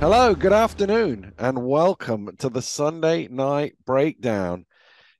Hello, 0.00 0.34
good 0.34 0.54
afternoon, 0.54 1.34
and 1.36 1.66
welcome 1.66 2.34
to 2.38 2.48
the 2.48 2.62
Sunday 2.62 3.28
night 3.28 3.74
breakdown. 3.84 4.64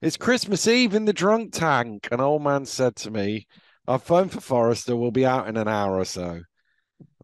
It's 0.01 0.17
Christmas 0.17 0.67
Eve 0.67 0.95
in 0.95 1.05
the 1.05 1.13
drunk 1.13 1.53
tank. 1.53 2.09
An 2.11 2.19
old 2.19 2.43
man 2.43 2.65
said 2.65 2.97
to 2.97 3.11
me, 3.11 3.47
Our 3.87 3.99
phone 3.99 4.31
for 4.31 4.41
Forrester 4.41 4.97
will 4.97 5.11
be 5.11 5.27
out 5.27 5.49
in 5.49 5.59
an 5.59 5.69
hour 5.69 5.99
or 5.99 6.07
so. 6.07 6.41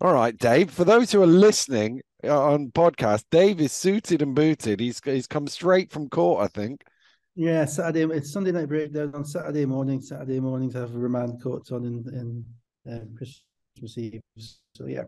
All 0.02 0.12
right, 0.12 0.36
Dave. 0.36 0.70
For 0.70 0.84
those 0.84 1.10
who 1.10 1.22
are 1.22 1.26
listening 1.26 2.02
uh, 2.22 2.52
on 2.52 2.72
podcast, 2.72 3.24
Dave 3.30 3.58
is 3.62 3.72
suited 3.72 4.20
and 4.20 4.34
booted. 4.34 4.78
He's 4.78 5.00
he's 5.02 5.26
come 5.26 5.46
straight 5.46 5.90
from 5.90 6.10
court, 6.10 6.44
I 6.44 6.48
think. 6.48 6.82
Yeah, 7.36 7.64
Saturday. 7.64 8.02
It's 8.14 8.34
Sunday 8.34 8.52
night 8.52 8.68
breakdown 8.68 9.12
on 9.14 9.24
Saturday 9.24 9.64
morning. 9.64 10.02
Saturday 10.02 10.40
mornings 10.40 10.74
have 10.74 10.94
remand 10.94 11.42
courts 11.42 11.72
on 11.72 11.86
in 11.86 12.44
in 12.86 12.92
uh, 12.92 13.06
Christmas 13.16 13.44
Eve. 13.96 14.20
So 14.74 14.86
yeah. 14.86 15.04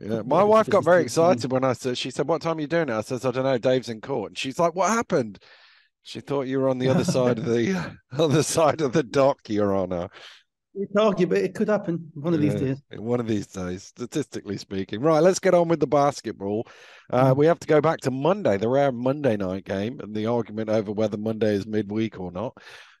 Yeah, 0.00 0.22
my 0.24 0.42
wife 0.42 0.68
got 0.68 0.84
very 0.84 1.02
excited 1.02 1.50
when 1.50 1.64
I 1.64 1.72
said. 1.72 1.98
She 1.98 2.10
said, 2.10 2.28
"What 2.28 2.42
time 2.42 2.58
are 2.58 2.60
you 2.60 2.66
doing 2.66 2.88
it?" 2.88 2.94
I 2.94 3.00
said, 3.00 3.24
"I 3.24 3.30
don't 3.30 3.44
know. 3.44 3.58
Dave's 3.58 3.88
in 3.88 4.00
court." 4.00 4.30
And 4.30 4.38
she's 4.38 4.58
like, 4.58 4.74
"What 4.74 4.90
happened?" 4.90 5.38
She 6.02 6.20
thought 6.20 6.46
you 6.46 6.60
were 6.60 6.68
on 6.68 6.78
the 6.78 6.88
other 6.88 7.04
side 7.16 7.38
of 7.38 7.44
the 7.44 7.96
other 8.12 8.42
side 8.42 8.80
of 8.80 8.92
the 8.92 9.02
dock, 9.02 9.48
Your 9.48 9.74
Honor. 9.74 10.08
We 10.74 10.86
talk, 10.94 11.16
but 11.16 11.38
it 11.38 11.54
could 11.54 11.68
happen 11.68 12.10
one 12.14 12.34
of 12.34 12.40
these 12.40 12.54
days. 12.54 12.80
One 12.96 13.18
of 13.18 13.26
these 13.26 13.48
days, 13.48 13.82
statistically 13.82 14.58
speaking. 14.58 15.00
Right, 15.00 15.18
let's 15.18 15.40
get 15.40 15.54
on 15.54 15.66
with 15.66 15.80
the 15.80 15.88
basketball. 15.88 16.68
Uh, 17.10 17.34
we 17.36 17.46
have 17.46 17.58
to 17.60 17.66
go 17.66 17.80
back 17.80 18.00
to 18.02 18.12
Monday, 18.12 18.58
the 18.58 18.68
rare 18.68 18.92
Monday 18.92 19.36
night 19.36 19.64
game, 19.64 19.98
and 19.98 20.14
the 20.14 20.26
argument 20.26 20.70
over 20.70 20.92
whether 20.92 21.16
Monday 21.16 21.54
is 21.54 21.66
midweek 21.66 22.20
or 22.20 22.30
not. 22.30 22.56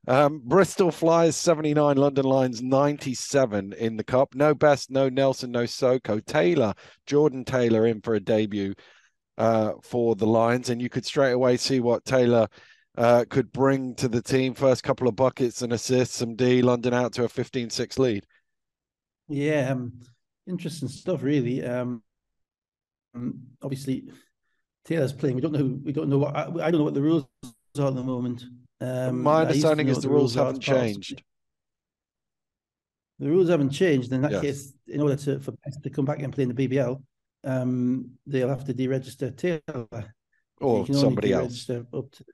Um, 0.06 0.40
Bristol 0.44 0.90
Flyers 0.90 1.36
79, 1.36 1.96
London 1.96 2.24
Lions 2.24 2.62
97 2.62 3.74
in 3.74 3.96
the 3.96 4.04
cup. 4.04 4.34
No 4.34 4.54
Best, 4.54 4.90
no 4.90 5.08
Nelson, 5.08 5.50
no 5.50 5.66
Soko. 5.66 6.20
Taylor, 6.20 6.74
Jordan 7.06 7.44
Taylor 7.44 7.86
in 7.86 8.00
for 8.00 8.14
a 8.14 8.20
debut 8.20 8.74
uh, 9.36 9.72
for 9.82 10.16
the 10.16 10.26
Lions, 10.26 10.70
and 10.70 10.80
you 10.80 10.88
could 10.88 11.04
straight 11.04 11.32
away 11.32 11.56
see 11.56 11.80
what 11.80 12.04
Taylor 12.04 12.48
uh, 12.96 13.24
could 13.28 13.52
bring 13.52 13.94
to 13.96 14.08
the 14.08 14.22
team. 14.22 14.54
First 14.54 14.82
couple 14.82 15.08
of 15.08 15.16
buckets 15.16 15.62
and 15.62 15.72
assists, 15.72 16.16
some 16.16 16.36
D, 16.36 16.62
London 16.62 16.94
out 16.94 17.12
to 17.14 17.24
a 17.24 17.28
15 17.28 17.70
6 17.70 17.98
lead. 17.98 18.24
Yeah, 19.28 19.72
um, 19.72 19.92
interesting 20.46 20.88
stuff, 20.88 21.22
really. 21.22 21.64
Um, 21.64 22.02
um, 23.14 23.40
obviously, 23.62 24.10
Taylor's 24.84 25.12
playing. 25.12 25.36
We 25.36 25.42
don't 25.42 25.52
know. 25.52 25.78
We 25.84 25.92
don't 25.92 26.08
know 26.08 26.18
what. 26.18 26.34
I, 26.34 26.44
I 26.44 26.70
don't 26.70 26.78
know 26.78 26.84
what 26.84 26.94
the 26.94 27.02
rules 27.02 27.26
are 27.78 27.88
at 27.88 27.94
the 27.94 28.02
moment. 28.02 28.44
Um, 28.80 29.22
My 29.22 29.40
I 29.42 29.48
used 29.48 29.62
to 29.62 29.68
understanding 29.68 29.88
is 29.88 29.98
the 29.98 30.08
rules 30.08 30.36
are 30.36 30.46
haven't 30.46 30.62
as 30.62 30.66
part 30.66 30.78
of- 30.78 30.84
changed. 30.84 31.22
The 33.18 33.28
rules 33.28 33.48
haven't 33.48 33.70
changed. 33.70 34.12
In 34.12 34.22
that 34.22 34.30
Yes. 34.30 34.42
case, 34.42 34.72
in 34.86 35.00
order 35.00 35.16
to 35.16 35.40
for 35.40 35.52
Best 35.64 35.82
to 35.82 35.90
come 35.90 36.04
back 36.04 36.22
and 36.22 36.32
play 36.32 36.44
in 36.44 36.48
the 36.48 36.54
BBL, 36.54 37.02
um, 37.44 38.12
they'll 38.26 38.48
have 38.48 38.64
to 38.66 38.74
deregister 38.74 39.36
Taylor. 39.36 40.14
Or 40.60 40.80
You 40.80 40.84
can 40.86 40.94
only 40.94 41.00
somebody 41.06 41.32
else. 41.32 41.68
Up 41.70 42.10
to, 42.12 42.24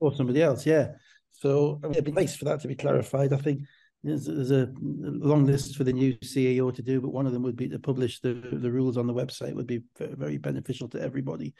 or 0.00 0.14
somebody 0.14 0.42
else, 0.42 0.64
yeah. 0.66 0.94
So 1.32 1.80
I 1.82 1.86
mean, 1.86 1.92
it'd 1.92 2.04
be 2.04 2.12
nice 2.12 2.36
for 2.36 2.44
that 2.46 2.60
to 2.60 2.68
be 2.68 2.74
clarified. 2.76 3.32
I 3.32 3.36
think 3.36 3.62
there's, 4.02 4.26
there's 4.26 4.50
a 4.52 4.72
long 4.80 5.44
list 5.46 5.76
for 5.76 5.84
the 5.84 5.92
new 5.92 6.14
CEO 6.18 6.72
to 6.72 6.82
do, 6.82 7.00
but 7.00 7.10
one 7.12 7.26
of 7.26 7.32
them 7.32 7.42
would 7.42 7.56
be 7.56 7.68
to 7.68 7.78
publish 7.78 8.20
the, 8.20 8.34
the 8.34 8.70
rules 8.70 8.96
on 8.96 9.06
the 9.06 9.14
website. 9.14 9.54
Would 9.54 9.66
be 9.66 9.82
very 9.98 10.38
beneficial 10.38 10.88
to 10.90 11.00
everybody. 11.00 11.54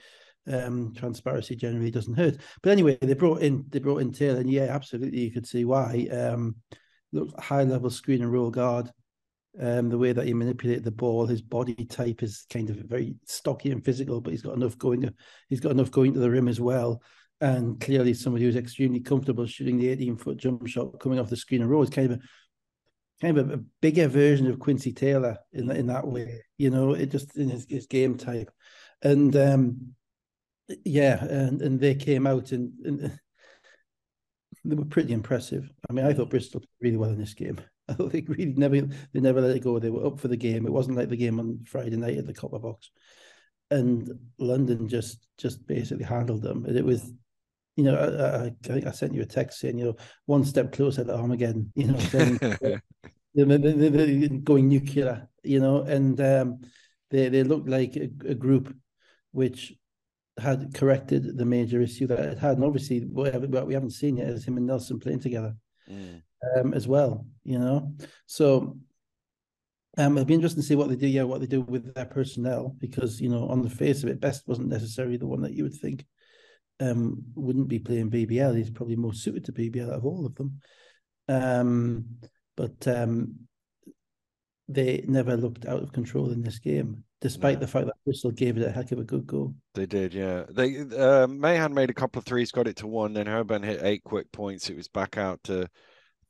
Um, 0.49 0.95
transparency 0.95 1.57
generally 1.57 1.91
doesn't 1.91 2.15
hurt. 2.15 2.37
But 2.63 2.71
anyway, 2.71 2.99
they 3.01 3.15
brought 3.15 3.43
in 3.43 3.65
they 3.69 3.81
brought 3.81 4.03
in 4.03 4.13
Taylor, 4.13 4.41
and 4.41 4.51
yeah, 4.51 4.67
absolutely, 4.71 5.21
you 5.21 5.33
could 5.33 5.47
see 5.47 5.65
why. 5.65 6.09
Um, 6.13 6.57
look, 7.13 7.39
high 7.41 7.65
level 7.65 7.91
screen 7.91 8.23
and 8.23 8.33
roll 8.33 8.51
guard. 8.51 8.91
Um, 9.59 9.89
the 9.89 9.99
way 9.99 10.13
that 10.13 10.27
he 10.27 10.35
manipulated 10.35 10.85
the 10.85 10.91
ball, 10.91 11.25
his 11.27 11.41
body 11.41 11.87
type 11.87 12.23
is 12.23 12.45
kind 12.53 12.69
of 12.69 12.77
very 12.77 13.15
stocky 13.25 13.71
and 13.71 13.83
physical, 13.83 14.21
but 14.21 14.33
he's 14.33 14.43
got 14.43 14.55
enough 14.55 14.77
going. 14.77 15.13
He's 15.49 15.61
got 15.61 15.73
enough 15.73 15.91
going 15.91 16.13
to 16.13 16.21
the 16.21 16.31
rim 16.31 16.49
as 16.49 16.61
well. 16.61 17.03
And 17.41 17.81
clearly, 17.81 18.15
somebody 18.15 18.45
who's 18.45 18.57
extremely 18.57 19.01
comfortable 19.01 19.47
shooting 19.47 19.79
the 19.79 19.89
18 19.89 20.17
foot 20.17 20.37
jump 20.37 20.67
shot 20.67 21.01
coming 21.01 21.19
off 21.19 21.31
the 21.31 21.37
screen 21.37 21.63
and 21.63 21.71
roll 21.71 21.83
is 21.83 21.91
kind 21.91 22.13
of 22.13 22.19
a 22.19 22.23
kind 23.21 23.39
of 23.39 23.51
a, 23.51 23.61
bigger 23.81 24.09
version 24.09 24.47
of 24.47 24.59
Quincy 24.59 24.93
Taylor 24.93 25.39
in 25.53 25.71
in 25.71 25.87
that 25.87 26.07
way. 26.07 26.43
You 26.59 26.71
know, 26.71 26.93
it 26.93 27.11
just 27.11 27.37
in 27.37 27.49
his, 27.51 27.67
his 27.69 27.87
game 27.87 28.17
type, 28.17 28.51
and 29.03 29.35
um, 29.37 29.95
yeah, 30.85 31.25
and 31.25 31.63
and 31.63 31.81
they 31.81 31.95
came 31.95 32.27
out 32.27 32.53
and, 32.53 32.73
and 32.85 33.21
they 34.65 34.75
were 34.75 34.85
pretty 34.85 35.13
impressive. 35.13 35.71
I 35.89 35.93
mean, 35.93 36.05
I 36.05 36.13
thought 36.13 36.31
Bristol 36.31 36.61
played 36.61 36.69
really 36.81 36.97
well 36.97 37.11
in 37.11 37.19
this 37.19 37.35
game. 37.35 37.61
I 37.89 37.93
thought 37.93 38.11
they 38.11 38.23
really 38.23 38.53
never 38.57 38.81
they 38.81 39.21
never 39.21 39.41
let 39.41 39.57
it 39.57 39.63
go. 39.63 39.79
They 39.79 39.91
were 39.91 40.07
up 40.07 40.19
for 40.19 40.29
the 40.29 40.37
game. 40.37 40.67
It 40.67 40.73
wasn't 40.73 40.97
like 40.97 41.09
the 41.09 41.17
game 41.17 41.39
on 41.39 41.65
Friday 41.67 41.97
night 41.97 42.19
at 42.19 42.27
the 42.27 42.35
Copper 42.35 42.59
Box, 42.59 42.91
and 43.71 44.11
London 44.39 44.89
just 44.89 45.27
just 45.39 45.67
basically 45.67 46.05
handled 46.05 46.43
them. 46.43 46.65
And 46.65 46.77
it 46.77 46.85
was, 46.85 47.13
you 47.77 47.85
know, 47.85 47.95
I, 47.95 48.07
I, 48.07 48.47
I 48.47 48.51
think 48.61 48.87
I 48.87 48.91
sent 48.91 49.15
you 49.15 49.23
a 49.23 49.27
text 49.27 49.61
saying, 49.61 49.79
you 49.79 49.85
know, 49.85 49.97
one 50.25 50.45
step 50.45 50.73
closer 50.73 51.05
to 51.05 51.17
Armageddon. 51.17 51.73
You 53.39 53.45
know, 53.45 54.39
going 54.39 54.69
nuclear. 54.71 55.29
You 55.43 55.61
know, 55.61 55.83
and 55.83 56.19
um, 56.23 56.61
they 57.11 57.29
they 57.29 57.43
looked 57.45 57.69
like 57.69 57.95
a, 57.97 58.09
a 58.27 58.35
group 58.35 58.75
which 59.33 59.75
had 60.39 60.75
corrected 60.75 61.37
the 61.39 61.45
major 61.45 61.81
issue 61.81 62.07
that 62.09 62.19
it 62.21 62.39
had. 62.39 62.57
And 62.57 62.65
obviously, 62.65 63.01
what 63.01 63.67
we 63.67 63.75
haven't 63.75 63.91
seen 63.91 64.19
yet 64.19 64.29
is 64.29 64.45
him 64.45 64.57
and 64.57 64.67
Nelson 64.67 65.01
playing 65.01 65.21
together 65.21 65.55
Mm. 65.89 66.21
um, 66.59 66.75
as 66.75 66.89
well. 66.89 67.27
You 67.45 67.61
know, 67.61 67.95
so 68.27 68.77
um, 69.97 70.19
it'll 70.19 70.25
be 70.27 70.35
interesting 70.35 70.63
to 70.63 70.67
see 70.67 70.75
what 70.75 70.89
they 70.89 70.97
do. 70.97 71.07
Yeah, 71.07 71.23
what 71.23 71.41
they 71.41 71.47
do 71.47 71.61
with 71.61 71.95
their 71.95 72.07
personnel 72.07 72.75
because 72.79 73.21
you 73.21 73.29
know, 73.29 73.49
on 73.49 73.63
the 73.63 73.71
face 73.71 74.03
of 74.03 74.09
it, 74.09 74.21
Best 74.21 74.47
wasn't 74.49 74.69
necessarily 74.69 75.17
the 75.17 75.29
one 75.29 75.43
that 75.43 75.55
you 75.55 75.63
would 75.63 75.75
think 75.75 76.05
um 76.81 77.23
wouldn't 77.35 77.69
be 77.69 77.79
playing 77.79 78.11
BBL. 78.11 78.57
He's 78.57 78.69
probably 78.71 78.97
more 78.97 79.15
suited 79.15 79.45
to 79.47 79.53
BBL 79.53 79.89
out 79.89 79.99
of 79.99 80.05
all 80.05 80.27
of 80.27 80.35
them. 80.35 80.61
Um, 81.29 82.07
but 82.57 82.87
um, 82.89 83.37
they 84.69 85.05
never 85.07 85.37
looked 85.37 85.67
out 85.67 85.83
of 85.83 85.93
control 85.93 86.31
in 86.31 86.43
this 86.43 86.59
game, 86.59 87.05
despite 87.21 87.55
No. 87.55 87.61
the 87.61 87.67
fact 87.67 87.87
that 87.87 87.95
Bristol 88.05 88.31
gave 88.31 88.57
it 88.57 88.67
a 88.67 88.71
heck 88.71 88.93
of 88.93 88.99
a 88.99 89.05
good 89.05 89.27
go. 89.27 89.55
They 89.75 89.87
did, 89.87 90.15
yeah. 90.15 90.45
They 90.51 90.79
uh, 90.81 91.27
Mahan 91.27 91.75
made 91.75 91.91
a 91.91 91.95
couple 91.95 92.19
of 92.19 92.25
threes, 92.25 92.53
got 92.53 92.69
it 92.69 92.77
to 92.77 92.87
one. 92.87 93.13
Then 93.13 93.27
Herban 93.27 93.65
hit 93.65 93.83
eight 93.83 94.05
quick 94.05 94.31
points. 94.33 94.69
It 94.71 94.77
was 94.77 94.89
back 94.89 95.17
out 95.17 95.43
to 95.45 95.69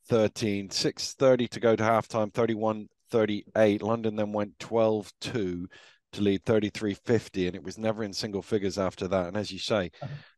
13. 0.09 0.69
6.30 0.69 1.49
to 1.51 1.61
go 1.61 1.77
to 1.77 1.83
halftime, 1.83 2.33
31 2.33 2.89
38. 3.11 3.83
London 3.83 4.17
then 4.17 4.33
went 4.33 4.59
12 4.59 5.13
2 5.21 5.69
to 6.13 6.21
lead 6.21 6.45
33 6.45 6.95
50, 6.95 7.47
and 7.47 7.57
it 7.57 7.63
was 7.63 7.79
never 7.79 8.03
in 8.03 8.13
single 8.13 8.43
figures 8.43 8.79
after 8.79 9.09
that. 9.09 9.27
And 9.27 9.37
as 9.37 9.51
you 9.51 9.59
say, 9.59 9.91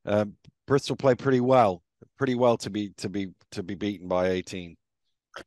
um, 0.05 0.35
Bristol 0.67 0.97
played 0.97 1.19
pretty 1.19 1.41
well, 1.41 1.83
pretty 2.17 2.35
well 2.35 2.57
to 2.59 2.71
be 2.71 2.91
to 2.99 3.09
be 3.09 3.29
to 3.53 3.63
be 3.63 3.75
beaten 3.75 4.09
by 4.09 4.31
18. 4.31 4.77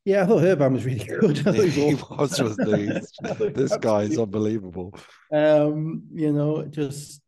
Yeah, 0.06 0.24
I 0.24 0.26
thought 0.26 0.42
Herban 0.44 0.74
was 0.74 0.86
really 0.86 1.06
good. 1.20 1.38
He 1.72 1.96
was, 1.96 2.40
was 2.42 2.58
this 2.58 3.78
guy 3.78 4.04
is 4.04 4.18
unbelievable. 4.20 4.94
um, 5.32 6.04
you 6.14 6.32
know, 6.32 6.66
just 6.66 7.22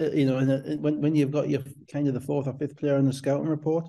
uh, 0.00 0.10
you 0.12 0.26
know, 0.26 0.38
and 0.38 0.50
uh, 0.50 0.76
when 0.80 1.00
when 1.00 1.14
you've 1.14 1.30
got 1.32 1.48
your 1.48 1.62
kind 1.92 2.08
of 2.08 2.14
the 2.14 2.20
fourth 2.20 2.46
or 2.46 2.54
fifth 2.54 2.76
player 2.76 2.96
in 2.96 3.06
the 3.06 3.12
scouting 3.12 3.48
report 3.48 3.86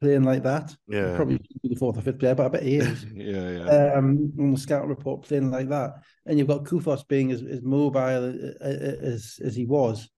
playing 0.00 0.24
like 0.24 0.42
that, 0.42 0.76
Yeah. 0.88 1.16
probably 1.16 1.40
the 1.64 1.74
fourth 1.74 1.96
or 1.96 2.02
fifth 2.02 2.18
player, 2.18 2.34
but 2.34 2.46
I 2.46 2.48
bet 2.50 2.62
he 2.62 2.76
is. 2.76 3.04
yeah, 3.14 3.50
yeah. 3.50 3.94
um, 3.94 4.30
on 4.38 4.52
the 4.52 4.58
scouting 4.58 4.90
report 4.90 5.22
playing 5.22 5.50
like 5.50 5.70
that, 5.70 5.94
and 6.26 6.38
you've 6.38 6.48
got 6.48 6.64
Koufos 6.64 7.08
being 7.08 7.30
as, 7.32 7.42
as 7.42 7.62
mobile 7.62 8.34
a- 8.60 9.02
as 9.02 9.38
as 9.42 9.56
he 9.56 9.64
was, 9.64 10.08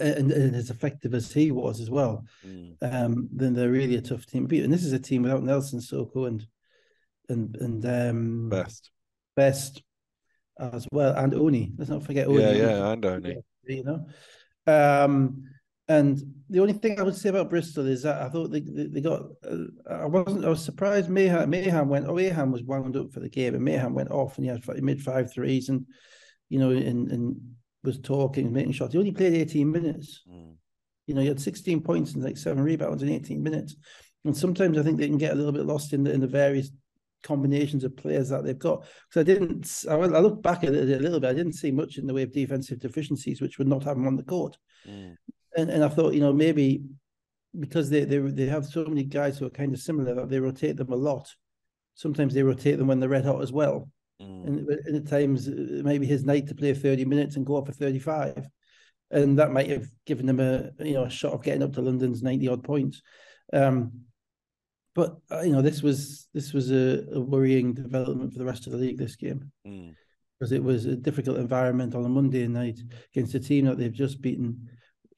and, 0.00 0.32
and 0.32 0.56
as 0.56 0.70
effective 0.70 1.14
as 1.14 1.32
he 1.32 1.50
was 1.50 1.80
as 1.80 1.90
well. 1.90 2.24
Mm. 2.46 2.76
Um, 2.82 3.28
then 3.32 3.54
they're 3.54 3.70
really 3.70 3.96
a 3.96 4.00
tough 4.00 4.26
team 4.26 4.42
to 4.44 4.48
beat. 4.48 4.64
And 4.64 4.72
this 4.72 4.84
is 4.84 4.92
a 4.92 4.98
team 4.98 5.22
without 5.22 5.42
Nelson 5.42 5.80
Soko 5.80 6.24
and 6.24 6.46
and 7.28 7.56
and 7.56 7.86
um, 7.86 8.48
Best. 8.48 8.90
Best 9.34 9.82
as 10.58 10.86
well, 10.92 11.14
and 11.16 11.34
Oni. 11.34 11.72
Let's 11.76 11.90
not 11.90 12.04
forget 12.04 12.28
Oni. 12.28 12.42
Yeah, 12.42 12.52
yeah, 12.52 12.92
and 12.92 13.04
only. 13.04 13.36
You 13.64 13.84
know, 13.84 14.06
um, 14.66 15.42
and 15.88 16.22
the 16.48 16.60
only 16.60 16.72
thing 16.72 16.98
I 16.98 17.02
would 17.02 17.16
say 17.16 17.28
about 17.28 17.50
Bristol 17.50 17.86
is 17.86 18.02
that 18.02 18.22
I 18.22 18.28
thought 18.28 18.50
they 18.50 18.60
they, 18.60 18.86
they 18.86 19.00
got. 19.00 19.22
Uh, 19.48 19.64
I 19.90 20.06
wasn't. 20.06 20.44
I 20.44 20.48
was 20.48 20.64
surprised. 20.64 21.10
Mahan 21.10 21.50
Mahan 21.50 21.88
went. 21.88 22.06
Oh, 22.06 22.14
Mahan 22.14 22.52
was 22.52 22.62
wound 22.62 22.96
up 22.96 23.12
for 23.12 23.20
the 23.20 23.28
game, 23.28 23.54
and 23.54 23.64
Mahan 23.64 23.94
went 23.94 24.10
off, 24.10 24.36
and 24.36 24.44
he 24.44 24.50
had 24.50 24.64
he 24.74 24.80
made 24.80 25.02
five 25.02 25.32
threes, 25.32 25.68
and 25.68 25.86
you 26.48 26.58
know, 26.58 26.70
and 26.70 27.10
and 27.10 27.36
was 27.86 27.98
talking, 27.98 28.52
making 28.52 28.72
shots. 28.72 28.92
He 28.92 28.98
only 28.98 29.12
played 29.12 29.34
eighteen 29.34 29.70
minutes. 29.70 30.22
Mm. 30.30 30.56
You 31.06 31.14
know, 31.14 31.20
he 31.20 31.28
had 31.28 31.40
16 31.40 31.82
points 31.82 32.14
and 32.14 32.24
like 32.24 32.36
seven 32.36 32.62
rebounds 32.62 33.02
in 33.02 33.08
18 33.08 33.40
minutes. 33.40 33.76
And 34.24 34.36
sometimes 34.36 34.76
I 34.76 34.82
think 34.82 34.98
they 34.98 35.06
can 35.06 35.18
get 35.18 35.32
a 35.32 35.36
little 35.36 35.52
bit 35.52 35.64
lost 35.64 35.92
in 35.92 36.02
the 36.02 36.12
in 36.12 36.20
the 36.20 36.26
various 36.26 36.70
combinations 37.22 37.84
of 37.84 37.96
players 37.96 38.28
that 38.28 38.44
they've 38.44 38.58
got. 38.58 38.84
Because 39.08 39.20
I 39.20 39.22
didn't, 39.22 39.84
I 39.88 40.20
looked 40.20 40.42
back 40.42 40.64
at 40.64 40.74
it 40.74 40.98
a 40.98 41.02
little 41.02 41.20
bit. 41.20 41.30
I 41.30 41.34
didn't 41.34 41.54
see 41.54 41.70
much 41.70 41.98
in 41.98 42.06
the 42.06 42.14
way 42.14 42.22
of 42.22 42.32
defensive 42.32 42.80
deficiencies, 42.80 43.40
which 43.40 43.58
would 43.58 43.68
not 43.68 43.84
have 43.84 43.96
them 43.96 44.06
on 44.06 44.16
the 44.16 44.24
court. 44.24 44.58
Mm. 44.86 45.16
And 45.56 45.70
and 45.70 45.84
I 45.84 45.88
thought, 45.88 46.14
you 46.14 46.20
know, 46.20 46.32
maybe 46.32 46.82
because 47.58 47.88
they 47.88 48.04
they 48.04 48.18
they 48.18 48.46
have 48.46 48.66
so 48.66 48.84
many 48.84 49.04
guys 49.04 49.38
who 49.38 49.46
are 49.46 49.50
kind 49.50 49.72
of 49.72 49.80
similar 49.80 50.14
that 50.14 50.28
they 50.28 50.40
rotate 50.40 50.76
them 50.76 50.92
a 50.92 50.96
lot. 50.96 51.32
Sometimes 51.94 52.34
they 52.34 52.42
rotate 52.42 52.78
them 52.78 52.88
when 52.88 53.00
they're 53.00 53.08
red 53.08 53.24
hot 53.24 53.42
as 53.42 53.52
well. 53.52 53.88
Mm. 54.20 54.46
and, 54.46 54.68
and 54.68 54.96
at 54.96 55.08
times 55.08 55.48
maybe 55.48 56.06
his 56.06 56.24
night 56.24 56.46
to 56.46 56.54
play 56.54 56.74
30 56.74 57.04
minutes 57.04 57.36
and 57.36 57.46
go 57.46 57.56
up 57.56 57.66
for 57.66 57.72
35 57.72 58.46
and 59.10 59.38
that 59.38 59.52
might 59.52 59.70
have 59.70 59.86
given 60.04 60.26
them 60.26 60.40
a 60.40 60.70
you 60.84 60.94
know 60.94 61.04
a 61.04 61.10
shot 61.10 61.32
of 61.32 61.42
getting 61.42 61.62
up 61.62 61.72
to 61.72 61.82
London's 61.82 62.22
90 62.22 62.48
odd 62.48 62.64
points 62.64 63.02
um, 63.52 63.92
but 64.94 65.16
uh, 65.30 65.42
you 65.42 65.52
know 65.52 65.62
this 65.62 65.82
was 65.82 66.28
this 66.34 66.52
was 66.52 66.70
a, 66.70 67.04
a, 67.12 67.20
worrying 67.20 67.74
development 67.74 68.32
for 68.32 68.38
the 68.38 68.44
rest 68.44 68.66
of 68.66 68.72
the 68.72 68.78
league 68.78 68.98
this 68.98 69.16
game 69.16 69.50
mm. 69.66 69.94
because 70.38 70.52
it 70.52 70.62
was 70.62 70.86
a 70.86 70.96
difficult 70.96 71.38
environment 71.38 71.94
on 71.94 72.04
a 72.04 72.08
Monday 72.08 72.46
night 72.48 72.78
against 73.14 73.34
a 73.34 73.40
team 73.40 73.66
that 73.66 73.78
they've 73.78 73.92
just 73.92 74.20
beaten 74.20 74.68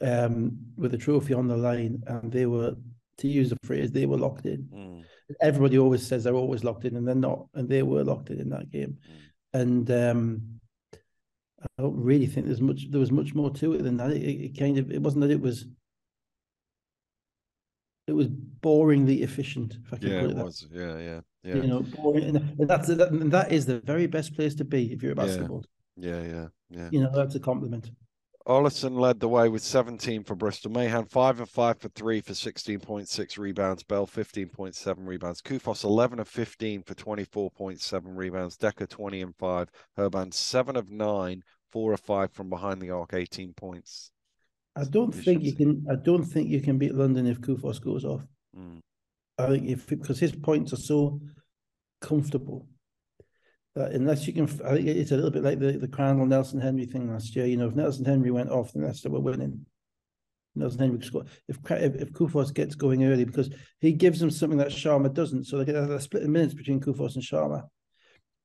um, 0.01 0.57
with 0.77 0.95
a 0.95 0.99
trophy 0.99 1.35
on 1.35 1.49
the 1.49 1.57
line 1.57 2.03
and 2.07 2.31
they 2.31 2.47
were 2.47 2.75
to 3.19 3.29
use 3.29 3.51
the 3.51 3.59
phrase 3.65 3.91
they 3.91 4.07
were 4.07 4.19
locked 4.19 4.47
in 4.47 4.69
mm. 4.73 5.05
Everybody 5.41 5.79
always 5.79 6.07
says 6.07 6.25
they're 6.25 6.35
always 6.35 6.65
locked 6.65 6.85
in 6.85 6.97
and 6.97 7.07
they're 7.07 7.15
not 7.15 7.47
and 7.55 7.69
they 7.69 7.83
were 7.83 8.05
locked 8.05 8.31
in 8.31 8.41
in 8.41 8.49
that 8.49 8.71
game 8.71 8.97
mm. 9.11 9.61
and 9.61 9.91
um, 9.91 10.43
I 11.63 11.67
don't 11.79 11.97
really 11.97 12.27
think 12.27 12.47
there's 12.47 12.61
much 12.61 12.91
there 12.91 13.01
was 13.01 13.13
much 13.13 13.35
more 13.35 13.51
to 13.51 13.75
it 13.75 13.83
than 13.83 13.97
that 13.99 14.13
it, 14.13 14.23
it 14.23 14.59
kind 14.59 14.79
of 14.79 14.91
it 14.91 15.03
wasn't 15.03 15.23
that 15.23 15.31
it 15.31 15.41
was 15.41 15.67
it 18.09 18.13
was 18.13 18.29
boringly 18.29 19.21
efficient. 19.21 19.77
If 19.85 19.93
I 19.93 19.99
can 19.99 20.11
yeah, 20.11 20.21
put 20.23 20.31
it, 20.31 20.39
it 20.39 20.45
was. 20.45 20.67
Yeah, 20.73 20.99
yeah, 20.99 21.21
yeah. 21.45 21.55
You 21.55 21.67
know, 21.67 21.81
boring, 21.81 22.25
and 22.37 22.69
that's 22.69 22.89
that, 22.89 23.11
and 23.11 23.31
that 23.31 23.53
is 23.53 23.67
the 23.67 23.81
very 23.81 24.07
best 24.07 24.35
place 24.35 24.55
to 24.57 24.65
be 24.65 24.93
if 24.93 25.03
you're 25.03 25.13
a 25.13 25.17
basketball. 25.17 25.65
Yeah, 25.97 26.23
yeah, 26.23 26.47
yeah. 26.71 26.89
You 26.91 27.01
know, 27.01 27.11
that's 27.15 27.35
a 27.35 27.41
compliment. 27.41 27.91
Ollison 28.49 28.99
led 28.99 29.21
the 29.21 29.29
way 29.29 29.51
with 29.51 29.63
17 29.63 30.25
for 30.25 30.35
Bristol. 30.35 30.71
Mahan, 30.71 31.05
5 31.05 31.41
of 31.41 31.51
5 31.51 31.79
for 31.81 31.89
3 31.91 32.23
for 32.23 32.33
16.6 32.33 33.39
rebounds. 33.39 33.83
Bell, 33.83 34.07
15.7 34.07 34.97
rebounds. 35.01 35.43
Koufos, 35.43 35.85
11 35.85 36.19
of 36.19 36.29
15 36.29 36.83
for 36.83 36.95
24.7 36.95 38.03
rebounds. 38.07 38.57
Dekker, 38.57 38.89
20 38.89 39.21
and 39.21 39.37
5. 39.37 39.71
Herban, 39.99 40.33
7 40.33 40.77
of 40.77 40.91
9, 40.91 41.43
4 41.73 41.93
of 41.93 42.01
5 42.01 42.33
from 42.33 42.49
behind 42.49 42.81
the 42.81 42.91
arc, 42.91 43.13
18 43.13 43.53
points. 43.53 44.13
I 44.75 44.85
don't 44.85 45.13
think 45.13 45.43
you 45.43 45.55
can. 45.55 45.85
I 45.91 45.97
don't 45.97 46.25
think 46.25 46.49
you 46.49 46.61
can 46.63 46.79
beat 46.79 46.95
London 46.95 47.27
if 47.27 47.41
Koufos 47.41 47.83
goes 47.83 48.05
off. 48.05 48.23
Mm. 48.57 48.79
I 49.37 49.47
think 49.49 49.69
if 49.69 49.87
because 49.89 50.21
his 50.21 50.33
points 50.33 50.73
are 50.73 50.77
so 50.77 51.21
comfortable 52.01 52.67
that 53.79 53.93
unless 53.93 54.27
you 54.27 54.33
can, 54.33 54.45
I 54.65 54.75
think 54.75 54.89
it's 54.89 55.13
a 55.13 55.17
little 55.17 55.31
bit 55.31 55.45
like 55.45 55.59
the 55.59 55.73
the 55.73 55.89
Crandall 55.89 56.27
Nelson 56.27 56.61
Henry 56.61 56.85
thing 56.85 57.11
last 57.11 57.35
year. 57.35 57.47
You 57.47 57.57
know, 57.57 57.69
if 57.69 57.75
Nelson 57.75 58.05
Henry 58.05 58.31
went 58.31 58.51
off, 58.51 58.73
then 58.73 58.85
Leicester 58.85 59.11
were 59.11 59.21
winning. 59.21 59.65
Nelson 60.55 60.81
Henry 60.81 61.01
score 61.03 61.25
if 61.47 61.59
if, 61.71 61.95
if 61.97 62.13
Koufos 62.13 62.53
gets 62.53 62.75
going 62.75 63.05
early 63.05 63.25
because 63.25 63.51
he 63.81 63.93
gives 63.93 64.19
them 64.19 64.31
something 64.31 64.59
that 64.59 64.69
Sharma 64.69 65.13
doesn't. 65.13 65.45
So 65.45 65.59
they 65.59 65.65
get 65.65 65.77
a 65.77 66.01
split 66.01 66.25
in 66.25 66.33
minutes 66.33 66.55
between 66.55 66.81
Koufos 66.81 67.15
and 67.15 67.25
Sharma. 67.25 67.69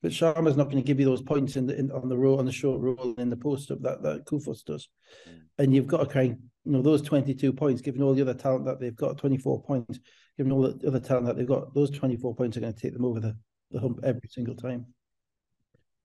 But 0.02 0.12
Sharma's 0.12 0.58
not 0.58 0.66
going 0.66 0.78
to 0.78 0.84
give 0.84 1.00
you 1.00 1.06
those 1.06 1.22
points 1.22 1.56
in 1.56 1.66
the 1.66 1.78
in, 1.78 1.92
on 1.92 2.10
the 2.10 2.18
roll 2.18 2.40
on 2.40 2.46
the 2.46 2.52
short 2.52 2.82
roll 2.82 3.16
in 3.18 3.30
the 3.30 3.38
post 3.38 3.72
up 3.72 3.82
that 3.82 4.04
that 4.04 4.26
Koufos 4.26 4.64
does, 4.64 4.90
mm. 5.28 5.40
and 5.58 5.74
you've 5.74 5.88
got 5.88 5.98
to 5.98 6.06
kind 6.06 6.38
you 6.66 6.72
know 6.72 6.82
those 6.82 7.02
twenty 7.02 7.34
two 7.34 7.54
points, 7.54 7.82
given 7.82 8.04
all 8.04 8.14
the 8.14 8.22
other 8.22 8.34
talent 8.34 8.66
that 8.66 8.80
they've 8.80 8.96
got, 8.96 9.18
twenty 9.18 9.38
four 9.38 9.64
points, 9.64 10.00
given 10.38 10.52
all 10.52 10.62
the 10.62 10.88
other 10.88 11.00
talent 11.00 11.26
that 11.26 11.38
they've 11.38 11.48
got, 11.48 11.74
those 11.74 11.90
twenty 11.90 12.18
four 12.18 12.36
points 12.36 12.58
are 12.58 12.60
going 12.60 12.74
to 12.74 12.80
take 12.80 12.94
them 12.94 13.06
over 13.06 13.20
the 13.20 13.36
the 13.72 13.80
hump 13.80 14.00
every 14.04 14.30
single 14.30 14.56
time. 14.56 14.86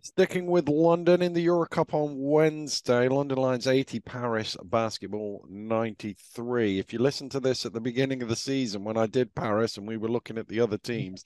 Sticking 0.01 0.47
with 0.47 0.69
London 0.69 1.23
in 1.23 1.33
the 1.33 1.43
Euro 1.43 1.67
Cup 1.67 1.93
on 1.93 2.15
Wednesday, 2.17 3.09
London 3.09 3.37
Lions 3.39 3.67
80, 3.67 3.99
Paris 4.01 4.57
basketball 4.63 5.45
93. 5.51 6.79
If 6.79 6.93
you 6.93 7.01
listen 7.01 7.29
to 7.31 7.41
this 7.41 7.67
at 7.67 7.73
the 7.73 7.81
beginning 7.81 8.23
of 8.23 8.29
the 8.29 8.37
season 8.37 8.85
when 8.85 8.97
I 8.97 9.07
did 9.07 9.35
Paris 9.35 9.77
and 9.77 9.89
we 9.89 9.97
were 9.97 10.09
looking 10.09 10.39
at 10.39 10.47
the 10.47 10.61
other 10.61 10.79
teams, 10.79 11.25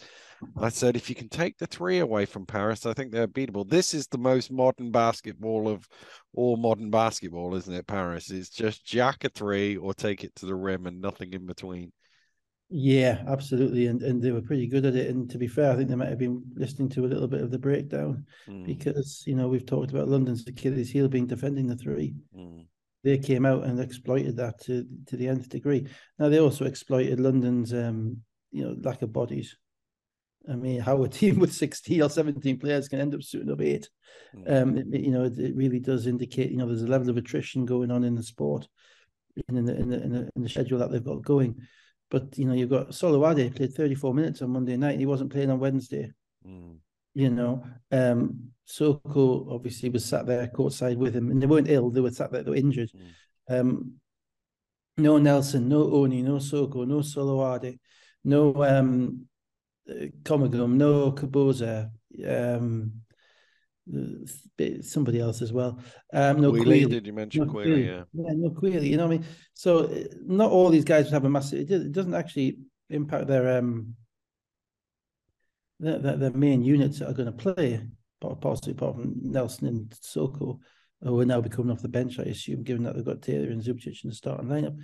I 0.56 0.70
said 0.70 0.96
if 0.96 1.10
you 1.10 1.14
can 1.14 1.28
take 1.28 1.58
the 1.58 1.66
three 1.66 1.98
away 1.98 2.24
from 2.24 2.46
Paris, 2.46 2.86
I 2.86 2.94
think 2.94 3.12
they're 3.12 3.28
beatable. 3.28 3.68
This 3.68 3.92
is 3.92 4.06
the 4.06 4.16
most 4.16 4.50
modern 4.50 4.90
basketball 4.90 5.68
of 5.68 5.86
all 6.32 6.56
modern 6.56 6.90
basketball, 6.90 7.54
isn't 7.54 7.74
it? 7.74 7.86
Paris. 7.86 8.30
It's 8.30 8.48
just 8.48 8.86
jack 8.86 9.24
a 9.24 9.28
three 9.28 9.76
or 9.76 9.92
take 9.92 10.24
it 10.24 10.34
to 10.36 10.46
the 10.46 10.54
rim 10.54 10.86
and 10.86 11.02
nothing 11.02 11.34
in 11.34 11.44
between. 11.44 11.92
Yeah, 12.74 13.22
absolutely, 13.28 13.86
and 13.88 14.02
and 14.02 14.22
they 14.22 14.30
were 14.30 14.40
pretty 14.40 14.66
good 14.66 14.86
at 14.86 14.96
it. 14.96 15.10
And 15.10 15.28
to 15.30 15.36
be 15.36 15.46
fair, 15.46 15.70
I 15.70 15.76
think 15.76 15.90
they 15.90 15.94
might 15.94 16.08
have 16.08 16.18
been 16.18 16.42
listening 16.54 16.88
to 16.90 17.04
a 17.04 17.06
little 17.06 17.28
bit 17.28 17.42
of 17.42 17.50
the 17.50 17.58
breakdown 17.58 18.24
mm. 18.48 18.64
because 18.64 19.22
you 19.26 19.34
know 19.34 19.46
we've 19.46 19.66
talked 19.66 19.90
about 19.90 20.08
London's 20.08 20.46
Achilles 20.48 20.90
heel 20.90 21.06
being 21.06 21.26
defending 21.26 21.66
the 21.66 21.76
three. 21.76 22.14
Mm. 22.34 22.64
They 23.04 23.18
came 23.18 23.44
out 23.44 23.64
and 23.64 23.78
exploited 23.78 24.38
that 24.38 24.58
to 24.62 24.86
to 25.08 25.18
the 25.18 25.28
nth 25.28 25.50
degree. 25.50 25.86
Now 26.18 26.30
they 26.30 26.40
also 26.40 26.64
exploited 26.64 27.20
London's 27.20 27.74
um, 27.74 28.22
you 28.50 28.64
know 28.64 28.74
lack 28.80 29.02
of 29.02 29.12
bodies. 29.12 29.54
I 30.48 30.54
mean, 30.54 30.80
how 30.80 31.02
a 31.02 31.10
team 31.10 31.38
with 31.40 31.52
16 31.52 32.00
or 32.00 32.08
17 32.08 32.58
players 32.58 32.88
can 32.88 33.00
end 33.00 33.14
up 33.14 33.22
suiting 33.22 33.52
up 33.52 33.60
eight. 33.60 33.90
Mm. 34.34 34.62
Um, 34.62 34.78
it, 34.78 34.86
you 35.00 35.10
know, 35.10 35.24
it, 35.24 35.38
it, 35.38 35.54
really 35.54 35.78
does 35.78 36.06
indicate, 36.06 36.50
you 36.50 36.56
know, 36.56 36.66
there's 36.66 36.82
a 36.82 36.86
level 36.86 37.10
of 37.10 37.16
attrition 37.18 37.64
going 37.64 37.90
on 37.90 38.02
in 38.02 38.14
the 38.14 38.22
sport 38.22 38.66
and 39.46 39.58
in 39.58 39.66
the, 39.66 39.76
in 39.76 39.88
the, 39.88 40.02
in 40.02 40.12
the, 40.12 40.30
in 40.34 40.42
the 40.42 40.48
schedule 40.48 40.78
that 40.78 40.90
they've 40.90 41.04
got 41.04 41.22
going. 41.22 41.56
But 42.12 42.36
you 42.36 42.44
know, 42.44 42.52
you've 42.52 42.68
got 42.68 42.90
Solowade 42.90 43.56
played 43.56 43.72
34 43.72 44.12
minutes 44.12 44.42
on 44.42 44.50
Monday 44.50 44.76
night. 44.76 44.98
He 44.98 45.06
wasn't 45.06 45.32
playing 45.32 45.50
on 45.50 45.58
Wednesday. 45.58 46.12
Mm. 46.46 46.76
You 47.14 47.30
know, 47.30 47.64
um, 47.90 48.50
Soko 48.66 49.50
obviously 49.50 49.88
was 49.88 50.04
sat 50.04 50.26
there 50.26 50.46
courtside 50.48 50.98
with 50.98 51.16
him, 51.16 51.30
and 51.30 51.40
they 51.40 51.46
weren't 51.46 51.70
ill. 51.70 51.88
They 51.88 52.02
were 52.02 52.10
sat 52.10 52.30
there, 52.30 52.42
they 52.42 52.50
were 52.50 52.56
injured. 52.56 52.90
Mm. 53.48 53.60
Um, 53.60 53.94
no 54.98 55.16
Nelson, 55.16 55.70
no 55.70 55.90
Oni, 55.90 56.20
no 56.20 56.38
Soko, 56.38 56.84
no 56.84 56.98
Solowade, 56.98 57.78
no 58.24 58.62
um, 58.62 59.26
Komagum, 59.88 60.74
no 60.74 61.12
Kaboza. 61.12 61.90
Um, 62.28 62.92
somebody 64.82 65.20
else 65.20 65.42
as 65.42 65.52
well. 65.52 65.78
Um, 66.12 66.40
no 66.40 66.52
Quealy, 66.52 66.88
did 66.88 67.06
you 67.06 67.12
mention 67.12 67.46
no? 67.46 67.60
Yeah. 67.60 68.04
yeah, 68.12 68.32
no 68.34 68.50
Quealy. 68.50 68.88
You 68.88 68.96
know 68.96 69.06
what 69.06 69.14
I 69.14 69.18
mean? 69.18 69.26
So 69.54 69.86
uh, 69.86 70.04
not 70.24 70.50
all 70.50 70.70
these 70.70 70.84
guys 70.84 71.06
would 71.06 71.14
have 71.14 71.24
a 71.24 71.30
massive. 71.30 71.70
It 71.70 71.92
doesn't 71.92 72.14
actually 72.14 72.58
impact 72.90 73.26
their 73.26 73.58
um 73.58 73.94
their, 75.80 75.98
their, 75.98 76.16
their 76.16 76.30
main 76.30 76.62
units 76.62 76.98
that 76.98 77.08
are 77.08 77.14
going 77.14 77.26
to 77.26 77.32
play. 77.32 77.80
Possibly 78.40 78.72
apart 78.72 78.94
from 78.94 79.14
Nelson 79.20 79.66
and 79.66 79.92
Soko, 80.00 80.60
who 81.00 81.18
are 81.18 81.24
now 81.24 81.40
becoming 81.40 81.72
off 81.72 81.82
the 81.82 81.88
bench, 81.88 82.20
I 82.20 82.22
assume, 82.22 82.62
given 82.62 82.84
that 82.84 82.94
they've 82.94 83.04
got 83.04 83.20
Taylor 83.20 83.50
and 83.50 83.60
Zubcic 83.60 84.04
in 84.04 84.10
the 84.10 84.14
starting 84.14 84.48
lineup. 84.48 84.76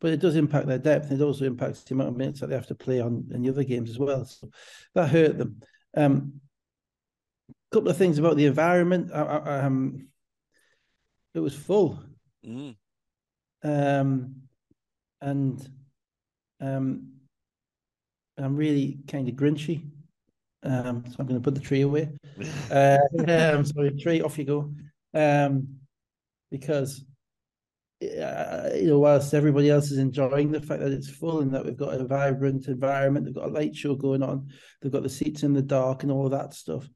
But 0.00 0.12
it 0.12 0.20
does 0.20 0.34
impact 0.34 0.66
their 0.66 0.78
depth. 0.78 1.12
It 1.12 1.20
also 1.20 1.44
impacts 1.44 1.82
the 1.82 1.94
amount 1.94 2.08
of 2.10 2.16
minutes 2.16 2.40
that 2.40 2.48
they 2.48 2.54
have 2.54 2.68
to 2.68 2.74
play 2.74 3.00
on 3.00 3.28
in 3.32 3.42
the 3.42 3.50
other 3.50 3.64
games 3.64 3.90
as 3.90 3.98
well. 3.98 4.24
So 4.24 4.48
that 4.94 5.10
hurt 5.10 5.36
them. 5.36 5.60
Um, 5.94 6.40
couple 7.72 7.90
of 7.90 7.96
things 7.96 8.18
about 8.18 8.36
the 8.36 8.46
environment. 8.46 9.10
I, 9.12 9.22
I, 9.22 9.58
um, 9.60 10.08
it 11.34 11.40
was 11.40 11.54
full, 11.54 12.00
mm. 12.46 12.74
um, 13.62 14.34
and 15.20 15.68
um, 16.60 17.12
I'm 18.38 18.56
really 18.56 19.00
kind 19.08 19.28
of 19.28 19.34
grinchy. 19.34 19.90
Um, 20.62 21.04
so 21.06 21.16
I'm 21.18 21.26
going 21.26 21.40
to 21.40 21.44
put 21.44 21.54
the 21.54 21.60
tree 21.60 21.82
away. 21.82 22.10
uh, 22.70 22.98
um, 23.28 23.64
sorry, 23.64 23.96
tree, 23.98 24.22
off 24.22 24.38
you 24.38 24.44
go. 24.44 24.74
Um, 25.14 25.68
because 26.50 27.04
uh, 28.02 28.70
you 28.74 28.88
know, 28.88 28.98
whilst 28.98 29.32
everybody 29.32 29.70
else 29.70 29.90
is 29.90 29.98
enjoying 29.98 30.52
the 30.52 30.60
fact 30.60 30.80
that 30.80 30.92
it's 30.92 31.08
full 31.08 31.40
and 31.40 31.52
that 31.54 31.64
we've 31.64 31.76
got 31.76 31.94
a 31.94 32.04
vibrant 32.04 32.68
environment, 32.68 33.24
they've 33.24 33.34
got 33.34 33.46
a 33.46 33.52
light 33.52 33.74
show 33.74 33.94
going 33.94 34.22
on, 34.22 34.50
they've 34.80 34.92
got 34.92 35.02
the 35.02 35.08
seats 35.08 35.42
in 35.42 35.54
the 35.54 35.62
dark 35.62 36.02
and 36.02 36.12
all 36.12 36.28
that 36.28 36.52
stuff. 36.52 36.88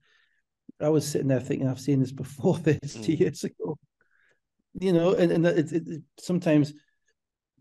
I 0.81 0.89
was 0.89 1.07
sitting 1.07 1.29
there 1.29 1.41
thinking, 1.41 1.69
I've 1.69 1.81
seen 1.81 2.01
this 2.01 2.13
before 2.13 2.59
this 2.59 2.97
mm. 2.97 3.05
two 3.05 3.15
years 3.15 3.45
ago. 3.45 3.79
You 4.79 4.93
know, 4.93 5.15
and, 5.15 5.33
and 5.33 5.47
it, 5.47 5.73
it, 5.73 6.03
sometimes 6.19 6.73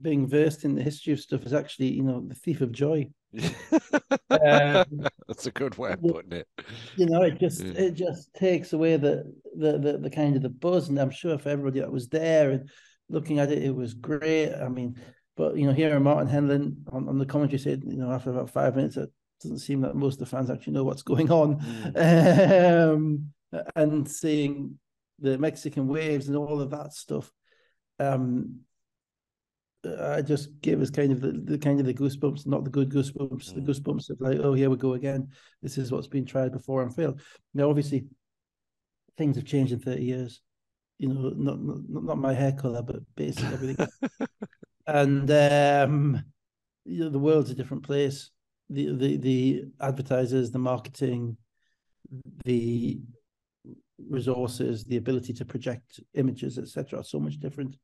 being 0.01 0.27
versed 0.27 0.63
in 0.63 0.75
the 0.75 0.83
history 0.83 1.13
of 1.13 1.19
stuff 1.19 1.45
is 1.45 1.53
actually, 1.53 1.87
you 1.87 2.03
know, 2.03 2.23
the 2.25 2.35
thief 2.35 2.61
of 2.61 2.71
joy. 2.71 3.09
um, 4.29 4.85
That's 5.27 5.47
a 5.47 5.51
good 5.51 5.77
way 5.77 5.93
of 5.93 6.01
putting 6.01 6.33
it. 6.33 6.47
You 6.95 7.07
know, 7.07 7.23
it 7.23 7.39
just 7.39 7.63
yeah. 7.63 7.73
it 7.73 7.91
just 7.93 8.33
takes 8.33 8.73
away 8.73 8.97
the, 8.97 9.31
the 9.55 9.77
the 9.77 9.97
the 9.97 10.09
kind 10.09 10.35
of 10.35 10.41
the 10.41 10.49
buzz, 10.49 10.89
and 10.89 10.99
I'm 10.99 11.11
sure 11.11 11.37
for 11.37 11.49
everybody 11.49 11.79
that 11.79 11.91
was 11.91 12.07
there 12.07 12.51
and 12.51 12.69
looking 13.09 13.39
at 13.39 13.51
it, 13.51 13.63
it 13.63 13.75
was 13.75 13.93
great. 13.93 14.53
I 14.53 14.69
mean, 14.69 14.99
but 15.35 15.57
you 15.57 15.67
know, 15.67 15.73
hearing 15.73 16.03
Martin 16.03 16.27
Henlon 16.27 16.75
on, 16.91 17.07
on 17.07 17.17
the 17.17 17.25
commentary 17.25 17.59
said, 17.59 17.83
you 17.85 17.97
know, 17.97 18.11
after 18.11 18.29
about 18.29 18.49
five 18.49 18.75
minutes, 18.75 18.95
that 18.95 19.09
doesn't 19.41 19.59
seem 19.59 19.81
that 19.81 19.95
most 19.95 20.15
of 20.15 20.19
the 20.19 20.25
fans 20.25 20.49
actually 20.49 20.73
know 20.73 20.83
what's 20.83 21.03
going 21.03 21.31
on. 21.31 21.59
Mm. 21.95 22.93
Um, 22.93 23.33
and 23.75 24.09
seeing 24.09 24.77
the 25.19 25.37
Mexican 25.37 25.87
waves 25.87 26.27
and 26.27 26.37
all 26.37 26.61
of 26.61 26.71
that 26.71 26.93
stuff, 26.93 27.31
um, 27.99 28.61
I 29.85 30.21
just 30.21 30.59
gave 30.61 30.81
us 30.81 30.89
kind 30.89 31.11
of 31.11 31.21
the, 31.21 31.31
the, 31.31 31.57
kind 31.57 31.79
of 31.79 31.85
the 31.85 31.93
goosebumps, 31.93 32.45
not 32.45 32.63
the 32.63 32.69
good 32.69 32.89
goosebumps, 32.89 33.53
mm. 33.53 33.55
the 33.55 33.61
goosebumps 33.61 34.09
of 34.09 34.19
like, 34.19 34.39
oh, 34.39 34.53
here 34.53 34.69
we 34.69 34.75
go 34.75 34.93
again. 34.93 35.29
This 35.61 35.77
is 35.77 35.91
what's 35.91 36.07
been 36.07 36.25
tried 36.25 36.51
before 36.51 36.81
and 36.81 36.93
failed. 36.93 37.21
Now, 37.53 37.69
obviously, 37.69 38.05
things 39.17 39.37
have 39.37 39.45
changed 39.45 39.71
in 39.71 39.79
30 39.79 40.03
years. 40.03 40.41
You 40.97 41.07
know, 41.07 41.31
not 41.33 41.61
not, 41.61 41.77
not 41.87 42.17
my 42.17 42.33
hair 42.33 42.51
color, 42.51 42.81
but 42.81 42.97
basically 43.15 43.53
everything. 43.53 43.87
and 44.87 45.31
um, 45.31 46.23
you 46.83 47.05
know, 47.05 47.09
the 47.09 47.19
world's 47.19 47.51
a 47.51 47.55
different 47.55 47.83
place 47.83 48.31
the 48.69 48.95
the 48.95 49.17
the 49.17 49.63
advertisers, 49.81 50.51
the 50.51 50.59
marketing, 50.59 51.37
the 52.45 52.99
resources, 54.07 54.83
the 54.85 54.97
ability 54.97 55.33
to 55.33 55.45
project 55.45 55.99
images, 56.13 56.57
etc., 56.57 56.99
are 56.99 57.03
so 57.03 57.19
much 57.19 57.39
different 57.39 57.75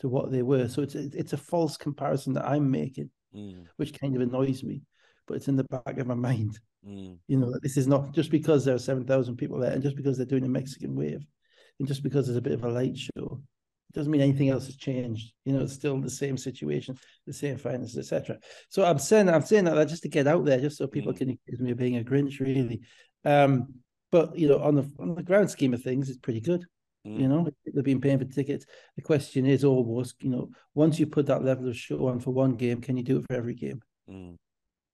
to 0.00 0.08
what 0.08 0.30
they 0.30 0.42
were. 0.42 0.68
So 0.68 0.82
it's 0.82 0.94
it's 0.94 1.32
a 1.32 1.38
false 1.38 1.76
comparison 1.76 2.32
that 2.34 2.46
I'm 2.46 2.70
making, 2.70 3.10
Mm, 3.34 3.64
which 3.78 3.98
kind 3.98 4.14
of 4.14 4.22
annoys 4.22 4.62
me, 4.62 4.82
but 5.26 5.34
it's 5.34 5.48
in 5.48 5.56
the 5.56 5.64
back 5.64 5.98
of 5.98 6.06
my 6.06 6.14
mind. 6.14 6.58
mm, 6.86 7.18
You 7.26 7.38
know, 7.38 7.50
that 7.50 7.62
this 7.62 7.76
is 7.76 7.88
not 7.88 8.12
just 8.12 8.30
because 8.30 8.64
there 8.64 8.76
are 8.76 8.78
seven 8.78 9.04
thousand 9.04 9.36
people 9.36 9.58
there, 9.58 9.72
and 9.72 9.82
just 9.82 9.96
because 9.96 10.16
they're 10.16 10.26
doing 10.26 10.44
a 10.44 10.48
Mexican 10.48 10.94
wave, 10.94 11.26
and 11.78 11.88
just 11.88 12.02
because 12.02 12.26
there's 12.26 12.36
a 12.36 12.42
bit 12.42 12.52
of 12.52 12.64
a 12.64 12.68
light 12.68 12.96
show, 12.96 13.42
doesn't 13.94 14.10
mean 14.10 14.20
anything 14.20 14.48
else 14.50 14.66
has 14.66 14.76
changed. 14.76 15.32
You 15.44 15.52
know, 15.54 15.62
it's 15.62 15.72
still 15.72 16.00
the 16.00 16.10
same 16.10 16.36
situation, 16.36 16.98
the 17.26 17.32
same 17.32 17.56
finances, 17.56 17.96
etc. 17.98 18.38
So 18.68 18.84
I'm 18.84 18.98
saying 18.98 19.28
I'm 19.28 19.42
saying 19.42 19.64
that 19.64 19.88
just 19.88 20.02
to 20.02 20.08
get 20.08 20.26
out 20.26 20.44
there, 20.44 20.60
just 20.60 20.76
so 20.78 20.86
people 20.86 21.12
Mm. 21.12 21.16
can 21.16 21.30
accuse 21.30 21.60
me 21.60 21.70
of 21.70 21.78
being 21.78 21.96
a 21.96 22.04
Grinch, 22.04 22.40
really. 22.40 22.80
Um, 23.24 23.74
but 24.10 24.36
you 24.36 24.48
know, 24.48 24.58
on 24.58 24.74
the 24.74 24.90
on 24.98 25.14
the 25.14 25.22
grand 25.22 25.50
scheme 25.50 25.74
of 25.74 25.82
things, 25.82 26.08
it's 26.08 26.18
pretty 26.18 26.40
good. 26.40 26.64
mm. 27.06 27.20
You 27.20 27.28
know, 27.28 27.48
they've 27.72 27.84
been 27.84 28.00
paying 28.00 28.18
for 28.18 28.24
tickets. 28.26 28.66
The 28.96 29.02
question 29.02 29.46
is 29.46 29.64
always, 29.64 30.14
you 30.20 30.30
know, 30.30 30.50
once 30.74 30.98
you 30.98 31.06
put 31.06 31.26
that 31.26 31.44
level 31.44 31.68
of 31.68 31.76
show 31.76 32.06
on 32.08 32.20
for 32.20 32.30
one 32.32 32.54
game, 32.56 32.80
can 32.80 32.96
you 32.96 33.02
do 33.04 33.18
it 33.18 33.26
for 33.26 33.34
every 33.34 33.54
game? 33.54 33.80
Mm. 34.10 34.36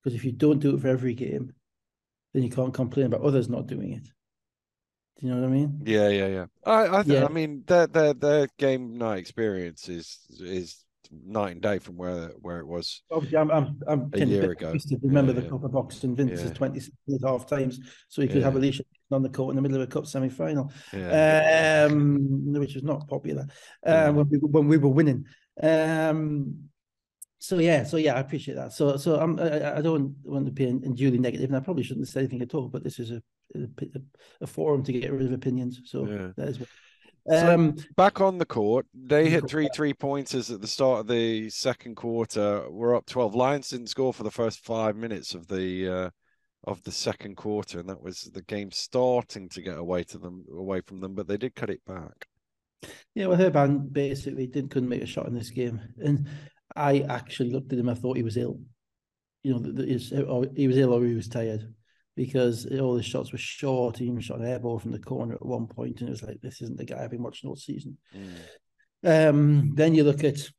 Because 0.03 0.15
if 0.15 0.25
you 0.25 0.33
don't 0.33 0.61
do 0.61 0.75
it 0.75 0.81
for 0.81 0.89
every 0.89 1.15
game, 1.15 1.53
then 2.33 2.43
you 2.43 2.51
can't 2.51 2.73
complain 2.75 3.07
about 3.07 3.23
others 3.23 3.49
not 3.49 3.67
doing 3.67 3.93
it. 3.93 4.09
Do 5.21 5.27
you 5.27 5.35
know 5.35 5.41
what 5.43 5.49
I 5.49 5.53
mean? 5.53 5.83
Yeah, 5.85 6.09
yeah, 6.09 6.27
yeah. 6.29 6.47
I, 6.65 6.99
I, 6.99 7.03
th- 7.03 7.19
Yeah. 7.19 7.27
I 7.27 7.29
mean, 7.29 7.63
their 7.67 7.87
their 7.87 8.15
their 8.15 8.49
game 8.59 8.97
night 8.97 9.19
experience 9.19 9.89
is 9.89 10.19
is 10.41 10.83
night 11.27 11.53
and 11.53 11.61
day 11.61 11.79
from 11.79 11.97
where 11.97 12.29
where 12.41 12.59
it 12.61 12.67
was. 12.67 13.03
Obviously, 13.11 13.37
I'm 13.37 13.51
I'm 13.51 13.81
I'm 13.87 14.11
A 14.15 14.25
year 14.25 14.53
ago. 14.53 14.71
twisted. 14.71 15.01
Remember 15.03 15.33
Yeah, 15.33 15.41
the 15.41 15.45
yeah. 15.45 15.51
Copper 15.51 15.69
Box 15.69 16.05
and 16.05 16.17
Vince's 16.17 16.45
Yeah. 16.51 16.55
26 16.55 16.97
and 17.09 17.21
half 17.23 17.47
times, 17.47 17.81
so 18.09 18.23
you 18.23 18.29
could 18.29 18.43
have 18.43 18.57
Alicia 18.57 18.83
on 19.11 19.23
the 19.23 19.29
court 19.29 19.51
in 19.51 19.57
the 19.57 19.63
middle 19.63 19.77
of 19.83 19.89
a 19.89 19.91
cup 19.93 20.07
semi 20.07 20.31
final. 20.31 20.73
Yeah, 20.93 21.89
um, 21.91 22.53
which 22.55 22.75
was 22.75 22.85
not 22.85 23.07
popular 23.09 23.43
uh, 23.87 23.91
Yeah. 23.91 24.09
when 24.11 24.29
we 24.31 24.39
when 24.39 24.69
we 24.69 24.79
were 24.79 24.89
winning. 24.89 25.27
Um, 25.63 26.70
so 27.41 27.59
yeah, 27.59 27.83
so 27.85 27.97
yeah, 27.97 28.15
I 28.15 28.21
appreciate 28.21 28.55
that. 28.55 28.73
So 28.73 28.97
so 28.97 29.19
I'm 29.19 29.39
I, 29.41 29.79
I 29.79 29.81
don't 29.81 30.15
want 30.25 30.47
to 30.47 30.53
be 30.53 30.67
unduly 30.67 31.19
negative, 31.19 31.49
and 31.51 31.57
I 31.57 31.61
probably 31.61 31.83
shouldn't 31.83 32.07
say 32.09 32.21
anything 32.21 32.43
at 32.43 32.55
all. 32.55 32.69
But 32.69 32.85
this 32.85 32.99
is 32.99 33.11
a 33.11 33.23
a, 33.57 33.67
a 34.43 34.47
forum 34.47 34.85
to 34.85 34.93
get 34.93 35.11
rid 35.13 35.27
of 35.27 35.33
opinions. 35.33 35.81
So 35.87 36.07
Yeah. 36.07 36.29
that 36.37 36.49
is. 36.49 36.61
What, 36.61 36.69
So- 37.29 37.55
um, 37.55 37.77
back 37.97 38.21
on 38.21 38.39
the 38.39 38.47
court, 38.47 38.87
they 38.95 39.29
hit 39.29 39.49
three 39.49 39.69
three 39.75 39.95
pointers 39.95 40.51
at 40.51 40.61
the 40.61 40.67
start 40.67 41.01
of 41.01 41.07
the 41.09 41.51
second 41.51 41.97
quarter. 41.97 42.71
We're 42.71 42.95
up 42.95 43.07
twelve. 43.07 43.35
Lions 43.35 43.71
didn't 43.71 43.89
score 43.89 44.13
for 44.15 44.23
the 44.23 44.31
first 44.31 44.61
five 44.65 44.95
minutes 44.97 45.35
of 45.35 45.47
the 45.49 45.89
uh, 45.89 46.11
of 46.65 46.83
the 46.83 46.93
second 46.93 47.37
quarter, 47.37 47.81
and 47.81 47.89
that 47.89 48.03
was 48.03 48.23
the 48.35 48.43
game 48.43 48.71
starting 48.71 49.49
to 49.49 49.63
get 49.63 49.79
away 49.79 50.05
to 50.05 50.19
them 50.19 50.45
away 50.53 50.83
from 50.83 51.01
them, 51.01 51.15
but 51.15 51.27
they 51.27 51.37
did 51.39 51.55
cut 51.55 51.71
it 51.71 51.85
back. 51.87 52.27
Yeah, 53.15 53.27
well, 53.27 53.39
Herban 53.39 53.93
basically 53.93 54.47
did 54.47 54.71
couldn't 54.71 54.89
make 54.89 55.03
a 55.03 55.07
shot 55.07 55.27
in 55.27 55.35
this 55.35 55.51
game, 55.51 55.81
and 55.99 56.27
I 56.81 57.05
actually 57.09 57.51
looked 57.51 57.73
at 57.73 57.79
him. 57.79 57.89
I 57.89 57.95
thought 57.95 58.17
he 58.17 58.23
was 58.23 58.37
ill. 58.37 58.61
You 59.43 59.53
know, 59.53 59.59
that 59.59 60.27
or 60.29 60.47
he 60.55 60.67
was 60.67 60.77
ill 60.77 60.93
or 60.93 61.05
he 61.05 61.15
was 61.15 61.29
tired 61.29 61.73
because 62.17 62.67
all 62.79 62.97
his 62.97 63.07
shots 63.07 63.33
were 63.33 63.39
short. 63.39 63.99
He 63.99 64.07
even 64.07 64.21
shot 64.21 64.41
an 64.41 64.47
air 64.47 64.59
ball 64.59 64.79
from 64.79 64.93
the 64.93 64.99
corner 64.99 65.35
at 65.35 65.45
one 65.45 65.67
point, 65.67 66.01
and 66.01 66.09
it 66.09 66.13
was 66.13 66.23
like, 66.23 66.41
this 66.41 66.61
isn't 66.61 66.79
the 66.79 66.85
guy 66.85 67.03
I've 67.03 67.11
been 67.11 67.23
watching 67.23 67.49
all 67.49 67.57
season. 67.57 67.97
Mm. 68.15 69.31
Um, 69.31 69.75
then 69.75 69.95
you 69.95 70.05
look 70.05 70.25
at 70.25 70.51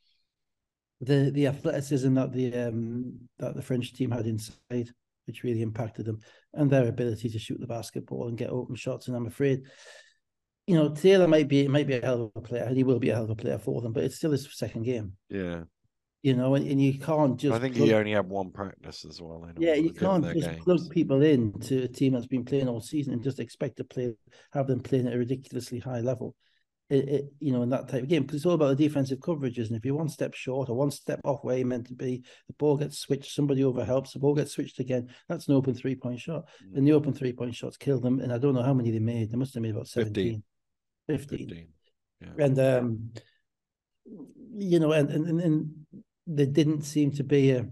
the 1.00 1.32
the 1.32 1.48
athleticism 1.48 2.13
that 2.13 2.32
the 2.32 2.54
um, 2.56 3.20
that 3.40 3.56
the 3.56 3.62
French 3.62 3.94
team 3.94 4.12
had 4.12 4.25
inside, 4.25 4.90
which 5.25 5.44
really 5.44 5.62
impacted 5.62 6.06
them, 6.06 6.20
and 6.54 6.70
their 6.70 6.88
ability 6.88 7.30
to 7.30 7.40
shoot 7.40 7.60
the 7.60 7.68
basketball 7.68 8.28
and 8.28 8.38
get 8.38 8.50
open 8.50 8.75
shots. 8.75 9.08
And 9.08 9.18
I'm 9.18 9.28
afraid, 9.28 9.63
you 10.68 10.75
know, 10.75 10.90
Taylor 10.90 11.28
might 11.28 11.48
be 11.48 11.68
might 11.68 11.88
be 11.88 11.96
a 11.96 12.01
hell 12.01 12.32
of 12.36 12.44
a 12.44 12.48
player, 12.48 12.63
and 12.63 12.78
he 12.78 12.84
will 12.84 13.00
be 13.00 13.10
a 13.10 13.16
hell 13.16 13.25
of 13.25 13.30
a 13.32 13.36
player 13.36 13.58
for 13.58 13.82
them, 13.82 13.94
but 13.94 14.04
it's 14.04 14.16
still 14.16 14.32
his 14.32 14.48
second 14.51 14.84
game, 14.84 15.13
Yeah, 15.30 15.63
you 16.24 16.36
know, 16.36 16.54
and, 16.54 16.68
and 16.68 16.82
you 16.82 17.00
can't 17.00 17.40
just 17.40 17.54
I 17.54 17.60
think 17.60 17.75
plug- 17.75 17.88
he 17.88 17.94
only 17.96 18.12
had 18.12 18.30
one 18.30 18.51
practice 18.51 19.06
as 19.06 19.20
well. 19.22 19.50
yeah, 19.58 19.74
you 19.74 19.92
can't 19.92 20.24
just 20.24 20.50
games. 20.50 20.63
plug 20.63 20.90
people 20.92 21.22
in 21.24 21.51
to 21.62 21.84
a 21.84 21.88
team 21.88 22.13
that's 22.13 22.28
been 22.28 22.46
playing 22.46 22.68
all 22.68 22.80
season 22.80 23.13
and 23.13 23.24
just 23.24 23.40
expect 23.40 23.78
to 23.78 23.84
play, 23.84 24.13
have 24.54 24.68
them 24.68 24.82
playing 24.82 25.08
at 25.08 25.13
a 25.13 25.18
ridiculously 25.18 25.80
high 25.80 26.01
level. 26.01 26.36
It, 26.92 27.08
it, 27.08 27.34
you 27.40 27.54
know, 27.54 27.62
in 27.63 27.70
that 27.70 27.88
type 27.88 28.04
of 28.04 28.10
game, 28.10 28.24
because 28.24 28.36
it's 28.36 28.46
all 28.46 28.54
about 28.54 28.78
the 28.78 28.88
defensive 28.88 29.20
coverages. 29.20 29.68
And 29.68 29.78
if 29.78 29.86
you're 29.86 29.96
one 29.96 30.10
step 30.10 30.34
short 30.34 30.68
or 30.68 30.75
one 30.75 30.92
step 30.92 31.22
off 31.24 31.40
where 31.42 31.58
you're 31.58 31.66
meant 31.66 31.88
to 31.88 31.94
be, 31.94 32.22
the 32.48 32.54
ball 32.60 32.75
gets 32.75 33.00
switched, 33.00 33.32
somebody 33.32 33.63
overhelps, 33.63 34.12
the 34.12 34.20
ball 34.20 34.36
gets 34.36 34.51
switched 34.51 34.78
again. 34.80 35.08
That's 35.30 35.48
an 35.48 35.56
open 35.56 35.74
three 35.74 35.96
point 35.96 36.20
shot. 36.20 36.50
Mm. 36.62 36.78
And 36.78 36.88
the 36.88 36.92
open 36.92 37.13
three 37.13 37.32
point 37.32 37.56
shots 37.56 37.78
killed 37.78 38.04
them. 38.04 38.20
And 38.20 38.34
I 38.34 38.38
don't 38.38 38.54
know 38.54 38.62
how 38.62 38.74
many 38.74 38.92
they 38.92 39.00
made. 39.00 39.32
They 39.32 39.38
must 39.38 39.54
have 39.54 39.63
made 39.63 39.72
about 39.72 39.88
17, 39.88 40.44
15. 41.08 41.38
15. 41.40 41.68
Yeah. 42.20 42.46
And, 42.46 42.60
um, 42.60 43.12
you 44.58 44.80
know, 44.80 44.92
and, 44.92 45.10
and, 45.10 45.28
and, 45.28 45.40
and 45.40 45.72
there 46.28 46.46
didn't 46.46 46.84
seem 46.84 47.12
to 47.12 47.24
be 47.24 47.51
a, 47.51 47.66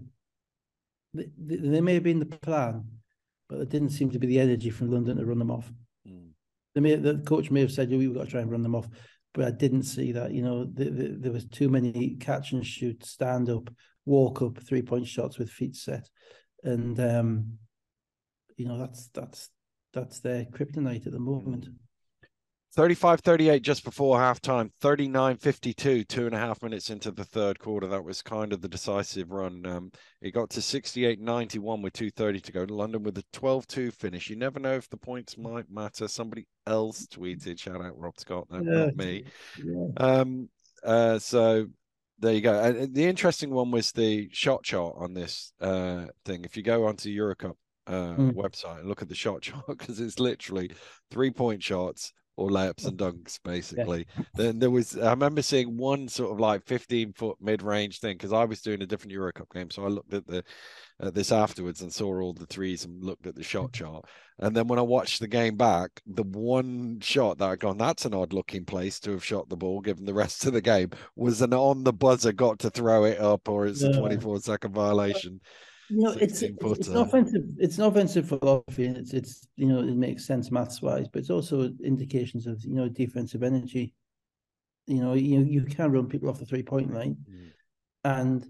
they, 1.14 1.80
may 1.80 1.94
have 1.94 2.02
been 2.02 2.18
the 2.18 2.26
plan, 2.26 2.84
but 3.48 3.56
there 3.56 3.66
didn't 3.66 3.90
seem 3.90 4.10
to 4.10 4.18
be 4.18 4.26
the 4.26 4.40
energy 4.40 4.70
from 4.70 4.90
London 4.90 5.16
to 5.16 5.26
run 5.26 5.38
them 5.38 5.50
off. 5.50 5.70
Mm. 6.06 6.30
They 6.74 6.80
may, 6.80 6.94
the 6.96 7.18
coach 7.18 7.50
may 7.50 7.60
have 7.60 7.72
said, 7.72 7.90
"Yeah, 7.90 7.98
we've 7.98 8.14
got 8.14 8.24
to 8.24 8.30
try 8.30 8.40
and 8.40 8.50
run 8.50 8.62
them 8.62 8.74
off," 8.74 8.88
but 9.34 9.44
I 9.44 9.50
didn't 9.50 9.84
see 9.84 10.12
that. 10.12 10.32
You 10.32 10.42
know, 10.42 10.64
the, 10.64 10.84
the, 10.84 11.08
there 11.18 11.32
was 11.32 11.46
too 11.46 11.68
many 11.68 12.16
catch 12.20 12.52
and 12.52 12.64
shoot, 12.64 13.04
stand 13.04 13.48
up, 13.48 13.70
walk 14.04 14.42
up, 14.42 14.58
three 14.58 14.82
point 14.82 15.06
shots 15.06 15.38
with 15.38 15.50
feet 15.50 15.74
set, 15.74 16.08
and 16.62 16.98
um, 17.00 17.58
you 18.56 18.66
know 18.66 18.78
that's 18.78 19.08
that's 19.08 19.48
that's 19.92 20.20
their 20.20 20.44
kryptonite 20.44 21.06
at 21.06 21.12
the 21.12 21.18
moment. 21.18 21.66
35 22.76 23.20
38 23.20 23.62
just 23.62 23.84
before 23.84 24.16
halftime 24.16 24.70
39 24.80 25.36
52 25.36 26.04
two 26.04 26.26
and 26.26 26.34
a 26.34 26.38
half 26.38 26.62
minutes 26.62 26.90
into 26.90 27.10
the 27.10 27.24
third 27.24 27.58
quarter. 27.58 27.88
That 27.88 28.04
was 28.04 28.22
kind 28.22 28.52
of 28.52 28.60
the 28.60 28.68
decisive 28.68 29.30
run. 29.32 29.66
Um 29.66 29.90
it 30.20 30.30
got 30.30 30.50
to 30.50 30.62
68 30.62 31.20
91 31.20 31.82
with 31.82 31.92
230 31.94 32.40
to 32.40 32.52
go 32.52 32.66
london 32.72 33.02
with 33.02 33.18
a 33.18 33.24
12 33.32 33.66
2 33.66 33.90
finish. 33.90 34.30
You 34.30 34.36
never 34.36 34.60
know 34.60 34.74
if 34.74 34.88
the 34.88 34.96
points 34.96 35.36
might 35.36 35.70
matter. 35.70 36.06
Somebody 36.06 36.46
else 36.66 37.06
tweeted 37.06 37.58
shout 37.58 37.82
out 37.84 37.98
rob 37.98 38.18
scott 38.20 38.46
no, 38.50 38.58
Yeah. 38.62 38.84
not 38.86 38.96
me. 38.96 39.24
Yeah. 39.64 39.86
um 39.96 40.48
uh 40.84 41.18
so 41.18 41.66
there 42.20 42.34
you 42.34 42.40
go. 42.40 42.56
And 42.62 42.76
and 42.76 42.94
the 42.94 43.04
interesting 43.06 43.50
one 43.50 43.72
was 43.72 43.90
the 43.92 44.28
shot 44.30 44.62
chart 44.62 44.94
on 44.96 45.12
this 45.12 45.52
uh 45.60 46.06
thing. 46.24 46.44
If 46.44 46.56
you 46.56 46.62
go 46.62 46.86
onto 46.86 47.08
eurocup 47.14 47.54
uh 47.88 48.14
Mm. 48.14 48.34
website 48.34 48.78
and 48.80 48.88
look 48.88 49.02
at 49.02 49.08
the 49.08 49.14
shot 49.16 49.42
chart 49.42 49.64
because 49.68 49.98
it's 49.98 50.20
literally 50.20 50.70
three 51.10 51.32
point 51.32 51.64
shots 51.64 52.12
or 52.40 52.48
layups 52.48 52.86
and 52.86 52.98
dunks 52.98 53.38
basically. 53.44 54.06
Then 54.34 54.58
there 54.58 54.70
was 54.70 54.96
i 54.98 55.10
remember 55.10 55.42
seeing 55.42 55.76
one 55.76 56.08
sort 56.08 56.32
of 56.32 56.40
like 56.40 56.64
15 56.64 57.12
foot 57.12 57.36
mid-range 57.40 58.00
thing 58.00 58.16
because 58.16 58.32
i 58.32 58.44
was 58.44 58.62
doing 58.62 58.82
a 58.82 58.86
different 58.86 59.12
eurocup 59.12 59.52
game 59.52 59.70
so 59.70 59.84
i 59.84 59.88
looked 59.88 60.14
at 60.14 60.26
the 60.26 60.42
at 61.00 61.14
this 61.14 61.32
afterwards 61.32 61.82
and 61.82 61.92
saw 61.92 62.20
all 62.20 62.32
the 62.32 62.46
threes 62.46 62.84
and 62.84 63.04
looked 63.04 63.26
at 63.26 63.34
the 63.34 63.40
hmm. 63.40 63.46
shot 63.46 63.72
chart. 63.72 64.04
And 64.38 64.56
then 64.56 64.68
when 64.68 64.78
i 64.78 64.82
watched 64.82 65.20
the 65.20 65.28
game 65.28 65.56
back 65.56 66.00
the 66.06 66.22
one 66.22 66.98
shot 67.00 67.38
that 67.38 67.50
i 67.50 67.56
gone 67.56 67.76
that's 67.76 68.06
an 68.06 68.14
odd 68.14 68.32
looking 68.32 68.64
place 68.64 68.98
to 69.00 69.10
have 69.12 69.24
shot 69.24 69.48
the 69.50 69.56
ball 69.56 69.80
given 69.80 70.06
the 70.06 70.14
rest 70.14 70.46
of 70.46 70.54
the 70.54 70.62
game 70.62 70.90
was 71.14 71.42
an 71.42 71.52
on 71.52 71.84
the 71.84 71.92
buzzer 71.92 72.32
got 72.32 72.58
to 72.60 72.70
throw 72.70 73.04
it 73.04 73.20
up 73.20 73.48
or 73.48 73.66
it's 73.66 73.82
a 73.82 73.92
24 73.92 74.40
second 74.40 74.72
violation 74.72 75.40
You 75.90 76.02
know, 76.02 76.12
it's 76.12 76.38
16 76.38 76.56
it's, 76.60 76.78
it's 76.78 76.88
an 76.88 76.96
offensive 76.98 77.42
it's 77.58 77.78
an 77.78 77.84
offensive 77.84 78.28
philosophy, 78.28 78.86
and 78.86 78.96
it's 78.96 79.12
it's 79.12 79.48
you 79.56 79.66
know 79.66 79.80
it 79.80 79.96
makes 79.96 80.24
sense 80.24 80.50
maths 80.52 80.80
wise, 80.80 81.08
but 81.08 81.18
it's 81.18 81.30
also 81.30 81.68
indications 81.82 82.46
of 82.46 82.64
you 82.64 82.74
know 82.74 82.88
defensive 82.88 83.42
energy. 83.42 83.92
You 84.86 85.02
know, 85.02 85.14
you 85.14 85.40
you 85.42 85.64
can 85.64 85.90
run 85.90 86.08
people 86.08 86.28
off 86.30 86.38
the 86.38 86.46
three 86.46 86.62
point 86.62 86.94
line 86.94 87.16
and 88.04 88.46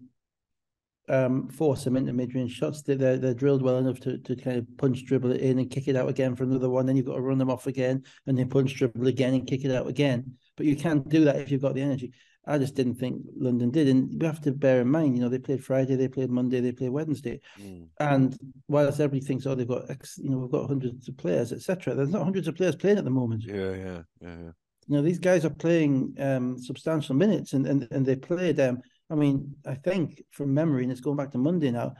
um 1.08 1.48
force 1.48 1.82
them 1.82 1.96
into 1.96 2.12
mid 2.12 2.34
range 2.34 2.52
shots. 2.52 2.82
They 2.82 2.94
they're 2.94 3.16
they're 3.16 3.32
drilled 3.32 3.62
well 3.62 3.78
enough 3.78 4.00
to 4.00 4.18
to 4.18 4.36
kind 4.36 4.58
of 4.58 4.66
punch 4.76 5.06
dribble 5.06 5.32
it 5.32 5.40
in 5.40 5.58
and 5.58 5.70
kick 5.70 5.88
it 5.88 5.96
out 5.96 6.10
again 6.10 6.36
for 6.36 6.44
another 6.44 6.68
one. 6.68 6.84
Then 6.84 6.96
you've 6.96 7.06
got 7.06 7.14
to 7.14 7.22
run 7.22 7.38
them 7.38 7.50
off 7.50 7.66
again 7.66 8.04
and 8.26 8.38
then 8.38 8.50
punch 8.50 8.74
dribble 8.74 9.06
again 9.06 9.32
and 9.32 9.46
kick 9.46 9.64
it 9.64 9.74
out 9.74 9.88
again. 9.88 10.36
But 10.58 10.66
you 10.66 10.76
can't 10.76 11.08
do 11.08 11.24
that 11.24 11.36
if 11.36 11.50
you've 11.50 11.62
got 11.62 11.74
the 11.74 11.80
energy. 11.80 12.12
I 12.46 12.58
just 12.58 12.74
didn't 12.74 12.94
think 12.94 13.22
London 13.36 13.70
did, 13.70 13.88
and 13.88 14.10
you 14.10 14.26
have 14.26 14.40
to 14.42 14.52
bear 14.52 14.80
in 14.80 14.90
mind, 14.90 15.14
you 15.14 15.22
know, 15.22 15.28
they 15.28 15.38
played 15.38 15.62
Friday, 15.62 15.94
they 15.94 16.08
played 16.08 16.30
Monday, 16.30 16.60
they 16.60 16.72
played 16.72 16.90
Wednesday. 16.90 17.40
Mm. 17.60 17.88
And 17.98 18.38
whilst 18.66 18.98
everybody 18.98 19.24
thinks, 19.24 19.46
oh, 19.46 19.54
they've 19.54 19.68
got, 19.68 19.90
X, 19.90 20.18
you 20.22 20.30
know, 20.30 20.38
we've 20.38 20.50
got 20.50 20.66
hundreds 20.66 21.08
of 21.08 21.16
players, 21.18 21.52
etc. 21.52 21.94
There's 21.94 22.10
not 22.10 22.24
hundreds 22.24 22.48
of 22.48 22.56
players 22.56 22.76
playing 22.76 22.98
at 22.98 23.04
the 23.04 23.10
moment. 23.10 23.44
yeah 23.46 23.74
yeah 23.74 24.02
yeah, 24.20 24.36
yeah. 24.42 24.52
You 24.86 24.96
know, 24.96 25.02
these 25.02 25.18
guys 25.18 25.44
are 25.44 25.50
playing 25.50 26.16
um, 26.18 26.58
substantial 26.58 27.14
minutes, 27.14 27.52
and 27.52 27.66
and 27.66 27.86
and 27.92 28.04
they 28.04 28.16
played. 28.16 28.58
Um, 28.58 28.80
I 29.08 29.14
mean, 29.14 29.54
I 29.64 29.74
think 29.74 30.22
from 30.30 30.52
memory, 30.52 30.82
and 30.82 30.90
it's 30.90 31.00
going 31.00 31.16
back 31.16 31.30
to 31.32 31.38
Monday 31.38 31.70
now. 31.70 31.94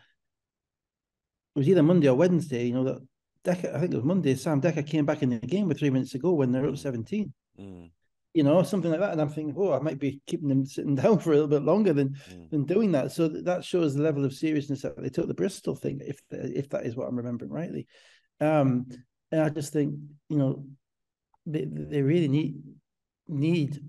It 1.55 1.59
was 1.59 1.69
either 1.69 1.83
Monday 1.83 2.09
or 2.09 2.15
Wednesday. 2.15 2.67
You 2.67 2.75
know 2.75 2.85
that 2.85 2.99
Dekker, 3.45 3.75
I 3.75 3.81
think 3.81 3.93
it 3.93 3.97
was 3.97 4.05
Monday. 4.05 4.35
Sam 4.35 4.61
Dekker 4.61 4.87
came 4.87 5.07
back 5.07 5.23
in 5.23 5.31
the 5.31 5.39
game 5.39 5.69
with 5.69 5.79
three 5.79 5.91
minutes 5.91 6.13
to 6.13 6.19
go 6.19 6.33
when 6.33 6.51
they're 6.51 6.67
up 6.67 6.77
seventeen. 6.77 7.33
Mm. 7.59 7.91
You 8.33 8.45
know, 8.45 8.63
something 8.63 8.91
like 8.91 9.01
that. 9.01 9.13
And 9.13 9.21
I'm 9.21 9.29
thinking, 9.29 9.55
oh, 9.59 9.73
I 9.73 9.81
might 9.81 9.99
be 9.99 10.21
keeping 10.27 10.49
them 10.49 10.65
sitting 10.65 10.95
down 11.03 11.19
for 11.19 11.31
a 11.31 11.35
little 11.35 11.49
bit 11.49 11.63
longer 11.63 11.93
than 11.93 12.11
Mm. 12.31 12.51
than 12.51 12.65
doing 12.65 12.93
that. 12.93 13.13
So 13.13 13.29
that 13.29 13.65
shows 13.65 13.95
the 13.95 14.03
level 14.03 14.25
of 14.25 14.33
seriousness 14.33 14.83
that 14.83 15.01
they 15.01 15.09
took 15.09 15.27
the 15.29 15.35
Bristol 15.35 15.75
thing, 15.75 16.01
if 16.05 16.21
if 16.31 16.69
that 16.71 16.87
is 16.87 16.95
what 16.97 17.09
I'm 17.09 17.17
remembering 17.17 17.51
rightly. 17.51 17.87
Um, 18.41 18.87
and 19.33 19.43
I 19.43 19.49
just 19.49 19.73
think, 19.73 19.95
you 20.29 20.37
know, 20.39 20.65
they, 21.47 21.67
they 21.67 22.03
really 22.03 22.29
need 22.29 22.63
need 23.29 23.81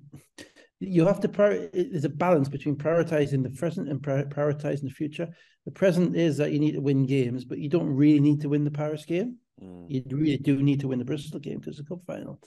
you 0.79 1.05
have 1.05 1.19
to 1.19 1.29
prior, 1.29 1.69
there's 1.71 2.05
a 2.05 2.10
balance 2.10 2.50
between 2.50 2.75
prioritizing 2.75 3.43
the 3.43 3.51
present 3.51 3.88
and 3.88 4.01
prioritizing 4.01 4.81
the 4.81 4.89
future. 4.89 5.29
The 5.65 5.71
present 5.71 6.15
is 6.15 6.38
that 6.38 6.51
you 6.51 6.60
need 6.60 6.71
to 6.71 6.81
win 6.81 7.05
games, 7.05 7.45
but 7.45 7.60
you 7.60 7.69
don't 7.69 7.95
really 7.95 8.19
need 8.19 8.41
to 8.41 8.50
win 8.50 8.63
the 8.63 8.71
Paris 8.71 9.05
game. 9.05 9.38
Mm. 9.62 9.86
You 9.89 10.03
really 10.10 10.38
do 10.38 10.62
need 10.63 10.79
to 10.79 10.88
win 10.88 10.98
the 10.98 11.05
Bristol 11.05 11.39
game 11.39 11.60
because 11.60 11.77
it's 11.77 11.88
a 11.88 11.89
cup 11.89 12.03
final. 12.07 12.39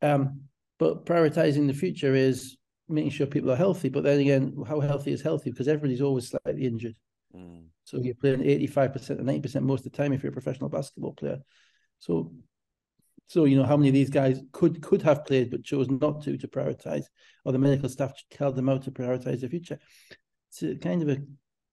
Um, 0.00 0.42
but 0.78 1.06
prioritizing 1.06 1.66
the 1.66 1.74
future 1.74 2.14
is 2.14 2.56
making 2.88 3.10
sure 3.10 3.26
people 3.26 3.50
are 3.50 3.56
healthy. 3.56 3.88
But 3.88 4.04
then 4.04 4.20
again, 4.20 4.56
how 4.66 4.80
healthy 4.80 5.12
is 5.12 5.22
healthy? 5.22 5.50
Because 5.50 5.68
everybody's 5.68 6.02
always 6.02 6.28
slightly 6.28 6.66
injured. 6.66 6.96
Mm. 7.34 7.64
So 7.84 7.98
you're 7.98 8.14
playing 8.14 8.40
85% 8.40 9.10
and 9.10 9.28
90% 9.28 9.62
most 9.62 9.86
of 9.86 9.92
the 9.92 9.96
time 9.96 10.12
if 10.12 10.22
you're 10.22 10.30
a 10.30 10.32
professional 10.32 10.68
basketball 10.68 11.12
player. 11.12 11.38
So 11.98 12.32
so 13.28 13.44
you 13.44 13.56
know 13.56 13.64
how 13.64 13.76
many 13.76 13.88
of 13.88 13.94
these 13.94 14.10
guys 14.10 14.40
could 14.52 14.80
could 14.82 15.02
have 15.02 15.24
played 15.24 15.50
but 15.50 15.64
chose 15.64 15.88
not 15.88 16.22
to 16.22 16.36
to 16.36 16.48
prioritize, 16.48 17.04
or 17.44 17.52
the 17.52 17.58
medical 17.58 17.88
staff 17.88 18.12
held 18.38 18.56
them 18.56 18.68
how 18.68 18.78
to 18.78 18.90
prioritize 18.90 19.40
the 19.40 19.48
future. 19.48 19.78
It's 20.50 20.62
a 20.62 20.76
kind 20.76 21.02
of 21.02 21.08
a 21.08 21.18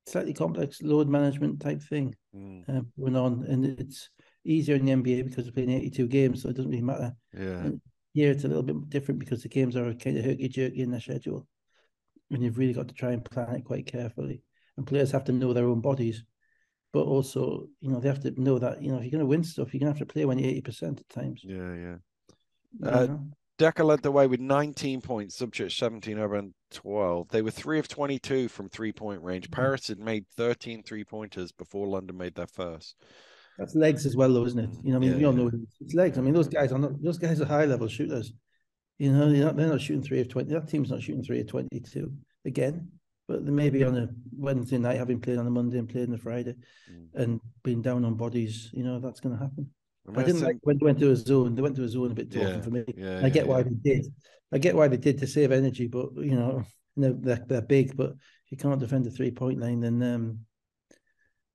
slightly 0.07 0.33
complex 0.33 0.81
load 0.81 1.07
management 1.07 1.61
type 1.61 1.81
thing 1.81 2.15
mm. 2.35 2.67
uh, 2.67 2.81
going 2.99 3.15
on, 3.15 3.45
and 3.47 3.65
it's 3.65 4.09
easier 4.45 4.75
in 4.75 4.85
the 4.85 4.93
NBA 4.93 5.25
because 5.25 5.45
they're 5.45 5.53
playing 5.53 5.69
82 5.69 6.07
games, 6.07 6.41
so 6.41 6.49
it 6.49 6.55
doesn't 6.55 6.71
really 6.71 6.83
matter. 6.83 7.13
Yeah. 7.33 7.59
And 7.59 7.81
here 8.13 8.31
it's 8.31 8.43
a 8.43 8.47
little 8.47 8.63
bit 8.63 8.89
different 8.89 9.19
because 9.19 9.43
the 9.43 9.49
games 9.49 9.75
are 9.75 9.93
kind 9.93 10.17
of 10.17 10.25
herky 10.25 10.47
jerky 10.47 10.81
in 10.81 10.91
their 10.91 11.01
schedule, 11.01 11.47
and 12.31 12.43
you've 12.43 12.57
really 12.57 12.73
got 12.73 12.87
to 12.87 12.93
try 12.93 13.11
and 13.11 13.25
plan 13.25 13.55
it 13.55 13.65
quite 13.65 13.85
carefully. 13.85 14.41
And 14.77 14.87
players 14.87 15.11
have 15.11 15.25
to 15.25 15.31
know 15.31 15.53
their 15.53 15.67
own 15.67 15.81
bodies 15.81 16.23
but 16.93 17.05
also 17.05 17.67
you 17.81 17.89
know 17.89 17.99
they 17.99 18.07
have 18.07 18.21
to 18.21 18.39
know 18.39 18.59
that 18.59 18.81
you 18.81 18.91
know 18.91 18.97
if 18.97 19.03
you're 19.03 19.11
going 19.11 19.19
to 19.19 19.25
win 19.25 19.43
stuff, 19.43 19.73
you're 19.73 19.79
going 19.79 19.91
to 19.91 19.99
have 19.99 20.07
to 20.07 20.13
play 20.13 20.23
when 20.23 20.37
you're 20.37 20.49
eighty 20.49 20.61
percent 20.61 21.01
at 21.01 21.09
times. 21.09 21.41
Yeah, 21.43 21.73
yeah. 21.73 21.95
Uh, 22.87 23.17
Dekker 23.59 23.85
led 23.85 24.01
the 24.01 24.11
way 24.11 24.25
with 24.25 24.39
19 24.39 25.01
points, 25.01 25.39
Zubcic 25.39 25.71
17 25.71 26.17
over 26.17 26.35
and 26.35 26.55
12. 26.71 27.29
They 27.29 27.43
were 27.43 27.51
three 27.51 27.77
of 27.77 27.87
22 27.87 28.47
from 28.47 28.67
three 28.67 28.91
point 28.91 29.21
range. 29.21 29.45
Mm-hmm. 29.45 29.61
Paris 29.61 29.87
had 29.87 29.99
made 29.99 30.25
13 30.37 30.81
three 30.81 31.03
pointers 31.03 31.51
before 31.51 31.87
London 31.87 32.17
made 32.17 32.33
their 32.33 32.47
first. 32.47 32.95
That's 33.57 33.75
legs 33.75 34.05
as 34.05 34.15
well, 34.15 34.33
though, 34.33 34.45
isn't 34.45 34.59
it? 34.59 34.69
You 34.83 34.91
know, 34.91 34.97
I 34.97 34.99
mean, 34.99 35.11
yeah, 35.11 35.17
we 35.17 35.25
all 35.25 35.33
know 35.33 35.51
it's 35.79 35.93
legs. 35.93 36.17
I 36.17 36.21
mean, 36.21 36.33
those 36.33 36.47
guys 36.47 36.71
are 36.71 36.79
not 36.79 37.01
those 37.01 37.17
guys 37.17 37.39
are 37.41 37.45
high 37.45 37.65
level 37.65 37.87
shooters. 37.87 38.33
You 38.97 39.11
know, 39.11 39.31
they're 39.31 39.45
not, 39.45 39.55
they're 39.57 39.67
not 39.67 39.81
shooting 39.81 40.03
three 40.03 40.21
of 40.21 40.29
20. 40.29 40.53
That 40.53 40.67
team's 40.67 40.91
not 40.91 41.01
shooting 41.01 41.23
three 41.23 41.41
of 41.41 41.47
22 41.47 42.11
again 42.45 42.89
but 43.27 43.45
they 43.45 43.51
may 43.51 43.69
be 43.69 43.83
on 43.83 43.97
a 43.97 44.09
Wednesday 44.35 44.77
night, 44.77 44.97
having 44.97 45.19
played 45.19 45.37
on 45.37 45.47
a 45.47 45.49
Monday 45.49 45.79
and 45.79 45.87
played 45.87 46.09
on 46.09 46.15
a 46.15 46.17
Friday, 46.17 46.55
mm. 46.91 47.07
and 47.13 47.39
being 47.63 47.81
down 47.81 48.03
on 48.05 48.15
bodies. 48.15 48.69
You 48.73 48.83
know 48.83 48.99
that's 48.99 49.19
going 49.19 49.35
to 49.35 49.41
happen. 49.41 49.69
I 50.15 50.23
didn't 50.23 50.41
like 50.41 50.57
when 50.63 50.77
they 50.77 50.85
went 50.85 50.99
to 50.99 51.11
a 51.11 51.15
zone. 51.15 51.55
They 51.55 51.61
went 51.61 51.77
to 51.77 51.83
a 51.83 51.87
zone 51.87 52.11
a 52.11 52.15
bit 52.15 52.31
too 52.31 52.39
yeah, 52.39 52.47
often 52.47 52.61
for 52.61 52.69
me. 52.71 52.83
Yeah, 52.97 53.21
I 53.23 53.29
get 53.29 53.47
why 53.47 53.63
they 53.63 53.75
did. 53.83 54.07
I 54.51 54.57
get 54.57 54.75
why 54.75 54.87
they 54.89 54.97
did 54.97 55.17
to 55.19 55.27
save 55.27 55.51
energy, 55.51 55.87
but 55.87 56.09
you 56.17 56.35
know, 56.35 56.63
they're, 56.97 57.39
they're 57.47 57.61
big. 57.61 57.95
But 57.95 58.11
if 58.11 58.51
you 58.51 58.57
can't 58.57 58.79
defend 58.79 59.05
the 59.05 59.11
three 59.11 59.31
point 59.31 59.59
line, 59.59 59.79
then 59.79 60.03
um, 60.03 60.39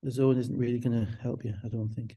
the 0.03 0.11
zone 0.11 0.39
isn't 0.39 0.57
really 0.57 0.79
going 0.79 1.07
to 1.07 1.13
help 1.23 1.45
you. 1.45 1.55
I 1.65 1.69
don't 1.69 1.89
think. 1.89 2.17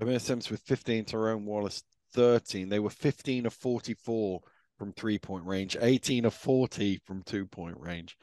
Amir 0.00 0.18
Sims 0.18 0.50
with 0.50 0.60
15, 0.62 1.04
Tyrone 1.04 1.44
Wallace 1.44 1.82
13. 2.14 2.68
They 2.68 2.78
were 2.78 2.90
15 2.90 3.46
of 3.46 3.52
44 3.52 4.40
from 4.78 4.92
three 4.92 5.18
point 5.18 5.44
range, 5.44 5.76
18 5.80 6.24
of 6.24 6.34
40 6.34 7.00
from 7.06 7.22
two 7.22 7.46
point 7.46 7.76
range. 7.78 8.16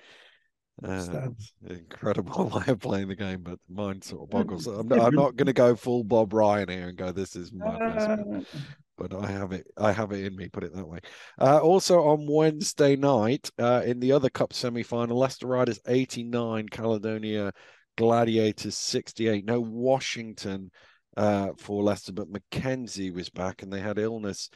Uh, 0.84 1.30
incredible 1.68 2.50
way 2.56 2.64
of 2.68 2.80
playing 2.80 3.08
the 3.08 3.16
game, 3.16 3.42
but 3.42 3.60
mine 3.68 4.02
sort 4.02 4.24
of 4.24 4.30
boggles. 4.30 4.68
I'm 4.68 4.88
not, 4.88 5.00
I'm 5.00 5.16
not 5.16 5.36
going 5.36 5.48
to 5.48 5.54
go 5.54 5.76
full 5.76 6.04
Bob 6.04 6.34
Ryan 6.34 6.70
here 6.70 6.88
and 6.90 6.98
go, 6.98 7.12
"This 7.12 7.36
is 7.36 7.52
madness," 7.52 8.46
but, 8.98 9.12
I 9.12 9.26
have 9.26 9.54
it. 9.54 9.66
I 9.76 9.92
have 9.92 10.12
it 10.12 10.24
in 10.24 10.36
me. 10.36 10.50
Put 10.50 10.64
it 10.64 10.76
that 10.76 10.88
way. 10.88 11.00
Uh, 11.40 11.58
also 11.58 12.04
on 12.04 12.28
Wednesday 12.30 12.96
night, 12.96 13.50
uh, 13.58 13.82
in 13.86 14.00
the 14.00 14.12
other 14.12 14.30
Cup 14.30 14.54
semi-final, 14.54 15.18
Leicester 15.18 15.48
Riders 15.48 15.80
89, 15.88 16.70
Caledonia 16.70 17.54
Gladiators 17.98 18.78
68. 18.78 19.46
No 19.46 19.60
Washington 19.60 20.72
uh, 21.18 21.50
for 21.58 21.84
Leicester, 21.84 22.14
but 22.14 22.32
McKenzie 22.32 23.14
was 23.14 23.30
back, 23.30 23.64
and 23.64 23.72
they 23.72 23.82
had 23.82 24.00
illness. 24.00 24.50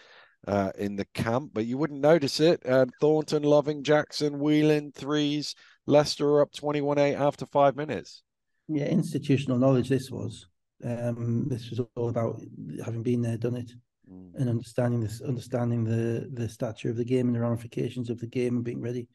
Uh, 0.47 0.71
in 0.79 0.95
the 0.95 1.05
camp, 1.13 1.51
but 1.53 1.67
you 1.67 1.77
wouldn't 1.77 2.01
notice 2.01 2.39
it. 2.39 2.65
Uh, 2.65 2.87
Thornton, 2.99 3.43
Loving, 3.43 3.83
Jackson, 3.83 4.39
Whelan, 4.39 4.91
threes, 4.91 5.53
Leicester 5.85 6.27
are 6.29 6.41
up 6.41 6.51
21 6.51 6.97
8 6.97 7.13
after 7.13 7.45
five 7.45 7.75
minutes. 7.75 8.23
Yeah, 8.67 8.85
institutional 8.85 9.59
knowledge 9.59 9.89
this 9.89 10.09
was. 10.09 10.47
Um, 10.83 11.47
this 11.47 11.69
was 11.69 11.81
all 11.95 12.09
about 12.09 12.41
having 12.83 13.03
been 13.03 13.21
there, 13.21 13.37
done 13.37 13.55
it, 13.55 13.71
mm. 14.11 14.33
and 14.35 14.49
understanding 14.49 14.99
this, 14.99 15.21
understanding 15.21 15.83
the 15.83 16.29
the 16.33 16.49
stature 16.49 16.89
of 16.89 16.95
the 16.95 17.05
game 17.05 17.27
and 17.27 17.35
the 17.35 17.39
ramifications 17.41 18.09
of 18.09 18.19
the 18.19 18.27
game 18.27 18.55
and 18.55 18.63
being 18.63 18.81
ready 18.81 19.07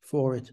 for 0.00 0.34
it. 0.34 0.50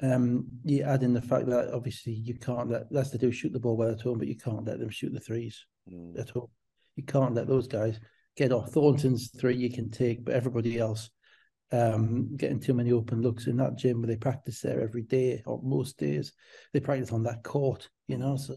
Um, 0.00 0.46
you 0.64 0.82
add 0.82 1.02
in 1.02 1.12
the 1.12 1.22
fact 1.22 1.46
that 1.46 1.72
obviously 1.72 2.12
you 2.12 2.34
can't 2.34 2.70
let 2.70 2.90
Leicester 2.90 3.18
do 3.18 3.30
shoot 3.30 3.52
the 3.52 3.60
ball 3.60 3.76
well 3.76 3.90
at 3.90 4.00
home, 4.00 4.18
but 4.18 4.28
you 4.28 4.36
can't 4.36 4.64
let 4.64 4.78
them 4.78 4.90
shoot 4.90 5.12
the 5.12 5.20
threes 5.20 5.64
mm. 5.90 6.18
at 6.18 6.30
home. 6.30 6.48
You 6.96 7.04
can't 7.04 7.34
let 7.34 7.46
those 7.46 7.68
guys 7.68 8.00
get 8.36 8.52
off. 8.52 8.70
Thornton's 8.70 9.30
three 9.30 9.56
you 9.56 9.70
can 9.70 9.90
take, 9.90 10.24
but 10.24 10.34
everybody 10.34 10.78
else 10.78 11.10
um, 11.72 12.36
getting 12.36 12.60
too 12.60 12.74
many 12.74 12.92
open 12.92 13.22
looks 13.22 13.46
in 13.46 13.56
that 13.56 13.76
gym 13.76 14.00
where 14.00 14.08
they 14.08 14.16
practice 14.16 14.60
there 14.60 14.80
every 14.80 15.02
day 15.02 15.42
or 15.46 15.60
most 15.62 15.98
days. 15.98 16.32
They 16.72 16.80
practice 16.80 17.12
on 17.12 17.22
that 17.24 17.42
court, 17.42 17.88
you 18.08 18.18
know. 18.18 18.36
So 18.36 18.56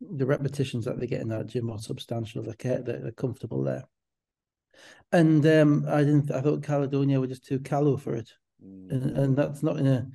the 0.00 0.26
repetitions 0.26 0.84
that 0.84 0.98
they 0.98 1.06
get 1.06 1.20
in 1.20 1.28
that 1.28 1.46
gym 1.46 1.70
are 1.70 1.78
substantial. 1.78 2.42
They're, 2.42 2.82
they're 2.82 3.12
comfortable 3.12 3.62
there. 3.62 3.84
And 5.12 5.44
um, 5.46 5.86
I 5.88 5.98
didn't. 5.98 6.30
I 6.30 6.40
thought 6.40 6.62
Caledonia 6.62 7.20
were 7.20 7.26
just 7.26 7.46
too 7.46 7.60
callow 7.60 7.96
for 7.96 8.14
it, 8.14 8.30
mm. 8.64 8.90
and, 8.90 9.16
and 9.16 9.36
that's 9.36 9.62
not 9.62 9.78
in 9.78 9.86
a 9.86 10.06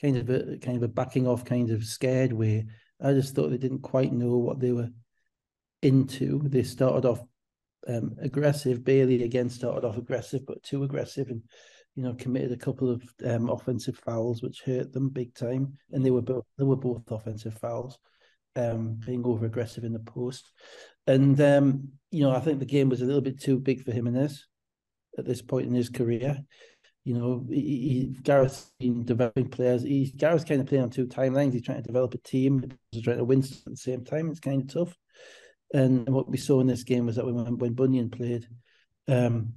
kind 0.00 0.16
of 0.16 0.30
a 0.30 0.58
kind 0.58 0.76
of 0.76 0.82
a 0.82 0.88
backing 0.88 1.26
off, 1.26 1.44
kind 1.44 1.70
of 1.70 1.84
scared 1.84 2.32
way. 2.32 2.66
I 3.02 3.12
just 3.12 3.34
thought 3.34 3.50
they 3.50 3.58
didn't 3.58 3.82
quite 3.82 4.12
know 4.12 4.38
what 4.38 4.60
they 4.60 4.72
were 4.72 4.90
into. 5.82 6.42
They 6.44 6.62
started 6.62 7.06
off 7.06 7.20
um, 7.88 8.16
aggressive. 8.20 8.84
Bailey 8.84 9.22
again 9.22 9.48
started 9.48 9.86
off 9.86 9.96
aggressive, 9.96 10.46
but 10.46 10.62
too 10.62 10.84
aggressive, 10.84 11.28
and 11.28 11.42
you 11.94 12.02
know 12.02 12.14
committed 12.14 12.52
a 12.52 12.56
couple 12.56 12.90
of 12.90 13.02
um, 13.24 13.48
offensive 13.48 13.98
fouls 13.98 14.42
which 14.42 14.62
hurt 14.62 14.92
them 14.92 15.08
big 15.08 15.34
time. 15.34 15.76
And 15.92 16.04
they 16.04 16.10
were 16.10 16.22
both 16.22 16.44
they 16.58 16.64
were 16.64 16.76
both 16.76 17.10
offensive 17.10 17.54
fouls, 17.54 17.98
um, 18.56 19.00
being 19.04 19.24
over 19.24 19.46
aggressive 19.46 19.84
in 19.84 19.92
the 19.92 20.00
post. 20.00 20.50
And 21.06 21.40
um, 21.40 21.88
you 22.10 22.22
know 22.22 22.30
I 22.30 22.40
think 22.40 22.58
the 22.58 22.66
game 22.66 22.88
was 22.88 23.02
a 23.02 23.06
little 23.06 23.22
bit 23.22 23.40
too 23.40 23.58
big 23.58 23.84
for 23.84 23.92
Jimenez 23.92 24.46
at 25.18 25.24
this 25.26 25.42
point 25.42 25.66
in 25.66 25.74
his 25.74 25.88
career. 25.88 26.38
You 27.10 27.18
know, 27.18 27.44
he, 27.48 27.60
he, 27.60 28.16
Gareth's 28.22 28.70
been 28.78 29.04
developing 29.04 29.48
players. 29.48 29.82
He's 29.82 30.12
Gareth's 30.12 30.44
kind 30.44 30.60
of 30.60 30.68
playing 30.68 30.84
on 30.84 30.90
two 30.90 31.08
timelines. 31.08 31.52
He's 31.52 31.64
trying 31.64 31.82
to 31.82 31.82
develop 31.82 32.14
a 32.14 32.18
team. 32.18 32.70
He's 32.92 33.02
trying 33.02 33.18
to 33.18 33.24
win 33.24 33.40
at 33.40 33.50
the 33.66 33.76
same 33.76 34.04
time. 34.04 34.30
It's 34.30 34.38
kind 34.38 34.62
of 34.62 34.72
tough. 34.72 34.96
And 35.74 36.08
what 36.08 36.30
we 36.30 36.36
saw 36.36 36.60
in 36.60 36.68
this 36.68 36.84
game 36.84 37.06
was 37.06 37.16
that 37.16 37.26
when 37.26 37.58
when 37.58 37.72
Bunyan 37.72 38.10
played, 38.10 38.46
um, 39.08 39.54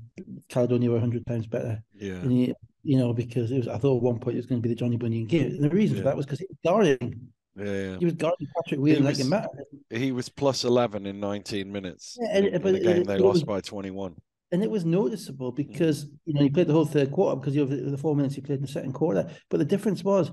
Caledonia 0.49 0.89
were 0.89 0.99
hundred 0.99 1.27
times 1.27 1.45
better. 1.45 1.83
Yeah. 1.93 2.13
And 2.13 2.31
he, 2.31 2.55
you 2.81 2.97
know, 2.97 3.13
because 3.13 3.51
it 3.51 3.57
was 3.57 3.67
I 3.67 3.77
thought 3.77 3.97
at 3.97 4.01
one 4.01 4.17
point 4.17 4.35
it 4.35 4.39
was 4.39 4.47
going 4.47 4.59
to 4.59 4.67
be 4.67 4.73
the 4.73 4.79
Johnny 4.79 4.97
Bunyan 4.97 5.27
game. 5.27 5.51
And 5.51 5.63
the 5.63 5.69
reason 5.69 5.97
yeah. 5.97 6.01
for 6.01 6.09
that 6.09 6.17
was 6.17 6.25
because 6.25 6.39
he 6.39 6.47
was 6.49 6.57
guarding. 6.65 7.29
Yeah, 7.55 7.65
yeah. 7.65 7.97
He 7.99 8.05
was 8.05 8.15
guarding 8.15 8.47
Patrick 8.55 8.79
Whelan 8.79 9.03
like 9.03 9.19
a 9.19 9.25
man. 9.25 9.47
He 9.91 10.11
was 10.11 10.27
plus 10.27 10.63
eleven 10.63 11.05
in 11.05 11.19
nineteen 11.19 11.71
minutes. 11.71 12.17
Yeah, 12.19 12.29
and, 12.31 12.45
in, 12.47 12.55
in 12.55 12.73
the 12.73 12.79
game 12.79 13.01
it, 13.01 13.07
they 13.07 13.15
it 13.17 13.21
lost 13.21 13.35
was, 13.35 13.43
by 13.43 13.61
twenty 13.61 13.91
one. 13.91 14.15
And 14.53 14.63
it 14.63 14.69
was 14.69 14.85
noticeable 14.85 15.51
because 15.51 16.05
you 16.25 16.33
know 16.33 16.41
he 16.43 16.49
played 16.49 16.67
the 16.67 16.73
whole 16.73 16.85
third 16.85 17.11
quarter 17.11 17.39
because 17.39 17.57
of 17.57 17.69
the 17.69 17.97
four 17.97 18.15
minutes 18.15 18.35
he 18.35 18.41
played 18.41 18.59
in 18.59 18.61
the 18.61 18.67
second 18.67 18.93
quarter. 18.93 19.27
But 19.49 19.57
the 19.57 19.65
difference 19.65 20.03
was 20.03 20.31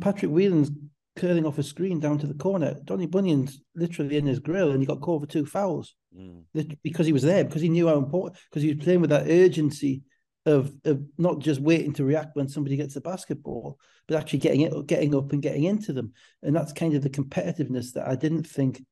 Patrick 0.00 0.32
Whelan's 0.32 0.70
curling 1.16 1.44
off 1.44 1.58
a 1.58 1.62
screen 1.62 2.00
down 2.00 2.18
to 2.18 2.26
the 2.26 2.34
corner. 2.34 2.74
Donny 2.84 3.06
Bunyan's 3.06 3.60
literally 3.74 4.16
in 4.16 4.26
his 4.26 4.38
grill, 4.38 4.70
and 4.70 4.80
he 4.80 4.86
got 4.86 5.02
called 5.02 5.22
for 5.22 5.28
two 5.28 5.44
fouls 5.44 5.94
mm. 6.16 6.42
because 6.82 7.06
he 7.06 7.12
was 7.12 7.22
there, 7.22 7.44
because 7.44 7.60
he 7.60 7.68
knew 7.68 7.88
how 7.88 7.98
important, 7.98 8.40
because 8.50 8.62
he 8.62 8.74
was 8.74 8.82
playing 8.82 9.02
with 9.02 9.10
that 9.10 9.28
urgency 9.28 10.02
of 10.46 10.72
of 10.86 11.02
not 11.18 11.38
just 11.38 11.60
waiting 11.60 11.92
to 11.92 12.04
react 12.04 12.34
when 12.34 12.48
somebody 12.48 12.76
gets 12.76 12.94
the 12.94 13.02
basketball, 13.02 13.78
but 14.08 14.16
actually 14.16 14.38
getting 14.38 14.62
it, 14.62 14.86
getting 14.86 15.14
up 15.14 15.32
and 15.32 15.42
getting 15.42 15.64
into 15.64 15.92
them, 15.92 16.12
and 16.42 16.56
that's 16.56 16.72
kind 16.72 16.94
of 16.94 17.02
the 17.02 17.10
competitiveness 17.10 17.92
that 17.92 18.08
I 18.08 18.16
didn't 18.16 18.46
think 18.46 18.82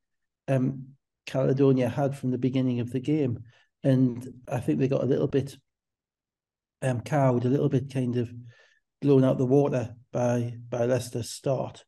um, 0.49 0.89
Caledonia 1.27 1.89
had 1.89 2.17
from 2.17 2.31
the 2.31 2.39
beginning 2.39 2.81
of 2.81 2.91
the 2.91 3.01
game, 3.01 3.43
and 3.83 4.27
I 4.49 4.61
think 4.61 4.79
they 4.79 4.89
got 4.89 5.03
a 5.03 5.07
little 5.07 5.29
bit 5.29 5.57
um, 6.83 7.01
cowed, 7.01 7.45
a 7.45 7.49
little 7.49 7.69
bit 7.69 7.93
kind 7.93 8.17
of 8.17 8.33
blown 9.01 9.25
out 9.25 9.39
the 9.39 9.47
water 9.47 9.95
by 10.13 10.55
by 10.69 10.85
Leicester's 10.85 11.31
start. 11.31 11.85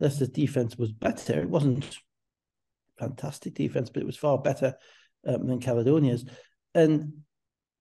Leicester's 0.00 0.30
defense 0.30 0.76
was 0.76 0.92
better. 0.92 1.40
It 1.40 1.50
wasn't 1.50 1.98
fantastic 2.98 3.54
defense, 3.54 3.90
but 3.90 4.02
it 4.02 4.06
was 4.06 4.16
far 4.16 4.38
better 4.38 4.74
um, 5.26 5.46
than 5.46 5.60
Caledonia's. 5.60 6.24
And 6.74 7.12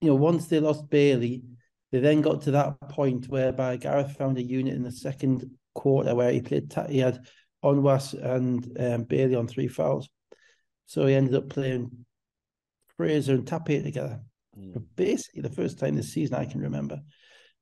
you 0.02 0.10
know, 0.10 0.16
once 0.16 0.48
they 0.48 0.60
lost 0.60 0.90
Bailey, 0.90 1.44
they 1.92 2.00
then 2.00 2.22
got 2.22 2.42
to 2.44 2.52
that 2.52 2.80
point 2.90 3.28
whereby 3.28 3.78
Gareth 3.78 4.16
found 4.18 4.38
a 4.38 4.44
unit 4.44 4.76
in 4.76 4.84
the 4.84 4.92
second 4.92 5.50
quarter 5.74 6.16
where 6.16 6.32
he 6.32 6.42
played. 6.42 6.74
He 6.90 7.00
had 7.00 7.26
Onwas 7.64 8.14
and 8.14 8.78
um, 8.80 9.04
Bailey 9.04 9.36
on 9.36 9.48
three 9.48 9.68
fouls, 9.68 10.10
so 10.86 11.06
he 11.06 11.16
ended 11.16 11.36
up 11.36 11.50
playing 11.50 12.06
Fraser 12.98 13.34
and 13.34 13.48
Tapia 13.48 13.82
together. 13.84 14.20
for 14.74 14.80
basically 14.96 15.42
the 15.42 15.50
first 15.50 15.78
time 15.80 15.96
this 15.96 16.12
season 16.14 16.36
I 16.36 16.46
can 16.46 16.62
remember, 16.62 17.00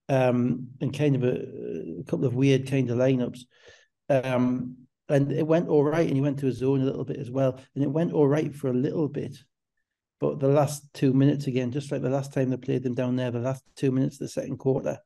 um, 0.10 0.70
and 0.82 0.98
kind 0.98 1.16
of 1.16 1.24
a, 1.24 2.00
a 2.00 2.04
couple 2.06 2.26
of 2.26 2.36
weird 2.36 2.68
kind 2.68 2.90
of 2.90 2.98
lineups. 2.98 3.40
Um, 4.10 4.78
and 5.10 5.32
it 5.32 5.46
went 5.46 5.68
all 5.68 5.84
right, 5.84 6.08
and 6.08 6.16
he 6.16 6.22
went 6.22 6.40
to 6.40 6.48
his 6.48 6.58
zone 6.58 6.82
a 6.82 6.86
little 6.86 7.06
bit 7.06 7.18
as 7.18 7.30
well, 7.30 7.60
and 7.76 7.84
it 7.84 7.92
went 7.92 8.14
all 8.14 8.28
right 8.28 8.54
for 8.56 8.70
a 8.70 8.74
little 8.74 9.08
bit. 9.08 9.38
But 10.20 10.40
the 10.40 10.48
last 10.48 10.88
two 10.94 11.14
minutes 11.14 11.48
again, 11.48 11.72
just 11.72 11.92
like 11.92 12.02
the 12.02 12.10
last 12.10 12.34
time 12.34 12.50
they 12.50 12.58
played 12.58 12.84
them 12.84 12.96
down 12.96 13.16
there, 13.16 13.32
the 13.32 13.40
last 13.40 13.64
two 13.76 13.92
minutes 13.92 14.16
of 14.16 14.20
the 14.20 14.30
second 14.30 14.58
quarter, 14.58 14.98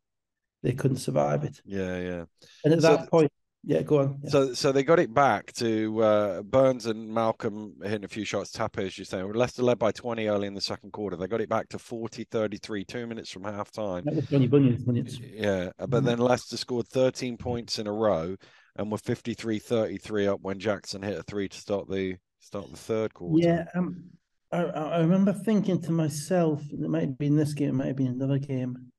they 0.62 0.74
couldn't 0.74 0.98
survive 0.98 1.44
it. 1.44 1.60
Yeah, 1.65 2.00
yeah. 2.00 2.26
And 2.63 2.74
at 2.74 2.82
So 2.82 2.96
that 2.96 3.10
point, 3.10 3.32
yeah, 3.63 3.82
go 3.82 4.00
on. 4.00 4.19
Yeah. 4.24 4.30
So, 4.30 4.54
so 4.54 4.72
they 4.72 4.84
got 4.84 5.00
it 5.00 5.13
back 5.13 5.52
to 5.54 6.02
uh, 6.02 6.41
Burns 6.43 6.86
and 6.86 7.13
Malcolm 7.13 7.76
hitting 7.84 8.06
a 8.06 8.08
few 8.08 8.24
shots. 8.24 8.52
Tappe, 8.52 8.80
as 8.80 8.98
you 8.98 9.04
say, 9.04 9.22
Leicester 9.22 9.63
led 9.63 9.78
by 9.78 9.91
20 9.91 10.28
early 10.28 10.48
in 10.48 10.54
the 10.54 10.62
second 10.62 10.93
quarter. 10.93 11.17
They 11.17 11.28
got 11.28 11.41
it 11.41 11.50
back 11.50 11.67
to 11.69 11.80
40 11.80 12.24
33, 12.24 12.86
two 12.86 13.06
minutes 13.06 13.30
from 13.30 13.43
half 13.43 13.69
time. 13.72 14.06
Johnny 14.30 14.48
Bunyan's 14.48 14.88
minutes. 14.88 15.19
Yeah, 15.19 15.72
uh, 15.78 15.88
but 15.88 16.06
then 16.06 16.19
Leicester 16.19 16.56
scored 16.56 16.88
13 16.88 17.38
points 17.38 17.80
in 17.80 17.88
a 17.88 17.91
row 17.91 18.38
and 18.78 18.91
were 18.91 18.98
53 18.98 19.60
33 19.60 20.28
up 20.28 20.41
when 20.41 20.58
Jackson 20.58 21.02
hit 21.02 21.17
a 21.17 21.24
three 21.24 21.50
to 21.50 21.58
start 21.58 21.89
the 21.89 22.15
start 22.39 22.72
the 22.72 22.78
third 22.78 23.13
quarter. 23.13 23.45
Yeah, 23.45 23.65
um, 23.76 24.06
I, 24.54 24.63
I 24.63 24.82
I 24.82 25.00
remember 25.00 25.34
thinking 25.34 25.82
to 25.82 25.91
myself, 25.91 26.63
it 26.72 26.80
might 26.80 27.02
have 27.02 27.17
been 27.17 27.36
this 27.36 27.54
game, 27.54 27.69
it 27.69 27.74
might 27.74 27.88
have 27.88 27.98
been 27.98 28.08
another 28.08 28.39
game. 28.39 28.91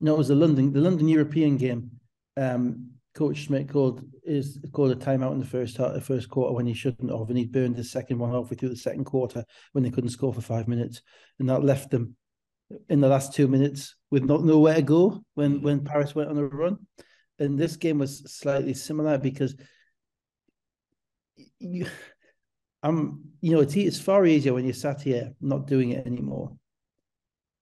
No, 0.00 0.14
it 0.14 0.18
was 0.18 0.28
the 0.28 0.34
London, 0.34 0.72
the 0.72 0.80
London 0.80 1.08
European 1.08 1.56
game. 1.56 1.90
Um, 2.36 2.90
Coach 3.18 3.38
Schmidt 3.38 3.68
called 3.68 4.04
is 4.22 4.60
called 4.72 4.92
a 4.92 4.94
timeout 4.94 5.32
in 5.32 5.40
the 5.40 5.44
first 5.44 5.76
half, 5.76 5.92
the 5.92 6.00
first 6.00 6.28
quarter 6.28 6.54
when 6.54 6.66
he 6.66 6.72
shouldn't 6.72 7.10
have, 7.10 7.28
and 7.28 7.36
he 7.36 7.46
burned 7.46 7.74
the 7.74 7.82
second 7.82 8.16
one 8.16 8.30
halfway 8.30 8.56
through 8.56 8.68
the 8.68 8.76
second 8.76 9.06
quarter 9.06 9.44
when 9.72 9.82
they 9.82 9.90
couldn't 9.90 10.10
score 10.10 10.32
for 10.32 10.40
five 10.40 10.68
minutes, 10.68 11.02
and 11.40 11.48
that 11.48 11.64
left 11.64 11.90
them 11.90 12.14
in 12.88 13.00
the 13.00 13.08
last 13.08 13.34
two 13.34 13.48
minutes 13.48 13.96
with 14.12 14.22
not 14.22 14.44
nowhere 14.44 14.76
to 14.76 14.82
go 14.82 15.24
when 15.34 15.58
mm. 15.58 15.62
when 15.62 15.84
Paris 15.84 16.14
went 16.14 16.30
on 16.30 16.38
a 16.38 16.46
run. 16.46 16.78
And 17.40 17.58
this 17.58 17.74
game 17.74 17.98
was 17.98 18.32
slightly 18.32 18.72
similar 18.72 19.18
because 19.18 19.56
you, 21.58 21.86
I'm, 22.84 23.24
you 23.40 23.50
know, 23.50 23.62
it's 23.62 23.74
it's 23.74 24.00
far 24.00 24.26
easier 24.26 24.54
when 24.54 24.64
you're 24.64 24.74
sat 24.74 25.02
here 25.02 25.32
not 25.40 25.66
doing 25.66 25.90
it 25.90 26.06
anymore 26.06 26.56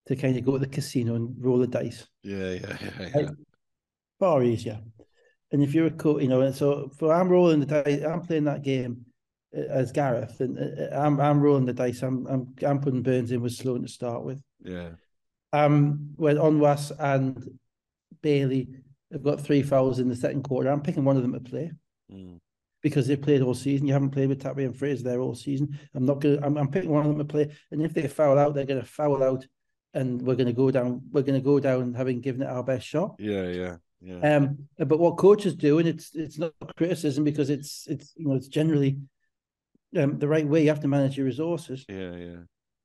to 0.06 0.16
kind 0.16 0.36
of 0.36 0.44
go 0.44 0.52
to 0.52 0.58
the 0.58 0.66
casino 0.66 1.14
and 1.14 1.34
roll 1.38 1.58
the 1.58 1.66
dice. 1.66 2.06
Yeah, 2.22 2.52
yeah, 2.52 2.76
yeah. 2.82 2.90
yeah. 2.98 3.08
Right. 3.14 3.28
Far 4.20 4.42
easier. 4.42 4.80
And 5.52 5.62
if 5.62 5.74
you're 5.74 5.86
a 5.86 5.90
coach, 5.90 6.22
you 6.22 6.28
know, 6.28 6.40
and 6.40 6.54
so 6.54 6.90
for 6.98 7.12
I'm 7.12 7.28
rolling 7.28 7.60
the 7.60 7.66
dice, 7.66 8.02
I'm 8.02 8.22
playing 8.22 8.44
that 8.44 8.62
game 8.62 9.06
uh, 9.56 9.60
as 9.70 9.92
Gareth, 9.92 10.40
and 10.40 10.58
uh, 10.58 10.94
I'm 10.98 11.20
I'm 11.20 11.40
rolling 11.40 11.66
the 11.66 11.72
dice. 11.72 12.02
I'm 12.02 12.26
I'm 12.26 12.54
I'm 12.66 12.80
putting 12.80 13.02
Burns 13.02 13.30
in 13.32 13.40
with 13.40 13.52
Sloan 13.52 13.82
to 13.82 13.88
start 13.88 14.24
with. 14.24 14.40
yeah. 14.62 14.90
Um, 15.52 16.10
when 16.16 16.36
Onwas 16.36 16.90
and 16.98 17.58
Bailey 18.22 18.68
have 19.12 19.22
got 19.22 19.40
three 19.40 19.62
fouls 19.62 20.00
in 20.00 20.08
the 20.08 20.16
second 20.16 20.42
quarter, 20.42 20.68
I'm 20.70 20.82
picking 20.82 21.04
one 21.04 21.16
of 21.16 21.22
them 21.22 21.32
to 21.32 21.40
play 21.40 21.70
Mm. 22.12 22.38
because 22.82 23.06
they've 23.08 23.20
played 23.20 23.42
all 23.42 23.54
season. 23.54 23.86
You 23.86 23.92
haven't 23.92 24.10
played 24.10 24.28
with 24.28 24.40
Tapia 24.40 24.66
and 24.66 24.76
Fraser 24.76 25.02
there 25.04 25.20
all 25.20 25.34
season. 25.34 25.78
I'm 25.94 26.04
not 26.06 26.20
gonna. 26.20 26.38
I'm, 26.42 26.56
I'm 26.56 26.68
picking 26.70 26.90
one 26.90 27.04
of 27.04 27.08
them 27.08 27.18
to 27.18 27.24
play, 27.24 27.50
and 27.70 27.82
if 27.82 27.94
they 27.94 28.06
foul 28.06 28.38
out, 28.38 28.54
they're 28.54 28.64
gonna 28.64 28.84
foul 28.84 29.22
out, 29.24 29.46
and 29.94 30.20
we're 30.22 30.36
gonna 30.36 30.52
go 30.52 30.70
down. 30.70 31.02
We're 31.10 31.22
gonna 31.22 31.40
go 31.40 31.58
down 31.58 31.94
having 31.94 32.20
given 32.20 32.42
it 32.42 32.48
our 32.48 32.62
best 32.62 32.86
shot. 32.86 33.16
Yeah, 33.18 33.48
yeah, 33.48 33.76
yeah. 34.06 34.36
Um, 34.36 34.68
but 34.78 35.00
what 35.00 35.16
coaches 35.16 35.56
do, 35.56 35.78
and 35.78 35.88
it's 35.88 36.14
it's 36.14 36.38
not 36.38 36.52
criticism 36.76 37.24
because 37.24 37.50
it's 37.50 37.86
it's 37.88 38.12
you 38.16 38.28
know 38.28 38.34
it's 38.34 38.48
generally 38.48 38.98
um, 39.96 40.18
the 40.18 40.28
right 40.28 40.46
way. 40.46 40.62
You 40.62 40.68
have 40.68 40.80
to 40.80 40.88
manage 40.88 41.16
your 41.16 41.26
resources. 41.26 41.84
yeah, 41.88 42.14
yeah. 42.14 42.36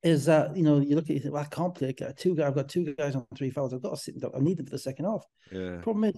Is 0.04 0.26
that 0.26 0.58
you 0.58 0.64
know 0.64 0.80
you 0.80 0.96
look 0.96 1.06
at 1.06 1.12
it, 1.12 1.14
you 1.14 1.20
think, 1.20 1.34
well, 1.36 1.44
I 1.44 1.56
can't 1.56 1.76
play. 1.76 1.90
I 2.02 2.12
two 2.18 2.36
guys. 2.36 2.48
I've 2.48 2.56
got 2.56 2.70
two 2.70 2.96
guys 2.96 3.16
on 3.16 3.26
three 3.38 3.52
fouls. 3.52 3.72
I've 3.72 3.84
got 3.84 3.92
to 3.92 3.98
sit. 3.98 4.20
down. 4.20 4.32
I 4.36 4.40
need 4.40 4.58
them 4.58 4.66
for 4.66 4.72
the 4.72 4.80
second 4.80 5.06
half. 5.06 5.24
Yeah, 5.52 5.78
Problem 5.82 6.06
is, 6.06 6.16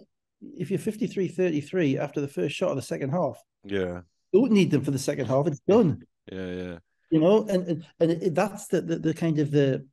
if 0.57 0.71
you're 0.71 0.79
53-33 0.79 1.97
after 1.97 2.21
the 2.21 2.27
first 2.29 2.55
shot 2.55 2.69
of 2.69 2.77
the 2.77 2.81
second 2.81 3.09
half, 3.09 3.37
yeah, 3.65 4.01
you 4.31 4.39
don't 4.39 4.53
need 4.53 4.71
them 4.71 4.83
for 4.83 4.91
the 4.91 4.99
second 4.99 5.25
half. 5.25 5.47
It's 5.47 5.59
done. 5.67 6.01
yeah, 6.31 6.47
yeah. 6.47 6.77
You 7.11 7.19
know, 7.19 7.45
and 7.47 7.67
and, 7.67 7.85
and 7.99 8.11
it, 8.11 8.35
that's 8.35 8.67
the, 8.67 8.81
the 8.81 8.99
the 8.99 9.13
kind 9.13 9.39
of 9.39 9.51
the 9.51 9.85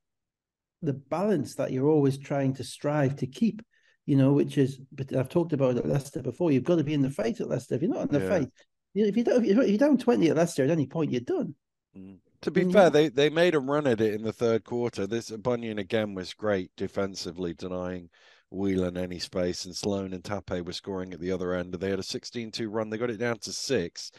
the 0.82 0.92
balance 0.94 1.56
that 1.56 1.72
you're 1.72 1.88
always 1.88 2.16
trying 2.16 2.54
to 2.54 2.64
strive 2.64 3.16
to 3.16 3.26
keep. 3.26 3.60
You 4.06 4.16
know, 4.16 4.32
which 4.32 4.58
is, 4.58 4.80
but 4.92 5.14
I've 5.14 5.28
talked 5.28 5.52
about 5.52 5.76
it 5.76 5.84
at 5.84 5.86
Leicester 5.86 6.22
before. 6.22 6.50
You've 6.50 6.64
got 6.64 6.76
to 6.76 6.84
be 6.84 6.94
in 6.94 7.02
the 7.02 7.10
fight 7.10 7.40
at 7.40 7.48
Leicester. 7.48 7.74
If 7.74 7.82
you're 7.82 7.92
not 7.94 8.10
in 8.10 8.18
the 8.18 8.24
Yeah. 8.24 8.28
fight, 8.28 8.48
you 8.94 9.02
know, 9.02 9.08
if 9.08 9.16
you 9.16 9.22
don't, 9.24 9.44
if 9.44 9.50
you're 9.50 9.62
if 9.62 9.68
you're 9.68 9.78
down 9.78 9.98
twenty 9.98 10.28
at 10.28 10.36
Leicester 10.36 10.64
at 10.64 10.70
any 10.70 10.86
point, 10.86 11.12
you're 11.12 11.20
done. 11.20 11.54
Mm. 11.96 12.18
To 12.42 12.50
be 12.50 12.64
Mm. 12.64 12.72
fair, 12.72 12.90
they, 12.90 13.08
they 13.08 13.28
made 13.28 13.54
a 13.54 13.60
run 13.60 13.86
at 13.86 14.00
it 14.00 14.14
in 14.14 14.22
the 14.22 14.32
third 14.32 14.64
quarter. 14.64 15.06
This 15.06 15.30
Bunyan 15.30 15.78
again 15.78 16.14
was 16.14 16.32
great 16.34 16.70
defensively, 16.76 17.52
denying 17.54 18.08
Whelan 18.50 18.96
any 18.96 19.18
space, 19.18 19.64
and 19.66 19.76
Sloan 19.76 20.12
and 20.12 20.24
Tape 20.24 20.64
were 20.64 20.72
scoring 20.72 21.12
at 21.12 21.20
the 21.20 21.30
other 21.30 21.54
end. 21.54 21.74
They 21.74 21.90
had 21.90 21.98
a 21.98 22.02
16-2 22.02 22.68
run. 22.68 22.90
They 22.90 22.98
got 22.98 23.10
it 23.10 23.18
down 23.18 23.38
to 23.40 23.52
six, 23.52 24.10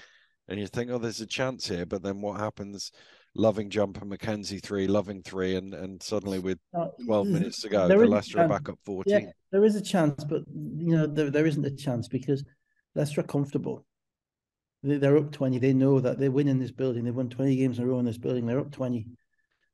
and 0.47 0.59
you 0.59 0.67
think, 0.67 0.91
oh, 0.91 0.99
there's 0.99 1.19
a 1.19 1.25
chance 1.25 1.67
here. 1.67 1.85
But 1.85 2.03
then 2.03 2.21
what 2.21 2.39
happens? 2.39 2.91
Loving 3.33 3.69
jumper, 3.69 4.03
Mackenzie 4.03 4.59
three, 4.59 4.87
Loving 4.87 5.23
three, 5.23 5.55
and 5.55 5.73
and 5.73 6.03
suddenly 6.03 6.39
with 6.39 6.59
twelve 7.05 7.27
minutes 7.27 7.61
to 7.61 7.69
go, 7.69 7.87
there 7.87 7.99
the 7.99 8.05
Leicester 8.05 8.41
are 8.41 8.47
back 8.47 8.67
up 8.67 8.77
14. 8.83 9.03
Yeah, 9.07 9.31
there 9.51 9.63
is 9.63 9.75
a 9.75 9.81
chance, 9.81 10.23
but 10.25 10.43
you 10.53 10.95
know 10.95 11.07
there, 11.07 11.29
there 11.29 11.45
isn't 11.45 11.65
a 11.65 11.71
chance 11.71 12.09
because 12.09 12.43
Leicester 12.93 13.21
are 13.21 13.25
comfortable. 13.25 13.85
They, 14.83 14.97
they're 14.97 15.17
up 15.17 15.31
twenty. 15.31 15.59
They 15.59 15.71
know 15.71 16.01
that 16.01 16.19
they 16.19 16.27
win 16.27 16.49
in 16.49 16.59
this 16.59 16.71
building. 16.71 17.05
They've 17.05 17.15
won 17.15 17.29
twenty 17.29 17.55
games 17.55 17.79
in 17.79 17.85
a 17.85 17.87
row 17.87 17.99
in 17.99 18.05
this 18.05 18.17
building. 18.17 18.45
They're 18.45 18.59
up 18.59 18.71
twenty. 18.71 19.07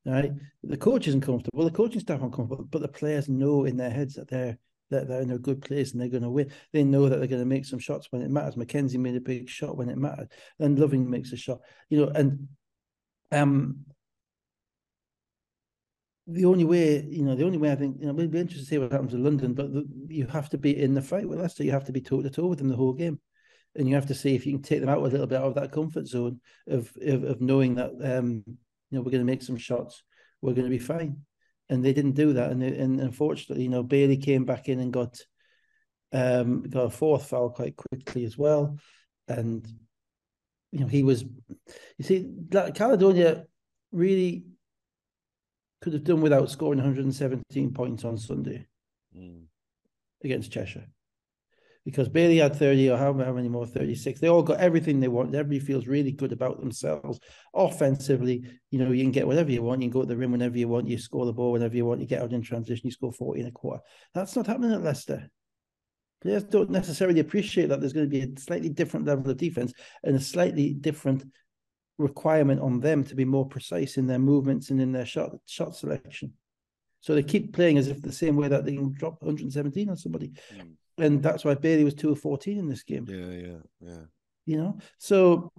All 0.06 0.14
right. 0.14 0.32
The 0.64 0.78
coach 0.78 1.08
isn't 1.08 1.22
comfortable. 1.22 1.66
The 1.66 1.72
coaching 1.72 2.00
staff 2.00 2.22
aren't 2.22 2.36
comfortable, 2.36 2.66
but 2.70 2.82
the 2.82 2.88
players 2.88 3.28
know 3.28 3.66
in 3.66 3.76
their 3.76 3.90
heads 3.90 4.14
that 4.16 4.30
they're 4.30 4.58
that 4.90 5.08
they're 5.08 5.22
in 5.22 5.32
a 5.32 5.38
good 5.38 5.62
place 5.62 5.92
and 5.92 6.02
they're 6.02 6.08
going 6.08 6.24
to 6.24 6.30
win. 6.30 6.52
They 6.72 6.84
know 6.84 7.10
that 7.10 7.18
they're 7.18 7.28
going 7.28 7.42
to 7.42 7.46
make 7.46 7.66
some 7.66 7.80
shots 7.80 8.08
when 8.12 8.22
it 8.22 8.30
matters. 8.30 8.56
Mackenzie 8.56 8.98
made 8.98 9.16
a 9.16 9.22
big 9.22 9.50
shot 9.50 9.76
when 9.76 9.90
it 9.90 9.98
mattered, 9.98 10.32
and 10.60 10.80
Loving 10.80 11.10
makes 11.10 11.34
a 11.34 11.38
shot. 11.38 11.60
You 11.90 12.06
know, 12.06 12.12
and 12.14 12.48
um, 13.32 13.86
the 16.26 16.46
only 16.46 16.66
way, 16.66 17.06
you 17.10 17.24
know, 17.24 17.36
the 17.36 17.46
only 17.46 17.58
way 17.58 17.72
I 17.72 17.76
think, 17.76 17.98
you 18.00 18.08
know, 18.08 18.14
we'll 18.14 18.28
be 18.28 18.40
interested 18.40 18.66
to 18.66 18.70
see 18.70 18.78
what 18.78 18.92
happens 18.92 19.14
in 19.14 19.24
London, 19.24 19.54
but 19.54 19.72
the, 19.72 19.88
you 20.10 20.28
have 20.28 20.50
to 20.50 20.58
be 20.58 20.78
in 20.78 20.94
the 20.94 21.02
fight 21.02 21.28
with 21.28 21.40
Leicester. 21.40 21.64
You 21.64 21.72
have 21.72 21.86
to 21.86 21.94
be 21.94 22.02
toe 22.02 22.22
to 22.22 22.30
toe 22.30 22.48
with 22.48 22.60
them 22.60 22.68
the 22.68 22.76
whole 22.76 22.94
game. 22.94 23.20
And 23.76 23.88
you 23.88 23.96
have 23.96 24.08
to 24.08 24.16
see 24.16 24.34
if 24.36 24.46
you 24.46 24.54
can 24.54 24.62
take 24.62 24.80
them 24.82 24.90
out 24.90 24.98
a 24.98 25.02
little 25.02 25.28
bit 25.28 25.38
out 25.38 25.46
of 25.46 25.56
that 25.56 25.72
comfort 25.72 26.08
zone 26.08 26.42
of 26.68 26.92
of, 27.02 27.24
of 27.24 27.42
knowing 27.42 27.76
that, 27.76 27.92
um, 28.04 28.44
you 28.48 28.56
know, 28.92 29.02
we're 29.02 29.12
going 29.12 29.26
to 29.26 29.32
make 29.32 29.44
some 29.44 29.58
shots, 29.58 30.04
we're 30.42 30.54
going 30.54 30.66
to 30.66 30.70
be 30.70 30.80
fine. 30.80 31.22
And 31.70 31.84
they 31.84 31.94
didn't 31.94 32.14
do 32.14 32.34
that. 32.34 32.52
And, 32.52 32.62
they, 32.62 32.76
and 32.76 33.00
unfortunately, 33.00 33.64
you 33.64 33.70
know, 33.70 33.84
Bailey 33.84 34.18
came 34.18 34.46
back 34.46 34.68
in 34.68 34.80
and 34.80 34.92
got 34.92 35.20
um 36.12 36.64
got 36.64 36.86
a 36.86 36.90
fourth 36.90 37.28
foul 37.28 37.50
quite 37.50 37.76
quickly 37.76 38.26
as 38.26 38.38
well. 38.38 38.78
And, 39.28 39.68
you 40.72 40.80
know, 40.80 40.88
he 40.88 41.04
was, 41.04 41.24
you 41.24 42.04
see, 42.04 42.30
like 42.52 42.76
Caledonia 42.76 43.46
really 43.92 44.46
could 45.82 45.94
have 45.94 46.04
done 46.04 46.22
without 46.22 46.50
scoring 46.52 46.80
117 46.80 47.74
points 47.74 48.04
on 48.04 48.18
Sunday 48.18 48.66
Mm. 49.16 49.46
against 50.24 50.52
Cheshire. 50.52 50.88
Because 51.86 52.10
Bailey 52.10 52.38
had 52.38 52.54
30 52.56 52.90
or 52.90 52.98
how, 52.98 53.14
how 53.14 53.32
many 53.32 53.48
more, 53.48 53.66
36. 53.66 54.20
They 54.20 54.28
all 54.28 54.44
got 54.44 54.60
everything 54.60 55.00
they 55.00 55.08
want. 55.08 55.34
Everybody 55.34 55.60
feels 55.66 55.88
really 55.88 56.12
good 56.12 56.34
about 56.34 56.60
themselves. 56.60 57.18
Offensively, 57.54 58.44
you 58.72 58.80
know, 58.80 58.92
you 58.92 59.04
can 59.04 59.14
get 59.14 59.26
whatever 59.26 59.50
you 59.52 59.64
want. 59.64 59.82
You 59.82 59.88
can 59.88 59.94
go 59.94 60.02
to 60.02 60.08
the 60.08 60.18
rim 60.18 60.34
whenever 60.34 60.58
you 60.58 60.68
want. 60.68 60.90
You 60.90 60.98
score 60.98 61.26
the 61.26 61.32
ball 61.32 61.54
whenever 61.54 61.78
you 61.78 61.86
want. 61.86 62.02
You 62.02 62.08
get 62.08 62.22
out 62.22 62.34
in 62.34 62.42
transition. 62.42 62.88
You 62.88 62.92
score 62.92 63.14
40 63.14 63.40
and 63.40 63.50
a 63.50 63.54
quarter. 63.54 63.82
That's 64.14 64.36
not 64.36 64.48
happening 64.48 64.74
at 64.74 64.84
Leicester. 64.84 65.30
Players 66.22 66.44
don't 66.44 66.70
necessarily 66.70 67.20
appreciate 67.20 67.70
that 67.70 67.80
there's 67.80 67.94
going 67.94 68.10
to 68.10 68.10
be 68.10 68.22
a 68.22 68.40
slightly 68.40 68.70
different 68.70 69.06
level 69.06 69.30
of 69.30 69.38
defense 69.38 69.74
and 70.04 70.16
a 70.16 70.20
slightly 70.20 70.74
different 70.74 71.24
requirement 71.98 72.62
on 72.62 72.80
them 72.80 73.04
to 73.04 73.16
be 73.16 73.26
more 73.26 73.48
precise 73.48 73.98
in 73.98 74.08
their 74.08 74.20
movements 74.20 74.70
and 74.70 74.82
in 74.82 74.92
their 74.92 75.06
shot 75.06 75.32
shot 75.46 75.76
selection. 75.76 76.34
So 77.02 77.14
they 77.14 77.24
keep 77.24 77.54
playing 77.54 77.78
as 77.78 77.88
if 77.88 78.02
the 78.02 78.12
same 78.12 78.36
way 78.36 78.48
that 78.48 78.66
they 78.66 78.76
can 78.76 78.94
drop 78.94 79.22
117 79.22 79.90
on 79.90 79.98
somebody. 79.98 80.34
Mm. 80.56 80.74
And 80.98 81.24
that's 81.24 81.46
why 81.46 81.54
Bailey 81.54 81.84
was 81.84 81.94
2 81.94 82.12
of 82.12 82.20
14 82.20 82.58
in 82.58 82.68
this 82.68 82.84
game. 82.84 83.06
Yeah, 83.08 83.50
yeah, 83.50 83.58
yeah. 83.80 84.06
You 84.46 84.58
know? 84.58 84.78
So 84.98 85.52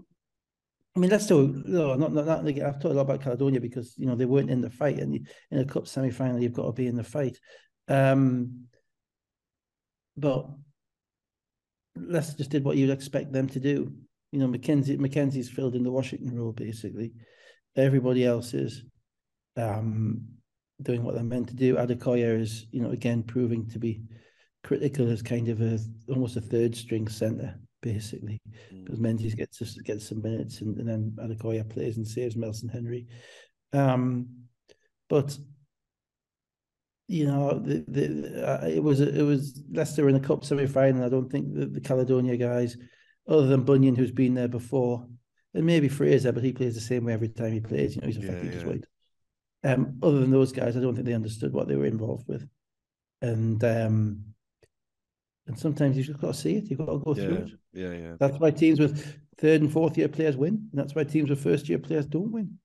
I 0.99 1.01
mean, 1.01 1.11
let's 1.11 1.25
still 1.25 1.47
no, 1.47 1.94
not 1.94 2.12
not, 2.12 2.27
not 2.27 2.44
I've 2.44 2.81
talked 2.81 2.87
a 2.87 2.88
lot 2.88 3.03
about 3.03 3.23
Caledonia 3.23 3.61
because 3.61 3.94
you 3.97 4.07
know 4.07 4.16
they 4.16 4.25
weren't 4.25 4.51
in 4.51 4.61
the 4.61 4.68
fight, 4.68 4.99
and 4.99 5.29
in 5.53 5.59
a 5.59 5.64
cup 5.64 5.87
semi 5.87 6.11
final, 6.11 6.42
you've 6.42 6.55
got 6.55 6.66
to 6.66 6.73
be 6.73 6.88
in 6.88 6.97
the 6.97 7.05
fight. 7.05 7.38
Um, 7.87 8.64
but 10.20 10.46
Leicester 11.96 12.37
just 12.38 12.50
did 12.50 12.64
what 12.64 12.76
you'd 12.76 12.90
expect 12.90 13.33
them 13.33 13.48
to 13.48 13.61
do. 13.61 13.92
You 14.33 14.40
know, 14.40 14.46
Mackenzie 14.46 14.96
Mackenzie's 14.96 15.48
filled 15.48 15.74
in 15.74 15.83
the 15.83 15.90
Washington 15.90 16.37
role 16.37 16.52
basically. 16.52 17.12
Everybody 17.76 18.24
else 18.24 18.54
is 18.54 18.85
um, 19.57 20.22
doing 20.83 21.02
what 21.02 21.14
they're 21.14 21.24
meant 21.24 21.48
to 21.48 21.54
do. 21.54 21.76
Adekoya 21.76 22.38
is, 22.40 22.66
you 22.70 22.83
know, 22.83 22.90
again 22.90 23.22
proving 23.22 23.68
to 23.70 23.78
be 23.78 24.02
critical 24.64 25.11
as 25.11 25.22
kind 25.22 25.48
of 25.48 25.61
a 25.61 25.78
almost 26.09 26.37
a 26.37 26.40
third 26.40 26.74
string 26.74 27.09
centre 27.09 27.59
basically 27.81 28.40
Mm. 28.72 28.85
because 28.85 28.98
Menzies 28.98 29.35
gets 29.35 29.61
gets 29.83 30.09
some 30.09 30.20
minutes 30.20 30.61
and, 30.61 30.76
and 30.78 30.88
then 30.88 31.12
Adekoya 31.16 31.68
plays 31.68 31.96
and 31.96 32.07
saves 32.07 32.37
Nelson 32.37 32.68
Henry. 32.68 33.07
Um, 33.72 34.28
but 35.09 35.38
you 37.09 37.27
know, 37.27 37.59
the, 37.59 37.85
the 37.88 38.47
uh, 38.47 38.66
it 38.66 38.83
was 38.83 39.01
it 39.01 39.23
was 39.23 39.61
Leicester 39.73 40.09
in 40.09 40.14
the 40.14 40.27
cup 40.27 40.44
semi 40.44 40.66
final. 40.66 41.05
I 41.05 41.09
don't 41.09 41.31
think 41.31 41.55
the, 41.55 41.66
the 41.66 41.81
Caledonia 41.81 42.37
guys, 42.37 42.77
other 43.27 43.47
than 43.47 43.64
Bunyan, 43.64 43.97
who's 43.97 44.12
been 44.12 44.35
there 44.35 44.49
before, 44.49 45.07
and 45.55 45.66
maybe 45.66 45.88
Fraser, 45.88 46.33
but 46.33 46.44
he 46.44 46.53
plays 46.53 46.75
the 46.75 46.81
same 46.81 47.05
way 47.05 47.14
every 47.14 47.29
time 47.29 47.53
he 47.53 47.61
plays. 47.61 47.97
You 47.97 48.03
know, 48.03 48.07
he's 48.07 48.18
effectively 48.18 48.51
yeah, 48.51 48.64
yeah. 48.66 48.73
just 48.75 48.87
Um, 49.64 49.99
other 50.03 50.21
than 50.21 50.31
those 50.31 50.53
guys, 50.53 50.77
I 50.77 50.81
don't 50.81 50.94
think 50.94 51.07
they 51.07 51.14
understood 51.14 51.53
what 51.53 51.66
they 51.66 51.77
were 51.77 51.87
involved 51.87 52.29
with, 52.29 52.47
and 53.23 53.62
um, 53.64 54.25
and 55.49 55.59
sometimes 55.59 55.97
you 55.97 56.05
just 56.05 56.21
got 56.21 56.35
to 56.35 56.38
see 56.38 56.57
it. 56.57 56.71
You've 56.71 56.79
got 56.81 56.92
to 56.92 56.99
go 56.99 57.14
yeah, 57.14 57.25
through 57.25 57.37
it. 57.37 57.51
Yeah, 57.73 57.92
yeah. 57.92 58.14
That's 58.21 58.38
why 58.38 58.51
teams 58.51 58.79
with 58.79 59.18
third 59.38 59.62
and 59.62 59.73
fourth 59.73 59.97
year 59.97 60.09
players 60.09 60.37
win. 60.37 60.68
And 60.71 60.79
that's 60.81 60.94
why 60.94 61.05
teams 61.05 61.31
with 61.31 61.42
first 61.42 61.68
year 61.71 61.79
players 61.79 62.05
don't 62.05 62.31
win. 62.31 62.59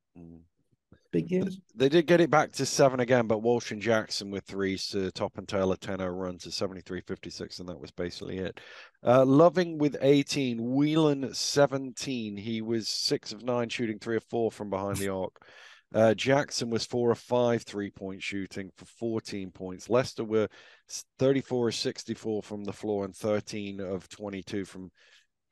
Big. 1.14 1.30
They 1.76 1.90
did 1.90 2.08
get 2.08 2.22
it 2.22 2.32
back 2.32 2.52
to 2.54 2.66
seven 2.66 3.00
again, 3.00 3.28
but 3.28 3.44
Walsh 3.44 3.72
and 3.72 3.80
Jackson 3.80 4.32
with 4.32 4.46
three, 4.46 4.76
so 4.78 5.12
top 5.12 5.38
and 5.38 5.48
tail 5.48 5.72
a 5.72 5.78
10 5.78 6.00
0 6.00 6.10
run 6.10 6.40
to 6.40 6.52
73 6.52 7.02
56, 7.02 7.60
and 7.60 7.70
that 7.70 7.80
was 7.80 7.92
basically 7.92 8.40
it. 8.40 8.60
Uh, 9.06 9.24
Loving 9.24 9.78
with 9.78 9.96
18, 10.02 10.58
Whelan 10.74 11.32
17. 11.32 12.36
He 12.36 12.64
was 12.64 12.90
six 12.90 13.32
of 13.32 13.44
nine, 13.44 13.70
shooting 13.70 14.00
three 14.00 14.18
of 14.18 14.24
four 14.24 14.52
from 14.52 14.72
behind 14.72 14.98
the 14.98 15.10
arc. 15.10 15.36
Uh, 15.94 16.16
Jackson 16.16 16.72
was 16.72 16.84
four 16.84 17.12
or 17.12 17.16
five 17.16 17.62
three 17.62 17.92
point 17.92 18.24
shooting 18.24 18.72
for 18.76 18.86
14 18.86 19.52
points. 19.52 19.92
Leicester 19.92 20.24
were 20.24 20.48
34 21.20 21.68
or 21.68 21.72
64 21.72 22.42
from 22.42 22.64
the 22.64 22.74
floor 22.74 23.06
and 23.06 23.16
13 23.16 23.80
of 23.80 24.10
22 24.10 24.66
from 24.66 24.90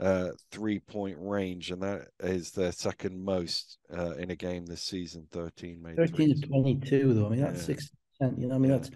uh, 0.02 0.30
three 0.52 0.80
point 0.80 1.18
range, 1.20 1.72
and 1.72 1.82
that 1.84 2.08
is 2.20 2.52
their 2.52 2.72
second 2.72 3.24
most 3.24 3.78
uh, 3.96 4.16
in 4.16 4.32
a 4.32 4.36
game 4.36 4.66
this 4.66 4.84
season. 4.84 5.28
13 5.32 5.82
made 5.82 5.96
13 5.96 6.42
to 6.42 6.48
22, 6.48 7.14
though. 7.14 7.28
I 7.28 7.30
mean, 7.30 7.42
that's 7.42 7.68
yeah. 7.70 7.76
60%. 8.22 8.40
You 8.40 8.48
know, 8.48 8.56
I 8.56 8.58
mean, 8.58 8.72
yeah. 8.72 8.78
that's 8.78 8.92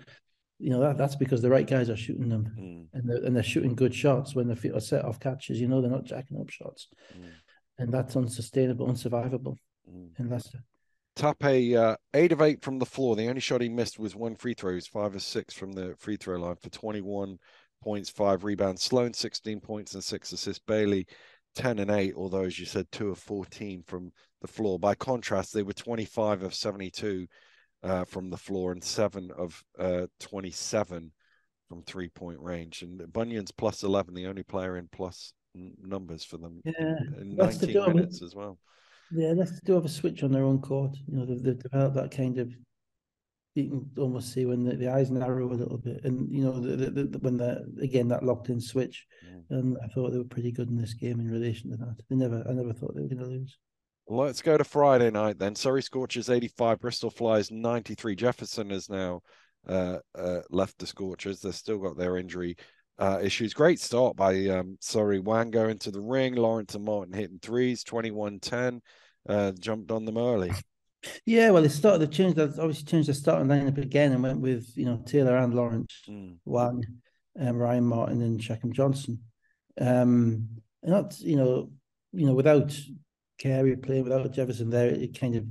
you 0.58 0.70
know 0.70 0.80
that 0.80 0.98
that's 0.98 1.16
because 1.16 1.42
the 1.42 1.50
right 1.50 1.68
guys 1.68 1.90
are 1.90 1.98
shooting 1.98 2.30
them 2.30 2.48
mm. 2.58 2.86
and 2.94 3.10
they're, 3.10 3.24
and 3.26 3.36
they're 3.36 3.44
shooting 3.44 3.76
good 3.76 3.94
shots 3.94 4.36
when 4.36 4.48
they're 4.48 4.80
set 4.80 5.04
off 5.04 5.20
catches 5.20 5.60
you 5.60 5.68
know 5.68 5.82
they're 5.82 5.92
not 5.92 6.06
jacking 6.06 6.40
up 6.40 6.50
shots 6.50 6.88
mm. 7.14 7.26
and 7.78 7.94
that's 7.94 8.16
unsustainable 8.16 8.88
unsurvivable 8.88 9.58
mm. 9.90 10.18
in 10.18 10.30
Leicester 10.30 10.60
Tape, 11.16 11.78
uh, 11.78 11.96
eight 12.14 12.34
of 12.34 12.42
eight 12.42 12.62
from 12.62 12.78
the 12.78 12.86
floor. 12.86 13.16
The 13.16 13.30
only 13.30 13.40
shot 13.40 13.62
he 13.62 13.70
missed 13.70 13.98
was 13.98 14.18
one 14.18 14.36
free 14.36 14.54
throw. 14.54 14.72
He 14.72 14.76
was 14.76 14.88
five 14.88 15.16
or 15.16 15.20
six 15.20 15.54
from 15.54 15.72
the 15.72 15.96
free 15.98 16.18
throw 16.18 16.38
line 16.38 16.58
for 16.62 16.70
21 16.70 17.38
points, 17.86 18.10
five 18.10 18.44
rebounds. 18.44 18.82
Sloan, 18.82 19.14
16 19.14 19.62
points 19.62 19.94
and 19.94 20.04
six 20.04 20.34
assists. 20.34 20.64
Bailey, 20.66 21.06
10 21.54 21.80
and 21.80 21.92
eight, 21.92 22.16
although, 22.18 22.44
as 22.44 22.60
you 22.60 22.66
said, 22.66 22.92
two 22.92 23.12
of 23.12 23.20
14 23.20 23.84
from 23.84 24.12
the 24.42 24.48
floor. 24.48 24.80
By 24.80 24.96
contrast, 24.96 25.54
they 25.54 25.64
were 25.64 25.74
25 25.74 26.42
of 26.42 26.56
72 26.56 27.28
uh, 27.84 28.04
from 28.04 28.30
the 28.30 28.38
floor 28.38 28.72
and 28.72 28.84
seven 28.84 29.30
of 29.38 29.64
uh, 29.78 30.08
27 30.20 31.12
from 31.70 31.84
three 31.84 32.10
point 32.10 32.40
range. 32.40 32.82
And 32.82 33.02
Bunyan's 33.14 33.52
plus 33.52 33.84
11, 33.84 34.16
the 34.16 34.26
only 34.26 34.44
player 34.44 34.78
in 34.78 34.90
plus 34.92 35.34
numbers 35.82 36.24
for 36.24 36.38
them 36.38 36.62
yeah, 36.66 36.98
in 37.22 37.36
19 37.36 37.74
minutes 37.96 38.22
as 38.22 38.36
well. 38.36 38.58
Yeah, 39.12 39.34
let's 39.36 39.62
do 39.62 39.74
have 39.74 39.86
a 39.86 39.90
switch 39.90 40.24
on 40.24 40.32
their 40.32 40.44
own 40.44 40.60
court. 40.60 40.98
You 41.08 41.20
know, 41.20 41.26
they've, 41.26 41.42
they've 41.42 41.62
developed 41.62 41.96
that 41.96 42.12
kind 42.12 42.40
of. 42.40 42.52
You 43.56 43.70
can 43.70 43.90
almost 43.98 44.34
see 44.34 44.46
when 44.46 44.64
the, 44.64 44.76
the 44.76 44.90
eyes 44.90 45.10
narrow 45.10 45.52
a 45.52 45.56
little 45.56 45.78
bit, 45.78 46.04
and 46.04 46.30
you 46.30 46.44
know, 46.44 46.60
the, 46.60 46.76
the, 46.76 47.04
the 47.06 47.20
when 47.20 47.38
the 47.38 47.66
again 47.82 48.10
that 48.10 48.24
locked 48.24 48.50
in 48.50 48.60
switch, 48.60 49.06
mm. 49.26 49.44
and 49.50 49.78
I 49.84 49.88
thought 49.88 50.12
they 50.12 50.18
were 50.18 50.26
pretty 50.26 50.52
good 50.52 50.70
in 50.70 50.78
this 50.78 50.94
game 50.94 51.22
in 51.22 51.32
relation 51.32 51.72
to 51.72 51.78
that. 51.78 51.96
They 52.10 52.18
never, 52.18 52.44
I 52.48 52.52
never 52.52 52.74
thought 52.74 52.96
they 52.96 53.02
were 53.02 53.08
going 53.08 53.20
to 53.20 53.26
lose. 53.26 53.58
Let's 54.08 54.42
go 54.42 54.58
to 54.58 54.64
Friday 54.64 55.10
night 55.10 55.40
then. 55.40 55.56
Surrey 55.56 55.82
Scorchers 55.82 56.30
85, 56.30 56.80
Bristol 56.80 57.10
Flyers 57.10 57.50
93. 57.50 58.16
Jefferson 58.16 58.70
has 58.70 58.88
now 58.88 59.22
uh, 59.68 59.98
uh, 60.14 60.42
left 60.52 60.78
the 60.78 60.86
Scorchers. 60.86 61.40
They've 61.40 61.56
still 61.56 61.80
got 61.80 61.98
their 61.98 62.18
injury 62.18 62.56
uh, 63.00 63.20
issues. 63.22 63.54
Great 63.54 63.80
start 63.80 64.16
by 64.16 64.48
um, 64.48 64.78
Surrey 64.80 65.22
going 65.22 65.80
to 65.80 65.92
the 65.92 66.02
ring. 66.02 66.36
Lawrence 66.36 66.76
and 66.76 66.86
Martin 66.86 67.14
hitting 67.14 67.40
threes, 67.40 67.84
21 67.84 68.40
10. 68.40 68.82
Uh, 69.28 69.52
jumped 69.54 69.92
on 69.92 70.06
them 70.06 70.18
early. 70.18 70.52
Yeah, 71.26 71.52
well, 71.52 71.62
they 71.62 71.70
started, 71.70 72.00
they 72.00 72.16
changed, 72.16 72.38
that 72.38 72.60
obviously 72.60 72.86
changed 72.86 73.10
the 73.10 73.14
starting 73.14 73.48
lineup 73.48 73.78
again 73.78 74.12
and 74.12 74.24
went 74.24 74.40
with, 74.40 74.72
you 74.76 74.86
know, 74.86 75.02
Taylor 75.06 75.38
and 75.38 75.54
Lawrence, 75.54 75.94
mm. 76.10 76.38
Wang, 76.46 76.84
um, 77.40 77.58
Ryan 77.58 77.84
Martin, 77.84 78.22
and 78.22 78.42
Sheckham 78.42 78.74
Johnson. 78.74 79.20
Um, 79.80 80.48
and 80.84 80.94
that's, 80.94 81.22
you 81.22 81.36
know, 81.36 81.72
you 82.14 82.26
know, 82.26 82.34
without 82.34 82.78
Carey 83.38 83.76
playing, 83.76 84.04
without 84.04 84.32
Jefferson 84.32 84.70
there, 84.70 84.88
it 84.88 85.20
kind 85.20 85.36
of 85.36 85.46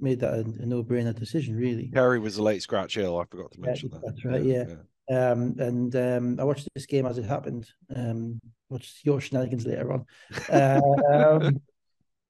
made 0.00 0.20
that 0.20 0.34
a, 0.34 0.40
a 0.40 0.66
no-brainer 0.66 1.14
decision, 1.14 1.56
really. 1.56 1.88
Carey 1.88 2.18
was 2.18 2.36
a 2.36 2.42
late 2.42 2.62
scratch 2.62 2.96
ill. 2.96 3.18
I 3.18 3.24
forgot 3.30 3.52
to 3.52 3.60
mention 3.60 3.90
yeah, 3.92 3.98
that. 3.98 4.06
That's 4.06 4.24
right. 4.24 4.44
Yeah. 4.44 4.64
yeah. 4.68 4.76
Um, 5.10 5.56
and 5.58 5.96
um, 5.96 6.40
I 6.40 6.44
watched 6.44 6.68
this 6.74 6.86
game 6.86 7.06
as 7.06 7.18
it 7.18 7.24
happened. 7.24 7.68
Um, 7.94 8.40
watched 8.68 9.04
your 9.04 9.20
shenanigans 9.20 9.66
later 9.66 9.92
on. 9.92 10.06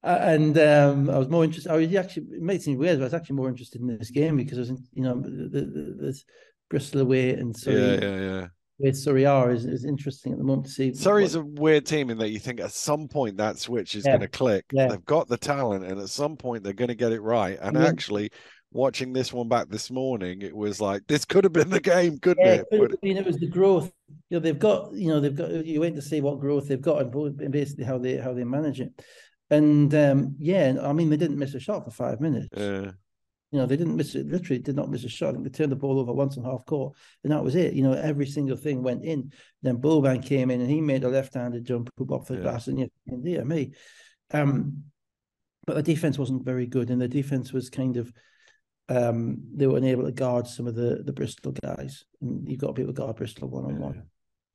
Uh, 0.02 0.18
and 0.20 0.58
um, 0.58 1.10
I 1.10 1.18
was 1.18 1.28
more 1.28 1.44
interested. 1.44 1.70
I 1.70 1.76
was 1.76 1.94
actually 1.94 2.26
it 2.32 2.42
may 2.42 2.58
seem 2.58 2.78
weird, 2.78 2.98
but 2.98 3.04
I 3.04 3.06
was 3.06 3.14
actually 3.14 3.36
more 3.36 3.48
interested 3.48 3.80
in 3.82 3.86
this 3.86 4.10
game 4.10 4.36
because 4.36 4.56
I 4.56 4.60
was, 4.60 4.70
in, 4.70 4.84
you 4.94 5.02
know, 5.02 5.20
the, 5.20 5.30
the, 5.30 5.60
the 5.60 6.22
Bristol 6.70 7.02
away 7.02 7.30
and 7.30 7.54
Surrey. 7.54 7.76
Yeah, 7.76 8.00
yeah, 8.00 8.20
yeah. 8.20 8.46
Where 8.78 8.94
Surrey 8.94 9.26
are 9.26 9.50
is, 9.50 9.66
is 9.66 9.84
interesting 9.84 10.32
at 10.32 10.38
the 10.38 10.44
moment 10.44 10.66
to 10.66 10.72
see. 10.72 10.94
Surrey's 10.94 11.36
what... 11.36 11.42
a 11.44 11.60
weird 11.60 11.84
team 11.84 12.08
in 12.08 12.16
that 12.16 12.30
you 12.30 12.38
think 12.38 12.60
at 12.60 12.72
some 12.72 13.08
point 13.08 13.36
that 13.36 13.58
switch 13.58 13.94
is 13.94 14.06
yeah. 14.06 14.12
going 14.12 14.22
to 14.22 14.28
click. 14.28 14.64
Yeah. 14.72 14.88
They've 14.88 15.04
got 15.04 15.28
the 15.28 15.36
talent, 15.36 15.84
and 15.84 16.00
at 16.00 16.08
some 16.08 16.36
point 16.36 16.64
they're 16.64 16.72
going 16.72 16.88
to 16.88 16.94
get 16.94 17.12
it 17.12 17.20
right. 17.20 17.58
And 17.60 17.76
yeah. 17.76 17.84
actually, 17.84 18.30
watching 18.72 19.12
this 19.12 19.34
one 19.34 19.48
back 19.48 19.68
this 19.68 19.90
morning, 19.90 20.40
it 20.40 20.56
was 20.56 20.80
like 20.80 21.06
this 21.08 21.26
could 21.26 21.44
have 21.44 21.52
been 21.52 21.68
the 21.68 21.78
game, 21.78 22.18
couldn't 22.20 22.46
yeah, 22.46 22.62
it? 22.70 23.02
Mean, 23.02 23.18
it 23.18 23.26
was 23.26 23.36
the 23.36 23.48
growth. 23.48 23.92
You 24.30 24.38
know, 24.38 24.40
they've 24.40 24.58
got. 24.58 24.94
You 24.94 25.08
know, 25.08 25.20
they've 25.20 25.36
got. 25.36 25.50
You 25.50 25.82
wait 25.82 25.94
to 25.96 26.02
see 26.02 26.22
what 26.22 26.40
growth 26.40 26.68
they've 26.68 26.80
got 26.80 27.02
and 27.02 27.52
basically 27.52 27.84
how 27.84 27.98
they 27.98 28.16
how 28.16 28.32
they 28.32 28.44
manage 28.44 28.80
it. 28.80 28.92
And 29.50 29.92
um, 29.94 30.36
yeah, 30.38 30.76
I 30.82 30.92
mean, 30.92 31.10
they 31.10 31.16
didn't 31.16 31.38
miss 31.38 31.54
a 31.54 31.60
shot 31.60 31.84
for 31.84 31.90
five 31.90 32.20
minutes. 32.20 32.48
You 33.52 33.58
know, 33.58 33.66
they 33.66 33.76
didn't 33.76 33.96
miss 33.96 34.14
it. 34.14 34.28
Literally, 34.28 34.62
did 34.62 34.76
not 34.76 34.90
miss 34.90 35.02
a 35.02 35.08
shot. 35.08 35.34
they 35.42 35.50
turned 35.50 35.72
the 35.72 35.76
ball 35.76 35.98
over 35.98 36.12
once 36.12 36.36
and 36.36 36.46
half 36.46 36.64
court, 36.66 36.94
and 37.24 37.32
that 37.32 37.42
was 37.42 37.56
it. 37.56 37.74
You 37.74 37.82
know, 37.82 37.94
every 37.94 38.26
single 38.26 38.56
thing 38.56 38.82
went 38.82 39.04
in. 39.04 39.32
Then 39.62 39.78
Boban 39.78 40.24
came 40.24 40.52
in 40.52 40.60
and 40.60 40.70
he 40.70 40.80
made 40.80 41.02
a 41.02 41.08
left-handed 41.08 41.64
jump 41.64 41.90
up 42.12 42.26
the 42.26 42.34
yeah. 42.34 42.42
glass, 42.42 42.68
and 42.68 42.78
yeah, 42.78 42.86
dear 43.22 43.44
me. 43.44 43.72
Um, 44.30 44.84
but 45.66 45.74
the 45.74 45.82
defense 45.82 46.16
wasn't 46.16 46.44
very 46.44 46.66
good, 46.66 46.90
and 46.90 47.00
the 47.00 47.08
defense 47.08 47.52
was 47.52 47.70
kind 47.70 47.96
of 47.96 48.12
um, 48.88 49.38
they 49.54 49.66
were 49.66 49.78
unable 49.78 50.04
to 50.04 50.12
guard 50.12 50.46
some 50.46 50.68
of 50.68 50.76
the 50.76 51.02
the 51.04 51.12
Bristol 51.12 51.52
guys, 51.52 52.04
and 52.20 52.48
you've 52.48 52.60
got 52.60 52.76
people 52.76 52.76
be 52.76 52.82
able 52.82 52.92
to 52.92 53.00
guard 53.00 53.16
Bristol 53.16 53.48
one 53.48 53.64
on 53.64 53.80
one. 53.80 54.02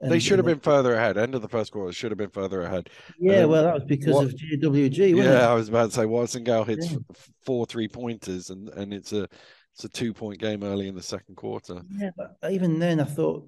They 0.01 0.19
should 0.19 0.39
have 0.39 0.45
been 0.45 0.59
further 0.59 0.93
ahead. 0.93 1.17
End 1.17 1.35
of 1.35 1.41
the 1.41 1.47
first 1.47 1.71
quarter 1.71 1.93
should 1.93 2.11
have 2.11 2.17
been 2.17 2.29
further 2.29 2.61
ahead. 2.61 2.89
Yeah, 3.17 3.41
um, 3.41 3.51
well, 3.51 3.63
that 3.63 3.73
was 3.73 3.83
because 3.85 4.13
what, 4.13 4.25
of 4.25 4.35
JWG. 4.35 5.15
yeah, 5.15 5.23
it? 5.23 5.49
I 5.49 5.53
was 5.53 5.69
about 5.69 5.89
to 5.89 5.95
say 5.95 6.05
Watson 6.05 6.43
Gayle 6.43 6.65
hits 6.65 6.91
yeah. 6.91 6.97
four 7.45 7.65
three 7.65 7.87
pointers, 7.87 8.49
and 8.49 8.69
and 8.69 8.93
it's 8.93 9.13
a 9.13 9.27
it's 9.73 9.83
a 9.83 9.89
two 9.89 10.13
point 10.13 10.39
game 10.39 10.63
early 10.63 10.87
in 10.87 10.95
the 10.95 11.03
second 11.03 11.35
quarter. 11.35 11.81
Yeah, 11.97 12.11
but 12.17 12.51
even 12.51 12.77
then, 12.77 12.99
I 12.99 13.05
thought, 13.05 13.47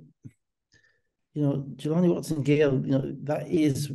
you 1.33 1.43
know, 1.43 1.65
Jelani 1.75 2.13
Watson 2.13 2.43
Gayle, 2.43 2.81
you 2.85 2.91
know, 2.91 3.15
that 3.23 3.49
is 3.49 3.91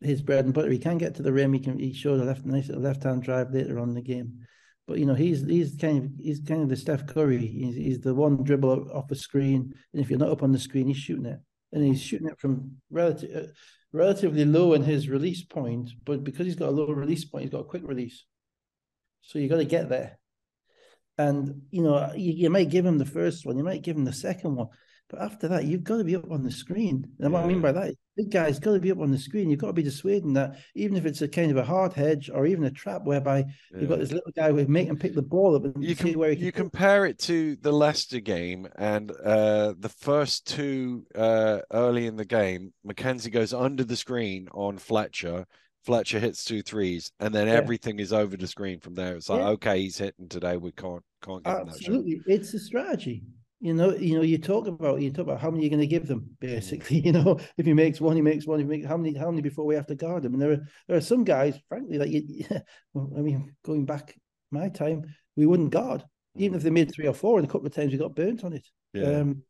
his 0.00 0.22
bread 0.22 0.44
and 0.44 0.54
butter. 0.54 0.70
He 0.70 0.78
can 0.78 0.98
get 0.98 1.16
to 1.16 1.22
the 1.22 1.32
rim. 1.32 1.52
He 1.52 1.60
can. 1.60 1.78
He 1.78 1.92
showed 1.92 2.20
a 2.20 2.24
left 2.24 2.44
nice 2.44 2.68
left 2.68 3.02
hand 3.02 3.22
drive 3.24 3.52
later 3.52 3.78
on 3.80 3.90
in 3.90 3.94
the 3.94 4.02
game. 4.02 4.46
But 4.86 4.98
you 4.98 5.06
know 5.06 5.14
he's 5.14 5.42
he's 5.42 5.76
kind 5.76 6.04
of 6.04 6.10
he's 6.20 6.40
kind 6.40 6.62
of 6.62 6.68
the 6.68 6.76
Steph 6.76 7.06
Curry. 7.06 7.46
He's, 7.46 7.74
he's 7.74 8.00
the 8.00 8.14
one 8.14 8.42
dribble 8.42 8.90
off 8.92 9.08
the 9.08 9.16
screen, 9.16 9.72
and 9.92 10.02
if 10.02 10.10
you're 10.10 10.18
not 10.18 10.30
up 10.30 10.42
on 10.42 10.52
the 10.52 10.58
screen, 10.58 10.86
he's 10.86 10.98
shooting 10.98 11.26
it, 11.26 11.40
and 11.74 11.84
he's 11.84 12.00
shooting 12.00 12.28
it 12.28 12.38
from 12.38 12.76
relative, 12.90 13.36
uh, 13.36 13.46
relatively 13.92 14.44
low 14.44 14.72
in 14.72 14.82
his 14.82 15.08
release 15.08 15.42
point. 15.42 15.90
But 16.04 16.24
because 16.24 16.46
he's 16.46 16.54
got 16.54 16.68
a 16.68 16.70
low 16.70 16.86
release 16.86 17.24
point, 17.24 17.42
he's 17.42 17.50
got 17.50 17.60
a 17.60 17.64
quick 17.64 17.82
release. 17.84 18.24
So 19.22 19.38
you 19.38 19.48
got 19.48 19.56
to 19.56 19.64
get 19.64 19.88
there, 19.88 20.18
and 21.18 21.62
you 21.70 21.82
know 21.82 22.12
you, 22.14 22.32
you 22.32 22.50
might 22.50 22.70
give 22.70 22.86
him 22.86 22.98
the 22.98 23.06
first 23.06 23.44
one, 23.44 23.58
you 23.58 23.64
might 23.64 23.82
give 23.82 23.96
him 23.96 24.04
the 24.04 24.12
second 24.12 24.54
one, 24.54 24.68
but 25.08 25.20
after 25.20 25.48
that, 25.48 25.64
you've 25.64 25.84
got 25.84 25.98
to 25.98 26.04
be 26.04 26.16
up 26.16 26.30
on 26.30 26.42
the 26.42 26.50
screen. 26.50 27.10
And 27.18 27.32
what 27.32 27.44
I 27.44 27.46
mean 27.46 27.60
by 27.60 27.72
that, 27.72 27.94
big 28.16 28.30
guy's 28.30 28.58
got 28.58 28.72
to 28.72 28.80
be 28.80 28.90
up 28.90 29.00
on 29.00 29.10
the 29.10 29.18
screen. 29.18 29.50
You've 29.50 29.60
got 29.60 29.68
to 29.68 29.72
be 29.72 29.82
dissuading 29.82 30.34
that, 30.34 30.56
even 30.74 30.96
if 30.96 31.06
it's 31.06 31.22
a 31.22 31.28
kind 31.28 31.50
of 31.50 31.56
a 31.56 31.64
hard 31.64 31.92
hedge 31.92 32.30
or 32.32 32.46
even 32.46 32.64
a 32.64 32.70
trap 32.70 33.04
whereby 33.04 33.38
yeah. 33.38 33.80
you've 33.80 33.88
got 33.88 33.98
this 33.98 34.12
little 34.12 34.32
guy 34.34 34.50
with 34.50 34.68
make 34.68 34.88
him 34.88 34.98
pick 34.98 35.14
the 35.14 35.22
ball 35.22 35.56
up 35.56 35.64
and 35.64 35.82
you 35.82 35.94
see 35.94 36.16
where 36.16 36.32
he 36.32 36.46
You 36.46 36.52
compare 36.52 37.06
it 37.06 37.18
to 37.20 37.56
the 37.56 37.72
Leicester 37.72 38.20
game 38.20 38.68
and 38.76 39.10
uh, 39.10 39.74
the 39.78 39.88
first 39.88 40.46
two 40.46 41.04
uh, 41.14 41.60
early 41.72 42.06
in 42.06 42.16
the 42.16 42.24
game, 42.24 42.72
McKenzie 42.86 43.32
goes 43.32 43.52
under 43.52 43.84
the 43.84 43.96
screen 43.96 44.48
on 44.52 44.78
Fletcher. 44.78 45.46
Fletcher 45.84 46.18
hits 46.18 46.44
two 46.44 46.62
threes, 46.62 47.12
and 47.20 47.34
then 47.34 47.46
yeah. 47.46 47.52
everything 47.52 47.98
is 47.98 48.10
over 48.10 48.38
the 48.38 48.46
screen 48.46 48.80
from 48.80 48.94
there. 48.94 49.16
It's 49.16 49.28
like, 49.28 49.40
yeah. 49.40 49.48
okay, 49.48 49.82
he's 49.82 49.98
hitting 49.98 50.28
today. 50.30 50.56
We 50.56 50.72
can't 50.72 51.02
can't 51.22 51.44
get 51.44 51.60
Absolutely. 51.60 52.22
It's 52.26 52.54
a 52.54 52.58
strategy 52.58 53.22
you 53.64 53.72
know, 53.72 53.94
you 53.94 54.14
know, 54.14 54.20
you 54.20 54.36
talk 54.36 54.66
about 54.66 55.00
you 55.00 55.10
talk 55.10 55.22
about 55.22 55.40
how 55.40 55.50
many 55.50 55.62
you're 55.62 55.70
going 55.70 55.80
to 55.80 55.86
give 55.86 56.06
them. 56.06 56.36
Basically, 56.38 57.00
you 57.04 57.12
know, 57.12 57.40
if 57.56 57.64
he 57.64 57.72
makes 57.72 57.98
one, 57.98 58.14
he 58.14 58.20
makes 58.20 58.46
one. 58.46 58.58
He 58.58 58.64
makes 58.66 58.86
how 58.86 58.98
many, 58.98 59.16
how 59.16 59.30
many 59.30 59.40
before 59.40 59.64
we 59.64 59.74
have 59.74 59.86
to 59.86 59.94
guard 59.94 60.22
him? 60.22 60.34
And 60.34 60.42
there 60.42 60.52
are 60.52 60.60
there 60.86 60.96
are 60.98 61.00
some 61.00 61.24
guys, 61.24 61.58
frankly, 61.66 61.96
that 61.96 62.10
you, 62.10 62.44
well, 62.92 63.10
I 63.16 63.22
mean, 63.22 63.54
going 63.64 63.86
back 63.86 64.20
my 64.50 64.68
time, 64.68 65.04
we 65.34 65.46
wouldn't 65.46 65.70
guard. 65.70 66.04
Even 66.36 66.58
if 66.58 66.62
they 66.62 66.68
made 66.68 66.92
three 66.92 67.06
or 67.06 67.14
four, 67.14 67.38
and 67.38 67.48
a 67.48 67.50
couple 67.50 67.66
of 67.66 67.74
times 67.74 67.90
we 67.90 67.96
got 67.96 68.14
burnt 68.14 68.44
on 68.44 68.52
it. 68.52 68.68
Yeah. 68.92 69.20
Um, 69.20 69.42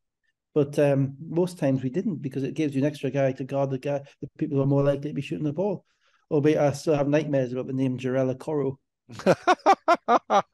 but 0.54 0.78
um, 0.78 1.16
most 1.20 1.58
times 1.58 1.82
we 1.82 1.90
didn't 1.90 2.22
because 2.22 2.44
it 2.44 2.54
gives 2.54 2.76
you 2.76 2.82
an 2.82 2.86
extra 2.86 3.10
guy 3.10 3.32
to 3.32 3.42
guard 3.42 3.70
the 3.70 3.78
guy, 3.78 4.00
the 4.20 4.28
people 4.38 4.58
who 4.58 4.62
are 4.62 4.66
more 4.66 4.84
likely 4.84 5.10
to 5.10 5.14
be 5.14 5.22
shooting 5.22 5.44
the 5.44 5.52
ball. 5.52 5.84
Albeit 6.30 6.58
I 6.58 6.70
still 6.70 6.94
have 6.94 7.08
nightmares 7.08 7.52
about 7.52 7.66
the 7.66 7.72
name 7.72 7.98
Jarella 7.98 8.38
Coro, 8.38 8.78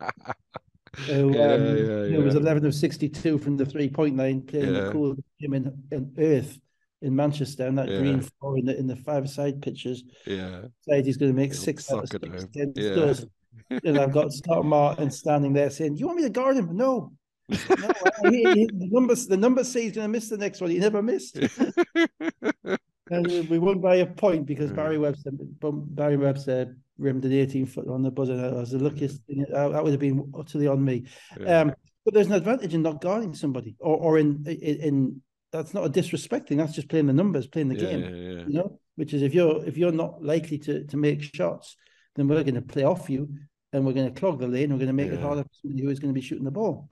who, 1.07 1.33
Yeah, 1.35 1.53
um, 1.55 1.77
yeah, 1.77 2.17
who 2.17 2.23
was 2.23 2.35
11 2.35 2.65
of 2.67 2.75
62 2.75 3.39
from 3.39 3.57
the 3.57 3.67
three 3.67 3.89
point 3.89 4.17
line, 4.17 4.43
playing 4.43 4.75
Yeah. 4.75 4.81
the 4.83 4.93
cool 4.93 5.17
game 5.41 5.55
in, 5.55 5.83
in 5.91 6.13
Earth 6.19 6.59
in 7.03 7.17
Manchester, 7.17 7.67
and 7.67 7.79
that 7.79 7.89
Yeah. 7.89 7.99
green 8.01 8.21
floor 8.21 8.59
in 8.59 8.67
the, 8.67 8.79
in 8.79 8.87
the 8.87 8.97
five 8.97 9.29
side 9.31 9.63
pitches. 9.63 10.05
yeah. 10.27 10.63
Said 10.83 11.07
he's 11.07 11.17
going 11.17 11.33
to 11.33 11.37
make 11.37 11.53
He'll 11.53 11.61
six 11.63 11.91
out 11.91 12.05
of 12.15 12.23
it 12.23 12.41
six. 12.55 12.75
Yeah. 12.77 13.79
And 13.85 13.99
I've 13.99 14.13
got 14.13 14.33
Scott 14.33 14.65
Martin 14.65 15.11
standing 15.11 15.53
there 15.53 15.71
saying, 15.71 15.97
"You 15.97 16.07
want 16.07 16.19
me 16.19 16.25
to 16.25 16.31
guard 16.31 16.57
him? 16.57 16.77
No, 16.77 17.13
no. 17.49 18.31
he, 18.31 18.43
he, 18.53 18.67
the 18.67 18.89
numbers, 18.91 19.27
the 19.27 19.37
number 19.37 19.65
say 19.65 19.83
he's 19.83 19.93
going 19.93 20.07
to 20.07 20.09
miss 20.13 20.29
the 20.29 20.37
next 20.39 20.61
one. 20.61 20.71
He 20.71 20.79
never 20.79 21.03
missed, 21.03 21.39
we, 23.11 23.41
we 23.43 23.59
won 23.59 23.81
by 23.81 23.97
a 23.97 24.07
point 24.07 24.47
because 24.47 24.71
Barry 24.71 24.99
Webster, 24.99 25.31
Barry 25.33 26.17
Webster 26.17 26.77
rimmed 26.99 27.25
an 27.25 27.33
18 27.33 27.67
foot 27.67 27.89
on 27.89 28.03
the 28.03 28.11
buzzer. 28.11 28.37
That 28.37 28.55
was 28.55 28.71
the 28.71 28.79
luckiest 28.79 29.23
thing. 29.27 29.45
That, 29.51 29.83
would 29.83 29.93
have 29.93 30.01
been 30.01 30.33
utterly 30.39 30.67
on 30.67 30.85
me. 30.85 31.07
Yeah. 31.39 31.61
Um, 31.61 31.75
but 32.05 32.15
there's 32.15 32.29
an 32.29 32.35
advantage 32.35 32.75
in 32.75 32.83
not 32.83 33.01
guarding 33.01 33.35
somebody, 33.35 33.77
or 33.79 33.97
or 33.97 34.19
in 34.19 34.43
in, 34.47 34.81
in 34.81 35.23
that's 35.53 35.75
not 35.75 35.85
a 35.85 35.91
disrespecting. 35.91 36.57
That's 36.57 36.73
just 36.73 36.89
playing 36.89 37.07
the 37.07 37.13
numbers, 37.13 37.47
playing 37.47 37.69
the 37.69 37.77
yeah, 37.77 37.91
game 37.91 38.01
yeah. 38.01 38.45
you 38.47 38.55
know, 38.55 38.79
which 38.97 39.13
is 39.13 39.23
if 39.23 39.35
you're 39.35 39.65
if 39.67 39.77
you're 39.77 39.93
not 39.93 40.23
likely 40.23 40.59
to 40.59 40.85
to 40.85 40.97
make 40.97 41.23
shots, 41.23 41.77
then 42.17 42.29
we're 42.29 42.43
going 42.43 42.55
to 42.55 42.63
play 42.63 42.85
off 42.85 43.11
you 43.11 43.29
and 43.73 43.85
we're 43.85 43.93
going 43.93 44.13
to 44.13 44.19
clog 44.19 44.41
the 44.41 44.49
lane. 44.49 44.71
We're 44.71 44.79
going 44.79 44.87
to 44.87 44.93
make 44.93 45.13
it 45.13 45.21
harder 45.21 45.43
for 45.43 45.51
somebody 45.63 45.83
who 45.83 45.91
is 45.91 46.01
going 46.01 46.13
to 46.13 46.19
be 46.19 46.27
shooting 46.27 46.45
the 46.45 46.51
ball. 46.51 46.89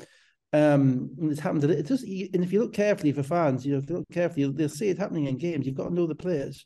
Um, 0.52 1.10
and 1.20 1.30
it's 1.30 1.40
happened. 1.40 1.64
It 1.64 1.86
does, 1.86 2.02
and 2.02 2.42
if 2.42 2.52
you 2.52 2.60
look 2.60 2.72
carefully 2.72 3.12
for 3.12 3.22
fans, 3.22 3.66
you 3.66 3.72
know, 3.72 3.78
if 3.78 3.90
you 3.90 3.96
look 3.96 4.08
carefully, 4.10 4.50
they'll 4.50 4.68
see 4.68 4.88
it 4.88 4.98
happening 4.98 5.26
in 5.26 5.36
games. 5.36 5.66
You've 5.66 5.76
got 5.76 5.88
to 5.88 5.94
know 5.94 6.06
the 6.06 6.14
players, 6.14 6.64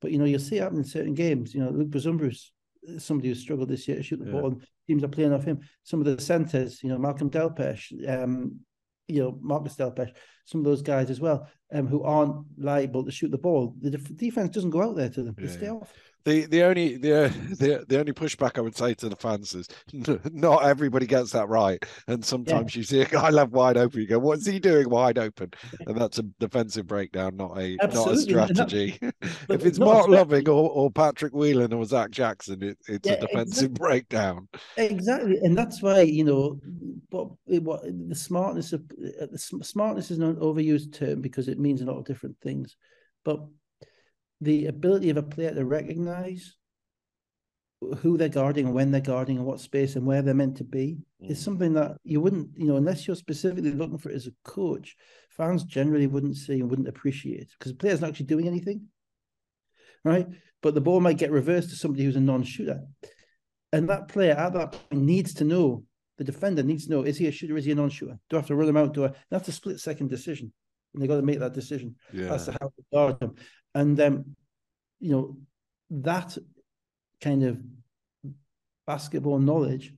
but 0.00 0.12
you 0.12 0.18
know, 0.18 0.24
you'll 0.24 0.38
see 0.38 0.56
it 0.56 0.62
happen 0.62 0.78
in 0.78 0.84
certain 0.84 1.14
games. 1.14 1.54
You 1.54 1.64
know, 1.64 1.70
Luke 1.70 1.90
Bazumbrus, 1.90 2.50
somebody 2.98 3.28
who's 3.28 3.40
struggled 3.40 3.68
this 3.68 3.88
year 3.88 3.96
to 3.96 4.02
shoot 4.02 4.20
the 4.20 4.26
Yeah. 4.26 4.32
ball, 4.32 4.46
and 4.52 4.66
teams 4.86 5.02
are 5.02 5.08
playing 5.08 5.32
off 5.32 5.44
him. 5.44 5.58
Some 5.82 6.00
of 6.00 6.06
the 6.06 6.22
centers, 6.22 6.82
you 6.84 6.88
know, 6.88 6.98
Malcolm 6.98 7.28
Delpeche, 7.28 8.08
um, 8.08 8.60
you 9.08 9.22
know, 9.22 9.38
Marcus 9.40 9.74
Delpeche, 9.74 10.14
some 10.44 10.60
of 10.60 10.64
those 10.64 10.82
guys 10.82 11.10
as 11.10 11.20
well, 11.20 11.48
um, 11.72 11.88
who 11.88 12.02
aren't 12.02 12.44
liable 12.58 13.04
to 13.04 13.10
shoot 13.10 13.32
the 13.32 13.38
ball. 13.38 13.74
The 13.80 13.90
def- 13.90 14.16
defense 14.16 14.50
doesn't 14.50 14.70
go 14.70 14.82
out 14.82 14.94
there 14.94 15.08
to 15.08 15.22
them; 15.24 15.34
they 15.36 15.48
stay 15.48 15.66
yeah. 15.66 15.72
off. 15.72 15.92
The 16.26 16.44
the 16.46 16.62
only 16.64 16.96
the 16.96 17.32
the 17.60 17.84
the 17.88 18.00
only 18.00 18.12
pushback 18.12 18.58
I 18.58 18.60
would 18.60 18.76
say 18.76 18.94
to 18.94 19.08
the 19.08 19.14
fans 19.14 19.54
is 19.54 19.68
not 20.32 20.64
everybody 20.64 21.06
gets 21.06 21.30
that 21.30 21.48
right, 21.48 21.80
and 22.08 22.24
sometimes 22.24 22.74
you 22.74 22.82
see 22.82 23.00
a 23.00 23.04
guy 23.06 23.30
left 23.30 23.52
wide 23.52 23.76
open, 23.76 24.00
you 24.00 24.08
go, 24.08 24.18
"What's 24.18 24.44
he 24.44 24.58
doing 24.58 24.90
wide 24.90 25.18
open?" 25.18 25.52
And 25.86 25.96
that's 25.96 26.18
a 26.18 26.24
defensive 26.40 26.88
breakdown, 26.88 27.36
not 27.36 27.56
a 27.56 27.76
not 27.76 27.80
a 27.80 27.84
Absolutely, 27.84 28.34
and 28.34 28.48
that- 28.48 28.68
strategy. 28.68 28.98
but 29.46 29.54
if 29.60 29.64
it's 29.64 29.78
Mark. 29.78 30.08
Loving 30.08 30.48
or, 30.48 30.68
or 30.70 30.90
Patrick 30.90 31.32
Whelan 31.32 31.72
or 31.72 31.84
Zach 31.84 32.10
Jackson, 32.10 32.60
it, 32.62 32.78
it's 32.88 33.08
Yeah, 33.08 33.14
a 33.14 33.20
defensive 33.20 33.72
breakdown. 33.86 34.48
Exactly, 34.76 35.38
and 35.44 35.56
that's 35.56 35.80
why 35.80 36.00
you 36.00 36.24
know 36.24 36.60
what 37.10 37.28
what 37.46 37.82
the 37.84 38.14
smartness 38.16 38.72
of 38.72 38.80
uh, 39.22 39.26
the 39.30 39.38
smartness 39.38 40.10
is 40.10 40.18
an 40.18 40.34
overused 40.36 40.92
term 40.92 41.20
because 41.20 41.46
it 41.46 41.60
means 41.60 41.82
a 41.82 41.84
lot 41.84 41.98
of 41.98 42.04
different 42.04 42.36
things, 42.42 42.76
but 43.24 43.46
the 44.40 44.66
ability 44.66 45.10
of 45.10 45.16
a 45.16 45.22
player 45.22 45.54
to 45.54 45.64
recognize 45.64 46.56
who 47.98 48.16
they're 48.16 48.28
guarding 48.28 48.66
and 48.66 48.74
when 48.74 48.90
they're 48.90 49.00
guarding 49.00 49.36
and 49.36 49.46
what 49.46 49.60
space 49.60 49.96
and 49.96 50.06
where 50.06 50.22
they're 50.22 50.34
meant 50.34 50.56
to 50.56 50.64
be 50.64 50.98
is 51.20 51.38
Mm. 51.38 51.44
something 51.44 51.72
that 51.74 51.96
you 52.04 52.20
wouldn't, 52.20 52.50
you 52.56 52.66
know, 52.66 52.76
unless 52.76 53.06
you're 53.06 53.16
specifically 53.16 53.72
looking 53.72 53.98
for 53.98 54.10
it 54.10 54.14
as 54.14 54.26
a 54.26 54.32
coach, 54.44 54.96
fans 55.30 55.62
generally 55.64 56.06
wouldn't 56.06 56.36
see 56.36 56.60
and 56.60 56.70
wouldn't 56.70 56.88
appreciate 56.88 57.48
because 57.58 57.72
the 57.72 57.78
player's 57.78 58.00
not 58.00 58.10
actually 58.10 58.26
doing 58.26 58.46
anything, 58.46 58.88
right? 60.04 60.26
But 60.62 60.74
the 60.74 60.80
ball 60.80 61.00
might 61.00 61.18
get 61.18 61.30
reversed 61.30 61.70
to 61.70 61.76
somebody 61.76 62.04
who's 62.04 62.16
a 62.16 62.20
non-shooter, 62.20 62.80
and 63.72 63.88
that 63.90 64.08
player 64.08 64.32
at 64.32 64.54
that 64.54 64.72
point 64.72 65.02
needs 65.02 65.34
to 65.34 65.44
know. 65.44 65.84
The 66.18 66.24
defender 66.24 66.62
needs 66.62 66.86
to 66.86 66.92
know: 66.92 67.02
is 67.02 67.18
he 67.18 67.26
a 67.26 67.30
shooter? 67.30 67.58
Is 67.58 67.66
he 67.66 67.72
a 67.72 67.74
non-shooter? 67.74 68.18
Do 68.30 68.36
I 68.36 68.40
have 68.40 68.46
to 68.46 68.56
run 68.56 68.68
him 68.68 68.76
out? 68.78 68.94
Do 68.94 69.04
I? 69.04 69.12
That's 69.30 69.48
a 69.48 69.52
split-second 69.52 70.08
decision, 70.08 70.50
and 70.94 71.02
they've 71.02 71.08
got 71.10 71.16
to 71.16 71.22
make 71.22 71.40
that 71.40 71.52
decision 71.52 71.96
Yeah, 72.12 72.32
as 72.32 72.46
to 72.46 72.52
how 72.52 72.68
to 72.68 72.84
guard 72.90 73.22
him. 73.22 73.34
And 73.76 74.00
um, 74.00 74.24
you 75.00 75.10
know, 75.12 75.36
that 75.90 76.38
kind 77.20 77.44
of 77.44 77.58
basketball 78.86 79.38
knowledge 79.38 79.92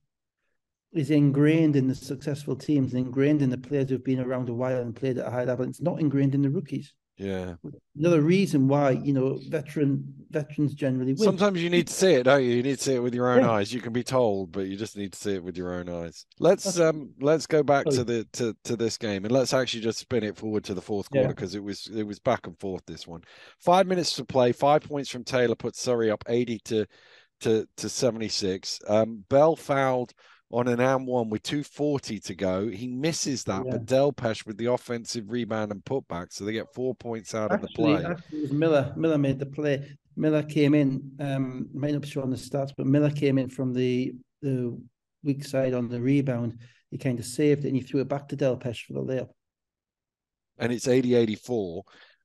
is 0.93 1.12
ingrained 1.12 1.77
in 1.77 1.87
the 1.87 1.95
successful 1.95 2.57
teams, 2.57 2.95
ingrained 2.95 3.41
in 3.41 3.51
the 3.51 3.57
players 3.57 3.88
who've 3.88 4.03
been 4.03 4.19
around 4.19 4.49
a 4.49 4.53
while 4.53 4.81
and 4.81 4.97
played 4.97 5.19
at 5.19 5.29
a 5.29 5.31
high 5.31 5.45
level. 5.45 5.64
It's 5.64 5.81
not 5.81 6.01
ingrained 6.01 6.35
in 6.35 6.43
the 6.43 6.51
rookies. 6.51 6.93
Yeah. 7.19 7.55
Another 7.99 8.21
reason 8.23 8.69
why 8.69 8.93
you 8.93 9.13
know 9.13 9.39
veteran 9.49 10.15
veterans 10.31 10.73
generally 10.75 11.15
win. 11.15 11.17
Sometimes 11.25 11.61
you 11.63 11.69
need 11.69 11.89
to 11.89 11.93
see 11.93 12.13
it, 12.13 12.25
don't 12.25 12.45
you? 12.45 12.51
You 12.51 12.63
need 12.63 12.79
to 12.79 12.83
see 12.83 12.95
it 12.95 13.03
with 13.03 13.15
your 13.15 13.29
own 13.31 13.43
Yeah. 13.43 13.51
eyes. 13.51 13.73
You 13.73 13.81
can 13.81 13.93
be 13.93 14.05
told, 14.05 14.53
but 14.53 14.67
you 14.67 14.77
just 14.77 14.97
need 14.97 15.13
to 15.13 15.19
see 15.19 15.35
it 15.35 15.43
with 15.43 15.57
your 15.57 15.75
own 15.75 15.89
eyes. 15.89 16.27
Let's 16.39 16.79
um 16.79 17.11
let's 17.21 17.47
go 17.47 17.63
back 17.65 17.87
to 17.87 18.05
the 18.05 18.25
to, 18.35 18.57
to 18.65 18.77
this 18.77 18.97
game 18.99 19.25
and 19.25 19.33
let's 19.33 19.53
actually 19.53 19.83
just 19.83 19.99
spin 19.99 20.23
it 20.23 20.37
forward 20.37 20.63
to 20.65 20.75
the 20.75 20.81
fourth 20.81 21.11
quarter 21.11 21.29
because 21.29 21.55
it 21.55 21.63
was 21.63 21.89
it 21.93 22.05
was 22.05 22.21
back 22.21 22.47
and 22.47 22.59
forth 22.61 22.83
this 22.87 23.07
one. 23.07 23.23
Five 23.59 23.87
minutes 23.89 24.15
to 24.15 24.25
play, 24.25 24.53
five 24.53 24.83
points 24.83 25.11
from 25.11 25.25
Taylor 25.25 25.57
put 25.57 25.75
Surrey 25.75 26.11
up 26.11 26.23
80 26.29 26.61
to 26.67 26.87
to 27.41 27.67
to 27.79 27.89
76. 27.89 28.79
Um 28.87 29.25
Bell 29.29 29.57
fouled 29.57 30.13
on 30.51 30.67
an 30.69 30.81
and 30.81 31.07
one 31.07 31.29
with 31.29 31.43
240 31.43 32.21
to 32.21 32.35
go. 32.35 32.69
He 32.69 32.87
misses 32.89 33.45
that, 33.45 33.65
Yeah. 33.67 33.73
but 33.73 33.85
Delpeche 33.87 34.47
with 34.47 34.57
the 34.57 34.67
offensive 34.67 35.31
rebound 35.31 35.71
and 35.73 35.85
putback, 35.85 36.33
so 36.33 36.45
they 36.45 36.53
get 36.53 36.73
four 36.73 36.95
points 36.95 37.35
out 37.35 37.53
of 37.53 37.61
the 37.61 37.69
play. 37.69 38.03
actually, 38.05 38.49
Miller. 38.53 38.93
Miller 38.97 39.19
made 39.19 39.39
the 39.39 39.47
play. 39.47 39.87
Miller 40.17 40.43
came 40.43 40.75
in. 40.75 41.13
Um, 41.21 41.69
might 41.75 41.93
not 41.93 42.01
be 42.03 42.09
sure 42.09 42.23
on 42.23 42.31
the 42.31 42.37
stats, 42.37 42.73
but 42.77 42.87
Miller 42.87 43.11
came 43.11 43.39
in 43.39 43.49
from 43.51 43.73
the 43.75 44.15
the 44.41 44.81
weak 45.23 45.45
side 45.45 45.75
on 45.75 45.89
the 45.89 46.01
rebound. 46.01 46.59
He 46.91 46.97
kind 46.97 47.19
of 47.19 47.25
saved 47.27 47.65
it 47.65 47.69
and 47.69 47.77
he 47.77 47.83
threw 47.83 48.01
it 48.01 48.09
back 48.09 48.29
to 48.29 48.37
Delpeche 48.37 48.85
for 48.87 48.95
the 48.95 49.01
layup. 49.03 49.29
and 50.59 50.73
it's 50.73 50.89
80 50.89 51.15
84. 51.15 51.83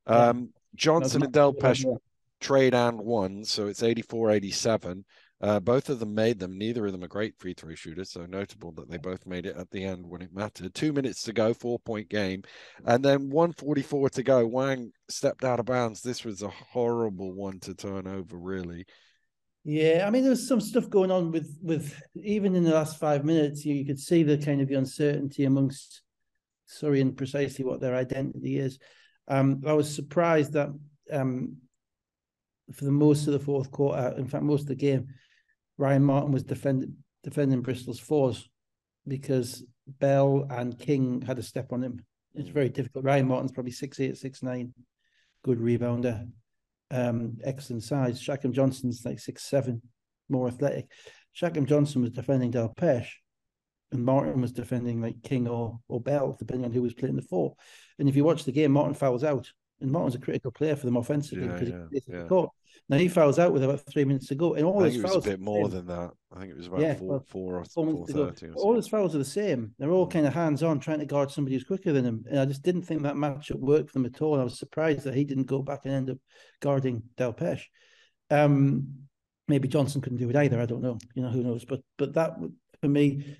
Yeah. 0.07 0.15
Um, 0.29 0.49
Johnson 0.75 1.19
That 1.21 1.25
and 1.27 1.35
Delpeche 1.35 1.97
trade 2.39 2.73
and 2.73 2.99
one, 3.01 3.43
so 3.45 3.67
it's 3.67 3.83
84 3.83 4.31
87. 4.31 5.05
Uh, 5.41 5.59
both 5.59 5.89
of 5.89 5.99
them 5.99 6.15
made 6.15 6.39
them. 6.39 6.57
Neither 6.57 6.85
of 6.85 6.93
them 6.93 7.03
are 7.03 7.09
great 7.09 7.37
free 7.37 7.53
throw 7.53 7.75
shooters, 7.75 8.11
so 8.11 8.25
notable 8.25 8.71
that 8.73 8.89
they 8.89 8.97
both 8.97 9.25
made 9.25 9.45
it 9.45 9.57
at 9.57 9.69
the 9.71 9.83
end 9.83 10.07
when 10.07 10.21
it 10.21 10.33
mattered. 10.33 10.73
Two 10.73 10.93
minutes 10.93 11.23
to 11.23 11.33
go, 11.33 11.53
four 11.53 11.79
point 11.79 12.09
game, 12.09 12.43
and 12.85 13.03
then 13.03 13.29
144 13.29 14.09
to 14.11 14.23
go. 14.23 14.47
Wang 14.47 14.91
stepped 15.09 15.43
out 15.43 15.59
of 15.59 15.65
bounds. 15.65 16.01
This 16.01 16.23
was 16.23 16.41
a 16.43 16.49
horrible 16.49 17.33
one 17.33 17.59
to 17.61 17.75
turn 17.75 18.07
over, 18.07 18.37
really. 18.37 18.85
Yeah, 19.65 20.05
I 20.05 20.09
mean, 20.09 20.23
there 20.23 20.29
was 20.29 20.47
some 20.47 20.61
stuff 20.61 20.89
going 20.89 21.11
on 21.11 21.31
with 21.31 21.57
with 21.61 22.01
even 22.15 22.55
in 22.55 22.63
the 22.63 22.73
last 22.73 22.99
five 22.99 23.25
minutes. 23.25 23.65
You, 23.65 23.75
you 23.75 23.85
could 23.85 23.99
see 23.99 24.23
the 24.23 24.37
kind 24.37 24.61
of 24.61 24.67
the 24.67 24.75
uncertainty 24.75 25.45
amongst 25.45 26.01
Surrey 26.65 27.01
and 27.01 27.15
precisely 27.15 27.65
what 27.65 27.79
their 27.79 27.95
identity 27.95 28.59
is. 28.59 28.79
Um, 29.27 29.61
I 29.65 29.73
was 29.73 29.93
surprised 29.93 30.53
that 30.53 30.69
um, 31.11 31.57
for 32.73 32.85
the 32.85 32.91
most 32.91 33.27
of 33.27 33.33
the 33.33 33.39
fourth 33.39 33.71
quarter, 33.71 34.15
in 34.17 34.27
fact, 34.27 34.43
most 34.43 34.63
of 34.63 34.67
the 34.67 34.75
game, 34.75 35.07
Ryan 35.77 36.03
Martin 36.03 36.31
was 36.31 36.43
defending 36.43 36.97
defending 37.23 37.61
Bristol's 37.61 37.99
fours 37.99 38.49
because 39.07 39.63
Bell 39.87 40.45
and 40.49 40.77
King 40.77 41.21
had 41.21 41.39
a 41.39 41.43
step 41.43 41.71
on 41.71 41.83
him. 41.83 42.05
It's 42.35 42.49
very 42.49 42.69
difficult. 42.69 43.05
Ryan 43.05 43.27
Martin's 43.27 43.51
probably 43.51 43.71
six 43.71 43.99
eight, 43.99 44.17
six 44.17 44.43
nine, 44.43 44.73
good 45.43 45.59
rebounder, 45.59 46.29
um, 46.91 47.37
excellent 47.43 47.83
size. 47.83 48.21
Shackham 48.21 48.53
Johnson's 48.53 49.03
like 49.05 49.19
six 49.19 49.43
seven, 49.43 49.81
more 50.29 50.47
athletic. 50.47 50.89
Shackham 51.31 51.65
Johnson 51.65 52.01
was 52.01 52.11
defending 52.11 52.51
Delpeche, 52.51 53.09
and 53.91 54.05
Martin 54.05 54.41
was 54.41 54.51
defending 54.51 55.01
like 55.01 55.21
King 55.23 55.47
or 55.47 55.79
or 55.87 55.99
Bell, 55.99 56.35
depending 56.37 56.65
on 56.65 56.71
who 56.71 56.81
was 56.81 56.93
playing 56.93 57.15
the 57.15 57.21
four. 57.21 57.55
And 57.99 58.09
if 58.09 58.15
you 58.15 58.23
watch 58.23 58.43
the 58.43 58.51
game, 58.51 58.71
Martin 58.71 58.93
fouls 58.93 59.23
out, 59.23 59.51
and 59.81 59.91
Martin's 59.91 60.15
a 60.15 60.19
critical 60.19 60.51
player 60.51 60.75
for 60.75 60.85
them 60.85 60.97
offensively 60.97 61.45
Yeah, 61.45 61.53
because 61.53 61.69
yeah, 61.69 61.85
he 61.91 62.01
yeah. 62.07 62.27
court. 62.27 62.49
Now 62.89 62.97
he 62.97 63.07
fouls 63.07 63.39
out 63.39 63.53
with 63.53 63.63
about 63.63 63.85
three 63.89 64.05
minutes 64.05 64.27
to 64.27 64.35
go, 64.35 64.55
and 64.55 64.65
all 64.65 64.83
I 64.83 64.89
his 64.89 65.01
was 65.01 65.15
a 65.15 65.21
bit 65.21 65.39
more 65.39 65.69
than 65.69 65.87
that. 65.87 66.11
I 66.35 66.39
think 66.39 66.51
it 66.51 66.57
was 66.57 66.67
about 66.67 66.81
Yeah, 66.81 66.95
four, 66.95 67.07
well, 67.07 67.25
four 67.27 67.55
or 67.59 67.65
four 67.65 67.85
four 67.85 67.85
minutes 67.85 68.07
to 68.07 68.13
go. 68.13 68.25
thirty. 68.27 68.47
Or 68.47 68.53
All 68.55 68.75
his 68.75 68.87
fouls 68.87 69.15
are 69.15 69.19
the 69.19 69.25
same. 69.25 69.73
They're 69.79 69.91
all 69.91 70.07
kind 70.07 70.25
of 70.25 70.33
hands 70.33 70.63
on, 70.63 70.79
trying 70.79 70.99
to 70.99 71.05
guard 71.05 71.31
somebody 71.31 71.55
who's 71.55 71.63
quicker 71.63 71.93
than 71.93 72.05
him. 72.05 72.25
And 72.29 72.39
I 72.39 72.45
just 72.45 72.63
didn't 72.63 72.83
think 72.83 73.03
that 73.03 73.15
matchup 73.15 73.59
worked 73.59 73.89
for 73.89 73.99
them 73.99 74.05
at 74.05 74.21
all. 74.21 74.39
I 74.39 74.43
was 74.43 74.59
surprised 74.59 75.03
that 75.03 75.15
he 75.15 75.23
didn't 75.23 75.45
go 75.45 75.61
back 75.61 75.81
and 75.85 75.93
end 75.93 76.09
up 76.09 76.17
guarding 76.61 77.03
Delpeche. 77.17 77.63
Um, 78.29 78.87
maybe 79.47 79.67
Johnson 79.67 80.01
couldn't 80.01 80.17
do 80.19 80.29
it 80.29 80.35
either. 80.35 80.59
I 80.59 80.65
don't 80.65 80.81
know. 80.81 80.97
You 81.15 81.23
know, 81.23 81.29
who 81.29 81.43
knows? 81.43 81.65
But 81.65 81.81
but 81.97 82.13
that 82.13 82.37
for 82.81 82.87
me 82.87 83.37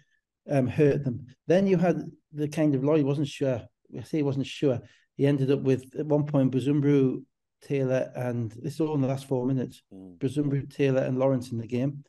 um, 0.50 0.68
hurt 0.68 1.04
them. 1.04 1.28
Then 1.48 1.68
you 1.68 1.78
had 1.78 2.02
the 2.32 2.48
kind 2.48 2.76
of 2.76 2.84
Lloyd 2.84 3.06
wasn't 3.06 3.28
sure. 3.28 3.62
I 3.98 4.02
say 4.04 4.18
he 4.18 4.24
wasn't 4.24 4.48
sure. 4.48 4.80
He 5.16 5.28
ended 5.28 5.52
up 5.52 5.62
with 5.62 5.96
at 5.98 6.06
one 6.06 6.26
point 6.26 6.52
Bazumbru, 6.52 7.24
Taylor, 7.64 8.12
and 8.16 8.52
this 8.52 8.76
is 8.76 8.82
all 8.82 8.96
in 8.96 9.02
the 9.02 9.08
last 9.08 9.28
four 9.28 9.46
minutes. 9.46 9.82
Mm. 9.94 10.18
Bazumbru, 10.18 10.74
Taylor, 10.74 11.02
and 11.02 11.18
Lawrence 11.18 11.52
in 11.52 11.58
the 11.58 11.68
game 11.68 12.04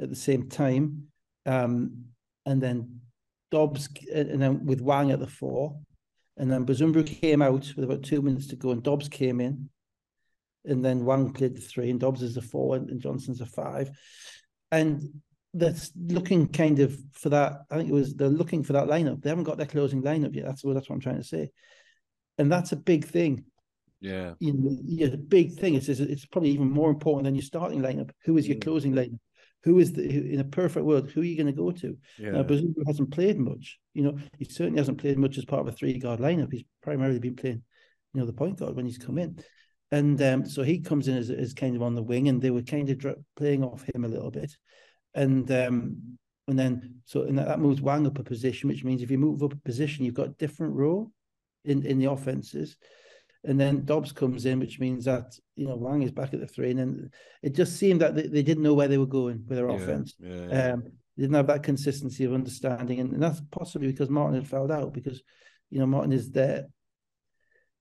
at 0.00 0.10
the 0.10 0.16
same 0.16 0.48
time. 0.48 1.08
Um, 1.46 2.06
and 2.44 2.60
then 2.62 3.00
Dobbs, 3.50 3.88
and 4.12 4.40
then 4.40 4.66
with 4.66 4.80
Wang 4.80 5.10
at 5.10 5.20
the 5.20 5.26
four, 5.26 5.78
and 6.36 6.50
then 6.50 6.66
Bazoumrou 6.66 7.06
came 7.06 7.42
out 7.42 7.72
with 7.74 7.84
about 7.84 8.02
two 8.02 8.20
minutes 8.22 8.48
to 8.48 8.56
go, 8.56 8.70
and 8.70 8.82
Dobbs 8.82 9.08
came 9.08 9.40
in, 9.40 9.70
and 10.64 10.84
then 10.84 11.04
Wang 11.04 11.32
played 11.32 11.56
the 11.56 11.60
three, 11.60 11.90
and 11.90 12.00
Dobbs 12.00 12.22
is 12.22 12.36
a 12.36 12.42
four, 12.42 12.76
and 12.76 13.00
Johnson's 13.00 13.40
a 13.40 13.46
five, 13.46 13.90
and 14.70 15.02
that's 15.54 15.92
looking 15.96 16.48
kind 16.48 16.80
of 16.80 16.96
for 17.12 17.30
that. 17.30 17.62
I 17.70 17.76
think 17.76 17.88
it 17.88 17.94
was 17.94 18.14
they're 18.14 18.28
looking 18.28 18.62
for 18.62 18.74
that 18.74 18.88
lineup. 18.88 19.22
They 19.22 19.30
haven't 19.30 19.44
got 19.44 19.56
their 19.56 19.66
closing 19.66 20.02
lineup 20.02 20.34
yet. 20.34 20.44
That's 20.44 20.62
what 20.62 20.74
that's 20.74 20.88
what 20.88 20.96
I'm 20.96 21.00
trying 21.00 21.22
to 21.22 21.24
say, 21.24 21.50
and 22.38 22.52
that's 22.52 22.72
a 22.72 22.76
big 22.76 23.06
thing. 23.06 23.44
Yeah, 24.00 24.34
you 24.40 24.52
know, 24.52 24.76
yeah, 24.84 25.08
the 25.08 25.16
big 25.16 25.58
thing 25.58 25.74
is, 25.74 25.88
is 25.88 26.00
it's 26.00 26.26
probably 26.26 26.50
even 26.50 26.70
more 26.70 26.90
important 26.90 27.24
than 27.24 27.34
your 27.34 27.42
starting 27.42 27.80
lineup. 27.80 28.10
Who 28.24 28.36
is 28.36 28.46
your 28.46 28.56
mm. 28.56 28.62
closing 28.62 28.92
lineup? 28.92 29.18
Who 29.64 29.78
is 29.78 29.92
the 29.92 30.04
in 30.04 30.38
a 30.38 30.44
perfect 30.44 30.86
world? 30.86 31.10
Who 31.10 31.22
are 31.22 31.24
you 31.24 31.36
going 31.36 31.46
to 31.46 31.52
go 31.52 31.72
to? 31.72 31.96
Yeah. 32.18 32.30
Now, 32.30 32.46
hasn't 32.86 33.10
played 33.10 33.38
much. 33.38 33.78
You 33.94 34.04
know, 34.04 34.18
he 34.38 34.44
certainly 34.44 34.78
hasn't 34.78 34.98
played 34.98 35.18
much 35.18 35.38
as 35.38 35.44
part 35.44 35.62
of 35.62 35.68
a 35.68 35.72
three 35.72 35.98
guard 35.98 36.20
lineup. 36.20 36.52
He's 36.52 36.64
primarily 36.82 37.18
been 37.18 37.34
playing, 37.34 37.62
you 38.14 38.20
know, 38.20 38.26
the 38.26 38.32
point 38.32 38.58
guard 38.58 38.76
when 38.76 38.86
he's 38.86 38.98
come 38.98 39.18
in, 39.18 39.40
and 39.90 40.20
um, 40.22 40.46
so 40.46 40.62
he 40.62 40.80
comes 40.80 41.08
in 41.08 41.16
as, 41.16 41.30
as 41.30 41.52
kind 41.52 41.74
of 41.74 41.82
on 41.82 41.94
the 41.94 42.02
wing, 42.02 42.28
and 42.28 42.40
they 42.40 42.50
were 42.50 42.62
kind 42.62 42.88
of 42.90 43.16
playing 43.36 43.64
off 43.64 43.84
him 43.92 44.04
a 44.04 44.08
little 44.08 44.30
bit, 44.30 44.52
and 45.14 45.50
um, 45.50 46.18
and 46.46 46.58
then 46.58 47.00
so 47.04 47.22
and 47.22 47.38
that, 47.38 47.48
that 47.48 47.60
moves 47.60 47.80
Wang 47.80 48.06
up 48.06 48.18
a 48.18 48.22
position, 48.24 48.68
which 48.68 48.84
means 48.84 49.02
if 49.02 49.10
you 49.10 49.18
move 49.18 49.42
up 49.42 49.52
a 49.52 49.56
position, 49.56 50.04
you've 50.04 50.14
got 50.14 50.28
a 50.28 50.36
different 50.38 50.74
role 50.74 51.10
in 51.64 51.84
in 51.84 51.98
the 51.98 52.10
offenses. 52.10 52.76
And 53.44 53.60
then 53.60 53.84
Dobbs 53.84 54.12
comes 54.12 54.44
in, 54.46 54.58
which 54.58 54.80
means 54.80 55.04
that 55.04 55.38
you 55.54 55.68
know 55.68 55.76
Lang 55.76 56.02
is 56.02 56.10
back 56.10 56.34
at 56.34 56.40
the 56.40 56.46
three, 56.46 56.70
and 56.70 56.78
then 56.78 57.10
it 57.42 57.54
just 57.54 57.76
seemed 57.76 58.00
that 58.00 58.14
they, 58.14 58.26
they 58.26 58.42
didn't 58.42 58.62
know 58.62 58.74
where 58.74 58.88
they 58.88 58.98
were 58.98 59.06
going 59.06 59.44
with 59.46 59.56
their 59.56 59.70
yeah, 59.70 59.76
offense. 59.76 60.14
Yeah, 60.18 60.46
yeah. 60.48 60.72
Um, 60.72 60.82
they 61.16 61.22
didn't 61.22 61.36
have 61.36 61.46
that 61.46 61.62
consistency 61.62 62.24
of 62.24 62.34
understanding, 62.34 63.00
and, 63.00 63.12
and 63.12 63.22
that's 63.22 63.40
possibly 63.50 63.88
because 63.88 64.10
Martin 64.10 64.34
had 64.34 64.48
fouled 64.48 64.72
out. 64.72 64.92
Because 64.92 65.22
you 65.70 65.78
know 65.78 65.86
Martin 65.86 66.12
is 66.12 66.30
there. 66.30 66.66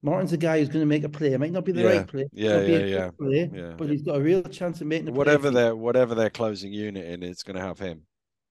Martin's 0.03 0.33
a 0.33 0.37
guy 0.37 0.59
who's 0.59 0.69
going 0.69 0.83
to 0.83 0.85
make 0.85 1.03
a 1.03 1.09
play. 1.09 1.33
It 1.33 1.39
might 1.39 1.51
not 1.51 1.65
be 1.65 1.71
the 1.71 1.83
right 1.83 2.05
play. 2.05 2.27
Yeah, 2.31 2.61
yeah, 2.61 2.85
yeah. 2.85 3.09
Play, 3.19 3.49
yeah. 3.51 3.73
But 3.75 3.89
he's 3.89 4.03
got 4.03 4.17
a 4.17 4.21
real 4.21 4.43
chance 4.43 4.79
of 4.81 4.87
making 4.87 5.09
a 5.09 5.11
whatever 5.11 5.49
their 5.49 5.75
whatever 5.75 6.13
their 6.13 6.29
closing 6.29 6.71
unit 6.71 7.07
in, 7.07 7.23
it's 7.23 7.41
going 7.41 7.55
to 7.55 7.63
have 7.63 7.79
him. 7.79 8.03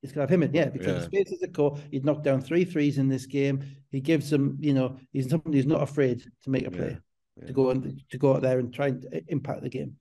It's 0.05 0.13
going 0.13 0.27
to 0.27 0.31
have 0.31 0.43
him 0.43 0.43
in, 0.43 0.55
yeah, 0.55 0.69
because 0.69 0.87
yeah. 0.87 0.93
the 0.93 1.03
space 1.03 1.33
is 1.33 1.43
a 1.43 1.49
core. 1.49 1.79
He'd 1.91 2.05
knocked 2.05 2.25
down 2.25 2.43
three 2.43 2.65
threes 2.65 2.99
in 2.99 3.09
this 3.09 3.25
game. 3.25 3.65
He 3.91 4.01
gives 4.01 4.29
them, 4.29 4.59
you 4.61 4.75
know, 4.75 4.99
he's 5.13 5.31
somebody 5.31 5.57
who's 5.57 5.67
not 5.67 5.83
afraid 5.83 6.21
to 6.43 6.51
make 6.51 6.67
a 6.67 6.71
play 6.71 6.99
yeah. 7.41 7.47
to 7.47 7.53
go 7.53 7.71
and 7.71 8.03
to 8.11 8.19
go 8.19 8.35
out 8.35 8.43
there 8.43 8.59
and 8.59 8.73
try 8.73 8.89
and 8.89 9.23
impact 9.29 9.63
the 9.63 9.71
game. 9.71 9.97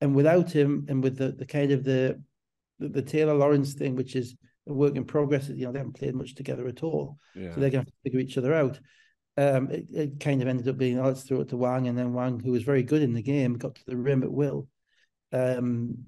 And 0.00 0.14
without 0.14 0.50
him, 0.50 0.86
and 0.88 1.02
with 1.02 1.18
the, 1.18 1.32
the 1.32 1.46
kind 1.46 1.70
of 1.70 1.84
the, 1.84 2.20
the, 2.78 2.88
the 2.88 3.02
Taylor 3.02 3.34
Lawrence 3.34 3.74
thing, 3.74 3.94
which 3.94 4.16
is 4.16 4.34
a 4.66 4.72
work 4.72 4.96
in 4.96 5.04
progress, 5.04 5.48
you 5.48 5.66
know, 5.66 5.72
they 5.72 5.78
haven't 5.78 5.98
played 5.98 6.14
much 6.14 6.34
together 6.34 6.66
at 6.66 6.82
all, 6.82 7.18
yeah. 7.34 7.54
so 7.54 7.60
they're 7.60 7.70
going 7.70 7.84
to 7.84 7.90
have 7.90 7.94
to 7.94 8.02
figure 8.02 8.20
each 8.20 8.38
other 8.38 8.54
out. 8.54 8.80
Um, 9.36 9.70
it, 9.70 9.86
it, 9.92 10.20
kind 10.20 10.42
of 10.42 10.48
ended 10.48 10.68
up 10.68 10.76
being, 10.76 10.98
oh, 10.98 11.04
let's 11.04 11.22
throw 11.22 11.40
it 11.40 11.50
to 11.50 11.56
Wang, 11.56 11.88
and 11.88 11.96
then 11.96 12.14
Wang, 12.14 12.40
who 12.40 12.52
was 12.52 12.62
very 12.62 12.82
good 12.82 13.02
in 13.02 13.12
the 13.12 13.22
game, 13.22 13.58
got 13.58 13.74
to 13.74 13.84
the 13.86 13.96
rim 13.96 14.22
at 14.22 14.32
will. 14.32 14.66
Um, 15.32 15.98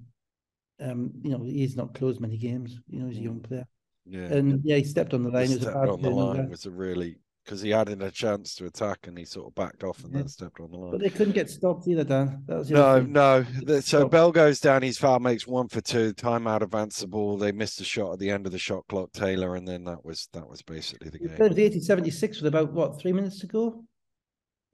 um, 0.79 1.11
you 1.21 1.31
know, 1.31 1.43
he's 1.43 1.75
not 1.75 1.93
closed 1.93 2.19
many 2.19 2.37
games. 2.37 2.79
You 2.87 2.99
know, 2.99 3.07
he's 3.07 3.19
a 3.19 3.21
young 3.21 3.39
mm. 3.39 3.47
player. 3.47 3.67
Yeah, 4.07 4.25
and 4.25 4.61
yeah, 4.63 4.77
he 4.77 4.83
stepped 4.83 5.13
on 5.13 5.23
the 5.23 5.29
line. 5.29 5.47
He 5.47 5.59
stepped 5.59 5.75
on 5.75 6.01
the 6.01 6.09
line 6.09 6.49
was 6.49 6.65
a 6.65 6.71
really 6.71 7.17
because 7.43 7.61
he 7.61 7.69
had 7.69 7.89
a 7.89 8.11
chance 8.11 8.55
to 8.55 8.65
attack 8.65 9.05
and 9.05 9.17
he 9.17 9.23
sort 9.23 9.47
of 9.47 9.53
backed 9.53 9.83
off 9.83 10.03
and 10.03 10.11
yeah. 10.11 10.19
then 10.19 10.27
stepped 10.27 10.59
on 10.59 10.71
the 10.71 10.77
line. 10.77 10.91
But 10.91 11.01
they 11.01 11.11
couldn't 11.11 11.33
get 11.33 11.49
stopped 11.49 11.87
either, 11.87 12.03
Dan. 12.03 12.43
no, 12.47 13.01
no. 13.01 13.45
So 13.81 14.09
Bell 14.09 14.31
goes 14.31 14.59
down. 14.59 14.81
His 14.81 14.97
foul 14.97 15.19
makes 15.19 15.45
one 15.45 15.67
for 15.67 15.79
two. 15.79 16.13
Timeout 16.13 16.99
the 16.99 17.07
ball. 17.07 17.37
They 17.37 17.51
missed 17.51 17.79
a 17.81 17.83
shot 17.83 18.13
at 18.13 18.19
the 18.19 18.31
end 18.31 18.47
of 18.47 18.51
the 18.51 18.57
shot 18.57 18.85
clock, 18.89 19.11
Taylor, 19.13 19.55
and 19.55 19.67
then 19.67 19.83
that 19.85 20.03
was 20.03 20.27
that 20.33 20.47
was 20.47 20.61
basically 20.63 21.09
the 21.09 21.19
game. 21.19 21.29
It 21.29 21.49
was 21.49 21.59
80 21.59 21.81
76 21.81 22.41
with 22.41 22.47
about 22.47 22.73
what 22.73 22.99
three 22.99 23.13
minutes 23.13 23.39
to 23.39 23.47
go. 23.47 23.83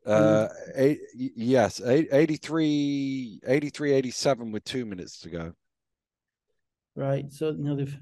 Uh, 0.06 0.48
eight, 0.76 1.00
yes, 1.14 1.80
83, 1.80 3.42
83, 3.46 3.94
87 3.94 4.52
with 4.52 4.64
two 4.64 4.86
minutes 4.86 5.20
to 5.20 5.30
go. 5.30 5.54
Right. 6.96 7.32
So, 7.32 7.52
you 7.52 7.64
know, 7.64 7.76
they've 7.76 7.98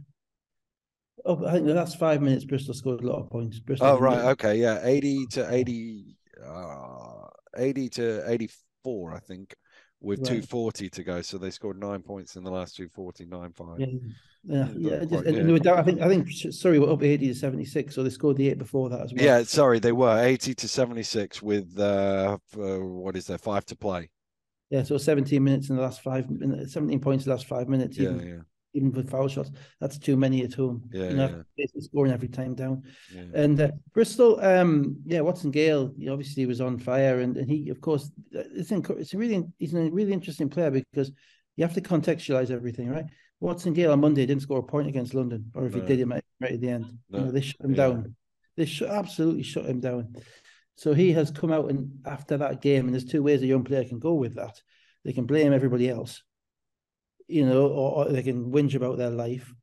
Oh, 1.25 1.45
I 1.45 1.53
think 1.53 1.65
the 1.65 1.73
last 1.73 1.99
five 1.99 2.21
minutes. 2.21 2.45
Bristol 2.45 2.73
scored 2.73 3.01
a 3.01 3.07
lot 3.07 3.19
of 3.19 3.29
points. 3.29 3.59
Bristol 3.59 3.87
oh 3.87 3.99
right, 3.99 4.25
okay, 4.31 4.55
yeah, 4.55 4.79
eighty 4.83 5.25
to 5.27 5.53
eighty, 5.53 6.17
uh, 6.45 7.27
eighty 7.57 7.89
to 7.89 8.29
eighty-four, 8.29 9.13
I 9.13 9.19
think, 9.19 9.55
with 10.01 10.19
right. 10.19 10.27
two 10.27 10.41
forty 10.41 10.89
to 10.89 11.03
go. 11.03 11.21
So 11.21 11.37
they 11.37 11.51
scored 11.51 11.79
nine 11.79 12.01
points 12.01 12.35
in 12.35 12.43
the 12.43 12.51
last 12.51 12.75
two 12.75 12.87
forty, 12.89 13.25
nine 13.25 13.51
five. 13.51 13.79
Yeah, 13.79 13.87
yeah, 14.43 14.67
yeah. 14.77 15.05
Just, 15.05 15.65
yeah. 15.65 15.73
I 15.73 15.83
think 15.83 16.01
I 16.01 16.07
think 16.07 16.29
sorry, 16.53 16.79
we're 16.79 16.91
up 16.91 17.03
eighty 17.03 17.27
to 17.27 17.35
seventy-six. 17.35 17.95
So 17.95 18.03
they 18.03 18.09
scored 18.09 18.37
the 18.37 18.49
eight 18.49 18.57
before 18.57 18.89
that 18.89 19.01
as 19.01 19.13
well. 19.13 19.23
Yeah, 19.23 19.43
sorry, 19.43 19.79
they 19.79 19.91
were 19.91 20.17
eighty 20.19 20.53
to 20.55 20.67
seventy-six 20.67 21.41
with 21.41 21.77
uh, 21.77 22.37
what 22.55 23.17
is 23.17 23.27
there 23.27 23.37
five 23.37 23.65
to 23.65 23.75
play. 23.75 24.09
Yeah, 24.69 24.83
so 24.83 24.99
17 24.99 25.43
minutes 25.43 25.71
in 25.71 25.77
the 25.77 25.81
last 25.81 26.03
five 26.03 26.27
17 26.67 26.99
points 26.99 27.25
in 27.25 27.29
the 27.31 27.35
last 27.35 27.47
five 27.47 27.67
minutes. 27.67 27.97
Yeah, 27.97 28.11
even. 28.11 28.27
yeah 28.27 28.41
even 28.73 28.91
with 28.91 29.09
foul 29.09 29.27
shots. 29.27 29.51
That's 29.79 29.97
too 29.97 30.15
many 30.15 30.43
at 30.43 30.53
home. 30.53 30.83
Yeah, 30.91 31.09
you 31.09 31.15
know, 31.15 31.43
yeah. 31.57 31.65
scoring 31.79 32.11
every 32.11 32.27
time 32.27 32.55
down. 32.55 32.83
Yeah. 33.13 33.23
And 33.33 33.59
uh, 33.59 33.71
Bristol, 33.93 34.39
um, 34.41 34.97
yeah, 35.05 35.21
Watson 35.21 35.51
Gayle, 35.51 35.93
he 35.97 36.09
obviously 36.09 36.45
was 36.45 36.61
on 36.61 36.77
fire, 36.77 37.19
and, 37.19 37.37
and 37.37 37.49
he, 37.49 37.69
of 37.69 37.81
course, 37.81 38.11
it's 38.31 38.71
inc- 38.71 38.99
it's 38.99 39.13
a 39.13 39.17
really 39.17 39.43
he's 39.57 39.73
a 39.73 39.89
really 39.89 40.13
interesting 40.13 40.49
player 40.49 40.71
because 40.71 41.11
you 41.55 41.63
have 41.63 41.73
to 41.73 41.81
contextualize 41.81 42.51
everything, 42.51 42.89
right? 42.89 43.05
Watson 43.39 43.73
Gayle 43.73 43.91
on 43.91 44.01
Monday 44.01 44.25
didn't 44.25 44.43
score 44.43 44.59
a 44.59 44.63
point 44.63 44.87
against 44.87 45.13
London, 45.13 45.51
or 45.55 45.65
if 45.65 45.75
no. 45.75 45.81
he 45.81 45.87
did, 45.87 45.99
it 45.99 46.07
might 46.07 46.23
right 46.39 46.53
at 46.53 46.61
the 46.61 46.69
end. 46.69 46.85
No. 47.09 47.19
You 47.19 47.25
know, 47.25 47.31
they 47.31 47.41
shut 47.41 47.61
him 47.61 47.71
yeah. 47.71 47.77
down. 47.77 48.15
They 48.57 48.65
sh- 48.65 48.81
absolutely 48.81 49.43
shut 49.43 49.65
him 49.65 49.79
down. 49.79 50.15
So 50.75 50.93
he 50.93 51.11
has 51.13 51.31
come 51.31 51.51
out 51.51 51.69
and 51.69 51.91
after 52.05 52.37
that 52.37 52.61
game, 52.61 52.85
and 52.85 52.93
there's 52.93 53.05
two 53.05 53.23
ways 53.23 53.41
a 53.41 53.47
young 53.47 53.63
player 53.63 53.83
can 53.83 53.99
go 53.99 54.13
with 54.13 54.35
that. 54.35 54.61
They 55.03 55.13
can 55.13 55.25
blame 55.25 55.53
everybody 55.53 55.89
else, 55.89 56.23
you 57.29 57.45
know, 57.45 57.67
or, 57.67 58.05
or, 58.05 58.11
they 58.11 58.23
can 58.23 58.51
whinge 58.51 58.75
about 58.75 58.97
their 58.97 59.11
life. 59.11 59.53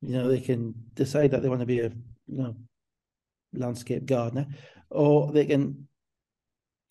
You 0.00 0.14
know, 0.14 0.28
they 0.28 0.40
can 0.40 0.74
decide 0.94 1.32
that 1.32 1.42
they 1.42 1.48
want 1.48 1.60
to 1.60 1.66
be 1.66 1.80
a 1.80 1.92
you 2.26 2.42
know 2.42 2.56
landscape 3.52 4.06
gardener, 4.06 4.46
or 4.90 5.30
they 5.32 5.44
can 5.44 5.88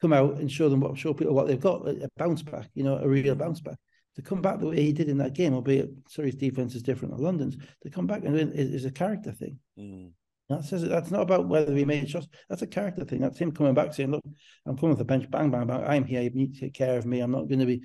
come 0.02 0.14
out 0.14 0.38
and 0.38 0.52
show 0.52 0.70
them 0.70 0.82
what 0.82 0.98
show 0.98 1.14
people 1.14 1.34
what 1.34 1.48
they've 1.48 1.60
got 1.60 1.88
a 1.88 2.10
bounce 2.18 2.44
back, 2.44 2.70
you 2.76 2.84
know, 2.84 2.98
a 2.98 3.08
real 3.08 3.36
bounce 3.36 3.60
back. 3.60 3.78
To 4.16 4.22
come 4.22 4.42
back 4.42 4.60
the 4.60 4.68
way 4.68 4.82
he 4.82 4.94
did 4.94 5.10
in 5.10 5.18
that 5.20 5.34
game, 5.34 5.54
albeit 5.54 5.92
Surrey's 6.10 6.36
defense 6.36 6.74
is 6.74 6.82
different 6.82 7.16
than 7.16 7.24
London's, 7.24 7.56
to 7.84 7.90
come 7.90 8.08
back 8.08 8.24
and 8.24 8.36
is, 8.36 8.74
is 8.74 8.86
a 8.86 8.92
character 8.92 9.32
thing. 9.32 9.60
Mm. 9.78 10.12
That 10.50 10.64
says 10.64 10.84
that's 10.84 11.12
not 11.12 11.22
about 11.22 11.48
whether 11.48 11.74
we 11.74 11.86
made 11.86 12.10
shots. 12.10 12.28
That's 12.50 12.62
a 12.62 12.68
character 12.68 13.04
thing. 13.04 13.20
That's 13.20 13.38
him 13.38 13.52
coming 13.52 13.74
back 13.74 13.94
saying, 13.94 14.12
"Look, 14.12 14.24
I'm 14.66 14.76
coming 14.76 14.92
with 14.92 15.00
the 15.00 15.06
bench, 15.06 15.30
bang, 15.30 15.52
bang, 15.52 15.68
bang. 15.68 15.84
I'm 15.84 16.06
here. 16.06 16.22
You 16.22 16.30
need 16.32 16.54
to 16.54 16.60
take 16.62 16.74
care 16.74 16.98
of 16.98 17.06
me. 17.06 17.20
I'm 17.20 17.32
not 17.32 17.48
going 17.48 17.60
to 17.60 17.66
be 17.66 17.84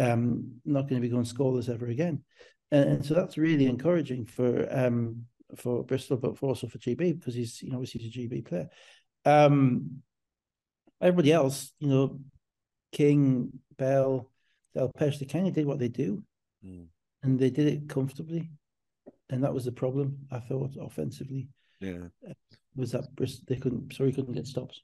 um, 0.00 0.60
not 0.64 0.88
going 0.88 1.00
to 1.00 1.06
be 1.06 1.12
going 1.12 1.24
scoreless 1.24 1.68
ever 1.68 1.86
again. 1.86 2.22
And, 2.72 3.04
so 3.04 3.14
that's 3.14 3.36
really 3.36 3.66
encouraging 3.66 4.26
for 4.26 4.66
um, 4.70 5.26
for 5.56 5.84
Bristol, 5.84 6.16
but 6.16 6.38
for 6.38 6.48
also 6.48 6.68
for 6.68 6.78
GB 6.78 7.18
because 7.18 7.34
he's 7.34 7.62
you 7.62 7.70
know 7.70 7.76
obviously 7.76 8.00
he's 8.00 8.16
a 8.16 8.18
GB 8.18 8.46
player. 8.46 8.70
Um, 9.24 10.02
everybody 11.00 11.32
else, 11.32 11.72
you 11.80 11.88
know, 11.88 12.20
King, 12.92 13.50
Bell, 13.76 14.30
Delpeche, 14.76 15.18
they 15.18 15.26
kind 15.26 15.48
of 15.48 15.54
did 15.54 15.66
what 15.66 15.78
they 15.78 15.88
do, 15.88 16.22
mm. 16.64 16.86
and 17.22 17.38
they 17.38 17.50
did 17.50 17.66
it 17.66 17.88
comfortably, 17.88 18.50
and 19.28 19.42
that 19.42 19.52
was 19.52 19.64
the 19.64 19.72
problem. 19.72 20.18
I 20.30 20.38
thought 20.38 20.76
offensively, 20.80 21.48
yeah, 21.80 22.04
was 22.76 22.92
that 22.92 23.14
Bristol 23.16 23.44
they 23.48 23.56
couldn't 23.56 23.92
sorry 23.92 24.12
couldn't 24.12 24.34
get 24.34 24.46
stops. 24.46 24.80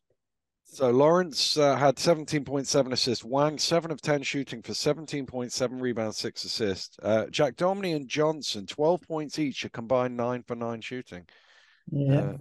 So 0.69 0.91
Lawrence 0.91 1.57
uh, 1.57 1.77
had 1.77 1.97
17.7 1.97 2.93
assists. 2.93 3.25
Wang, 3.25 3.59
7 3.59 3.91
of 3.91 4.03
10 4.03 4.23
shooting 4.23 4.62
for 4.62 4.73
17.7 4.73 5.81
rebounds, 5.81 6.19
6 6.19 6.45
assists. 6.45 6.99
Uh, 7.03 7.27
Jackdominy 7.31 7.95
and 7.95 8.09
Johnson, 8.09 8.67
12 8.67 9.01
points 9.03 9.39
each, 9.39 9.64
a 9.64 9.71
combined 9.71 10.17
9 10.17 10.43
for 10.43 10.57
9 10.57 10.81
shooting. 10.81 11.25
Yeah. 11.91 12.19
Uh, 12.19 12.37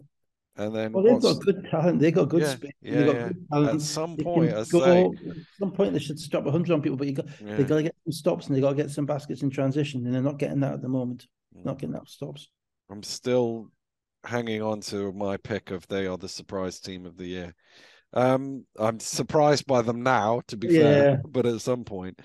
and 0.58 0.74
then 0.74 0.92
well, 0.94 1.04
they've 1.04 1.22
got 1.22 1.42
good 1.42 1.68
talent. 1.70 2.00
They've 2.00 2.16
got 2.16 2.30
good 2.30 2.42
yeah, 2.42 2.56
speed. 2.56 2.74
Yeah, 2.82 3.00
yeah. 3.00 3.28
Good 3.28 3.48
talent. 3.52 3.76
At 3.76 3.82
some 3.82 4.16
point, 4.16 4.54
I 4.54 4.64
say. 4.64 5.06
At 5.06 5.36
some 5.60 5.72
point, 5.72 5.94
they 5.94 6.00
should 6.00 6.20
stop 6.20 6.46
100 6.46 6.74
on 6.74 6.82
people, 6.82 6.98
but 6.98 7.08
you 7.08 7.14
got 7.14 7.26
yeah. 7.42 7.58
they 7.58 7.64
got 7.64 7.76
to 7.76 7.84
get 7.84 7.96
some 8.06 8.14
stops 8.14 8.48
and 8.48 8.56
they've 8.56 8.64
got 8.64 8.70
to 8.70 8.76
get 8.76 8.90
some 8.90 9.06
baskets 9.06 9.44
in 9.44 9.50
transition, 9.50 10.06
and 10.06 10.16
they're 10.16 10.22
not 10.22 10.40
getting 10.40 10.62
that 10.62 10.74
at 10.74 10.82
the 10.82 10.88
moment. 10.88 11.28
Mm. 11.58 11.66
Not 11.66 11.80
getting 11.80 11.94
that 11.94 12.08
stops. 12.08 12.50
I'm 12.90 13.04
still 13.04 13.70
hanging 14.24 14.62
on 14.62 14.80
to 14.82 15.12
my 15.12 15.36
pick 15.36 15.72
of 15.72 15.86
they 15.88 16.08
are 16.08 16.18
the 16.18 16.30
surprise 16.30 16.80
team 16.80 17.06
of 17.06 17.18
the 17.18 17.28
year. 17.28 17.56
Um, 18.14 18.66
I'm 18.80 18.99
surprised 18.99 19.66
by 19.66 19.82
them 19.82 20.01
now, 20.01 20.41
to 20.47 20.58
be 20.58 20.68
yeah. 20.68 20.82
fair, 20.82 21.22
but 21.28 21.45
at 21.45 21.62
some 21.62 21.84
point, 21.84 22.20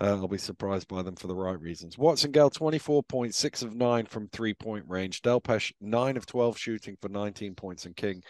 uh, 0.00 0.16
I'll 0.16 0.28
be 0.28 0.38
surprised 0.38 0.88
by 0.88 1.02
them 1.02 1.16
for 1.16 1.28
the 1.28 1.34
right 1.34 1.60
reasons. 1.60 1.96
Watson 1.96 2.32
Gayle, 2.32 2.50
24 2.50 3.02
points, 3.04 3.38
six 3.38 3.62
of 3.62 3.74
nine 3.74 4.06
from 4.06 4.28
three 4.28 4.54
point 4.54 4.84
range. 4.88 5.22
Delpeche, 5.22 5.72
nine 5.80 6.16
of 6.16 6.26
12 6.26 6.58
shooting 6.58 6.96
for 7.00 7.08
19 7.08 7.54
points, 7.54 7.86
and 7.86 7.96
King 7.96 8.22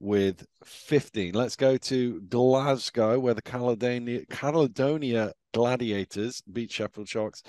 with 0.00 0.44
15. 0.64 1.34
Let's 1.34 1.56
go 1.56 1.76
to 1.76 2.20
Glasgow, 2.22 3.18
where 3.18 3.34
the 3.34 3.42
Caledonia, 3.42 4.22
Caledonia 4.30 5.32
Gladiators 5.54 6.42
beat 6.50 6.72
Sheffield 6.72 7.08
Sharks 7.08 7.42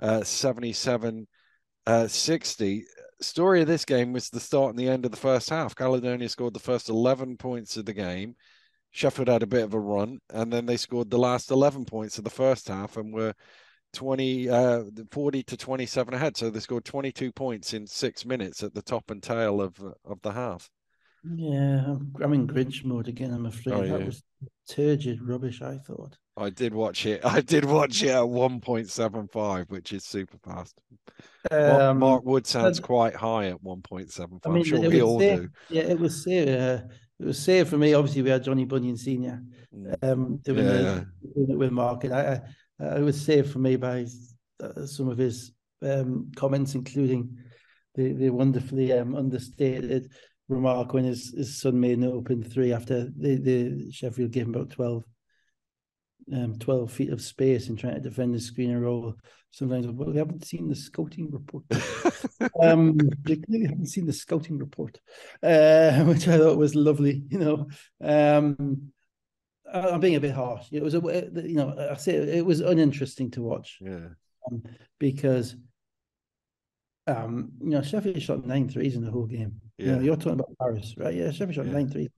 uh, 0.00 0.22
77 0.22 1.26
uh, 1.86 2.06
60. 2.06 2.84
Story 3.20 3.60
of 3.60 3.68
this 3.68 3.84
game 3.84 4.12
was 4.12 4.28
the 4.28 4.40
start 4.40 4.70
and 4.70 4.78
the 4.78 4.88
end 4.88 5.04
of 5.04 5.10
the 5.10 5.16
first 5.16 5.50
half. 5.50 5.74
Caledonia 5.74 6.28
scored 6.28 6.54
the 6.54 6.60
first 6.60 6.88
11 6.88 7.36
points 7.36 7.76
of 7.76 7.84
the 7.84 7.92
game. 7.92 8.34
Sheffield 8.90 9.28
had 9.28 9.42
a 9.42 9.46
bit 9.46 9.64
of 9.64 9.74
a 9.74 9.80
run, 9.80 10.18
and 10.30 10.52
then 10.52 10.66
they 10.66 10.76
scored 10.76 11.08
the 11.08 11.18
last 11.18 11.50
11 11.50 11.86
points 11.86 12.18
of 12.18 12.24
the 12.24 12.30
first 12.30 12.68
half 12.68 12.96
and 12.96 13.12
were 13.12 13.32
20, 13.94 14.50
uh, 14.50 14.82
40 15.10 15.42
to 15.44 15.56
27 15.56 16.14
ahead. 16.14 16.36
So 16.36 16.50
they 16.50 16.60
scored 16.60 16.84
22 16.84 17.32
points 17.32 17.72
in 17.72 17.86
six 17.86 18.26
minutes 18.26 18.62
at 18.62 18.74
the 18.74 18.82
top 18.82 19.10
and 19.10 19.22
tail 19.22 19.60
of 19.60 19.78
of 20.04 20.20
the 20.22 20.32
half. 20.32 20.68
Yeah, 21.24 21.96
I'm 22.20 22.32
in 22.32 22.46
Grinch 22.48 22.84
mode 22.84 23.08
again. 23.08 23.32
I'm 23.32 23.46
afraid 23.46 23.74
Oh, 23.74 23.82
that 23.86 24.00
yeah. 24.00 24.06
was 24.06 24.22
turgid 24.68 25.22
rubbish. 25.22 25.62
I 25.62 25.78
thought. 25.78 26.16
I 26.36 26.50
did 26.50 26.74
watch 26.74 27.06
it. 27.06 27.20
I 27.24 27.40
did 27.40 27.64
watch 27.64 28.02
it 28.02 28.08
at 28.08 28.22
1.75, 28.22 29.70
which 29.70 29.92
is 29.92 30.04
super 30.04 30.36
fast. 30.44 30.74
Mark, 31.50 31.80
Um, 31.82 31.98
Mark 31.98 32.24
Wood 32.24 32.46
sounds 32.46 32.80
quite 32.80 33.14
high 33.14 33.46
at 33.48 33.62
1.75. 33.62 34.40
I 34.44 34.48
I'm 34.48 34.54
mean, 34.54 34.64
sure 34.64 34.80
we 34.80 35.02
all 35.02 35.20
safe- 35.20 35.40
do. 35.40 35.48
Yeah, 35.70 35.82
it 35.82 35.98
was 35.98 36.24
safe. 36.24 36.48
Uh, 36.48 36.82
it 37.20 37.26
was 37.26 37.38
safe 37.38 37.68
for 37.68 37.78
me. 37.78 37.94
Obviously, 37.94 38.22
we 38.22 38.30
had 38.30 38.42
Johnny 38.42 38.64
Bunyan 38.64 38.96
Senior 38.96 39.42
Mm. 39.74 39.94
um, 40.04 40.36
doing, 40.44 40.66
Yeah, 40.66 40.72
the, 40.72 41.06
doing 41.34 41.50
it 41.52 41.56
with 41.58 41.70
Mark, 41.72 42.04
and 42.04 42.12
I, 42.12 42.42
I, 42.78 42.84
I 42.84 42.96
it 42.98 43.02
was 43.02 43.18
saved 43.18 43.50
for 43.50 43.58
me 43.58 43.76
by 43.76 44.04
uh, 44.62 44.84
some 44.84 45.08
of 45.08 45.16
his 45.16 45.52
um, 45.80 46.30
comments, 46.36 46.74
including 46.74 47.38
the 47.94 48.12
the 48.12 48.28
wonderfully 48.28 48.92
um, 48.92 49.14
understated 49.14 50.10
remark 50.48 50.92
when 50.92 51.04
his, 51.04 51.32
his 51.36 51.60
son 51.60 51.80
made 51.80 51.98
an 51.98 52.04
open 52.04 52.42
three 52.42 52.72
after 52.72 53.04
the, 53.16 53.36
the 53.36 53.92
Sheffield 53.92 54.32
gave 54.32 54.44
him 54.44 54.54
about 54.54 54.70
12, 54.70 55.04
um, 56.32 56.58
12 56.58 56.92
feet 56.92 57.10
of 57.10 57.22
space 57.22 57.68
in 57.68 57.76
trying 57.76 57.94
to 57.94 58.00
defend 58.00 58.34
the 58.34 58.40
screen 58.40 58.70
and 58.70 58.82
roll. 58.82 59.14
Sometimes, 59.50 59.86
well, 59.86 60.10
we 60.10 60.16
haven't 60.16 60.46
seen 60.46 60.68
the 60.68 60.74
scouting 60.74 61.30
report. 61.30 61.64
um, 62.62 62.96
they 63.22 63.36
clearly 63.36 63.66
haven't 63.66 63.86
seen 63.86 64.06
the 64.06 64.12
scouting 64.12 64.58
report, 64.58 64.98
uh, 65.42 66.02
which 66.04 66.26
I 66.26 66.38
thought 66.38 66.56
was 66.56 66.74
lovely. 66.74 67.22
You 67.28 67.38
know, 67.38 67.68
um, 68.02 68.92
I'm 69.72 70.00
being 70.00 70.16
a 70.16 70.20
bit 70.20 70.32
harsh. 70.32 70.66
It 70.72 70.82
was 70.82 70.94
a, 70.94 71.00
you 71.00 71.54
know, 71.54 71.74
I 71.90 71.96
say 71.96 72.14
it 72.14 72.44
was 72.44 72.60
uninteresting 72.60 73.30
to 73.32 73.42
watch 73.42 73.78
yeah. 73.80 74.08
um, 74.50 74.62
because, 74.98 75.56
um, 77.06 77.52
you 77.60 77.70
know, 77.70 77.82
Sheffield 77.82 78.22
shot 78.22 78.46
nine 78.46 78.68
threes 78.68 78.96
in 78.96 79.04
the 79.04 79.10
whole 79.10 79.26
game. 79.26 79.60
You 79.82 79.92
know, 79.92 79.96
Yeah. 79.98 80.02
you're 80.04 80.16
talking 80.16 80.32
about 80.40 80.56
Paris, 80.58 80.94
right? 80.96 81.14
Yeah, 81.14 81.30
Sheffield 81.30 81.54
shot 81.54 81.66
Yeah. 81.66 81.72
nine 81.72 81.88
the. 81.88 82.08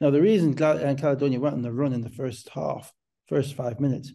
Now, 0.00 0.10
the 0.10 0.20
reason 0.20 0.54
Cal- 0.54 0.78
uh, 0.84 0.94
Caledonia 0.94 1.40
went 1.40 1.54
on 1.54 1.62
the 1.62 1.72
run 1.72 1.92
in 1.92 2.00
the 2.02 2.10
first 2.10 2.48
half, 2.50 2.92
first 3.28 3.54
five 3.54 3.80
minutes, 3.80 4.12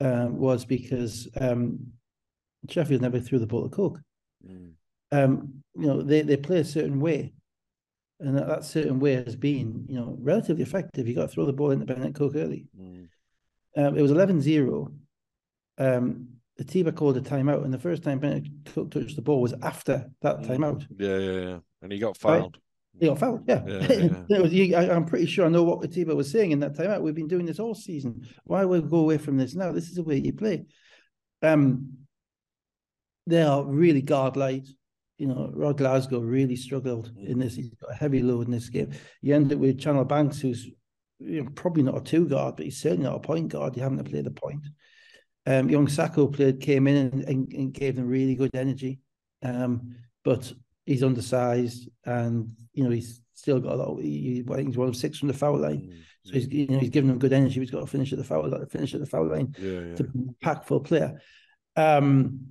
um, 0.00 0.38
was 0.38 0.64
because 0.64 1.28
um, 1.40 1.92
Sheffield 2.68 3.02
never 3.02 3.20
threw 3.20 3.38
the 3.38 3.46
ball 3.46 3.64
to 3.64 3.68
Cook 3.68 4.00
Mm. 4.46 4.72
um, 5.12 5.62
you 5.76 5.86
know, 5.86 6.00
they, 6.02 6.22
they 6.22 6.36
play 6.38 6.60
a 6.60 6.64
certain 6.64 6.98
way. 7.00 7.34
And 8.20 8.36
that, 8.36 8.48
that 8.48 8.64
certain 8.64 8.98
way 9.00 9.14
has 9.14 9.36
been, 9.36 9.84
you 9.88 9.96
know, 9.96 10.16
relatively 10.20 10.62
effective. 10.62 11.06
You 11.08 11.14
got 11.14 11.22
to 11.22 11.28
throw 11.28 11.44
the 11.46 11.52
ball 11.52 11.70
into 11.70 11.84
Bennett 11.86 12.14
Cook 12.14 12.34
early. 12.36 12.66
Mm. 12.78 13.08
Um, 13.76 13.96
it 13.98 14.02
was 14.02 14.10
11 14.10 14.40
0. 14.40 14.92
Um, 15.78 16.28
the 16.56 16.64
Tiba 16.64 16.92
called 16.94 17.16
a 17.16 17.20
timeout, 17.22 17.64
and 17.64 17.72
the 17.72 17.78
first 17.78 18.02
time 18.02 18.18
Bennett 18.18 18.46
Cook 18.66 18.90
touched 18.90 19.16
the 19.16 19.22
ball 19.22 19.40
was 19.40 19.54
after 19.62 20.10
that 20.22 20.40
Mm. 20.40 20.46
timeout. 20.46 20.86
Yeah, 20.98 21.18
yeah, 21.18 21.40
yeah. 21.48 21.58
And 21.82 21.92
he 21.92 21.98
got 21.98 22.16
Right. 22.22 22.40
fouled. 22.40 22.58
He 22.98 23.06
got 23.06 23.18
fouled, 23.18 23.44
yeah. 23.48 23.62
Yeah, 23.66 23.78
yeah. 23.92 24.22
It 24.36 24.42
was- 24.42 24.52
you- 24.52 24.74
I, 24.76 24.94
am 24.94 25.06
pretty 25.06 25.26
sure 25.26 25.46
I 25.46 25.48
know 25.48 25.62
what 25.62 25.84
Atiba 25.84 26.14
was 26.14 26.30
saying 26.30 26.50
in 26.50 26.60
that 26.60 26.74
timeout. 26.74 27.02
We've 27.02 27.14
been 27.14 27.28
doing 27.28 27.46
this 27.46 27.60
all 27.60 27.74
season. 27.74 28.26
Why 28.44 28.64
would 28.64 28.84
we 28.84 28.90
go 28.90 28.98
away 28.98 29.18
from 29.18 29.36
this 29.36 29.54
now? 29.54 29.72
This 29.72 29.88
is 29.88 29.94
the 29.94 30.02
way 30.02 30.16
you 30.18 30.32
play. 30.32 30.66
Um, 31.42 31.92
they 33.26 33.42
are 33.42 33.64
really 33.64 34.02
guard 34.02 34.36
light. 34.36 34.66
You 35.18 35.28
know, 35.28 35.50
Rod 35.54 35.76
Glasgow 35.76 36.20
really 36.20 36.56
struggled 36.56 37.12
in 37.18 37.38
this. 37.38 37.54
He's 37.54 37.70
got 37.70 37.92
a 37.92 37.94
heavy 37.94 38.22
load 38.22 38.46
in 38.46 38.52
this 38.52 38.68
game. 38.70 38.92
You 39.20 39.34
end 39.34 39.52
up 39.52 39.58
with 39.58 39.78
Channel 39.78 40.04
Banks, 40.04 40.40
who's 40.40 40.66
you 41.18 41.44
know, 41.44 41.50
probably 41.54 41.82
not 41.82 41.98
a 41.98 42.00
two 42.00 42.26
guard, 42.26 42.56
but 42.56 42.64
he's 42.64 42.80
certainly 42.80 43.04
not 43.04 43.16
a 43.16 43.20
point 43.20 43.48
guard. 43.48 43.76
You 43.76 43.82
having 43.82 43.98
to 43.98 44.04
play 44.04 44.22
the 44.22 44.30
point. 44.30 44.66
Um, 45.46 45.68
Young 45.68 45.88
Sacco 45.88 46.26
played, 46.26 46.60
came 46.60 46.86
in 46.86 46.96
and, 46.96 47.24
and, 47.24 47.52
and 47.52 47.72
gave 47.72 47.96
them 47.96 48.08
really 48.08 48.34
good 48.34 48.50
energy. 48.54 49.00
Um, 49.42 49.94
but 50.24 50.52
he's 50.90 51.04
undersized 51.04 51.88
and 52.04 52.50
you 52.72 52.82
know 52.84 52.90
he's 52.90 53.22
still 53.34 53.60
got 53.60 53.74
a 53.74 53.76
lot. 53.76 53.92
Of, 53.98 54.02
he, 54.02 54.44
I 54.50 54.54
think 54.56 54.68
he's 54.68 54.76
one 54.76 54.88
of 54.88 54.96
six 54.96 55.18
from 55.18 55.28
the 55.28 55.34
foul 55.34 55.58
line, 55.58 55.82
Mm. 55.88 56.02
so 56.24 56.32
he's 56.34 56.48
you 56.48 56.66
know 56.66 56.78
he's 56.78 56.90
giving 56.90 57.08
them 57.08 57.18
good 57.18 57.32
energy. 57.32 57.60
He's 57.60 57.70
got 57.70 57.80
to 57.80 57.86
finish 57.86 58.12
at 58.12 58.18
the 58.18 58.24
foul 58.24 58.48
line, 58.48 58.66
finish 58.66 58.92
at 58.94 59.00
the 59.00 59.06
foul 59.06 59.28
line 59.28 59.54
Yeah, 59.58 59.80
yeah. 59.80 59.94
to 59.96 60.04
be 60.04 60.18
an 60.18 60.34
impactful 60.42 60.84
player. 60.84 61.20
Um, 61.76 62.46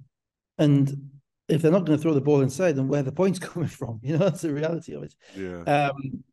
and 0.57 1.09
if 1.49 1.61
they're 1.61 1.71
not 1.77 1.85
going 1.85 1.97
to 1.97 2.01
throw 2.01 2.13
the 2.13 2.21
ball 2.21 2.41
inside, 2.41 2.75
then 2.77 2.87
where 2.87 3.01
are 3.01 3.03
the 3.03 3.11
points 3.11 3.39
coming 3.47 3.67
from? 3.69 3.99
You 4.01 4.13
know 4.17 4.25
that's 4.25 4.41
the 4.41 4.53
reality 4.53 4.93
of 4.93 5.03
it. 5.03 5.13
Yeah. 5.35 5.63
Um, 5.89 6.23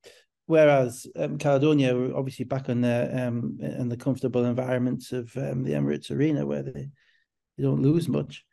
whereas 0.46 1.06
um, 1.16 1.38
Caledonia 1.38 1.94
were 1.96 2.16
obviously 2.16 2.44
back 2.44 2.68
on 2.68 2.80
their 2.82 3.26
um, 3.26 3.58
in 3.60 3.88
the 3.88 3.96
comfortable 3.96 4.44
environments 4.44 5.12
of 5.12 5.36
um, 5.36 5.64
the 5.64 5.72
Emirates 5.72 6.10
Arena 6.10 6.46
where 6.46 6.62
they, 6.62 6.88
they 7.56 7.62
don't 7.64 7.82
lose 7.82 8.08
much, 8.08 8.44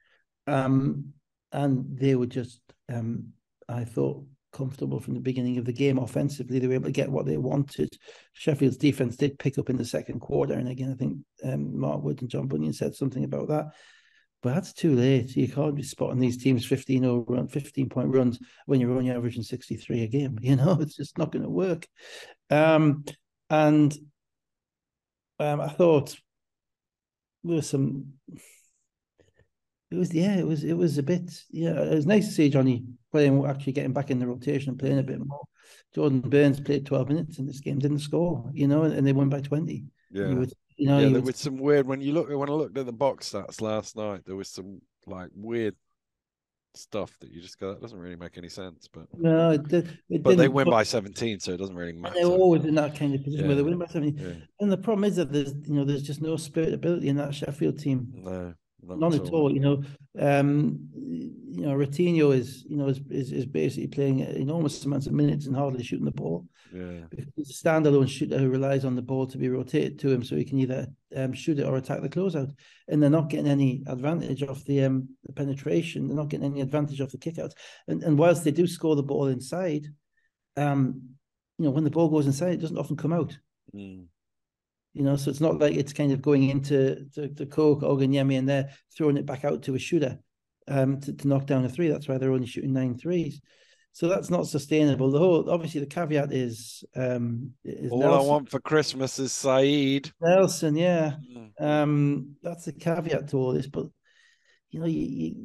um, 0.47 1.13
and 1.51 1.85
they 1.97 2.15
were 2.15 2.25
just 2.25 2.59
um, 2.91 3.27
I 3.69 3.85
thought 3.85 4.25
comfortable 4.53 4.99
from 4.99 5.15
the 5.15 5.19
beginning 5.19 5.57
of 5.57 5.65
the 5.65 5.73
game 5.73 5.97
offensively. 5.97 6.59
They 6.59 6.67
were 6.67 6.75
able 6.75 6.85
to 6.85 6.91
get 6.91 7.09
what 7.09 7.25
they 7.25 7.37
wanted. 7.37 7.97
Sheffield's 8.33 8.77
defense 8.77 9.17
did 9.17 9.39
pick 9.39 9.57
up 9.57 9.69
in 9.69 9.77
the 9.77 9.85
second 9.85 10.19
quarter, 10.19 10.53
and 10.53 10.69
again 10.69 10.91
I 10.91 10.95
think 10.95 11.17
um, 11.43 11.77
Mark 11.77 12.03
Wood 12.03 12.21
and 12.21 12.29
John 12.29 12.47
Bunyan 12.47 12.73
said 12.73 12.95
something 12.95 13.23
about 13.23 13.49
that. 13.49 13.65
But 14.41 14.55
that's 14.55 14.73
too 14.73 14.93
late. 14.95 15.35
You 15.37 15.47
can't 15.47 15.75
be 15.75 15.83
spotting 15.83 16.19
these 16.19 16.41
teams 16.41 16.65
15 16.65 17.01
0 17.01 17.25
run, 17.27 17.47
15 17.47 17.89
point 17.89 18.13
runs 18.13 18.39
when 18.65 18.79
you're 18.79 18.91
only 18.91 19.09
averaging 19.09 19.43
63 19.43 20.03
a 20.03 20.07
game. 20.07 20.37
You 20.41 20.57
know, 20.57 20.77
it's 20.81 20.95
just 20.95 21.17
not 21.17 21.31
going 21.31 21.43
to 21.43 21.49
work. 21.49 21.87
Um, 22.49 23.05
and 23.49 23.97
um, 25.39 25.61
I 25.61 25.69
thought 25.69 26.15
there 27.43 27.55
was 27.55 27.69
some. 27.69 28.13
It 29.91 29.95
was 29.95 30.13
yeah, 30.13 30.35
it 30.35 30.45
was 30.45 30.63
it 30.63 30.73
was 30.73 30.97
a 30.97 31.03
bit 31.03 31.31
yeah. 31.49 31.79
It 31.79 31.95
was 31.95 32.05
nice 32.05 32.27
to 32.27 32.33
see 32.33 32.49
Johnny 32.49 32.83
playing, 33.13 33.45
actually 33.45 33.73
getting 33.73 33.93
back 33.93 34.09
in 34.09 34.17
the 34.19 34.27
rotation 34.27 34.71
and 34.71 34.79
playing 34.79 34.97
a 34.97 35.03
bit 35.03 35.19
more. 35.23 35.43
Jordan 35.93 36.21
Burns 36.21 36.59
played 36.59 36.85
12 36.85 37.07
minutes 37.07 37.37
in 37.37 37.45
this 37.45 37.59
game, 37.59 37.77
didn't 37.77 37.99
score, 37.99 38.49
you 38.53 38.67
know, 38.67 38.81
and 38.83 39.05
they 39.05 39.13
won 39.13 39.29
by 39.29 39.39
20. 39.39 39.85
Yeah. 40.11 40.29
You 40.29 40.35
would, 40.37 40.53
you 40.75 40.87
know, 40.87 40.97
yeah, 40.97 41.05
there 41.05 41.13
would- 41.13 41.27
was 41.27 41.37
some 41.37 41.57
weird 41.57 41.85
when 41.85 42.01
you 42.01 42.11
look 42.13 42.27
when 42.29 42.49
I 42.49 42.53
looked 42.53 42.77
at 42.77 42.87
the 42.87 42.91
box 42.91 43.31
stats 43.31 43.61
last 43.61 43.95
night, 43.95 44.21
there 44.25 44.35
was 44.35 44.49
some 44.49 44.81
like 45.05 45.29
weird 45.35 45.75
stuff 46.75 47.15
that 47.19 47.29
you 47.29 47.39
just 47.39 47.59
go, 47.59 47.69
that 47.71 47.81
doesn't 47.81 47.99
really 47.99 48.15
make 48.15 48.35
any 48.35 48.49
sense. 48.49 48.89
But 48.91 49.05
no, 49.13 49.51
it, 49.51 49.67
did, 49.67 49.99
it 50.09 50.23
but 50.23 50.37
they 50.37 50.47
win 50.47 50.67
by 50.67 50.81
17, 50.81 51.39
so 51.39 51.51
it 51.51 51.57
doesn't 51.57 51.75
really 51.75 51.93
matter. 51.93 52.15
they're 52.15 52.25
always 52.25 52.65
in 52.65 52.73
that 52.75 52.97
kind 52.97 53.13
of 53.13 53.23
position 53.23 53.45
where 53.45 53.55
they 53.55 53.61
win 53.61 53.77
by 53.77 53.85
70. 53.85 54.19
Yeah. 54.19 54.33
And 54.59 54.71
the 54.71 54.77
problem 54.77 55.03
is 55.03 55.15
that 55.17 55.31
there's 55.31 55.53
you 55.67 55.75
know 55.75 55.85
there's 55.85 56.01
just 56.01 56.23
no 56.23 56.35
spirit 56.35 56.73
ability 56.73 57.09
in 57.09 57.17
that 57.17 57.35
Sheffield 57.35 57.77
team. 57.77 58.11
No, 58.15 58.55
None 58.87 59.13
at 59.13 59.29
all. 59.29 59.51
You 59.53 59.59
know, 59.59 59.83
um, 60.19 60.89
you 60.93 61.65
know, 61.65 61.75
Ratinho 61.75 62.35
is 62.35 62.63
you 62.67 62.77
know 62.77 62.87
is, 62.87 62.99
is 63.09 63.31
is 63.31 63.45
basically 63.45 63.87
playing 63.87 64.19
enormous 64.19 64.83
amounts 64.85 65.07
of 65.07 65.13
minutes 65.13 65.45
and 65.47 65.55
hardly 65.55 65.83
shooting 65.83 66.05
the 66.05 66.11
ball. 66.11 66.47
Yeah. 66.73 67.01
He's 67.35 67.51
a 67.51 67.53
standalone 67.53 68.09
shooter 68.09 68.37
who 68.37 68.49
relies 68.49 68.83
on 68.83 68.95
the 68.95 69.01
ball 69.01 69.27
to 69.27 69.37
be 69.37 69.49
rotated 69.49 69.99
to 69.99 70.09
him, 70.09 70.23
so 70.23 70.35
he 70.35 70.43
can 70.43 70.59
either 70.59 70.87
um, 71.15 71.33
shoot 71.33 71.59
it 71.59 71.65
or 71.65 71.77
attack 71.77 72.01
the 72.01 72.09
closeout. 72.09 72.51
And 72.87 73.01
they're 73.01 73.09
not 73.09 73.29
getting 73.29 73.47
any 73.47 73.83
advantage 73.87 74.43
off 74.43 74.65
the 74.65 74.83
um 74.83 75.09
the 75.23 75.33
penetration. 75.33 76.07
They're 76.07 76.17
not 76.17 76.29
getting 76.29 76.51
any 76.51 76.61
advantage 76.61 76.99
off 76.99 77.11
the 77.11 77.17
kickouts. 77.17 77.53
And 77.87 78.03
and 78.03 78.17
whilst 78.17 78.43
they 78.43 78.51
do 78.51 78.67
score 78.67 78.95
the 78.95 79.03
ball 79.03 79.27
inside, 79.27 79.87
um, 80.57 81.01
you 81.57 81.65
know, 81.65 81.71
when 81.71 81.83
the 81.83 81.91
ball 81.91 82.09
goes 82.09 82.25
inside, 82.25 82.53
it 82.53 82.61
doesn't 82.61 82.77
often 82.77 82.97
come 82.97 83.13
out. 83.13 83.37
Mm. 83.73 84.05
You 84.93 85.03
know, 85.03 85.15
so 85.15 85.31
it's 85.31 85.41
not 85.41 85.59
like 85.59 85.75
it's 85.75 85.93
kind 85.93 86.11
of 86.11 86.21
going 86.21 86.49
into 86.49 87.05
to, 87.15 87.27
to 87.29 87.45
Coke, 87.45 87.81
Oganyemi, 87.81 88.37
and 88.37 88.47
they're 88.47 88.69
throwing 88.95 89.17
it 89.17 89.25
back 89.25 89.43
out 89.43 89.63
to 89.63 89.75
a 89.75 89.79
shooter 89.79 90.19
um, 90.67 90.99
to, 91.01 91.13
to 91.13 91.27
knock 91.27 91.45
down 91.47 91.65
a 91.65 91.69
three. 91.69 91.89
That's 91.89 92.07
why 92.07 92.17
they're 92.17 92.31
only 92.31 92.45
shooting 92.45 92.73
nine 92.73 92.97
threes. 92.97 93.41
So 93.91 94.07
that's 94.07 94.31
not 94.31 94.47
sustainable. 94.47 95.11
The 95.11 95.19
whole 95.19 95.49
obviously 95.49 95.79
the 95.79 95.85
caveat 95.85 96.31
is 96.31 96.83
um 96.95 97.51
is 97.63 97.91
All 97.91 97.99
Nelson. 97.99 98.19
I 98.19 98.29
want 98.29 98.49
for 98.49 98.59
Christmas 98.59 99.19
is 99.19 99.31
Saeed. 99.31 100.11
Nelson, 100.19 100.75
yeah. 100.75 101.15
Mm. 101.31 101.61
Um, 101.61 102.35
that's 102.41 102.65
the 102.65 102.73
caveat 102.73 103.29
to 103.29 103.37
all 103.37 103.53
this, 103.53 103.67
but 103.67 103.85
you 104.71 104.79
know, 104.79 104.87
you, 104.87 105.01
you, 105.01 105.35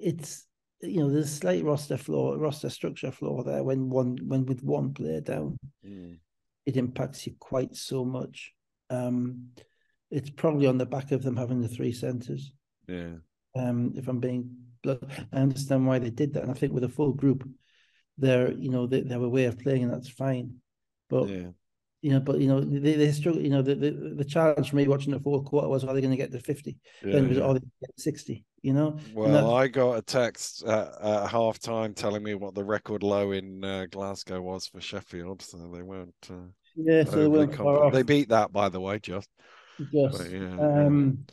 it's 0.00 0.46
you 0.80 0.98
know, 0.98 1.10
there's 1.10 1.26
a 1.26 1.36
slight 1.36 1.64
roster 1.64 1.96
flaw, 1.96 2.34
roster 2.36 2.68
structure 2.68 3.12
flaw 3.12 3.44
there 3.44 3.62
when 3.62 3.88
one 3.88 4.18
when 4.26 4.44
with 4.44 4.62
one 4.64 4.92
player 4.92 5.20
down 5.20 5.56
Mm. 5.86 6.18
It 6.66 6.76
impacts 6.76 7.26
you 7.26 7.34
quite 7.38 7.74
so 7.76 8.04
much. 8.04 8.52
Um, 8.90 9.48
it's 10.10 10.30
probably 10.30 10.66
on 10.66 10.78
the 10.78 10.86
back 10.86 11.12
of 11.12 11.22
them 11.22 11.36
having 11.36 11.60
the 11.60 11.68
three 11.68 11.92
centres. 11.92 12.52
Yeah. 12.86 13.14
Um, 13.56 13.94
if 13.96 14.08
I'm 14.08 14.20
being. 14.20 14.56
I 14.84 14.96
understand 15.36 15.86
why 15.86 16.00
they 16.00 16.10
did 16.10 16.34
that, 16.34 16.42
and 16.42 16.50
I 16.50 16.54
think 16.54 16.72
with 16.72 16.82
a 16.82 16.88
full 16.88 17.12
group, 17.12 17.48
they're 18.18 18.52
you 18.52 18.68
know 18.68 18.86
they, 18.88 19.00
they 19.02 19.12
have 19.12 19.22
a 19.22 19.28
way 19.28 19.44
of 19.44 19.58
playing, 19.58 19.84
and 19.84 19.92
that's 19.92 20.08
fine. 20.08 20.56
But 21.08 21.28
Yeah. 21.28 21.50
you 22.00 22.10
know, 22.10 22.20
but 22.20 22.40
you 22.40 22.48
know 22.48 22.60
they, 22.60 22.94
they 22.94 23.12
struggle. 23.12 23.40
You 23.40 23.50
know, 23.50 23.62
the, 23.62 23.76
the 23.76 24.14
the 24.16 24.24
challenge 24.24 24.70
for 24.70 24.76
me 24.76 24.88
watching 24.88 25.12
the 25.12 25.20
fourth 25.20 25.44
quarter 25.44 25.68
was 25.68 25.84
are 25.84 25.94
they 25.94 26.00
going 26.00 26.10
to 26.10 26.16
get 26.16 26.32
to 26.32 26.40
fifty? 26.40 26.78
Yeah. 27.04 27.12
then 27.12 27.24
it 27.26 27.28
was 27.28 27.38
yeah. 27.38 27.44
are 27.44 27.54
they 27.54 27.60
get 27.60 27.96
to 27.96 28.02
sixty? 28.02 28.44
You 28.62 28.72
know. 28.72 28.96
Well, 29.12 29.54
I 29.54 29.66
got 29.66 29.98
a 29.98 30.02
text 30.02 30.62
at, 30.64 30.88
at 31.02 31.28
half 31.28 31.58
time 31.58 31.94
telling 31.94 32.22
me 32.22 32.34
what 32.34 32.54
the 32.54 32.64
record 32.64 33.02
low 33.02 33.32
in 33.32 33.64
uh, 33.64 33.86
Glasgow 33.90 34.40
was 34.40 34.68
for 34.68 34.80
Sheffield, 34.80 35.42
so 35.42 35.58
they 35.74 35.82
weren't. 35.82 36.14
Uh, 36.30 36.46
yeah, 36.76 37.02
so 37.04 37.16
they 37.16 37.26
weren't. 37.26 37.92
They 37.92 38.04
beat 38.04 38.28
that, 38.28 38.52
by 38.52 38.68
the 38.68 38.80
way, 38.80 39.00
just. 39.00 39.28
Just. 39.92 40.18
But, 40.18 40.30
yeah, 40.30 40.60
um, 40.60 41.26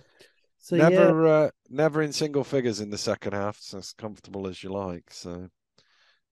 so 0.57 0.75
never, 0.75 1.25
yeah. 1.25 1.31
uh, 1.31 1.49
never 1.69 2.01
in 2.01 2.11
single 2.11 2.43
figures 2.43 2.79
in 2.79 2.89
the 2.89 2.97
second 2.97 3.33
half. 3.33 3.57
So 3.59 3.77
as 3.77 3.93
comfortable 3.93 4.47
as 4.47 4.63
you 4.63 4.71
like. 4.71 5.05
So 5.11 5.49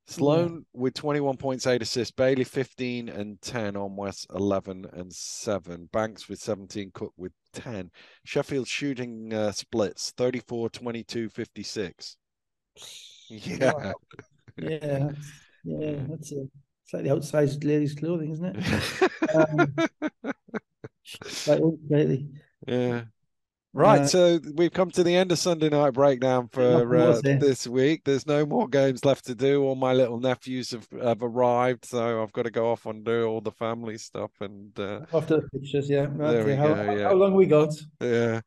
Sloan 0.08 0.54
yeah. 0.74 0.82
with 0.82 0.94
21 0.94 1.36
points, 1.36 1.68
eight 1.68 1.82
assists. 1.82 2.12
Bailey 2.12 2.46
15 2.46 3.10
and 3.10 3.42
10 3.42 3.76
on 3.76 3.96
West 3.98 4.26
11 4.34 4.86
and 4.94 5.12
7. 5.12 5.90
Banks 5.92 6.30
with 6.30 6.40
17. 6.40 6.92
Cook 6.94 7.14
with 7.18 7.34
10. 7.54 7.92
Sheffield 8.24 8.68
shooting 8.68 9.34
uh, 9.34 9.52
splits 9.52 10.12
34, 10.16 10.70
22, 10.70 11.30
56. 11.30 12.18
Yeah. 13.30 13.74
Wow. 13.74 13.94
Yeah. 14.58 15.10
Yeah. 15.66 15.96
That's 16.08 16.32
a 16.32 16.48
slightly 16.86 17.10
outsized 17.10 17.66
ladies' 17.66 17.94
clothing, 17.94 18.32
isn't 18.32 18.56
it? 18.56 19.12
um, 19.36 19.76
slightly. 21.04 22.30
Yeah. 22.66 23.04
Right, 23.74 24.02
uh, 24.02 24.08
so 24.08 24.40
we've 24.56 24.72
come 24.72 24.90
to 24.92 25.04
the 25.04 25.16
end 25.16 25.32
of 25.32 25.38
Sunday 25.38 25.70
night 25.70 25.94
breakdown 25.94 26.48
for 26.48 26.96
uh, 26.96 27.22
this 27.22 27.68
week. 27.68 28.02
There's 28.06 28.26
no 28.26 28.46
more 28.46 28.68
games 28.68 29.06
left 29.06 29.26
to 29.26 29.36
do. 29.36 29.64
All 29.64 29.76
my 29.76 29.94
little 29.94 30.20
nephews 30.20 30.72
have, 30.72 30.88
have 31.00 31.22
arrived, 31.22 31.86
so 31.86 32.24
I've 32.24 32.32
got 32.32 32.44
to 32.44 32.52
go 32.52 32.72
off 32.72 32.86
and 32.86 33.04
do 33.04 33.26
all 33.26 33.42
the 33.42 33.52
family 33.52 33.98
stuff. 33.98 34.32
And 34.40 34.78
uh, 34.80 35.02
after 35.14 35.42
the 35.42 35.50
pictures, 35.50 35.90
yeah. 35.90 36.08
There 36.10 36.46
we 36.46 36.56
how, 36.56 36.74
go, 36.74 36.96
yeah. 36.96 37.04
how 37.10 37.14
long 37.14 37.36
we 37.36 37.46
got? 37.46 37.74
Yeah. 38.02 38.42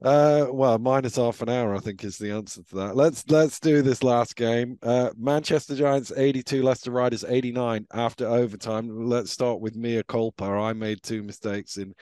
Uh, 0.00 0.46
well, 0.52 0.78
minus 0.78 1.16
half 1.16 1.42
an 1.42 1.48
hour, 1.48 1.74
I 1.74 1.80
think, 1.80 2.04
is 2.04 2.18
the 2.18 2.30
answer 2.30 2.62
to 2.62 2.74
that. 2.76 2.94
Let's 2.96 3.24
let's 3.28 3.58
do 3.58 3.82
this 3.82 4.04
last 4.04 4.36
game. 4.36 4.78
Uh, 4.80 5.10
Manchester 5.18 5.74
Giants 5.74 6.12
82, 6.16 6.62
Leicester 6.62 6.92
Riders 6.92 7.24
89 7.26 7.84
after 7.92 8.28
overtime. 8.28 9.08
Let's 9.08 9.32
start 9.32 9.60
with 9.60 9.74
Mia 9.74 10.04
Culpa. 10.04 10.44
I 10.44 10.72
made 10.72 11.02
two 11.02 11.24
mistakes 11.24 11.78
in 11.78 11.94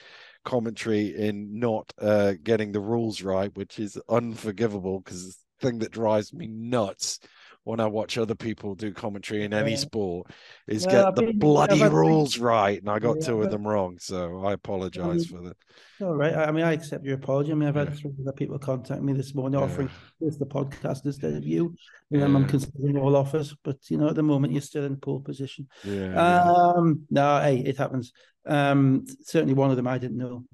commentary 0.47 1.13
in 1.13 1.59
not 1.59 1.93
uh, 1.99 2.33
getting 2.41 2.71
the 2.71 2.79
rules 2.79 3.21
right, 3.21 3.53
which 3.57 3.79
is 3.79 3.99
unforgivable 4.07 5.01
because 5.01 5.35
the 5.35 5.35
thing 5.59 5.79
that 5.79 5.91
drives 5.91 6.33
me 6.33 6.47
nuts 6.47 7.19
when 7.67 7.81
I 7.81 7.87
watch 7.87 8.17
other 8.17 8.33
people 8.33 8.75
do 8.75 8.93
commentary 8.93 9.43
in 9.43 9.53
any 9.53 9.75
sport 9.75 10.31
is 10.67 10.85
get 10.85 11.15
the 11.15 11.33
bloody 11.33 11.83
rules 11.83 12.37
right, 12.37 12.79
and 12.79 12.89
I 12.89 12.99
got 12.99 13.17
yeah, 13.19 13.27
two 13.27 13.41
of 13.41 13.51
them 13.51 13.67
wrong. 13.67 13.97
So 13.99 14.45
I 14.45 14.53
apologize 14.53 15.25
for 15.25 15.41
that. 15.41 15.57
All 15.99 16.15
right. 16.15 16.33
I 16.33 16.51
mean, 16.51 16.63
I 16.63 16.71
accept 16.71 17.03
your 17.03 17.15
apology. 17.15 17.51
I 17.51 17.55
mean, 17.55 17.67
I've 17.67 17.75
had 17.75 17.89
yeah. 17.89 17.95
three 17.95 18.11
other 18.21 18.31
people 18.31 18.57
contact 18.57 19.01
me 19.01 19.11
this 19.11 19.35
morning 19.35 19.59
offering 19.59 19.89
this 20.21 20.37
the 20.37 20.45
podcast 20.45 21.05
instead 21.05 21.33
of 21.33 21.45
you. 21.45 21.75
Yeah. 22.09 22.23
I'm 22.23 22.47
considering 22.47 22.97
all 22.97 23.17
offers, 23.17 23.53
but 23.65 23.77
you 23.89 23.97
know, 23.97 24.07
at 24.07 24.15
the 24.15 24.23
moment 24.23 24.53
you're 24.53 24.61
still 24.61 24.85
in 24.85 24.95
pole 24.95 25.19
position. 25.19 25.67
Yeah. 25.83 26.15
Um. 26.15 27.01
No, 27.09 27.41
hey, 27.41 27.57
it 27.57 27.77
happens. 27.77 28.13
Um. 28.45 29.05
Certainly, 29.23 29.55
one 29.55 29.71
of 29.71 29.75
them 29.75 29.87
I 29.87 29.97
didn't 29.97 30.17
know. 30.17 30.45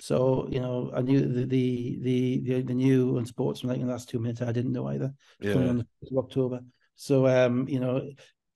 So 0.00 0.48
you 0.50 0.60
know, 0.60 0.90
I 0.94 1.02
knew 1.02 1.20
the 1.20 1.46
the 1.46 1.98
the 2.00 2.40
the, 2.40 2.62
the 2.62 2.74
new 2.74 3.18
unsportsmanlike 3.18 3.80
in 3.80 3.86
the 3.86 3.92
last 3.92 4.08
two 4.08 4.18
minutes. 4.18 4.42
I 4.42 4.52
didn't 4.52 4.72
know 4.72 4.88
either. 4.88 5.12
Yeah. 5.40 5.54
On 5.54 5.86
the 6.02 6.18
October. 6.18 6.60
So 6.96 7.26
um, 7.26 7.68
you 7.68 7.80
know, 7.80 8.10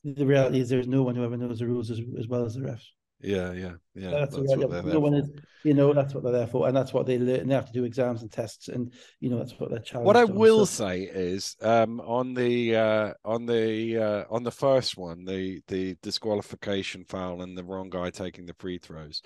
the 0.04 0.26
reality 0.26 0.60
is 0.60 0.68
there's 0.68 0.88
no 0.88 1.02
one 1.02 1.14
who 1.14 1.24
ever 1.24 1.36
knows 1.36 1.58
the 1.58 1.66
rules 1.66 1.90
as, 1.90 2.00
as 2.18 2.28
well 2.28 2.44
as 2.44 2.54
the 2.54 2.60
refs. 2.60 2.86
Yeah, 3.20 3.52
yeah, 3.52 3.72
yeah. 3.96 4.10
That's, 4.10 4.36
that's 4.36 4.56
what 4.56 4.70
they're 4.70 4.82
no 4.82 5.00
one 5.00 5.14
is, 5.14 5.28
you 5.64 5.74
know, 5.74 5.92
that's 5.92 6.14
what 6.14 6.22
they're 6.22 6.32
there 6.32 6.46
for, 6.46 6.68
and 6.68 6.76
that's 6.76 6.92
what 6.92 7.04
they 7.04 7.18
learn. 7.18 7.48
They 7.48 7.54
have 7.54 7.66
to 7.66 7.72
do 7.72 7.82
exams 7.82 8.22
and 8.22 8.30
tests, 8.30 8.68
and 8.68 8.92
you 9.18 9.28
know, 9.28 9.38
that's 9.38 9.58
what 9.58 9.70
they're 9.70 9.80
challenged. 9.80 10.06
What 10.06 10.16
I 10.16 10.24
will 10.24 10.66
so. 10.66 10.84
say 10.84 11.02
is, 11.02 11.56
um, 11.60 12.00
on 12.00 12.34
the 12.34 12.76
uh, 12.76 13.14
on 13.24 13.46
the 13.46 13.98
uh, 13.98 14.24
on 14.30 14.44
the 14.44 14.52
first 14.52 14.96
one, 14.96 15.24
the 15.24 15.60
the 15.66 15.96
disqualification 16.00 17.04
foul 17.04 17.42
and 17.42 17.58
the 17.58 17.64
wrong 17.64 17.90
guy 17.90 18.10
taking 18.10 18.46
the 18.46 18.54
free 18.54 18.78
throws. 18.78 19.20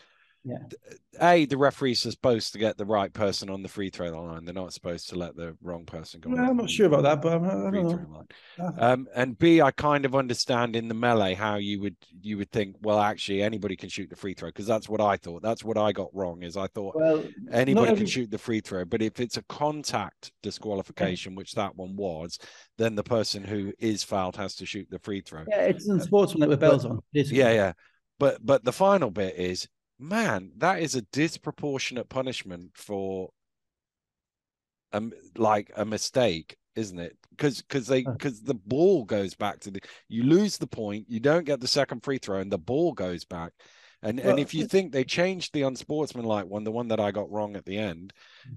Yeah. 0.44 0.58
A, 1.20 1.44
the 1.44 1.56
referees 1.56 2.04
are 2.04 2.10
supposed 2.10 2.52
to 2.52 2.58
get 2.58 2.76
the 2.76 2.86
right 2.86 3.12
person 3.12 3.48
on 3.48 3.62
the 3.62 3.68
free 3.68 3.90
throw 3.90 4.08
line. 4.08 4.44
They're 4.44 4.54
not 4.54 4.72
supposed 4.72 5.08
to 5.10 5.16
let 5.16 5.36
the 5.36 5.56
wrong 5.62 5.84
person 5.84 6.20
go. 6.20 6.30
I'm 6.30 6.56
not 6.56 6.70
sure 6.70 6.86
about 6.86 7.02
that, 7.02 7.22
but 7.22 7.34
I'm, 7.34 7.44
I 7.44 7.70
do 7.70 7.82
not 7.82 8.10
know. 8.10 8.26
Ah. 8.58 8.92
Um, 8.92 9.06
and 9.14 9.38
B, 9.38 9.60
I 9.60 9.70
kind 9.70 10.04
of 10.04 10.16
understand 10.16 10.74
in 10.74 10.88
the 10.88 10.94
melee 10.94 11.34
how 11.34 11.56
you 11.56 11.80
would 11.82 11.96
you 12.20 12.38
would 12.38 12.50
think, 12.50 12.76
well, 12.80 12.98
actually 12.98 13.42
anybody 13.42 13.76
can 13.76 13.88
shoot 13.88 14.10
the 14.10 14.16
free 14.16 14.34
throw 14.34 14.48
because 14.48 14.66
that's 14.66 14.88
what 14.88 15.00
I 15.00 15.16
thought. 15.16 15.42
That's 15.42 15.62
what 15.62 15.78
I 15.78 15.92
got 15.92 16.08
wrong. 16.12 16.42
Is 16.42 16.56
I 16.56 16.66
thought 16.68 16.96
well, 16.96 17.22
anybody 17.52 17.88
every... 17.88 17.98
can 17.98 18.06
shoot 18.06 18.30
the 18.30 18.38
free 18.38 18.60
throw, 18.60 18.84
but 18.84 19.02
if 19.02 19.20
it's 19.20 19.36
a 19.36 19.42
contact 19.44 20.32
disqualification, 20.42 21.32
yeah. 21.32 21.36
which 21.36 21.52
that 21.52 21.76
one 21.76 21.94
was, 21.94 22.38
then 22.78 22.96
the 22.96 23.04
person 23.04 23.44
who 23.44 23.72
is 23.78 24.02
fouled 24.02 24.36
has 24.36 24.56
to 24.56 24.66
shoot 24.66 24.88
the 24.90 24.98
free 24.98 25.20
throw. 25.20 25.44
Yeah, 25.46 25.60
it's 25.60 25.88
in 25.88 26.00
sportsman 26.00 26.40
that 26.40 26.48
with 26.48 26.60
bells 26.60 26.84
on. 26.84 27.00
Yeah, 27.12 27.52
yeah. 27.52 27.72
But 28.18 28.44
but 28.44 28.64
the 28.64 28.72
final 28.72 29.10
bit 29.10 29.36
is 29.36 29.68
man, 30.02 30.52
that 30.58 30.80
is 30.80 30.94
a 30.94 31.02
disproportionate 31.12 32.08
punishment 32.08 32.70
for 32.74 33.30
um 34.92 35.12
like 35.36 35.70
a 35.76 35.84
mistake, 35.84 36.56
isn't 36.76 36.98
it? 36.98 37.16
Because 37.30 37.62
because 37.62 37.86
they 37.86 38.02
because 38.02 38.42
the 38.42 38.54
ball 38.54 39.04
goes 39.04 39.34
back 39.34 39.60
to 39.60 39.70
the 39.70 39.80
you 40.08 40.24
lose 40.24 40.58
the 40.58 40.66
point, 40.66 41.06
you 41.08 41.20
don't 41.20 41.46
get 41.46 41.60
the 41.60 41.68
second 41.68 42.02
free 42.02 42.18
throw, 42.18 42.40
and 42.40 42.52
the 42.52 42.58
ball 42.58 42.92
goes 42.92 43.24
back. 43.24 43.52
And 44.02 44.18
well, 44.18 44.30
and 44.30 44.38
if 44.40 44.52
you 44.52 44.66
think 44.66 44.92
they 44.92 45.04
changed 45.04 45.52
the 45.52 45.62
unsportsmanlike 45.62 46.46
one, 46.46 46.64
the 46.64 46.72
one 46.72 46.88
that 46.88 47.00
I 47.00 47.12
got 47.12 47.30
wrong 47.30 47.54
at 47.54 47.64
the 47.64 47.78
end, 47.78 48.12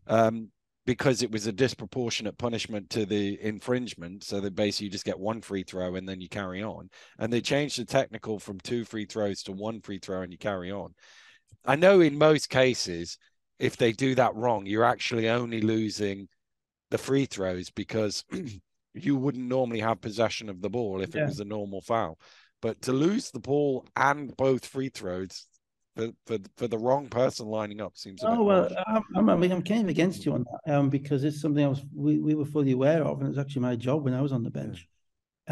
um, 0.08 0.50
because 0.86 1.22
it 1.22 1.32
was 1.32 1.48
a 1.48 1.52
disproportionate 1.52 2.38
punishment 2.38 2.90
to 2.92 3.06
the 3.06 3.40
infringement. 3.42 4.24
So 4.24 4.40
they 4.40 4.50
basically 4.50 4.90
just 4.90 5.06
get 5.06 5.20
one 5.20 5.42
free 5.42 5.64
throw 5.64 5.96
and 5.96 6.08
then 6.08 6.22
you 6.22 6.30
carry 6.30 6.64
on. 6.64 6.90
And 7.18 7.32
they 7.32 7.42
changed 7.42 7.80
the 7.80 7.86
technical 7.86 8.40
from 8.40 8.60
two 8.60 8.86
free 8.86 9.06
throws 9.06 9.44
to 9.44 9.52
one 9.52 9.82
free 9.82 10.00
throw 10.00 10.22
and 10.22 10.32
you 10.32 10.38
carry 10.38 10.72
on. 10.72 10.94
I 11.66 11.76
know 11.76 12.02
in 12.02 12.18
most 12.18 12.50
cases, 12.50 13.18
if 13.60 13.78
they 13.78 13.92
do 13.92 14.16
that 14.16 14.36
wrong, 14.36 14.66
you're 14.66 14.84
actually 14.84 15.30
only 15.30 15.62
losing 15.62 16.28
the 16.92 16.98
free 16.98 17.26
throws 17.26 17.70
because 17.70 18.24
you 18.94 19.16
wouldn't 19.16 19.48
normally 19.48 19.80
have 19.80 20.02
possession 20.02 20.50
of 20.50 20.62
the 20.62 20.70
ball 20.70 21.02
if 21.02 21.16
yeah. 21.16 21.24
it 21.24 21.28
was 21.28 21.40
a 21.40 21.46
normal 21.46 21.82
foul. 21.82 22.18
But 22.62 22.82
to 22.84 22.94
lose 22.94 23.32
the 23.32 23.40
ball 23.40 23.88
and 23.96 24.36
both 24.38 24.66
free 24.66 24.90
throws 24.90 25.46
for 25.96 26.10
for, 26.26 26.38
for 26.58 26.68
the 26.68 26.78
wrong 26.78 27.08
person 27.08 27.48
lining 27.48 27.82
up 27.82 27.96
seems. 27.96 28.22
oh 28.24 28.44
well, 28.44 28.70
I'm, 29.16 29.30
I 29.30 29.36
mean, 29.36 29.52
I'm 29.52 29.62
kind 29.62 29.84
of 29.84 29.90
against 29.90 30.26
you 30.26 30.34
on 30.34 30.46
that 30.66 30.76
um, 30.76 30.90
because 30.90 31.24
it's 31.24 31.42
something 31.42 31.64
I 31.64 31.68
was 31.68 31.84
we, 31.94 32.20
we 32.20 32.36
were 32.36 32.46
fully 32.46 32.72
aware 32.72 33.04
of, 33.04 33.20
and 33.20 33.30
it's 33.30 33.38
actually 33.38 33.62
my 33.62 33.76
job 33.76 34.04
when 34.04 34.14
I 34.14 34.22
was 34.22 34.32
on 34.32 34.44
the 34.44 34.50
bench. 34.50 34.88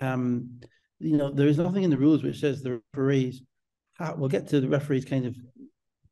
Um, 0.01 0.61
you 0.99 1.18
know, 1.18 1.32
there 1.32 1.47
is 1.47 1.57
nothing 1.57 1.84
in 1.84 1.89
the 1.89 1.97
rules 1.97 2.24
which 2.24 2.39
says 2.39 2.61
the 2.61 2.82
referees. 2.93 3.41
We'll 4.18 4.30
get 4.30 4.47
to 4.49 4.59
the 4.59 4.68
referees 4.68 5.05
kind 5.05 5.26
of 5.26 5.36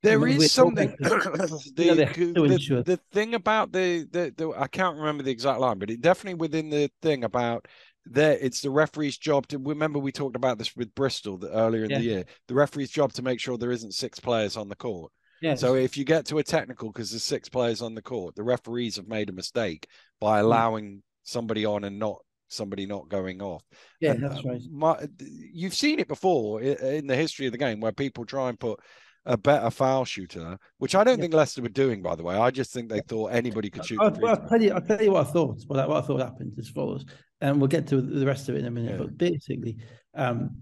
there 0.03 0.27
is 0.27 0.51
something. 0.51 0.95
the, 0.99 1.71
the, 1.75 2.83
the, 2.85 2.99
thing 3.11 3.33
about 3.33 3.71
the, 3.71 4.07
the, 4.11 4.33
the 4.35 4.49
I 4.57 4.67
can't 4.67 4.97
remember 4.97 5.23
the 5.23 5.31
exact 5.31 5.59
line, 5.59 5.79
but 5.79 5.89
it 5.89 6.01
definitely 6.01 6.39
within 6.39 6.69
the 6.69 6.89
thing 7.01 7.23
about 7.23 7.67
there 8.05 8.37
it's 8.41 8.61
the 8.61 8.69
referee's 8.69 9.17
job 9.17 9.47
to 9.47 9.59
remember 9.59 9.99
we 9.99 10.11
talked 10.11 10.35
about 10.35 10.57
this 10.57 10.75
with 10.75 10.93
Bristol 10.95 11.39
earlier 11.45 11.83
in 11.83 11.91
yeah. 11.91 11.97
the 11.97 12.03
year. 12.03 12.25
The 12.47 12.55
referee's 12.55 12.89
job 12.89 13.13
to 13.13 13.21
make 13.21 13.39
sure 13.39 13.57
there 13.57 13.71
isn't 13.71 13.93
six 13.93 14.19
players 14.19 14.57
on 14.57 14.69
the 14.69 14.75
court. 14.75 15.11
Yes. 15.41 15.59
So 15.59 15.75
if 15.75 15.97
you 15.97 16.05
get 16.05 16.25
to 16.27 16.37
a 16.37 16.43
technical 16.43 16.91
because 16.91 17.11
there's 17.11 17.23
six 17.23 17.49
players 17.49 17.81
on 17.81 17.95
the 17.95 18.01
court, 18.01 18.35
the 18.35 18.43
referees 18.43 18.95
have 18.97 19.07
made 19.07 19.29
a 19.29 19.33
mistake 19.33 19.87
by 20.19 20.39
allowing 20.39 20.85
mm. 20.85 21.01
somebody 21.23 21.65
on 21.65 21.83
and 21.83 21.97
not 21.97 22.19
somebody 22.47 22.85
not 22.85 23.09
going 23.09 23.41
off. 23.41 23.63
Yeah, 23.99 24.11
and, 24.11 24.23
that's 24.23 24.43
right. 24.45 24.61
My, 24.69 24.97
you've 25.19 25.73
seen 25.73 25.99
it 25.99 26.07
before 26.07 26.61
in 26.61 27.07
the 27.07 27.15
history 27.15 27.47
of 27.47 27.53
the 27.53 27.57
game 27.57 27.79
where 27.79 27.91
people 27.91 28.25
try 28.25 28.49
and 28.49 28.59
put 28.59 28.79
a 29.25 29.37
better 29.37 29.69
foul 29.69 30.05
shooter, 30.05 30.57
which 30.77 30.95
I 30.95 31.03
don't 31.03 31.17
yeah. 31.17 31.23
think 31.23 31.33
Leicester 31.33 31.61
were 31.61 31.69
doing, 31.69 32.01
by 32.01 32.15
the 32.15 32.23
way. 32.23 32.35
I 32.35 32.49
just 32.51 32.73
think 32.73 32.89
they 32.89 33.01
thought 33.01 33.27
anybody 33.27 33.69
could 33.69 33.85
shoot. 33.85 33.99
I'll, 34.01 34.25
I'll 34.25 34.47
tell 34.47 34.61
you, 34.61 34.73
I'll 34.73 34.81
tell 34.81 35.01
you 35.01 35.11
what 35.11 35.27
I 35.27 35.31
thought. 35.31 35.61
What 35.67 35.79
I, 35.79 35.87
what 35.87 36.03
I 36.03 36.07
thought 36.07 36.21
happened 36.21 36.53
as 36.57 36.69
follows, 36.69 37.05
and 37.39 37.59
we'll 37.59 37.67
get 37.67 37.87
to 37.87 38.01
the 38.01 38.25
rest 38.25 38.49
of 38.49 38.55
it 38.55 38.59
in 38.59 38.65
a 38.65 38.71
minute. 38.71 38.91
Yeah. 38.91 38.97
But 38.97 39.17
basically, 39.17 39.77
um, 40.15 40.61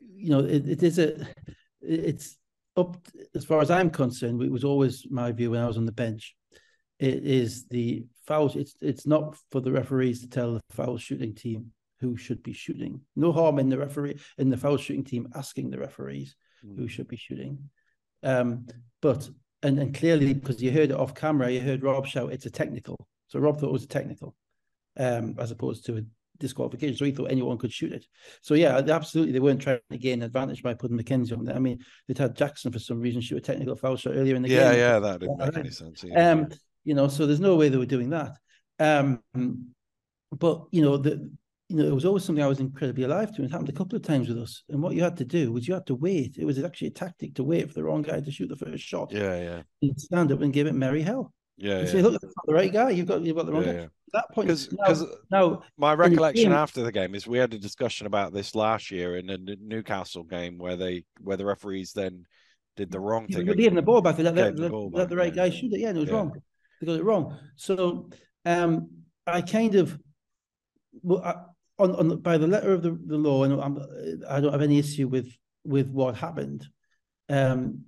you 0.00 0.30
know, 0.30 0.40
it, 0.40 0.68
it 0.68 0.82
is 0.82 0.98
a, 0.98 1.26
it's 1.80 2.36
up 2.76 2.96
as 3.34 3.44
far 3.44 3.60
as 3.60 3.70
I'm 3.70 3.90
concerned. 3.90 4.42
It 4.42 4.50
was 4.50 4.64
always 4.64 5.06
my 5.10 5.30
view 5.32 5.52
when 5.52 5.60
I 5.60 5.66
was 5.66 5.78
on 5.78 5.86
the 5.86 5.92
bench. 5.92 6.34
It 6.98 7.24
is 7.24 7.66
the 7.66 8.06
fouls. 8.26 8.56
It's 8.56 8.74
it's 8.80 9.06
not 9.06 9.36
for 9.50 9.60
the 9.60 9.72
referees 9.72 10.20
to 10.20 10.28
tell 10.28 10.54
the 10.54 10.62
foul 10.70 10.96
shooting 10.98 11.34
team 11.34 11.72
who 12.00 12.16
should 12.16 12.42
be 12.42 12.52
shooting. 12.52 13.00
No 13.16 13.32
harm 13.32 13.58
in 13.58 13.68
the 13.68 13.78
referee 13.78 14.18
in 14.38 14.50
the 14.50 14.56
foul 14.56 14.76
shooting 14.76 15.04
team 15.04 15.28
asking 15.34 15.70
the 15.70 15.78
referees 15.78 16.36
mm. 16.64 16.76
who 16.76 16.88
should 16.88 17.08
be 17.08 17.16
shooting. 17.16 17.70
Um, 18.24 18.66
but 19.00 19.28
and, 19.62 19.78
and 19.78 19.94
clearly 19.94 20.34
because 20.34 20.62
you 20.62 20.70
heard 20.70 20.90
it 20.90 20.96
off 20.96 21.14
camera, 21.14 21.50
you 21.50 21.60
heard 21.60 21.82
Rob 21.82 22.06
shout, 22.06 22.32
"It's 22.32 22.46
a 22.46 22.50
technical." 22.50 23.06
So 23.28 23.38
Rob 23.38 23.58
thought 23.58 23.68
it 23.68 23.72
was 23.72 23.84
a 23.84 23.88
technical, 23.88 24.34
um, 24.98 25.36
as 25.38 25.50
opposed 25.50 25.84
to 25.86 25.98
a 25.98 26.02
disqualification. 26.38 26.96
So 26.96 27.04
he 27.04 27.12
thought 27.12 27.30
anyone 27.30 27.58
could 27.58 27.72
shoot 27.72 27.92
it. 27.92 28.06
So 28.42 28.54
yeah, 28.54 28.78
absolutely, 28.78 29.32
they 29.32 29.40
weren't 29.40 29.60
trying 29.60 29.80
to 29.90 29.98
gain 29.98 30.22
advantage 30.22 30.62
by 30.62 30.74
putting 30.74 30.98
McKenzie 30.98 31.36
on 31.36 31.44
there. 31.44 31.56
I 31.56 31.60
mean, 31.60 31.78
they'd 32.06 32.18
had 32.18 32.36
Jackson 32.36 32.72
for 32.72 32.78
some 32.78 33.00
reason 33.00 33.20
shoot 33.20 33.38
a 33.38 33.40
technical 33.40 33.76
foul 33.76 33.96
shot 33.96 34.14
earlier 34.14 34.36
in 34.36 34.42
the 34.42 34.48
yeah, 34.48 34.70
game. 34.70 34.78
Yeah, 34.78 34.92
yeah, 34.94 34.98
that 34.98 35.20
didn't 35.20 35.38
make 35.38 35.56
any 35.56 35.70
sense. 35.70 36.04
Either. 36.04 36.18
Um, 36.18 36.48
you 36.84 36.94
know, 36.94 37.08
so 37.08 37.26
there's 37.26 37.40
no 37.40 37.56
way 37.56 37.68
they 37.68 37.78
were 37.78 37.86
doing 37.86 38.10
that. 38.10 38.36
Um, 38.78 39.20
but 40.32 40.64
you 40.72 40.82
know 40.82 40.96
the 40.96 41.30
you 41.68 41.76
know, 41.76 41.84
it 41.84 41.94
was 41.94 42.04
always 42.04 42.24
something 42.24 42.44
I 42.44 42.48
was 42.48 42.60
incredibly 42.60 43.04
alive 43.04 43.30
to. 43.34 43.36
And 43.42 43.46
It 43.46 43.52
happened 43.52 43.70
a 43.70 43.72
couple 43.72 43.96
of 43.96 44.02
times 44.02 44.28
with 44.28 44.38
us. 44.38 44.62
And 44.68 44.82
what 44.82 44.94
you 44.94 45.02
had 45.02 45.16
to 45.16 45.24
do 45.24 45.50
was 45.52 45.66
you 45.66 45.74
had 45.74 45.86
to 45.86 45.94
wait. 45.94 46.36
It 46.38 46.44
was 46.44 46.62
actually 46.62 46.88
a 46.88 46.92
tactic 46.92 47.34
to 47.36 47.44
wait 47.44 47.68
for 47.68 47.74
the 47.74 47.84
wrong 47.84 48.02
guy 48.02 48.20
to 48.20 48.30
shoot 48.30 48.48
the 48.48 48.56
first 48.56 48.84
shot. 48.84 49.10
Yeah, 49.12 49.36
yeah. 49.40 49.62
And 49.82 49.98
stand 50.00 50.30
up 50.30 50.42
and 50.42 50.52
give 50.52 50.66
it 50.66 50.74
merry 50.74 51.02
hell. 51.02 51.32
Yeah, 51.56 51.76
And 51.78 51.86
yeah. 51.86 51.92
say, 51.92 52.02
look, 52.02 52.12
that's 52.20 52.24
not 52.36 52.46
the 52.46 52.54
right 52.54 52.72
guy. 52.72 52.90
You've 52.90 53.06
got 53.06 53.22
you've 53.22 53.36
got 53.36 53.46
the 53.46 53.52
wrong 53.52 53.64
Yeah, 53.64 53.72
guy. 53.72 53.78
yeah. 53.78 53.84
At 53.84 54.28
that 54.28 54.34
point, 54.34 54.48
Because 54.48 55.04
now, 55.30 55.62
my 55.78 55.94
recollection 55.94 56.44
game- 56.50 56.52
after 56.52 56.82
the 56.82 56.92
game 56.92 57.14
is 57.14 57.26
we 57.26 57.38
had 57.38 57.52
a 57.54 57.58
discussion 57.58 58.06
about 58.06 58.32
this 58.32 58.54
last 58.54 58.90
year 58.90 59.16
in 59.16 59.26
the 59.26 59.56
Newcastle 59.60 60.22
game 60.24 60.58
where 60.58 60.76
they 60.76 61.04
where 61.20 61.36
the 61.36 61.46
referees 61.46 61.92
then 61.92 62.24
did 62.76 62.90
the 62.90 63.00
wrong 63.00 63.26
thing. 63.28 63.46
were 63.46 63.54
giving 63.54 63.74
the 63.76 63.82
ball 63.82 64.02
back. 64.02 64.16
They 64.16 64.22
let, 64.24 64.34
Gave 64.34 64.44
let, 64.44 64.56
the 64.56 64.62
let, 64.62 64.70
ball 64.70 64.90
let 64.92 65.02
back, 65.04 65.08
the 65.08 65.16
right 65.16 65.34
guy 65.34 65.50
shoot 65.50 65.72
it. 65.72 65.80
Yeah, 65.80 65.88
and 65.88 65.98
it 65.98 66.02
was 66.02 66.10
wrong. 66.10 66.32
They 66.80 66.86
got 66.86 66.96
it 66.98 67.04
wrong. 67.04 67.38
So 67.56 68.10
um, 68.44 68.90
I 69.26 69.40
kind 69.40 69.74
of 69.76 69.98
well, 71.02 71.53
on 71.78 71.94
on 71.96 72.08
the, 72.08 72.16
by 72.16 72.38
the 72.38 72.46
letter 72.46 72.72
of 72.72 72.82
the, 72.82 72.98
the 73.06 73.16
law, 73.16 73.44
and 73.44 73.60
I'm, 73.60 73.78
I 74.28 74.40
don't 74.40 74.52
have 74.52 74.62
any 74.62 74.78
issue 74.78 75.08
with 75.08 75.28
with 75.64 75.88
what 75.90 76.14
happened, 76.16 76.66
um, 77.28 77.80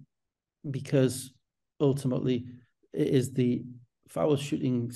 because 0.70 1.32
ultimately 1.80 2.46
it 2.92 3.08
is 3.08 3.32
the 3.32 3.62
foul 4.08 4.36
shooting 4.36 4.90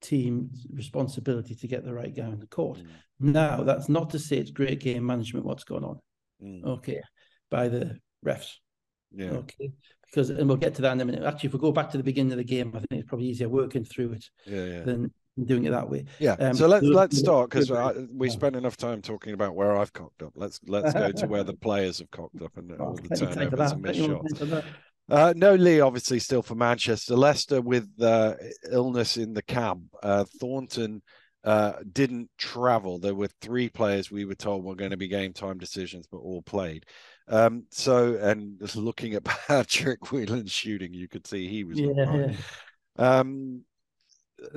team's 0.00 0.66
responsibility 0.72 1.54
to 1.54 1.66
get 1.66 1.84
the 1.84 1.92
right 1.94 2.14
guy 2.14 2.26
in 2.26 2.38
the 2.38 2.46
court. 2.46 2.78
Mm, 2.78 3.32
Now, 3.32 3.62
that's 3.64 3.88
not 3.88 4.10
to 4.10 4.18
say 4.18 4.36
it's 4.36 4.50
great 4.50 4.80
game 4.80 5.04
management 5.06 5.44
what's 5.46 5.64
going 5.64 5.84
on. 5.84 5.98
mm, 6.42 6.64
Okay, 6.64 7.00
by 7.50 7.68
the 7.68 7.98
refs. 8.24 8.52
yeah. 9.10 9.30
Okay, 9.30 9.72
because 10.06 10.30
and 10.30 10.46
we'll 10.46 10.56
get 10.56 10.74
to 10.76 10.82
that 10.82 10.92
in 10.92 11.00
a 11.00 11.04
minute. 11.04 11.24
Actually, 11.24 11.48
if 11.48 11.52
we 11.54 11.58
go 11.58 11.72
back 11.72 11.90
to 11.90 11.96
the 11.96 12.04
beginning 12.04 12.32
of 12.32 12.38
the 12.38 12.44
game, 12.44 12.68
I 12.74 12.78
think 12.78 13.00
it's 13.00 13.08
probably 13.08 13.26
easier 13.26 13.48
working 13.48 13.84
through 13.84 14.12
it 14.12 14.24
Yeah, 14.46 14.64
yeah. 14.64 14.82
than 14.84 15.12
doing 15.44 15.64
it 15.64 15.70
that 15.70 15.88
way. 15.88 16.04
Yeah. 16.18 16.32
Um, 16.32 16.54
so 16.54 16.66
let's 16.66 16.84
let's 16.84 17.18
start 17.18 17.50
because 17.50 17.70
we 18.12 18.30
spent 18.30 18.56
enough 18.56 18.76
time 18.76 19.02
talking 19.02 19.32
about 19.32 19.54
where 19.54 19.76
I've 19.76 19.92
cocked 19.92 20.22
up. 20.22 20.32
Let's 20.34 20.60
let's 20.66 20.92
go 20.92 21.12
to 21.12 21.26
where 21.26 21.44
the 21.44 21.54
players 21.60 21.98
have 21.98 22.10
cocked 22.10 22.42
up 22.42 22.56
and 22.56 22.72
all 22.80 22.94
the 22.94 23.16
time 23.16 23.34
turnovers 23.34 23.72
and 23.72 23.82
missed 23.82 24.00
shots. 24.00 24.32
time 24.32 24.38
for 24.38 24.44
that. 24.46 24.64
Uh, 25.10 25.32
no 25.34 25.54
Lee, 25.54 25.80
obviously, 25.80 26.18
still 26.18 26.42
for 26.42 26.54
Manchester. 26.54 27.16
Leicester 27.16 27.62
with 27.62 27.88
uh, 28.00 28.34
illness 28.70 29.16
in 29.16 29.32
the 29.32 29.42
camp. 29.42 29.84
Uh, 30.02 30.24
Thornton 30.38 31.02
uh, 31.44 31.74
didn't 31.92 32.30
travel. 32.36 32.98
There 32.98 33.14
were 33.14 33.30
three 33.40 33.70
players 33.70 34.10
we 34.10 34.26
were 34.26 34.34
told 34.34 34.64
were 34.64 34.74
going 34.74 34.90
to 34.90 34.98
be 34.98 35.08
game 35.08 35.32
time 35.32 35.56
decisions, 35.56 36.06
but 36.06 36.18
all 36.18 36.42
played. 36.42 36.84
Um, 37.26 37.64
so, 37.70 38.16
and 38.16 38.58
just 38.58 38.76
looking 38.76 39.14
at 39.14 39.24
Patrick 39.48 40.12
Whelan's 40.12 40.52
shooting, 40.52 40.92
you 40.92 41.08
could 41.08 41.26
see 41.26 41.48
he 41.48 41.64
was 41.64 41.78
Yeah, 41.78 41.92
yeah. 41.96 42.32
Um, 42.96 43.62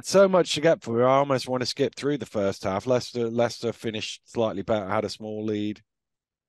so 0.04 0.28
much 0.28 0.54
to 0.56 0.62
get 0.62 0.82
through. 0.82 1.04
I 1.06 1.16
almost 1.16 1.48
want 1.48 1.62
to 1.62 1.68
skip 1.68 1.96
through 1.96 2.18
the 2.18 2.26
first 2.26 2.64
half. 2.64 2.88
Leicester, 2.88 3.30
Leicester 3.30 3.74
finished 3.74 4.22
slightly 4.26 4.62
better, 4.62 4.88
had 4.88 5.06
a 5.06 5.10
small 5.10 5.44
lead. 5.46 5.82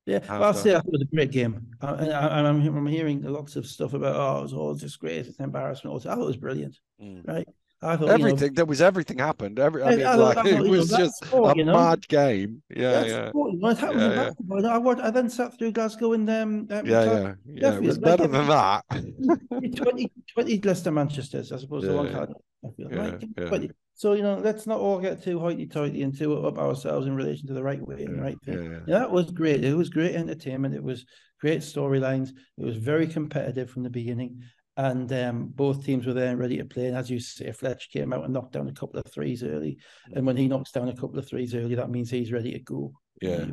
Yeah, 0.05 0.19
well, 0.29 0.45
I'll 0.45 0.55
say 0.55 0.71
I 0.75 0.79
thought 0.81 0.87
it 0.87 0.93
was 0.93 1.03
a 1.03 1.15
great 1.15 1.31
game. 1.31 1.65
I, 1.81 1.87
I, 2.09 2.41
I'm 2.41 2.87
hearing 2.87 3.23
lots 3.23 3.55
of 3.55 3.67
stuff 3.67 3.95
about, 3.95 4.17
oh, 4.17 4.41
it 4.41 4.43
was 4.43 4.53
all 4.53 4.75
disgrace, 4.75 5.29
it's 5.29 5.39
embarrassment. 5.39 5.95
I 6.07 6.15
thought 6.15 6.23
it 6.23 6.27
was 6.27 6.37
brilliant, 6.37 6.77
Mm. 7.01 7.27
right? 7.27 7.49
I 7.85 7.97
thought, 7.97 8.03
you 8.03 8.07
know, 8.07 8.15
Everything 8.15 8.55
there 8.55 8.65
was 8.65 8.81
everything 8.81 9.19
happened. 9.19 9.59
Every 9.59 9.83
I 9.83 9.97
mean, 9.97 10.07
I- 10.07 10.15
like 10.15 10.37
I 10.39 10.41
it 10.49 10.53
you 10.59 10.65
know, 10.65 10.71
was 10.71 10.89
just 10.91 11.25
sport, 11.25 11.57
a 11.57 11.59
you 11.59 11.65
know. 11.65 11.73
mad 11.73 12.07
game. 12.07 12.63
Yeah, 12.71 12.91
that's 12.93 13.09
yeah, 13.09 13.31
what, 13.33 13.57
what 13.59 13.79
happened 13.79 14.01
Yeah, 14.01 14.31
yeah. 14.61 14.79
I, 14.79 15.07
I 15.07 15.11
then 15.11 15.29
sat 15.29 15.59
through 15.59 15.73
Glasgow 15.73 16.13
and 16.13 16.31
um, 16.31 16.69
yeah, 16.71 16.83
yeah, 16.85 17.35
yeah. 17.45 17.75
It 17.75 17.83
was 17.83 17.99
better 17.99 18.29
like, 18.29 18.33
than 18.33 18.47
that. 18.49 18.85
20, 19.77 20.13
20 20.33 20.59
Leicester 20.61 20.93
Manchester's, 20.93 21.51
I 21.51 21.57
suppose, 21.59 21.83
the 21.83 21.93
one 21.95 22.07
yeah. 22.07 22.27
Card. 22.63 22.75
Sheffield, 22.79 22.93
Yeah, 22.93 23.11
right? 23.11 23.25
yeah. 23.39 23.49
20. 23.49 23.71
So, 23.95 24.15
you 24.15 24.23
know, 24.23 24.39
let's 24.39 24.67
not 24.67 24.81
all 24.81 24.99
get 24.99 25.23
too 25.23 25.39
hoity-toity 25.39 26.03
and 26.03 26.17
too 26.17 26.47
up 26.47 26.59
ourselves 26.59 27.07
in 27.07 27.15
relation 27.15 27.47
to 27.49 27.53
the 27.55 27.63
right 27.63 27.81
way 27.87 28.05
and 28.05 28.15
the 28.15 28.17
Yeah, 28.19 28.23
right 28.23 28.39
thing. 28.45 28.55
yeah, 28.65 28.71
yeah. 28.71 28.79
Yeah, 28.87 28.99
that 29.01 29.11
was 29.13 29.31
great. 29.31 29.65
It 29.65 29.75
was 29.75 29.91
great 29.91 30.15
entertainment. 30.15 30.75
It 30.75 30.83
was 30.83 31.05
great 31.41 31.61
storylines. 31.61 32.31
It 32.31 32.65
was 32.65 32.77
very 32.77 33.07
competitive 33.07 33.71
from 33.71 33.83
the 33.83 33.91
beginning. 33.91 34.43
And 34.79 35.13
um, 35.13 35.49
both 35.49 35.85
teams 35.85 36.07
were 36.07 36.15
there 36.15 36.31
and 36.31 36.39
ready 36.39 36.57
to 36.57 36.65
play. 36.65 36.87
And 36.87 36.97
as 36.97 37.11
you 37.11 37.21
say, 37.21 37.53
Fletch 37.53 37.91
came 37.93 38.13
out 38.15 38.25
and 38.25 38.33
knocked 38.33 38.55
down 38.55 38.69
a 38.69 38.73
couple 38.73 38.99
of 38.99 39.07
threes 39.13 39.45
early. 39.45 39.77
And 40.15 40.27
when 40.27 40.39
he 40.39 40.49
knocks 40.49 40.73
down 40.73 40.89
a 40.89 40.97
couple 40.97 41.19
of 41.19 41.29
threes 41.29 41.55
early, 41.55 41.75
that 41.75 41.91
means 41.91 42.11
he's 42.11 42.33
ready 42.33 42.53
to 42.53 42.59
go. 42.61 42.93
Yeah. 43.21 43.45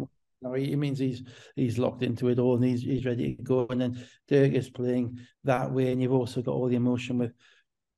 No, 0.41 0.53
it 0.53 0.78
means 0.78 0.97
he's 0.97 1.22
he's 1.57 1.78
locked 1.78 2.01
into 2.01 2.30
it 2.30 2.39
all 2.39 2.55
and 2.55 2.64
he's 2.64 2.82
he's 2.82 3.03
ready 3.05 3.36
to 3.36 3.43
go. 3.43 3.68
And 3.70 3.82
then 3.82 4.05
Dirk 4.30 4.53
is 4.53 4.70
playing 4.70 5.20
that 5.43 5.70
way, 5.70 5.91
and 5.91 6.01
you've 6.01 6.14
also 6.14 6.41
got 6.41 6.53
all 6.53 6.70
the 6.70 6.78
emotion 6.78 7.18
with 7.18 7.34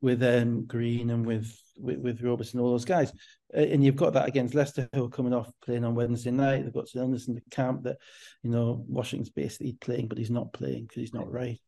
with 0.01 0.23
um 0.23 0.65
Green 0.65 1.09
and 1.09 1.25
with 1.25 1.55
with, 1.77 1.99
with 1.99 2.21
Robertson, 2.21 2.59
all 2.59 2.71
those 2.71 2.85
guys. 2.85 3.11
Uh, 3.55 3.61
and 3.61 3.83
you've 3.83 3.95
got 3.95 4.13
that 4.13 4.27
against 4.27 4.53
Leicester, 4.53 4.87
who 4.93 5.05
are 5.05 5.09
coming 5.09 5.33
off 5.33 5.49
playing 5.63 5.83
on 5.83 5.95
Wednesday 5.95 6.31
night. 6.31 6.63
They've 6.63 6.73
got 6.73 6.87
some 6.87 7.01
illness 7.01 7.27
in 7.27 7.35
the 7.35 7.41
camp 7.49 7.83
that 7.83 7.97
you 8.43 8.49
know 8.49 8.83
Washington's 8.87 9.29
basically 9.29 9.73
playing, 9.73 10.07
but 10.07 10.17
he's 10.17 10.31
not 10.31 10.53
playing 10.53 10.83
because 10.83 11.01
he's 11.01 11.13
not 11.13 11.31
right. 11.31 11.59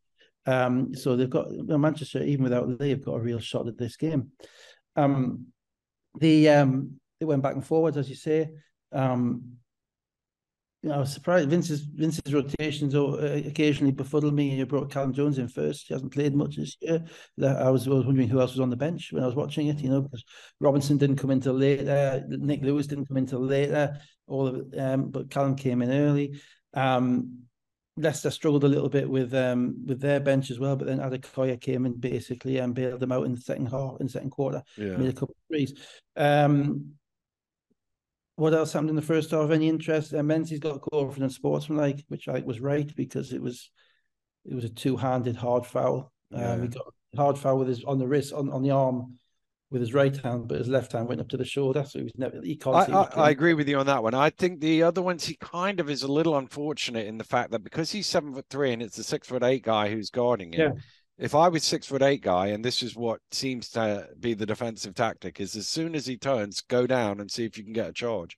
Um, 0.46 0.94
so 0.94 1.16
they've 1.16 1.30
got 1.30 1.52
Manchester, 1.52 2.22
even 2.22 2.44
without 2.44 2.68
Lee, 2.68 2.90
have 2.90 3.06
got 3.06 3.16
a 3.16 3.22
real 3.22 3.40
shot 3.40 3.68
at 3.68 3.78
this 3.78 3.96
game. 3.96 4.32
Um, 4.96 5.48
the 6.20 6.50
um, 6.50 7.00
they 7.20 7.26
went 7.26 7.44
back 7.44 7.56
and 7.56 7.66
forwards, 7.66 7.98
as 7.98 8.10
you 8.10 8.16
say. 8.16 8.50
Um, 8.92 9.58
you 10.84 10.90
know, 10.90 10.96
I 10.96 11.00
was 11.00 11.14
surprised. 11.14 11.50
Vince's 11.50 11.80
Vince's 11.82 12.34
rotations 12.34 12.94
uh, 12.94 13.42
occasionally 13.46 13.94
befuddled 13.94 14.34
me. 14.34 14.50
He 14.50 14.64
brought 14.66 14.92
Callum 14.92 15.14
Jones 15.14 15.38
in 15.38 15.48
first. 15.48 15.88
He 15.88 15.94
hasn't 15.94 16.12
played 16.12 16.36
much 16.36 16.58
this 16.58 16.76
year. 16.82 17.04
I 17.42 17.70
was, 17.70 17.88
I 17.88 17.92
was 17.92 18.06
wondering 18.06 18.28
who 18.28 18.42
else 18.42 18.52
was 18.52 18.60
on 18.60 18.70
the 18.70 18.76
bench 18.76 19.14
when 19.14 19.24
I 19.24 19.26
was 19.26 19.36
watching 19.36 19.68
it. 19.68 19.80
You 19.80 19.90
know, 19.90 20.02
because 20.02 20.26
Robinson 20.60 20.98
didn't 20.98 21.16
come 21.16 21.32
in 21.32 21.40
till 21.40 21.54
later. 21.54 22.26
Nick 22.28 22.62
Lewis 22.64 22.86
didn't 22.88 23.08
come 23.08 23.18
in 23.18 23.26
till 23.26 23.40
later. 23.40 23.98
All 24.28 24.48
of 24.48 24.56
it, 24.58 24.78
um, 24.78 25.10
but 25.10 25.32
Callum 25.32 25.56
came 25.56 25.82
in 25.82 25.90
early. 25.90 26.42
Um, 26.74 27.44
Leicester 27.96 28.32
struggled 28.32 28.64
a 28.64 28.68
little 28.68 28.90
bit 28.90 29.08
with 29.10 29.34
um 29.36 29.86
with 29.86 30.02
their 30.02 30.20
bench 30.20 30.52
as 30.52 30.60
well, 30.60 30.76
but 30.76 30.88
then 30.88 31.00
Adekoya 31.00 31.62
came 31.62 31.86
in 31.86 31.94
basically 31.94 32.58
and 32.58 32.74
bailed 32.74 33.00
them 33.00 33.12
out 33.12 33.26
in 33.26 33.36
the 33.36 33.42
second 33.42 33.68
half, 33.68 34.00
in 34.00 34.08
the 34.08 34.12
second 34.12 34.32
quarter 34.32 34.64
Yeah. 34.78 34.98
made 34.98 35.10
a 35.10 35.14
couple 35.14 35.36
of 35.36 35.48
threes. 35.48 35.74
Um, 36.16 36.96
what 38.36 38.54
else 38.54 38.74
happened 38.74 38.90
in 38.90 38.96
the 38.96 39.02
first 39.02 39.32
half? 39.32 39.52
Any 39.52 39.70
interest? 39.70 40.14
Menzies 40.14 40.60
got 40.60 40.82
called 40.82 41.14
for 41.14 41.20
the 41.20 41.30
sportsmanlike, 41.30 42.04
which 42.08 42.28
I 42.28 42.40
was 42.40 42.60
right 42.60 42.94
because 42.96 43.34
it 43.34 43.42
was 43.42 43.70
it 44.46 44.54
was 44.54 44.66
a 44.66 44.70
two-handed 44.70 45.36
hard 45.36 45.66
foul. 45.66 46.12
Yeah. 46.32 46.54
Um, 46.54 46.62
he 46.64 46.68
got 46.68 46.88
a 47.14 47.18
hard 47.18 47.38
foul 47.38 47.60
with 47.60 47.68
his 47.68 47.84
on 47.84 48.00
the 48.00 48.08
wrist 48.08 48.34
on, 48.34 48.50
on 48.50 48.64
the 48.64 48.72
arm 48.72 49.20
with 49.70 49.82
his 49.82 49.94
right 49.94 50.16
hand, 50.16 50.48
but 50.48 50.60
his 50.60 50.68
left 50.68 50.92
hand 50.92 51.08
went 51.08 51.20
up 51.20 51.28
to 51.30 51.38
the 51.38 51.46
shoulder, 51.46 51.84
so 51.84 52.00
he 52.00 52.04
was 52.04 52.14
never. 52.16 52.40
He 52.44 52.56
can't 52.56 52.76
I, 52.76 52.86
see. 52.86 52.92
I, 52.92 53.04
I 53.16 53.30
agree 53.32 53.56
with 53.56 53.68
you 53.68 53.80
on 53.80 53.88
that 53.88 54.04
one. 54.04 54.14
I 54.14 54.30
think 54.30 54.62
the 54.62 54.84
other 54.84 55.02
ones 55.02 55.26
he 55.26 55.36
kind 55.36 55.80
of 55.80 55.90
is 55.90 56.04
a 56.04 56.12
little 56.12 56.38
unfortunate 56.38 57.08
in 57.08 57.18
the 57.18 57.24
fact 57.24 57.52
that 57.52 57.64
because 57.64 57.92
he's 57.92 58.08
seven 58.08 58.34
foot 58.34 58.46
three 58.50 58.72
and 58.72 58.82
it's 58.82 58.98
a 58.98 59.04
six 59.04 59.28
foot 59.28 59.44
eight 59.44 59.64
guy 59.64 59.90
who's 59.90 60.10
guarding 60.10 60.54
him. 60.54 60.60
Yeah. 60.60 60.82
If 61.18 61.36
I 61.36 61.48
was 61.48 61.64
six 61.64 61.88
foot 61.88 62.02
eight 62.02 62.22
guy, 62.22 62.48
and 62.48 62.66
this 62.66 62.82
is 62.82 62.96
what 62.96 63.20
seems 63.32 63.70
to 63.70 64.08
be 64.20 64.34
the 64.34 64.46
defensive 64.46 64.96
tactic, 64.96 65.40
is 65.40 65.56
as 65.56 65.68
soon 65.68 65.96
as 65.96 66.06
he 66.06 66.18
turns, 66.18 66.62
go 66.62 66.88
down 66.88 67.20
and 67.20 67.30
see 67.30 67.46
if 67.46 67.58
you 67.58 67.64
can 67.64 67.74
get 67.74 67.90
a 67.90 67.94
charge. 67.94 68.38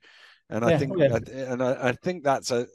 And 0.49 0.63
I 0.63 0.77
think, 0.77 0.93
oh, 0.95 1.01
yeah. 1.01 1.17
And 1.51 1.63
I, 1.63 1.89
I 1.89 1.91
think 1.93 2.23
that's 2.23 2.51
a, 2.51 2.67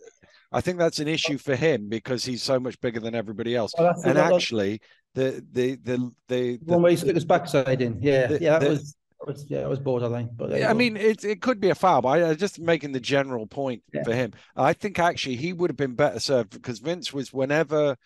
I 0.51 0.61
think 0.61 0.79
that's 0.79 0.99
an 0.99 1.07
issue 1.07 1.39
for 1.39 1.55
him 1.55 1.89
because 1.89 2.25
he's 2.25 2.43
so 2.43 2.59
much 2.59 2.81
bigger 2.81 2.99
than 2.99 3.15
everybody 3.15 3.55
else. 3.55 3.73
Well, 3.79 3.89
that's 3.89 4.03
the- 4.03 4.09
and 4.09 4.19
that- 4.19 4.29
that- 4.31 4.35
actually, 4.35 4.81
the 5.15 5.45
the 5.53 5.77
the 5.77 5.97
the, 6.29 6.59
the, 6.63 6.73
one 6.73 6.83
where 6.83 6.91
he 6.93 6.97
stuck 6.97 7.15
his 7.15 7.25
backside 7.25 7.83
in. 7.83 8.01
Yeah, 8.01 8.27
the- 8.27 8.41
yeah, 8.41 8.59
that 8.59 8.63
the- 8.63 8.71
was, 8.71 8.97
was 9.27 9.45
yeah, 9.49 9.61
that 9.61 9.69
was 9.69 9.79
borderline. 9.79 10.31
But 10.35 10.51
Yeah, 10.59 10.71
I 10.71 10.73
mean, 10.73 10.97
it 10.97 11.25
it 11.25 11.43
could 11.43 11.61
be 11.61 11.71
a 11.71 11.75
foul, 11.75 12.01
but 12.03 12.09
I, 12.09 12.31
I 12.31 12.35
just 12.35 12.59
making 12.59 12.93
the 12.93 13.01
general 13.01 13.47
point 13.47 13.83
Yeah. 13.93 14.03
for 14.05 14.15
him. 14.15 14.33
I 14.57 14.73
think 14.73 14.99
actually 14.99 15.37
he 15.37 15.53
would 15.53 15.69
have 15.71 15.77
been 15.77 15.95
better 15.95 16.19
served 16.21 16.51
because 16.51 16.79
Vince 16.79 17.13
was 17.13 17.33
whenever 17.33 17.97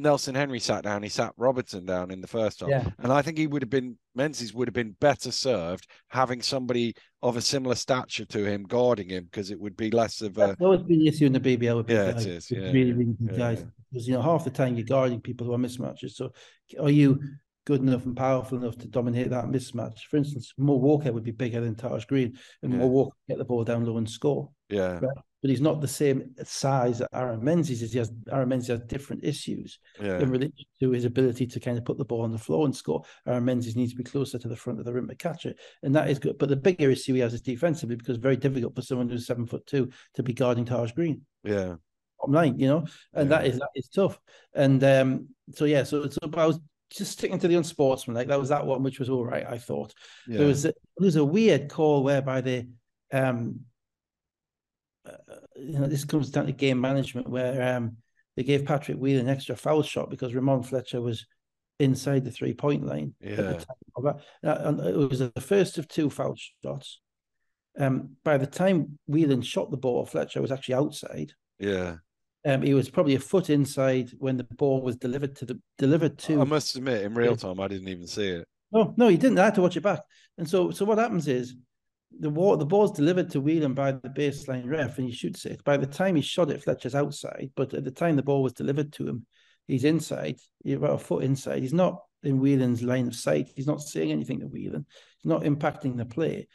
Nelson 0.00 0.34
Henry 0.34 0.58
sat 0.60 0.84
down, 0.84 1.02
he 1.02 1.08
sat 1.08 1.32
Robertson 1.36 1.84
down 1.84 2.10
in 2.10 2.20
the 2.20 2.26
first 2.26 2.60
half, 2.60 2.68
yeah, 2.68 2.88
and 2.98 3.12
I 3.12 3.22
think 3.22 3.38
he 3.38 3.46
would 3.46 3.62
have 3.62 3.70
been 3.70 3.98
Menzies 4.14 4.52
would 4.54 4.66
have 4.68 4.74
been 4.74 4.96
better 5.00 5.30
served 5.30 5.86
having 6.08 6.42
somebody 6.42 6.94
of 7.22 7.36
a 7.36 7.40
similar 7.40 7.74
stature 7.74 8.24
to 8.24 8.44
him 8.44 8.64
guarding 8.64 9.08
him 9.10 9.24
because 9.24 9.50
it 9.50 9.60
would 9.60 9.76
be 9.76 9.90
less 9.90 10.20
of 10.20 10.36
a 10.38 10.48
That's 10.48 10.60
always 10.60 10.82
been 10.82 10.98
the 10.98 11.08
issue 11.08 11.26
in 11.26 11.32
the 11.32 11.40
BBL 11.40 11.76
with 11.76 11.90
Yeah, 11.90 12.06
it 12.06 12.14
guys, 12.14 12.26
is. 12.26 12.50
Yeah, 12.50 12.58
really, 12.72 12.92
really 12.92 13.14
good 13.20 13.32
yeah, 13.32 13.38
guys. 13.38 13.64
Because 13.92 14.08
you 14.08 14.14
know, 14.14 14.22
half 14.22 14.44
the 14.44 14.50
time 14.50 14.76
you're 14.76 14.86
guarding 14.86 15.20
people 15.20 15.46
who 15.46 15.54
are 15.54 15.58
mismatches. 15.58 16.12
So, 16.12 16.32
are 16.80 16.90
you 16.90 17.20
good 17.66 17.80
enough 17.82 18.06
and 18.06 18.16
powerful 18.16 18.58
enough 18.58 18.78
to 18.78 18.88
dominate 18.88 19.30
that 19.30 19.44
mismatch? 19.46 20.00
For 20.10 20.16
instance, 20.16 20.54
Mo 20.56 20.74
Walker 20.76 21.12
would 21.12 21.24
be 21.24 21.30
bigger 21.30 21.60
than 21.60 21.74
Taj 21.74 22.04
Green, 22.06 22.36
and 22.62 22.72
Yeah. 22.72 22.78
Mo 22.78 22.86
Walker 22.86 23.16
get 23.28 23.38
the 23.38 23.44
ball 23.44 23.64
down 23.64 23.84
low 23.84 23.96
and 23.98 24.08
score. 24.08 24.50
yeah 24.70 24.98
Right. 24.98 25.16
But 25.42 25.50
he's 25.50 25.60
not 25.60 25.80
the 25.80 25.88
same 25.88 26.34
size 26.44 26.98
that 26.98 27.08
Aaron 27.14 27.42
Menzies 27.42 27.82
is. 27.82 27.92
He 27.92 27.98
has 27.98 28.12
Aaron 28.30 28.48
Menzies 28.50 28.68
has 28.68 28.80
different 28.80 29.24
issues 29.24 29.78
yeah 30.00 30.18
in 30.18 30.30
relation 30.30 30.66
to 30.80 30.90
his 30.90 31.06
ability 31.06 31.46
to 31.46 31.60
kind 31.60 31.78
of 31.78 31.84
put 31.84 31.96
the 31.96 32.04
ball 32.04 32.22
on 32.22 32.30
the 32.32 32.38
floor 32.38 32.66
and 32.66 32.76
score. 32.76 33.02
Aaron 33.26 33.44
Menzies 33.46 33.74
needs 33.76 33.92
to 33.92 33.96
be 33.96 34.04
closer 34.04 34.38
to 34.38 34.48
the 34.48 34.56
front 34.56 34.78
of 34.78 34.84
the 34.84 34.92
rim 34.92 35.08
to 35.08 35.14
catch 35.14 35.46
it, 35.46 35.58
and 35.82 35.94
that 35.94 36.10
is 36.10 36.18
good. 36.18 36.36
But 36.38 36.50
the 36.50 36.56
bigger 36.56 36.90
issue 36.90 37.14
he 37.14 37.20
has 37.20 37.32
is 37.32 37.40
defensively 37.40 37.96
because 37.96 38.16
it's 38.16 38.22
very 38.22 38.36
difficult 38.36 38.74
for 38.74 38.82
someone 38.82 39.08
who's 39.08 39.26
seven 39.26 39.46
foot 39.46 39.66
two 39.66 39.90
to 40.14 40.22
be 40.22 40.32
guarding 40.34 40.64
Taj 40.66 40.92
Green 40.92 41.22
yeah 41.42 41.76
bottom 42.18 42.34
line, 42.34 42.58
you 42.58 42.68
know, 42.68 42.84
and 43.14 43.30
that 43.30 43.44
Yeah. 43.44 43.50
is 43.52 43.58
that 43.60 43.70
is 43.74 43.88
tough. 43.88 44.20
And 44.54 44.84
um, 44.84 45.28
so 45.54 45.64
yeah, 45.64 45.84
so 45.84 46.06
so 46.10 46.18
but 46.28 46.38
I 46.38 46.46
was 46.46 46.60
just 46.90 47.12
sticking 47.12 47.38
to 47.38 47.48
the 47.48 47.54
unsportsmanlike, 47.54 48.28
that 48.28 48.38
was 48.38 48.50
that 48.50 48.66
one, 48.66 48.82
which 48.82 48.98
was 48.98 49.08
all 49.08 49.24
right. 49.24 49.46
I 49.48 49.56
thought 49.56 49.94
Yeah. 50.28 50.38
there 50.38 50.46
was 50.48 50.64
a, 50.66 50.72
there 50.98 51.06
was 51.06 51.16
a 51.16 51.24
weird 51.24 51.70
call 51.70 52.02
whereby 52.02 52.42
they, 52.42 52.66
um, 53.10 53.60
you 55.56 55.78
know, 55.78 55.86
this 55.86 56.04
comes 56.04 56.30
down 56.30 56.46
to 56.46 56.52
game 56.52 56.80
management 56.80 57.28
where 57.28 57.76
um 57.76 57.96
they 58.36 58.42
gave 58.42 58.64
Patrick 58.64 58.98
Whelan 58.98 59.26
an 59.26 59.28
extra 59.28 59.56
foul 59.56 59.82
shot 59.82 60.10
because 60.10 60.34
Ramon 60.34 60.62
Fletcher 60.62 61.00
was 61.00 61.26
inside 61.78 62.24
the 62.24 62.30
three 62.30 62.54
point 62.54 62.86
line. 62.86 63.14
Yeah. 63.20 63.58
And 64.42 64.80
it 64.80 64.96
was 64.96 65.18
the 65.18 65.32
first 65.40 65.78
of 65.78 65.88
two 65.88 66.10
foul 66.10 66.36
shots. 66.62 67.00
Um, 67.78 68.16
by 68.24 68.36
the 68.36 68.46
time 68.46 68.98
Whelan 69.06 69.42
shot 69.42 69.70
the 69.70 69.76
ball, 69.76 70.06
Fletcher 70.06 70.42
was 70.42 70.52
actually 70.52 70.74
outside. 70.74 71.32
Yeah. 71.58 71.96
Um, 72.44 72.62
he 72.62 72.74
was 72.74 72.88
probably 72.88 73.14
a 73.14 73.20
foot 73.20 73.50
inside 73.50 74.10
when 74.18 74.36
the 74.36 74.44
ball 74.44 74.80
was 74.80 74.96
delivered 74.96 75.36
to 75.36 75.44
the 75.44 75.60
delivered 75.76 76.18
to. 76.20 76.40
I 76.40 76.44
must 76.44 76.74
admit, 76.76 77.02
in 77.02 77.14
real 77.14 77.36
time, 77.36 77.60
I 77.60 77.68
didn't 77.68 77.88
even 77.88 78.06
see 78.06 78.28
it. 78.28 78.48
No, 78.72 78.94
no, 78.96 79.08
he 79.08 79.16
didn't. 79.16 79.38
I 79.38 79.46
had 79.46 79.56
to 79.56 79.62
watch 79.62 79.76
it 79.76 79.82
back. 79.82 80.00
And 80.38 80.48
so, 80.48 80.70
so 80.70 80.84
what 80.84 80.98
happens 80.98 81.28
is 81.28 81.54
the 82.18 82.30
ball, 82.30 82.56
the 82.56 82.66
ball's 82.66 82.92
delivered 82.92 83.30
to 83.30 83.40
Whelan 83.40 83.74
by 83.74 83.92
the 83.92 84.08
baseline 84.08 84.66
ref, 84.66 84.98
and 84.98 85.06
he 85.06 85.14
shoots 85.14 85.46
it. 85.46 85.62
By 85.64 85.76
the 85.76 85.86
time 85.86 86.16
he 86.16 86.22
shot 86.22 86.50
it, 86.50 86.62
Fletcher's 86.62 86.94
outside. 86.94 87.50
But 87.54 87.74
at 87.74 87.84
the 87.84 87.90
time 87.90 88.16
the 88.16 88.22
ball 88.22 88.42
was 88.42 88.52
delivered 88.52 88.92
to 88.94 89.08
him, 89.08 89.26
he's 89.66 89.84
inside. 89.84 90.38
He's 90.62 90.76
about 90.76 90.94
a 90.94 90.98
foot 90.98 91.24
inside. 91.24 91.62
He's 91.62 91.72
not 91.72 92.02
in 92.22 92.40
Whelan's 92.40 92.82
line 92.82 93.06
of 93.06 93.14
sight. 93.14 93.50
He's 93.54 93.66
not 93.66 93.80
saying 93.80 94.10
anything 94.10 94.40
to 94.40 94.46
Whelan. 94.46 94.86
He's 95.22 95.28
not 95.28 95.42
impacting 95.42 95.96
the 95.96 96.04
play. 96.04 96.48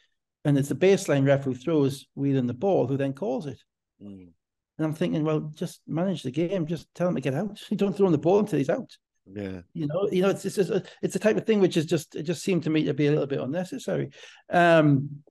And 0.43 0.57
it's 0.57 0.69
the 0.69 0.75
baseline 0.75 1.25
ref 1.25 1.43
who 1.43 1.55
throws 1.55 2.05
Whelan 2.15 2.47
the 2.47 2.53
ball, 2.53 2.87
who 2.87 2.97
then 2.97 3.13
calls 3.13 3.47
it. 3.47 3.59
Mm. 4.01 4.29
And 4.77 4.85
I'm 4.85 4.93
thinking, 4.93 5.23
well, 5.23 5.51
just 5.55 5.81
manage 5.87 6.23
the 6.23 6.31
game. 6.31 6.67
Just 6.67 6.93
tell 6.93 7.07
him 7.07 7.15
to 7.15 7.21
get 7.21 7.33
out. 7.33 7.61
You 7.69 7.77
don't 7.77 7.95
throw 7.95 8.07
him 8.07 8.11
the 8.11 8.17
ball 8.17 8.39
until 8.39 8.59
he's 8.59 8.69
out. 8.69 8.95
Yeah. 9.25 9.61
You 9.73 9.87
know, 9.87 10.07
you 10.11 10.21
know, 10.21 10.29
it's 10.29 10.45
it's 10.45 10.57
a, 10.57 10.83
it's 11.01 11.13
the 11.13 11.19
type 11.19 11.37
of 11.37 11.47
thing 11.47 11.59
which 11.59 11.77
is 11.77 11.87
just 11.87 12.15
it 12.15 12.23
just 12.23 12.43
seemed 12.43 12.63
to 12.63 12.69
me 12.69 12.83
to 12.83 12.93
be 12.93 13.07
a 13.07 13.11
little 13.11 13.25
bit 13.25 13.39
unnecessary. 13.39 14.11
Um, 14.51 15.23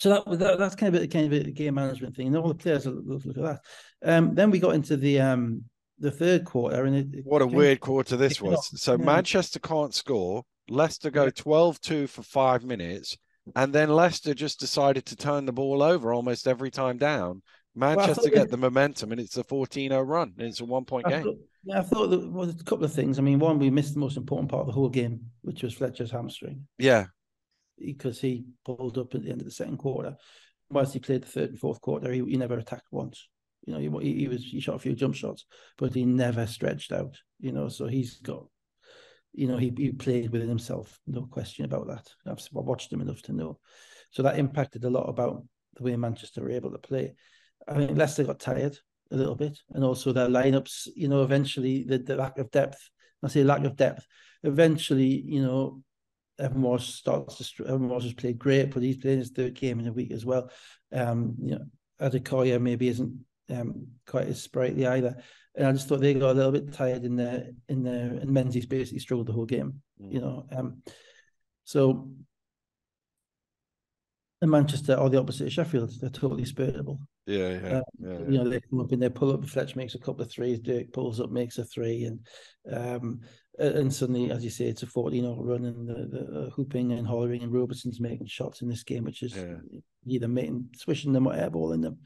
so 0.00 0.08
that, 0.08 0.38
that 0.38 0.58
that's 0.58 0.74
kind 0.74 0.94
of 0.94 1.02
a 1.02 1.06
kind 1.06 1.26
of 1.26 1.32
a 1.46 1.50
game 1.50 1.74
management 1.74 2.16
thing, 2.16 2.28
and 2.28 2.36
all 2.36 2.48
the 2.48 2.54
players 2.54 2.86
look, 2.86 3.24
look 3.24 3.36
at 3.36 3.42
that. 3.42 3.60
Um, 4.02 4.34
then 4.34 4.50
we 4.50 4.58
got 4.58 4.74
into 4.74 4.96
the 4.96 5.20
um 5.20 5.64
the 5.98 6.10
third 6.10 6.44
quarter, 6.44 6.84
and 6.84 7.14
it, 7.14 7.24
What 7.24 7.42
a 7.42 7.46
weird 7.46 7.80
quarter 7.80 8.16
this 8.16 8.40
was. 8.40 8.56
off. 8.56 8.78
So 8.78 8.92
Yeah. 8.92 9.04
Manchester 9.04 9.58
can't 9.58 9.94
score. 9.94 10.44
Leicester 10.68 11.10
go 11.10 11.24
Yeah. 11.24 11.30
12 11.34 11.80
2 11.80 12.06
for 12.06 12.22
five 12.22 12.64
minutes. 12.64 13.16
And 13.56 13.72
then 13.72 13.90
Leicester 13.90 14.32
just 14.32 14.60
decided 14.60 15.04
to 15.06 15.16
turn 15.16 15.44
the 15.44 15.52
ball 15.52 15.82
over 15.82 16.12
almost 16.12 16.46
every 16.46 16.70
time 16.70 16.96
down. 16.98 17.42
Manchester 17.74 18.14
thought 18.14 18.32
get 18.32 18.50
the 18.50 18.56
momentum, 18.56 19.12
and 19.12 19.20
it's 19.20 19.36
a 19.36 19.44
14 19.44 19.90
0 19.90 20.02
run. 20.02 20.32
And 20.38 20.48
it's 20.48 20.60
a 20.60 20.64
one 20.64 20.84
point 20.84 21.06
game. 21.06 21.22
thought, 21.22 21.36
yeah, 21.64 21.78
I 21.78 21.82
thought 21.82 22.08
there 22.08 22.18
was 22.20 22.58
a 22.60 22.64
couple 22.64 22.84
of 22.84 22.92
things. 22.92 23.18
I 23.18 23.22
mean, 23.22 23.38
one, 23.38 23.58
we 23.58 23.70
missed 23.70 23.94
the 23.94 24.00
most 24.00 24.16
important 24.16 24.50
part 24.50 24.62
of 24.62 24.66
the 24.66 24.72
whole 24.72 24.88
game, 24.88 25.20
which 25.42 25.62
was 25.62 25.74
Fletcher's 25.74 26.10
hamstring. 26.10 26.66
Yeah. 26.78 27.06
Because 27.84 28.20
he 28.20 28.44
pulled 28.64 28.98
up 28.98 29.14
at 29.14 29.22
the 29.22 29.30
end 29.30 29.40
of 29.40 29.46
the 29.46 29.52
second 29.52 29.78
quarter. 29.78 30.16
Whilst 30.70 30.92
he 30.92 31.00
played 31.00 31.22
the 31.22 31.26
third 31.26 31.50
and 31.50 31.58
fourth 31.58 31.80
quarter, 31.80 32.12
he, 32.12 32.24
he 32.24 32.36
never 32.36 32.58
attacked 32.58 32.86
once. 32.92 33.28
You 33.66 33.74
know, 33.74 33.98
he, 33.98 34.14
he 34.14 34.28
was 34.28 34.44
he 34.44 34.60
shot 34.60 34.76
a 34.76 34.78
few 34.78 34.94
jump 34.94 35.14
shots, 35.14 35.44
but 35.76 35.94
he 35.94 36.04
never 36.04 36.46
stretched 36.46 36.92
out. 36.92 37.16
You 37.38 37.52
know, 37.52 37.68
so 37.68 37.86
he's 37.86 38.18
got, 38.20 38.46
you 39.32 39.48
know, 39.48 39.56
he, 39.56 39.72
he 39.76 39.92
played 39.92 40.30
within 40.30 40.48
himself, 40.48 40.98
no 41.06 41.26
question 41.26 41.64
about 41.64 41.88
that. 41.88 42.08
I've, 42.26 42.40
watched 42.52 42.92
him 42.92 43.00
enough 43.00 43.22
to 43.22 43.32
know. 43.32 43.58
So 44.10 44.22
that 44.22 44.38
impacted 44.38 44.84
a 44.84 44.90
lot 44.90 45.08
about 45.08 45.44
the 45.76 45.82
way 45.82 45.96
Manchester 45.96 46.42
were 46.42 46.50
able 46.50 46.70
to 46.72 46.78
play. 46.78 47.14
I 47.68 47.74
think 47.74 47.96
Leicester 47.96 48.24
got 48.24 48.40
tired 48.40 48.76
a 49.12 49.16
little 49.16 49.34
bit, 49.36 49.58
and 49.70 49.84
also 49.84 50.12
their 50.12 50.28
lineups. 50.28 50.88
You 50.94 51.08
know, 51.08 51.22
eventually 51.22 51.84
the, 51.84 51.98
the 51.98 52.16
lack 52.16 52.38
of 52.38 52.50
depth. 52.50 52.90
I 53.22 53.28
say 53.28 53.44
lack 53.44 53.64
of 53.64 53.76
depth. 53.76 54.06
Eventually, 54.42 55.22
you 55.26 55.42
know, 55.42 55.82
Evan 56.40 56.62
Walsh 56.62 56.88
starts 56.88 57.52
to 57.56 57.66
Evan 57.66 57.88
Walsh 57.88 58.04
has 58.04 58.14
played 58.14 58.38
great, 58.38 58.72
but 58.72 58.82
he's 58.82 58.96
playing 58.96 59.18
his 59.18 59.30
third 59.30 59.54
game 59.54 59.80
in 59.80 59.86
a 59.86 59.92
week 59.92 60.10
as 60.10 60.24
well. 60.24 60.50
Um, 60.92 61.36
you 61.40 61.52
know, 61.52 61.64
Adekoya 62.00 62.60
maybe 62.60 62.88
isn't 62.88 63.24
um 63.50 63.88
quite 64.06 64.28
as 64.28 64.42
sprightly 64.42 64.86
either. 64.86 65.16
And 65.56 65.66
I 65.66 65.72
just 65.72 65.88
thought 65.88 66.00
they 66.00 66.14
got 66.14 66.30
a 66.30 66.34
little 66.34 66.52
bit 66.52 66.72
tired 66.72 67.04
in 67.04 67.16
the 67.16 67.54
in 67.68 67.82
the 67.82 67.90
and 67.90 68.30
Menzies 68.30 68.66
basically 68.66 69.00
struggled 69.00 69.26
the 69.26 69.32
whole 69.32 69.46
game, 69.46 69.82
you 69.98 70.20
know. 70.20 70.46
Um 70.52 70.82
so 71.64 72.10
in 74.42 74.50
Manchester 74.50 74.94
or 74.94 75.10
the 75.10 75.20
opposite 75.20 75.48
of 75.48 75.52
Sheffield, 75.52 75.92
they're 76.00 76.10
totally 76.10 76.44
spiritable. 76.44 77.00
Yeah. 77.26 77.60
Yeah. 77.62 77.76
Uh, 77.76 77.82
yeah, 77.98 78.18
You 78.28 78.38
know, 78.38 78.48
they 78.48 78.60
come 78.60 78.80
up 78.80 78.92
in 78.92 78.98
their 78.98 79.10
pull 79.10 79.32
up, 79.32 79.44
Fletch 79.44 79.76
makes 79.76 79.94
a 79.94 79.98
couple 79.98 80.22
of 80.22 80.30
threes, 80.30 80.58
Dirk 80.60 80.92
pulls 80.92 81.20
up, 81.20 81.30
makes 81.30 81.58
a 81.58 81.64
three, 81.64 82.04
and 82.04 82.26
um, 82.74 83.20
and 83.58 83.92
suddenly, 83.92 84.30
as 84.30 84.42
you 84.44 84.50
say, 84.50 84.66
it's 84.66 84.82
a 84.82 84.86
14 84.86 85.22
0 85.22 85.36
run, 85.42 85.64
and 85.64 85.88
the, 85.88 85.94
the 86.06 86.40
uh, 86.40 86.50
hooping 86.50 86.92
and 86.92 87.06
hollering, 87.06 87.42
and 87.42 87.52
Robertson's 87.52 88.00
making 88.00 88.26
shots 88.26 88.62
in 88.62 88.68
this 88.68 88.84
game, 88.84 89.04
which 89.04 89.22
is 89.22 89.34
Yeah. 89.34 89.56
either 90.06 90.28
making 90.28 90.70
swishing 90.76 91.12
them 91.12 91.26
or 91.26 91.34
airballing 91.34 91.82
them, 91.82 91.98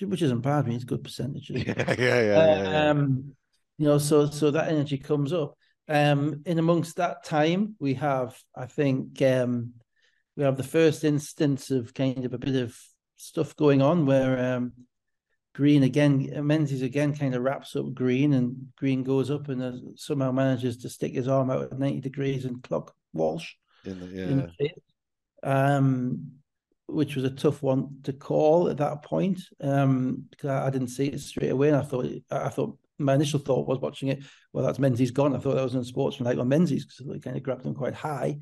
which, 0.00 0.08
which 0.08 0.22
isn't 0.22 0.40
bad. 0.42 0.64
I 0.64 0.68
mean, 0.68 0.76
it's 0.76 0.84
good 0.84 1.02
percentage. 1.02 1.50
yeah. 1.54 1.62
Yeah. 1.66 1.94
Yeah. 1.98 2.22
Yeah. 2.22 2.62
yeah. 2.62 2.90
Um, 2.90 3.34
you 3.78 3.86
know, 3.86 3.98
so 3.98 4.26
so 4.26 4.50
that 4.50 4.68
energy 4.68 4.98
comes 4.98 5.32
up. 5.32 5.56
Um, 5.88 6.42
in 6.46 6.58
amongst 6.58 6.96
that 6.96 7.24
time, 7.24 7.74
we 7.80 7.94
have, 7.94 8.38
I 8.56 8.66
think, 8.66 9.20
um, 9.22 9.72
we 10.36 10.44
have 10.44 10.56
the 10.56 10.62
first 10.62 11.04
instance 11.04 11.70
of 11.70 11.92
kind 11.92 12.24
of 12.24 12.32
a 12.32 12.38
bit 12.38 12.54
of 12.56 12.78
stuff 13.16 13.56
going 13.56 13.82
on 13.82 14.06
where 14.06 14.54
um, 14.56 14.72
Green 15.54 15.82
again, 15.82 16.30
Menzies 16.46 16.82
again 16.82 17.14
kind 17.14 17.34
of 17.34 17.42
wraps 17.42 17.76
up 17.76 17.92
Green, 17.92 18.32
and 18.32 18.68
Green 18.76 19.02
goes 19.02 19.30
up 19.30 19.48
and 19.48 19.62
uh, 19.62 19.72
somehow 19.96 20.32
manages 20.32 20.78
to 20.78 20.88
stick 20.88 21.12
his 21.12 21.28
arm 21.28 21.50
out 21.50 21.62
at 21.62 21.78
ninety 21.78 22.00
degrees 22.00 22.46
and 22.46 22.62
clock 22.62 22.94
Walsh 23.12 23.52
In 23.84 24.00
the, 24.00 24.06
in 24.06 24.38
yeah. 24.40 24.46
the 24.58 25.50
um, 25.50 26.32
which 26.86 27.16
was 27.16 27.24
a 27.24 27.30
tough 27.30 27.62
one 27.62 27.98
to 28.04 28.12
call 28.12 28.68
at 28.68 28.78
that 28.78 29.02
point 29.02 29.40
um, 29.60 30.24
because 30.30 30.50
I, 30.50 30.66
I 30.66 30.70
didn't 30.70 30.88
see 30.88 31.08
it 31.08 31.20
straight 31.20 31.50
away. 31.50 31.68
And 31.68 31.76
I 31.76 31.82
thought, 31.82 32.06
I 32.30 32.48
thought 32.48 32.78
my 32.98 33.14
initial 33.14 33.40
thought 33.40 33.66
was 33.66 33.80
watching 33.80 34.08
it. 34.08 34.24
Well, 34.52 34.64
that's 34.64 34.78
Menzies 34.78 35.10
gone. 35.10 35.34
I 35.34 35.38
thought 35.38 35.56
that 35.56 35.64
was 35.64 35.74
unsportsmanlike 35.74 36.38
on 36.38 36.48
Menzies 36.48 36.84
because 36.84 37.12
they 37.12 37.18
kind 37.18 37.36
of 37.36 37.42
grabbed 37.42 37.66
him 37.66 37.74
quite 37.74 37.94
high, 37.94 38.38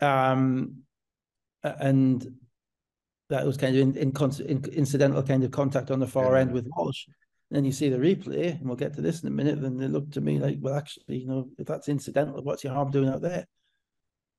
um, 0.00 0.82
and 1.62 2.26
that 3.30 3.46
was 3.46 3.56
kind 3.56 3.76
of 3.76 3.82
in, 3.82 3.96
in, 3.96 4.12
in 4.46 4.64
incidental 4.72 5.22
kind 5.22 5.44
of 5.44 5.50
contact 5.50 5.90
on 5.90 6.00
the 6.00 6.06
far 6.06 6.34
Yeah. 6.34 6.40
end 6.40 6.52
with 6.52 6.68
Walsh. 6.76 7.06
then 7.50 7.64
you 7.64 7.72
see 7.72 7.88
the 7.88 7.96
replay, 7.98 8.58
and 8.58 8.66
we'll 8.66 8.76
get 8.76 8.94
to 8.94 9.00
this 9.00 9.22
in 9.22 9.28
a 9.28 9.30
minute. 9.30 9.60
Then 9.60 9.76
they 9.76 9.86
look 9.88 10.10
to 10.12 10.20
me 10.20 10.38
like, 10.38 10.58
well, 10.60 10.74
actually, 10.74 11.18
you 11.18 11.26
know, 11.26 11.48
if 11.58 11.66
that's 11.66 11.88
incidental, 11.88 12.42
what's 12.42 12.64
your 12.64 12.74
harm 12.74 12.90
doing 12.90 13.08
out 13.08 13.22
there? 13.22 13.46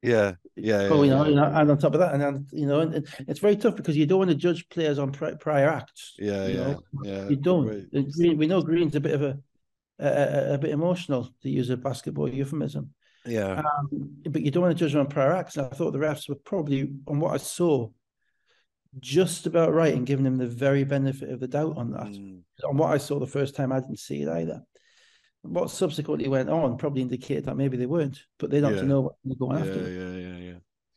Yeah. 0.02 0.34
Yeah. 0.56 0.90
Oh, 0.92 1.04
you 1.04 1.10
know, 1.10 1.26
yeah. 1.26 1.46
and, 1.48 1.58
and 1.58 1.72
on 1.72 1.78
top 1.78 1.94
of 1.94 2.00
that, 2.00 2.14
and, 2.14 2.22
then 2.22 2.48
you 2.52 2.68
know, 2.68 2.82
and, 2.82 2.94
and 2.96 3.08
it's 3.28 3.40
very 3.40 3.56
tough 3.56 3.76
because 3.76 3.98
you 3.98 4.06
don't 4.06 4.20
want 4.20 4.30
to 4.32 4.36
judge 4.36 4.68
players 4.70 5.00
on 5.00 5.12
pri- 5.12 5.36
prior 5.36 5.70
acts. 5.70 6.14
Yeah. 6.20 6.46
Yeah. 6.48 6.64
know. 6.68 6.84
Yeah. 7.04 7.30
You 7.30 7.36
don't. 7.38 7.90
Green, 8.12 8.38
we 8.38 8.48
know 8.48 8.62
Green's 8.62 8.96
a 8.96 9.00
bit 9.00 9.14
of 9.16 9.22
a 9.24 9.40
a, 9.98 10.08
a, 10.08 10.54
a 10.56 10.58
bit 10.58 10.72
emotional 10.72 11.30
to 11.42 11.50
use 11.50 11.70
a 11.70 11.78
basketball 11.78 12.28
euphemism, 12.28 12.94
Yeah. 13.26 13.62
um, 13.62 14.18
but 14.30 14.42
you 14.42 14.52
don't 14.52 14.64
want 14.64 14.78
to 14.78 14.84
judge 14.84 14.92
them 14.92 15.00
on 15.02 15.08
prior 15.08 15.32
acts. 15.32 15.56
And 15.56 15.68
I 15.68 15.70
thought 15.70 15.92
the 15.94 16.00
refs 16.00 16.28
were 16.28 16.36
probably, 16.36 16.92
on 17.08 17.20
what 17.22 17.34
I 17.34 17.38
saw, 17.38 17.90
just 19.00 19.46
about 19.46 19.74
right 19.74 19.94
and 19.94 20.06
giving 20.06 20.26
him 20.26 20.38
the 20.38 20.48
very 20.48 20.84
benefit 20.84 21.30
of 21.30 21.40
the 21.40 21.48
doubt 21.48 21.78
on 21.78 21.92
that. 21.92 22.08
Mm. 22.08 22.42
On 22.68 22.78
what 22.78 22.92
I 22.94 22.98
saw 22.98 23.20
the 23.20 23.28
first 23.28 23.56
time, 23.56 23.72
I 23.72 23.80
didn't 23.80 24.00
see 24.00 24.22
it 24.22 24.30
either. 24.30 24.62
What 25.42 25.70
subsequently 25.70 26.28
went 26.28 26.50
on 26.50 26.78
probably 26.78 27.02
indicated 27.02 27.46
that 27.46 27.58
maybe 27.58 27.78
they 27.78 27.86
weren't, 27.86 28.20
but 28.40 28.50
they 28.50 28.62
don't 28.62 28.76
Yeah. 28.76 28.82
know 28.84 29.02
what 29.02 29.14
they're 29.24 29.36
going 29.36 29.64
Yeah. 29.64 29.70
after. 29.72 29.92
Yeah. 29.92 30.30
Yeah. 30.30 30.38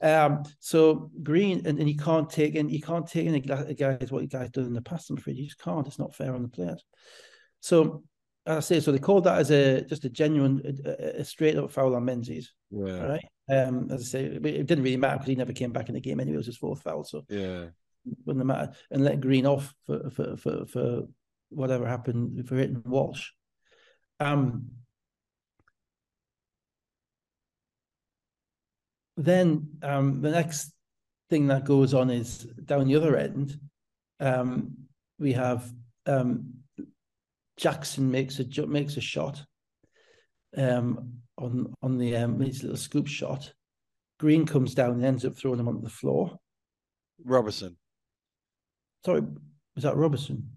Yeah. 0.00 0.24
Um, 0.26 0.42
so 0.60 1.10
Green 1.22 1.66
and, 1.66 1.78
and 1.78 1.88
you 1.88 1.96
can't 1.96 2.30
take 2.30 2.54
in 2.54 2.68
you 2.68 2.80
can't 2.80 3.06
take 3.06 3.26
in 3.26 3.34
a, 3.34 3.54
a 3.66 3.74
guys 3.74 4.12
what 4.12 4.22
you 4.22 4.28
guys 4.28 4.50
done 4.50 4.64
in 4.66 4.72
the 4.72 4.80
past. 4.80 5.10
I'm 5.10 5.18
afraid 5.18 5.36
you 5.36 5.44
just 5.46 5.58
can't. 5.60 5.86
It's 5.86 5.98
not 5.98 6.14
fair 6.14 6.34
on 6.34 6.42
the 6.42 6.48
players. 6.48 6.84
So 7.60 8.04
as 8.46 8.56
I 8.58 8.60
say, 8.60 8.80
so 8.80 8.92
they 8.92 9.00
called 9.00 9.24
that 9.24 9.38
as 9.38 9.50
a 9.50 9.82
just 9.82 10.04
a 10.04 10.08
genuine, 10.08 10.62
a, 10.86 11.20
a- 11.20 11.24
straight 11.24 11.56
up 11.56 11.72
foul 11.72 11.96
on 11.96 12.04
Menzies. 12.04 12.54
Yeah. 12.70 13.00
Right. 13.06 13.24
Um, 13.50 13.90
as 13.90 14.02
I 14.02 14.04
say, 14.04 14.24
it 14.24 14.46
it 14.46 14.66
didn't 14.66 14.84
really 14.84 14.96
matter 14.96 15.16
because 15.16 15.28
he 15.30 15.34
never 15.34 15.52
came 15.52 15.72
back 15.72 15.88
in 15.88 15.94
the 15.96 16.00
game 16.00 16.20
anyway. 16.20 16.34
It 16.34 16.38
was 16.38 16.46
his 16.46 16.56
fourth 16.56 16.80
foul, 16.82 17.02
so 17.04 17.24
Yeah. 17.28 17.66
Wouldn't 18.24 18.46
matter. 18.46 18.72
And 18.90 19.04
let 19.04 19.20
Green 19.20 19.46
off 19.46 19.74
for 19.86 20.10
for 20.10 20.36
for, 20.36 20.66
for 20.66 21.02
whatever 21.50 21.86
happened 21.86 22.48
for 22.48 22.56
hitting 22.56 22.82
Walsh. 22.84 23.30
Um. 24.20 24.70
Then 29.16 29.70
um, 29.82 30.20
the 30.20 30.30
next 30.30 30.72
thing 31.28 31.48
that 31.48 31.64
goes 31.64 31.92
on 31.92 32.08
is 32.08 32.44
down 32.64 32.86
the 32.86 32.96
other 32.96 33.16
end. 33.16 33.58
Um, 34.20 34.76
we 35.18 35.32
have 35.32 35.70
um, 36.06 36.54
Jackson 37.56 38.10
makes 38.10 38.38
a 38.38 38.66
makes 38.66 38.96
a 38.96 39.00
shot 39.00 39.44
um, 40.56 41.14
on 41.36 41.74
on 41.82 41.98
the 41.98 42.16
um, 42.16 42.40
his 42.40 42.62
little 42.62 42.76
scoop 42.76 43.06
shot. 43.06 43.52
Green 44.18 44.46
comes 44.46 44.74
down 44.74 44.92
and 44.92 45.04
ends 45.04 45.24
up 45.24 45.36
throwing 45.36 45.60
him 45.60 45.68
onto 45.68 45.82
the 45.82 45.90
floor. 45.90 46.38
Robertson. 47.24 47.76
Sorry, 49.04 49.22
was 49.74 49.84
that 49.84 49.96
Robertson? 49.96 50.50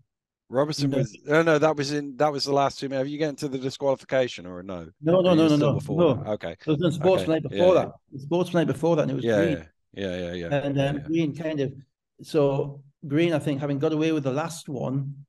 Robertson 0.49 0.89
No. 0.89 0.97
was 0.97 1.17
no, 1.25 1.41
no, 1.43 1.57
that 1.59 1.77
was 1.77 1.93
in 1.93 2.17
that 2.17 2.31
was 2.31 2.43
the 2.43 2.51
last 2.53 2.79
two. 2.79 2.89
Have 2.89 3.07
you 3.07 3.17
get 3.17 3.37
to 3.37 3.47
the 3.47 3.57
disqualification 3.57 4.45
or 4.45 4.61
no? 4.63 4.87
No, 5.01 5.21
no, 5.21 5.33
no, 5.33 5.47
no, 5.47 5.55
no, 5.55 5.73
before 5.75 6.15
no. 6.15 6.31
Okay. 6.33 6.55
There 6.65 6.75
was 6.75 6.83
a 6.83 6.91
sports 6.91 7.23
Okay, 7.23 7.31
night 7.31 7.43
before 7.43 7.75
yeah. 7.75 7.85
that. 8.13 8.21
Sports 8.21 8.53
night 8.53 8.67
before 8.67 8.95
that, 8.97 9.03
and 9.03 9.11
it 9.11 9.15
was 9.15 9.23
Yeah, 9.23 9.37
green. 9.37 9.67
yeah, 9.93 10.15
yeah, 10.17 10.33
yeah, 10.33 10.49
yeah. 10.49 10.55
and 10.65 10.79
um, 10.81 10.95
yeah. 10.97 11.03
Green 11.03 11.35
kind 11.35 11.59
of 11.61 11.73
so 12.21 12.83
Green, 13.07 13.33
I 13.33 13.39
think, 13.39 13.61
having 13.61 13.79
got 13.79 13.93
away 13.93 14.11
with 14.11 14.23
the 14.23 14.31
last 14.33 14.67
one, 14.67 15.25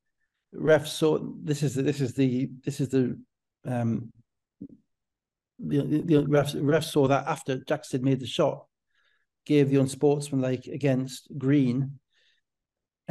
ref 0.52 0.86
saw 0.88 1.18
this 1.42 1.62
is 1.62 1.74
the, 1.76 1.82
this 1.82 2.00
is 2.00 2.14
the 2.14 2.50
this 2.64 2.80
is 2.80 2.88
the 2.88 3.16
um 3.64 4.10
the, 5.60 5.82
the, 5.82 5.98
the 6.02 6.26
ref 6.26 6.52
ref 6.58 6.84
saw 6.84 7.06
that 7.06 7.26
after 7.28 7.58
Jackson 7.58 8.02
made 8.02 8.18
the 8.18 8.26
shot, 8.26 8.66
gave 9.46 9.70
the 9.70 9.76
unsportsmanlike 9.80 10.66
against 10.66 11.28
Green. 11.38 12.00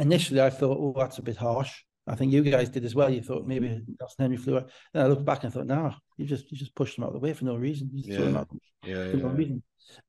Initially, 0.02 0.40
I 0.42 0.50
thought, 0.50 0.78
oh, 0.80 0.94
that's 0.96 1.18
a 1.18 1.22
bit 1.22 1.36
harsh. 1.36 1.72
I 2.06 2.16
think 2.16 2.32
you 2.32 2.42
guys 2.42 2.68
did 2.68 2.84
as 2.84 2.94
well. 2.94 3.08
You 3.08 3.22
thought 3.22 3.46
maybe 3.46 3.68
Nelson 3.68 4.16
Henry 4.18 4.36
flew 4.36 4.56
out. 4.58 4.70
Then 4.92 5.04
I 5.04 5.08
looked 5.08 5.24
back 5.24 5.44
and 5.44 5.52
thought, 5.52 5.66
no, 5.66 5.94
you 6.16 6.26
just 6.26 6.50
you 6.50 6.58
just 6.58 6.74
pushed 6.74 6.98
him 6.98 7.04
out 7.04 7.08
of 7.08 7.12
the 7.14 7.20
way 7.20 7.32
for 7.32 7.44
no 7.44 7.54
reason. 7.56 7.90
You 7.92 8.02
just 8.02 8.16
threw 8.16 8.26
him 8.26 8.34
Yeah. 8.34 8.40
out 8.40 8.48
yeah, 8.84 9.10
for 9.12 9.16
no 9.18 9.28
reason. 9.28 9.62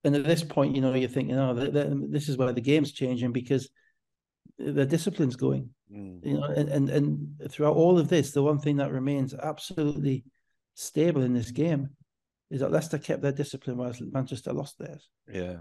And 0.04 0.16
at 0.16 0.26
this 0.26 0.44
point, 0.44 0.76
you 0.76 0.82
know, 0.82 0.94
you're 0.96 1.10
thinking, 1.10 1.38
oh, 1.38 1.56
th- 1.56 1.72
th- 1.72 1.94
this 2.10 2.30
is 2.30 2.38
where 2.38 2.52
the 2.52 2.62
game's 2.62 2.92
changing 2.94 3.32
because 3.32 3.70
the 4.58 4.86
discipline's 4.86 5.36
going. 5.36 5.70
Mm. 5.92 6.26
You 6.26 6.34
know, 6.40 6.44
and, 6.46 6.70
and 6.70 6.90
and 6.90 7.52
throughout 7.52 7.76
all 7.76 8.00
of 8.00 8.08
this, 8.08 8.32
the 8.32 8.42
one 8.44 8.60
thing 8.60 8.78
that 8.78 8.92
remains 8.92 9.36
absolutely 9.36 10.24
stable 10.74 11.22
in 11.22 11.34
this 11.34 11.52
game 11.52 11.90
is 12.50 12.62
that 12.62 12.72
Leicester 12.72 12.98
kept 12.98 13.22
their 13.22 13.32
discipline 13.32 13.78
whilst 13.78 14.02
Manchester 14.02 14.54
lost 14.54 14.80
theirs. 14.80 15.10
Yeah. 15.32 15.58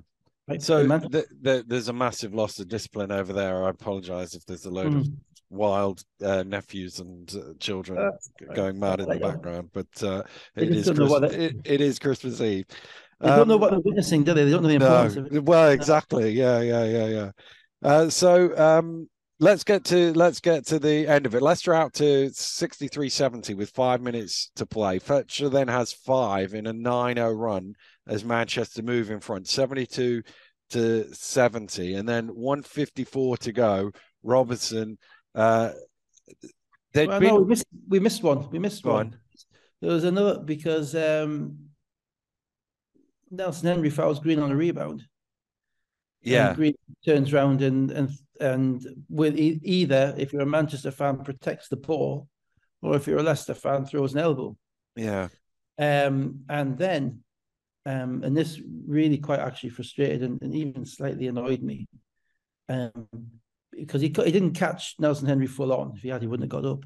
Right? 0.49 0.63
So 0.63 0.79
And 0.79 0.89
Man- 0.89 1.11
th- 1.11 1.25
th- 1.45 1.65
there's 1.67 1.89
a 1.89 1.93
massive 1.93 2.35
loss 2.35 2.59
of 2.59 2.69
discipline 2.69 3.13
over 3.13 3.33
there. 3.33 3.65
I 3.65 3.71
apologize 3.71 4.35
if 4.35 4.45
there's 4.45 4.65
a 4.67 4.71
load 4.71 4.95
of 4.95 5.05
Mm. 5.05 5.15
wild 5.51 6.03
uh, 6.25 6.43
nephews 6.43 6.99
and 6.99 7.33
uh, 7.35 7.53
children 7.61 7.99
right. 7.99 8.55
going 8.57 8.79
mad 8.81 9.01
in 9.01 9.09
the 9.09 9.25
uh, 9.25 9.31
background, 9.31 9.71
but 9.73 9.87
uh, 10.03 10.23
it 10.57 10.71
is 10.71 10.87
don't 10.87 10.99
know 10.99 11.07
what 11.07 11.21
Christ- 11.23 11.35
it, 11.37 11.57
it 11.65 11.81
is 11.81 11.99
Christmas 11.99 12.41
Eve. 12.41 12.65
They 13.21 13.29
don't 13.29 13.47
know 13.47 13.55
Um, 13.55 13.61
what 13.61 13.71
they're 13.71 13.81
witnessing, 13.81 14.25
do 14.25 14.35
they? 14.35 14.45
They 14.45 14.51
don't 14.51 14.63
know 14.63 14.69
the 14.69 14.75
importance 14.75 15.17
of 15.17 15.31
no, 15.31 15.37
it. 15.39 15.45
well, 15.45 15.71
exactly. 15.71 16.31
Yeah, 16.33 16.61
yeah, 16.61 16.85
yeah, 16.85 17.07
yeah. 17.07 17.31
Uh, 17.85 18.09
so 18.11 18.57
um, 18.59 19.09
let's 19.43 19.65
get 19.65 19.85
to 19.85 20.13
let's 20.15 20.41
get 20.41 20.65
to 20.67 20.79
the 20.79 21.07
end 21.07 21.27
of 21.27 21.35
it. 21.35 21.43
Leicester 21.43 21.75
out 21.75 21.93
to 21.95 22.31
63-70 22.31 23.57
with 23.57 23.71
five 23.71 24.01
minutes 24.01 24.51
to 24.57 24.65
play. 24.65 24.99
Fletcher 24.99 25.49
then 25.49 25.69
has 25.69 25.93
five 25.93 26.55
in 26.55 26.67
a 26.69 26.73
9-0 26.73 27.39
run 27.39 27.75
as 28.07 28.25
Manchester 28.25 28.83
move 28.83 29.11
in 29.11 29.21
front, 29.21 29.49
72 29.49 30.23
to 30.71 31.15
70, 31.15 31.95
and 31.95 32.09
then 32.09 32.29
154 32.29 33.37
to 33.39 33.53
go. 33.53 33.91
Robertson. 34.23 34.97
Uh, 35.35 35.73
they'd 36.93 37.09
Well, 37.09 37.21
been 37.21 37.29
no, 37.29 37.41
we 37.41 37.47
missed, 37.47 37.67
we 37.89 38.01
missed 38.01 38.23
one. 38.23 38.49
We 38.51 38.61
missed 38.61 38.85
Go 38.85 38.93
one. 38.93 39.17
There 39.81 39.91
was 39.91 40.05
another 40.05 40.39
because 40.39 40.95
um, 40.95 41.59
Nelson 43.33 43.67
Henry 43.67 43.91
fouls 43.91 44.21
Green 44.21 44.39
on 44.39 44.53
a 44.53 44.57
rebound. 44.57 45.05
Yeah, 46.23 46.55
Green 46.55 46.75
turns 47.05 47.33
round 47.33 47.63
and 47.63 47.91
and 47.91 48.11
and 48.41 48.87
with 49.09 49.39
e- 49.39 49.61
either 49.63 50.15
if 50.19 50.33
you're 50.33 50.43
a 50.43 50.47
Manchester 50.47 50.91
fan 50.91 51.23
protects 51.25 51.69
the 51.69 51.77
ball, 51.77 52.29
or 52.81 52.97
if 52.97 53.07
you're 53.07 53.19
a 53.19 53.23
Leicester 53.23 53.55
fan 53.55 53.85
throws 53.85 54.13
an 54.15 54.21
elbow. 54.21 54.57
yeah, 54.97 55.29
Um, 55.79 56.41
and 56.49 56.77
then, 56.79 57.21
um, 57.87 58.23
and 58.23 58.37
this 58.37 58.61
really 58.87 59.19
quite 59.19 59.41
actually 59.41 59.71
frustrated 59.71 60.23
and, 60.23 60.41
and 60.43 60.55
even 60.55 60.85
slightly 60.85 61.27
annoyed 61.29 61.63
me, 61.63 61.89
um, 62.69 63.09
because 63.73 64.01
he 64.01 64.09
he 64.09 64.33
didn't 64.33 64.55
catch 64.55 64.95
Nelson 64.99 65.27
Henry 65.29 65.47
full 65.47 65.73
on. 65.73 65.93
If 65.97 66.03
he 66.03 66.09
had, 66.09 66.23
he 66.23 66.29
wouldn't 66.29 66.53
have 66.53 66.63
got 66.63 66.69
up, 66.71 66.85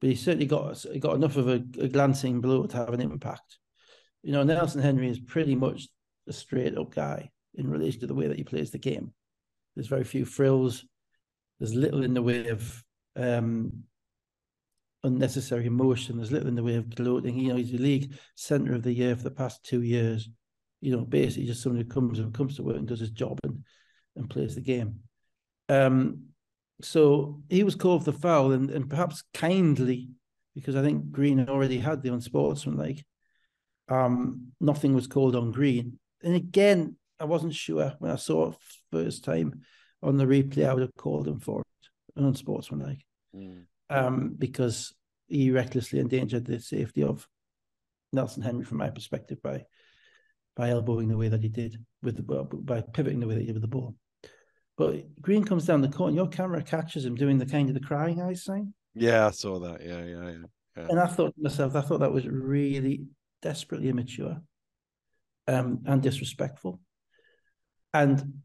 but 0.00 0.10
he 0.10 0.16
certainly 0.16 0.46
got 0.46 0.78
he 0.92 0.98
got 0.98 1.16
enough 1.16 1.36
of 1.36 1.48
a, 1.48 1.62
a 1.78 1.88
glancing 1.88 2.40
blow 2.40 2.66
to 2.66 2.76
have 2.76 2.92
an 2.94 3.00
impact. 3.00 3.58
You 4.22 4.32
know, 4.32 4.42
Nelson 4.42 4.82
Henry 4.82 5.08
is 5.08 5.18
pretty 5.18 5.54
much 5.54 5.88
a 6.26 6.32
straight 6.32 6.76
up 6.76 6.94
guy 6.94 7.30
in 7.54 7.68
relation 7.70 8.00
to 8.00 8.06
the 8.06 8.14
way 8.14 8.26
that 8.26 8.36
he 8.36 8.44
plays 8.44 8.70
the 8.70 8.78
game. 8.78 9.12
There's 9.74 9.88
very 9.88 10.04
few 10.04 10.24
frills. 10.24 10.84
There's 11.58 11.74
little 11.74 12.04
in 12.04 12.14
the 12.14 12.22
way 12.22 12.48
of 12.48 12.84
um, 13.16 13.84
unnecessary 15.02 15.66
emotion. 15.66 16.16
There's 16.16 16.32
little 16.32 16.48
in 16.48 16.54
the 16.54 16.62
way 16.62 16.76
of 16.76 16.94
gloating. 16.94 17.38
You 17.38 17.50
know, 17.50 17.56
he's 17.56 17.72
the 17.72 17.78
league 17.78 18.14
centre 18.36 18.74
of 18.74 18.82
the 18.82 18.92
year 18.92 19.16
for 19.16 19.22
the 19.22 19.30
past 19.30 19.64
two 19.64 19.82
years. 19.82 20.28
You 20.80 20.96
know, 20.96 21.04
basically 21.04 21.46
just 21.46 21.62
someone 21.62 21.80
who 21.80 21.88
comes 21.88 22.18
and 22.18 22.34
comes 22.34 22.56
to 22.56 22.62
work 22.62 22.76
and 22.76 22.86
does 22.86 23.00
his 23.00 23.10
job 23.10 23.38
and 23.44 23.64
and 24.16 24.30
plays 24.30 24.54
the 24.54 24.60
game. 24.60 25.00
Um, 25.68 26.26
so 26.82 27.42
he 27.48 27.64
was 27.64 27.74
called 27.74 28.04
for 28.04 28.12
the 28.12 28.18
foul, 28.18 28.52
and, 28.52 28.70
and 28.70 28.88
perhaps 28.88 29.22
kindly, 29.32 30.10
because 30.54 30.76
I 30.76 30.82
think 30.82 31.10
Green 31.10 31.48
already 31.48 31.78
had 31.78 32.02
the 32.02 32.12
unsportsmanlike. 32.12 33.04
Um, 33.88 34.52
nothing 34.60 34.94
was 34.94 35.06
called 35.06 35.36
on 35.36 35.52
Green, 35.52 35.98
and 36.22 36.34
again, 36.34 36.96
I 37.20 37.24
wasn't 37.24 37.54
sure 37.54 37.94
when 37.98 38.10
I 38.10 38.16
saw 38.16 38.50
it 38.50 38.56
first 38.90 39.24
time 39.24 39.60
on 40.02 40.16
the 40.16 40.26
replay. 40.26 40.68
I 40.68 40.74
would 40.74 40.82
have 40.82 40.96
called 40.96 41.28
him 41.28 41.40
for 41.40 41.60
it, 41.60 42.20
an 42.20 42.26
unsportsmanlike 42.26 43.04
Mm. 43.34 43.66
um, 43.90 44.34
because 44.38 44.94
he 45.26 45.50
recklessly 45.50 45.98
endangered 45.98 46.44
the 46.44 46.60
safety 46.60 47.02
of 47.02 47.26
Nelson 48.12 48.42
Henry, 48.42 48.64
from 48.64 48.78
my 48.78 48.90
perspective, 48.90 49.42
by 49.42 49.64
by 50.56 50.70
elbowing 50.70 51.08
the 51.08 51.16
way 51.16 51.28
that 51.28 51.42
he 51.42 51.48
did 51.48 51.84
with 52.00 52.14
the 52.16 52.22
ball, 52.22 52.44
by 52.44 52.80
pivoting 52.80 53.18
the 53.18 53.26
way 53.26 53.34
that 53.34 53.40
he 53.40 53.46
did 53.46 53.54
with 53.56 53.62
the 53.62 53.68
ball. 53.68 53.96
But 54.76 55.20
Green 55.20 55.42
comes 55.44 55.66
down 55.66 55.80
the 55.80 55.88
court, 55.88 56.08
and 56.08 56.16
your 56.16 56.28
camera 56.28 56.62
catches 56.62 57.04
him 57.04 57.16
doing 57.16 57.38
the 57.38 57.46
kind 57.46 57.68
of 57.68 57.74
the 57.74 57.80
crying 57.80 58.20
eyes 58.22 58.44
sign, 58.44 58.72
yeah. 58.94 59.26
I 59.26 59.30
saw 59.30 59.58
that. 59.58 59.80
Yeah, 59.84 60.04
yeah, 60.04 60.30
yeah. 60.76 60.86
and 60.90 61.00
I 61.00 61.06
thought 61.08 61.34
to 61.34 61.42
myself, 61.42 61.74
I 61.74 61.80
thought 61.80 62.00
that 62.00 62.12
was 62.12 62.26
really 62.28 63.06
desperately 63.42 63.88
immature, 63.88 64.40
um, 65.48 65.80
and 65.86 66.00
disrespectful, 66.00 66.78
and. 67.94 68.40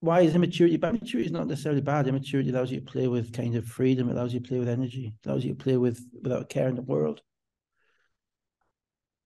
Why 0.00 0.20
is 0.20 0.34
immaturity 0.34 0.76
bad? 0.76 0.94
Immaturity 0.96 1.26
is 1.26 1.32
not 1.32 1.46
necessarily 1.48 1.80
bad. 1.80 2.06
Immaturity 2.06 2.50
allows 2.50 2.70
you 2.70 2.80
to 2.80 2.86
play 2.86 3.08
with 3.08 3.32
kind 3.32 3.56
of 3.56 3.64
freedom. 3.64 4.08
It 4.08 4.12
allows 4.12 4.34
you 4.34 4.40
to 4.40 4.48
play 4.48 4.58
with 4.58 4.68
energy. 4.68 5.14
It 5.24 5.26
allows 5.26 5.44
you 5.44 5.54
to 5.54 5.64
play 5.64 5.76
with 5.78 6.04
without 6.22 6.50
care 6.50 6.68
in 6.68 6.76
the 6.76 6.82
world. 6.82 7.22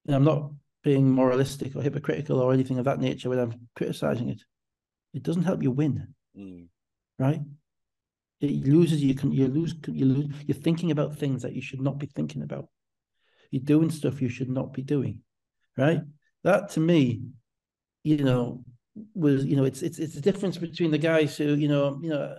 And 0.06 0.14
I'm 0.14 0.24
not 0.24 0.52
being 0.82 1.10
moralistic 1.10 1.74
or 1.74 1.82
hypocritical 1.82 2.38
or 2.38 2.54
anything 2.54 2.78
of 2.78 2.84
that 2.84 3.00
nature 3.00 3.28
when 3.28 3.40
I'm 3.40 3.68
criticizing 3.74 4.28
it. 4.28 4.42
It 5.12 5.22
doesn't 5.24 5.42
help 5.42 5.62
you 5.62 5.72
win, 5.72 6.14
Mm. 6.38 6.68
right? 7.18 7.42
It 8.40 8.64
loses 8.64 9.02
you. 9.02 9.14
Can 9.14 9.32
you 9.32 9.48
lose? 9.48 9.74
You 9.86 10.06
lose. 10.06 10.34
You're 10.46 10.56
thinking 10.56 10.92
about 10.92 11.18
things 11.18 11.42
that 11.42 11.52
you 11.52 11.60
should 11.60 11.80
not 11.80 11.98
be 11.98 12.06
thinking 12.06 12.42
about. 12.42 12.68
You're 13.50 13.62
doing 13.62 13.90
stuff 13.90 14.22
you 14.22 14.28
should 14.28 14.48
not 14.48 14.72
be 14.72 14.82
doing, 14.82 15.22
right? 15.76 16.00
That 16.44 16.70
to 16.70 16.80
me, 16.80 17.24
you 18.02 18.18
know, 18.18 18.64
was 19.14 19.44
you 19.44 19.56
know, 19.56 19.64
it's 19.64 19.82
it's 19.82 19.98
it's 19.98 20.14
the 20.14 20.20
difference 20.20 20.56
between 20.56 20.90
the 20.90 20.98
guys 20.98 21.36
who 21.36 21.54
you 21.54 21.68
know, 21.68 21.98
you 22.02 22.10
know, 22.10 22.36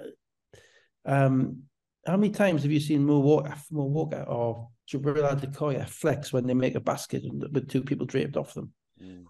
um, 1.05 1.63
how 2.05 2.17
many 2.17 2.31
times 2.31 2.63
have 2.63 2.71
you 2.71 2.79
seen 2.79 3.05
Mo 3.05 3.19
Walker, 3.19 3.55
Mo 3.71 3.85
Walker 3.85 4.23
or 4.27 4.69
Jabril 4.91 5.29
Adekoya 5.29 5.87
flex 5.87 6.33
when 6.33 6.47
they 6.47 6.53
make 6.53 6.75
a 6.75 6.79
basket 6.79 7.23
and 7.23 7.45
with 7.53 7.69
two 7.69 7.83
people 7.83 8.05
draped 8.05 8.37
off 8.37 8.53
them? 8.53 8.73
Mm. 9.01 9.25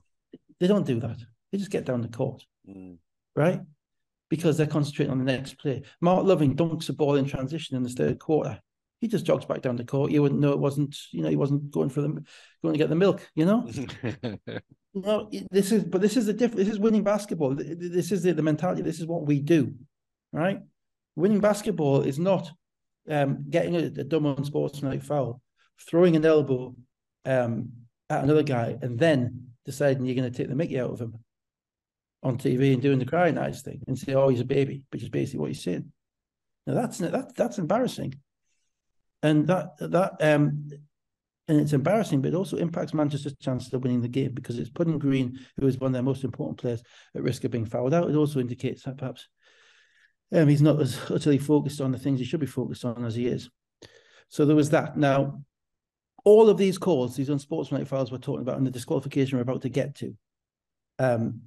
They 0.59 0.67
don't 0.67 0.85
do 0.85 0.99
that. 0.99 1.17
They 1.51 1.57
just 1.57 1.71
get 1.71 1.85
down 1.85 2.01
the 2.01 2.07
court, 2.07 2.45
Mm. 2.69 2.97
right? 3.35 3.61
Because 4.29 4.57
they're 4.57 4.67
concentrating 4.67 5.11
on 5.11 5.17
the 5.19 5.25
next 5.25 5.57
play. 5.57 5.81
Mark 5.99 6.25
Loving 6.25 6.55
dunks 6.55 6.87
a 6.89 6.93
ball 6.93 7.15
in 7.15 7.25
transition 7.25 7.75
in 7.75 7.83
the 7.83 7.89
third 7.89 8.19
quarter. 8.19 8.59
He 9.01 9.07
just 9.07 9.25
jogs 9.25 9.45
back 9.45 9.61
down 9.61 9.75
the 9.75 9.83
court. 9.83 10.11
You 10.11 10.21
wouldn't 10.21 10.39
know 10.39 10.51
it 10.51 10.59
wasn't, 10.59 10.95
you 11.11 11.21
know, 11.23 11.29
he 11.29 11.35
wasn't 11.35 11.71
going 11.71 11.89
for 11.89 12.01
them, 12.01 12.23
going 12.63 12.73
to 12.73 12.77
get 12.77 12.89
the 12.89 12.95
milk, 12.95 13.27
you 13.35 13.45
know? 13.45 13.67
No, 14.93 15.29
this 15.49 15.71
is, 15.71 15.85
but 15.85 16.01
this 16.01 16.17
is 16.17 16.25
the 16.25 16.33
difference. 16.33 16.65
This 16.65 16.73
is 16.73 16.79
winning 16.79 17.03
basketball. 17.03 17.55
Th- 17.55 17.79
th- 17.79 17.91
This 17.93 18.11
is 18.11 18.23
the, 18.23 18.33
the 18.33 18.43
mentality. 18.43 18.81
This 18.81 18.99
is 18.99 19.05
what 19.05 19.25
we 19.25 19.39
do, 19.39 19.73
right? 20.33 20.59
Winning 21.15 21.39
basketball 21.39 22.01
is 22.01 22.19
not 22.19 22.51
um, 23.09 23.45
getting 23.49 23.75
a, 23.75 23.83
a 23.85 24.03
dumb 24.03 24.25
unsportsmanlike 24.25 25.01
foul, 25.01 25.41
throwing 25.79 26.17
an 26.17 26.25
elbow 26.25 26.75
um, 27.23 27.69
at 28.09 28.23
another 28.25 28.43
guy, 28.43 28.77
and 28.81 28.99
then 28.99 29.47
deciding 29.63 30.05
you're 30.05 30.15
going 30.15 30.29
to 30.29 30.37
take 30.37 30.49
the 30.49 30.55
mickey 30.55 30.77
out 30.77 30.91
of 30.91 30.99
him 30.99 31.15
on 32.21 32.37
TV 32.37 32.73
and 32.73 32.81
doing 32.81 32.99
the 32.99 33.05
crying 33.05 33.37
eyes 33.37 33.61
thing 33.61 33.81
and 33.87 33.97
say, 33.97 34.13
"Oh, 34.13 34.27
he's 34.27 34.41
a 34.41 34.45
baby," 34.45 34.85
which 34.91 35.03
is 35.03 35.09
basically 35.09 35.39
what 35.39 35.51
he's 35.51 35.63
saying. 35.63 35.89
Now 36.67 36.73
that's 36.73 36.97
that, 36.97 37.33
that's 37.35 37.59
embarrassing, 37.59 38.15
and 39.23 39.47
that 39.47 39.77
that 39.79 40.13
um, 40.19 40.69
and 41.47 41.59
it's 41.59 41.73
embarrassing, 41.73 42.21
but 42.21 42.29
it 42.29 42.35
also 42.35 42.57
impacts 42.57 42.93
Manchester's 42.93 43.35
chances 43.37 43.73
of 43.73 43.83
winning 43.83 44.01
the 44.01 44.07
game 44.07 44.31
because 44.33 44.57
it's 44.57 44.69
putting 44.69 44.97
Green, 44.97 45.39
who 45.57 45.67
is 45.67 45.77
one 45.77 45.89
of 45.89 45.93
their 45.93 46.03
most 46.03 46.23
important 46.23 46.57
players, 46.57 46.81
at 47.15 47.23
risk 47.23 47.43
of 47.43 47.51
being 47.51 47.65
fouled 47.65 47.93
out. 47.93 48.09
It 48.09 48.15
also 48.15 48.39
indicates 48.39 48.83
that 48.83 48.97
perhaps 48.97 49.27
um, 50.33 50.47
he's 50.47 50.61
not 50.61 50.79
as 50.79 50.97
utterly 51.09 51.37
focused 51.37 51.81
on 51.81 51.91
the 51.91 51.97
things 51.97 52.19
he 52.19 52.25
should 52.25 52.39
be 52.39 52.45
focused 52.45 52.85
on 52.85 53.03
as 53.03 53.15
he 53.15 53.27
is. 53.27 53.49
So 54.29 54.45
there 54.45 54.55
was 54.55 54.69
that. 54.69 54.97
Now, 54.97 55.43
all 56.23 56.49
of 56.49 56.57
these 56.57 56.77
calls, 56.77 57.15
these 57.15 57.29
unsportsmanlike 57.29 57.87
fouls 57.87 58.11
we're 58.11 58.19
talking 58.19 58.43
about, 58.43 58.57
and 58.57 58.65
the 58.65 58.71
disqualification 58.71 59.37
we're 59.37 59.43
about 59.43 59.63
to 59.63 59.69
get 59.69 59.95
to, 59.95 60.15
um, 60.99 61.41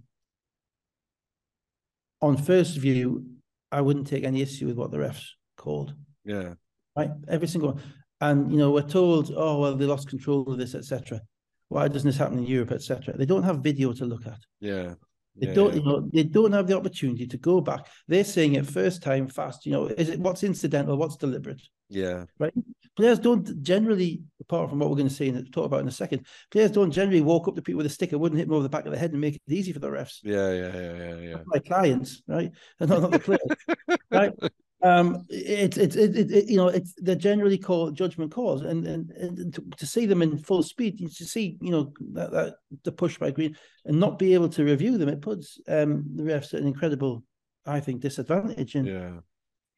on 2.20 2.37
first 2.37 2.77
view, 2.77 3.25
I 3.70 3.81
wouldn't 3.81 4.07
take 4.07 4.25
any 4.25 4.43
issue 4.43 4.66
with 4.66 4.77
what 4.77 4.91
the 4.91 4.99
refs 4.99 5.29
called. 5.57 5.95
Yeah. 6.25 6.55
Right, 6.97 7.11
every 7.28 7.49
single 7.49 7.72
one. 7.72 7.82
And 8.20 8.51
you 8.51 8.59
know, 8.59 8.70
we're 8.70 8.82
told, 8.82 9.32
oh 9.36 9.61
well, 9.61 9.76
they 9.76 9.84
lost 9.84 10.09
control 10.09 10.51
of 10.51 10.59
this, 10.59 10.74
etc. 10.74 11.20
Why 11.68 11.88
doesn't 11.88 12.09
this 12.09 12.18
happen 12.18 12.38
in 12.38 12.47
Europe, 12.47 12.72
etc.? 12.72 13.16
They 13.16 13.26
don't 13.26 13.42
have 13.42 13.59
video 13.59 13.92
to 13.92 14.05
look 14.05 14.26
at. 14.26 14.38
Yeah. 14.61 14.95
They 15.36 15.49
yeah, 15.49 15.55
don't, 15.55 15.74
yeah. 15.74 15.80
you 15.80 15.84
know, 15.84 16.11
they 16.12 16.22
don't 16.22 16.53
have 16.53 16.68
the 16.68 16.76
opportunity 16.76 17.26
to 17.26 17.36
go 17.36 17.61
back. 17.61 17.88
They're 18.07 18.22
saying 18.22 18.55
it 18.55 18.66
first 18.66 19.03
time 19.03 19.28
fast. 19.28 19.66
You 19.66 19.72
know, 19.72 19.86
is 19.86 20.09
it 20.09 20.20
what's 20.20 20.45
incidental, 20.45 20.97
what's 20.97 21.16
deliberate? 21.16 21.61
Yeah. 21.88 22.26
Right. 22.38 22.55
Players 22.97 23.18
don't 23.18 23.61
generally, 23.62 24.22
apart 24.40 24.70
from 24.70 24.78
what 24.78 24.88
we're 24.88 24.97
going 24.97 25.09
to 25.09 25.14
say 25.14 25.28
and 25.28 25.53
talk 25.53 25.66
about 25.66 25.80
in 25.80 25.88
a 25.88 25.92
second, 25.92 26.26
players 26.53 26.70
don't 26.70 26.92
generally 26.92 27.20
walk 27.20 27.49
up 27.49 27.57
to 27.57 27.62
people 27.62 27.78
with 27.78 27.86
a 27.86 27.90
stick 27.90 28.11
sticker, 28.11 28.18
wouldn't 28.18 28.38
hit 28.38 28.47
them 28.47 28.55
over 28.55 28.62
the 28.62 28.68
back 28.68 28.86
of 28.86 28.92
the 28.92 28.99
head 28.99 29.11
and 29.11 29.20
make 29.20 29.34
it 29.34 29.42
easy 29.49 29.72
for 29.72 29.80
the 29.80 29.88
refs. 29.88 30.20
Yeah. 30.22 30.53
Yeah. 30.53 30.72
Yeah. 30.72 30.97
Yeah. 30.97 31.28
Yeah. 31.30 31.36
My 31.47 31.59
clients, 31.59 32.22
right, 32.28 32.53
and 32.80 32.90
not, 32.90 33.03
not 33.03 33.11
the 33.11 33.18
players, 33.18 33.99
right? 34.12 34.32
Um, 34.85 35.24
it's 35.30 35.78
it's 35.78 35.97
it, 35.97 36.14
it, 36.14 36.30
it, 36.30 36.47
you 36.51 36.59
know 36.59 36.68
it's 36.68 36.93
they're 36.99 37.14
generally 37.14 37.57
called 37.57 37.97
judgment 37.97 38.30
calls, 38.30 38.61
and 38.61 38.87
and, 38.87 39.11
and 39.12 39.55
to, 39.55 39.64
to 39.78 39.87
see 39.87 40.05
them 40.05 40.20
in 40.20 40.37
full 40.37 40.62
speed, 40.62 40.99
to 40.99 41.24
see 41.24 41.57
you 41.62 41.70
know 41.70 41.93
that, 42.12 42.30
that 42.32 42.55
the 42.85 42.93
push 42.93 43.16
by 43.16 43.30
Green 43.30 43.57
and 43.87 43.99
not 43.99 44.18
be 44.18 44.35
able 44.35 44.51
to 44.51 44.62
review 44.62 44.99
them, 44.99 45.09
it 45.09 45.22
puts 45.22 45.59
um 45.68 46.05
the 46.14 46.22
refs 46.22 46.53
at 46.53 46.61
an 46.61 46.66
incredible, 46.66 47.24
I 47.64 47.80
think, 47.80 48.03
disadvantage 48.03 48.76
in 48.76 48.85
Yeah. 48.87 49.20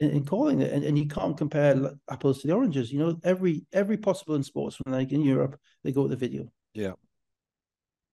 in, 0.01 0.11
in 0.11 0.25
calling 0.25 0.61
it, 0.61 0.73
and, 0.73 0.83
and 0.83 0.99
you 0.99 1.07
can't 1.07 1.39
compare 1.39 1.93
apples 2.11 2.41
to 2.41 2.49
the 2.49 2.55
oranges. 2.55 2.93
You 2.93 2.99
know, 2.99 3.21
every 3.23 3.65
every 3.73 3.99
possible 3.99 4.35
in 4.35 4.43
sports, 4.43 4.77
like 4.87 5.13
in 5.13 5.23
Europe, 5.23 5.57
they 5.85 5.93
go 5.93 6.03
to 6.03 6.09
the 6.09 6.17
video, 6.17 6.51
Yeah. 6.75 6.95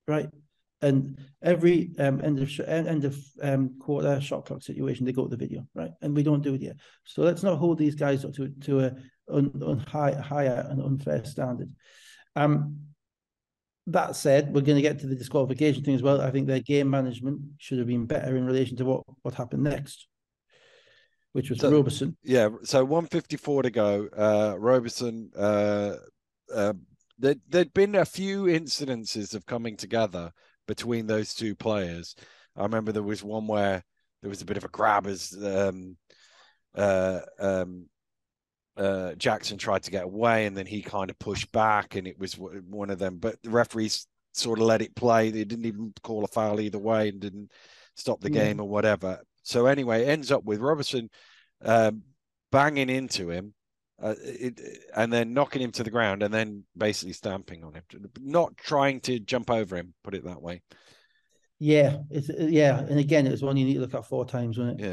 right? 0.08 0.30
And 0.84 1.18
every 1.42 1.92
um, 1.98 2.20
end 2.22 2.40
of 2.40 2.60
end 2.68 3.06
of 3.06 3.18
um, 3.42 3.80
quarter 3.80 4.20
shot 4.20 4.46
clock 4.46 4.62
situation, 4.62 5.06
they 5.06 5.14
go 5.14 5.24
to 5.24 5.30
the 5.30 5.38
video, 5.38 5.66
right? 5.74 5.92
And 6.02 6.14
we 6.14 6.24
don't 6.24 6.44
do 6.44 6.56
it 6.56 6.62
yet. 6.62 6.76
So 7.06 7.22
let's 7.22 7.42
not 7.42 7.58
hold 7.58 7.78
these 7.78 7.96
guys 7.96 8.26
up 8.26 8.34
to 8.34 8.50
to 8.66 8.80
a 8.82 8.96
un, 9.30 9.52
un 9.66 9.80
high, 9.80 10.12
higher 10.12 10.68
and 10.70 10.82
unfair 10.82 11.24
standard. 11.24 11.70
Um, 12.36 12.80
that 13.88 14.16
said, 14.16 14.54
we're 14.54 14.62
going 14.62 14.76
to 14.76 14.82
get 14.82 15.00
to 15.00 15.08
the 15.08 15.16
disqualification 15.16 15.84
thing 15.84 15.96
as 15.96 16.02
well. 16.02 16.22
I 16.22 16.32
think 16.32 16.48
their 16.48 16.60
game 16.60 16.90
management 16.90 17.42
should 17.58 17.78
have 17.80 17.88
been 17.88 18.06
better 18.06 18.36
in 18.36 18.46
relation 18.46 18.76
to 18.78 18.86
what 18.86 19.04
what 19.22 19.36
happened 19.36 19.64
next, 19.64 20.08
which 21.32 21.50
was 21.50 21.60
So- 21.60 21.72
Roberson. 21.72 22.18
Yeah. 22.24 22.50
So 22.64 22.84
154 22.84 23.64
to 23.64 23.70
go. 23.72 24.08
Uh, 24.16 24.56
Roberson, 24.60 25.32
uh, 25.36 25.96
uh, 26.54 26.74
there, 27.18 27.36
there'd 27.48 27.74
been 27.74 27.96
a 27.96 28.06
few 28.06 28.46
incidences 28.46 29.34
of 29.34 29.46
coming 29.46 29.78
together 29.78 30.32
between 30.68 31.08
those 31.08 31.34
two 31.34 31.56
players. 31.56 32.16
I 32.56 32.64
remember 32.64 32.92
there 32.92 33.04
was 33.04 33.24
one 33.24 33.48
where 33.48 33.84
there 34.22 34.30
was 34.30 34.42
a 34.42 34.46
bit 34.46 34.58
of 34.58 34.64
a 34.64 34.70
grab 34.70 35.08
as 35.08 35.36
um, 35.44 35.98
uh, 36.76 37.20
um, 37.40 37.88
uh, 38.78 39.14
Jackson 39.16 39.58
tried 39.58 39.84
to 39.84 39.92
get 39.92 40.06
away 40.06 40.46
and 40.46 40.56
then 40.56 40.66
he 40.66 40.82
kind 40.82 41.10
of 41.10 41.20
pushed 41.20 41.52
back 41.52 41.96
and 41.96 42.08
it 42.08 42.18
was 42.18 42.34
one 42.34 42.90
of 42.90 43.00
them. 43.00 43.18
But 43.18 43.42
the 43.44 43.50
referees 43.50 44.08
sort 44.34 44.60
of 44.60 44.66
let 44.66 44.82
it 44.82 44.96
play. 44.96 45.30
They 45.30 45.44
didn't 45.44 45.66
even 45.66 45.94
call 46.02 46.24
a 46.24 46.28
foul 46.28 46.60
either 46.60 46.80
way 46.80 47.10
and 47.10 47.20
didn't 47.20 47.52
stop 47.96 48.22
the 48.22 48.32
Yeah. 48.32 48.46
game 48.46 48.60
or 48.60 48.68
whatever. 48.68 49.22
So 49.44 49.66
anyway, 49.68 50.04
it 50.04 50.10
ends 50.10 50.32
up 50.32 50.44
with 50.44 50.60
Robertson 50.60 51.10
um, 51.62 52.04
banging 52.52 52.90
into 52.90 53.30
him. 53.30 53.54
Uh, 54.04 54.16
it, 54.22 54.60
and 54.98 55.14
then 55.14 55.34
knocking 55.34 55.62
him 55.62 55.72
to 55.72 55.82
the 55.82 55.90
ground 55.90 56.24
and 56.24 56.34
then 56.34 56.66
basically 56.76 57.14
stamping 57.14 57.64
on 57.64 57.74
him, 57.74 57.84
not 58.20 58.58
trying 58.58 59.00
to 59.00 59.18
jump 59.18 59.50
over 59.50 59.78
him, 59.78 59.94
put 60.04 60.14
it 60.14 60.26
that 60.26 60.42
way. 60.42 60.62
Yeah, 61.58 62.00
it's 62.10 62.30
yeah, 62.38 62.80
and 62.80 63.00
again, 63.00 63.26
it 63.26 63.32
was 63.32 63.42
one 63.42 63.56
you 63.56 63.64
need 63.64 63.76
to 63.76 63.80
look 63.80 63.94
at 63.94 64.06
four 64.06 64.26
times, 64.26 64.58
wasn't 64.58 64.82
it? 64.82 64.86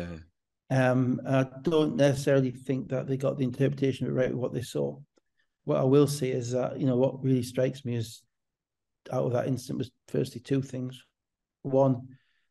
Yeah. 0.70 0.90
Um, 0.90 1.20
I 1.26 1.44
don't 1.62 1.96
necessarily 1.96 2.52
think 2.52 2.90
that 2.90 3.08
they 3.08 3.16
got 3.16 3.36
the 3.36 3.42
interpretation 3.42 4.06
of 4.06 4.12
it 4.12 4.16
right 4.16 4.30
with 4.30 4.38
what 4.38 4.52
they 4.52 4.62
saw. 4.62 4.96
What 5.64 5.80
I 5.80 5.84
will 5.84 6.06
say 6.06 6.30
is 6.30 6.52
that 6.52 6.78
you 6.78 6.86
know 6.86 6.96
what 6.96 7.24
really 7.24 7.42
strikes 7.42 7.84
me 7.84 7.96
is 7.96 8.22
out 9.12 9.24
of 9.24 9.32
that 9.32 9.48
incident 9.48 9.78
was 9.78 9.90
firstly 10.06 10.40
two 10.40 10.62
things. 10.62 11.02
One, 11.62 12.02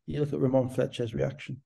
you 0.05 0.19
look 0.19 0.33
at 0.33 0.41
Ramon 0.41 0.67
Fletcher's 0.67 1.13
reaction, 1.13 1.61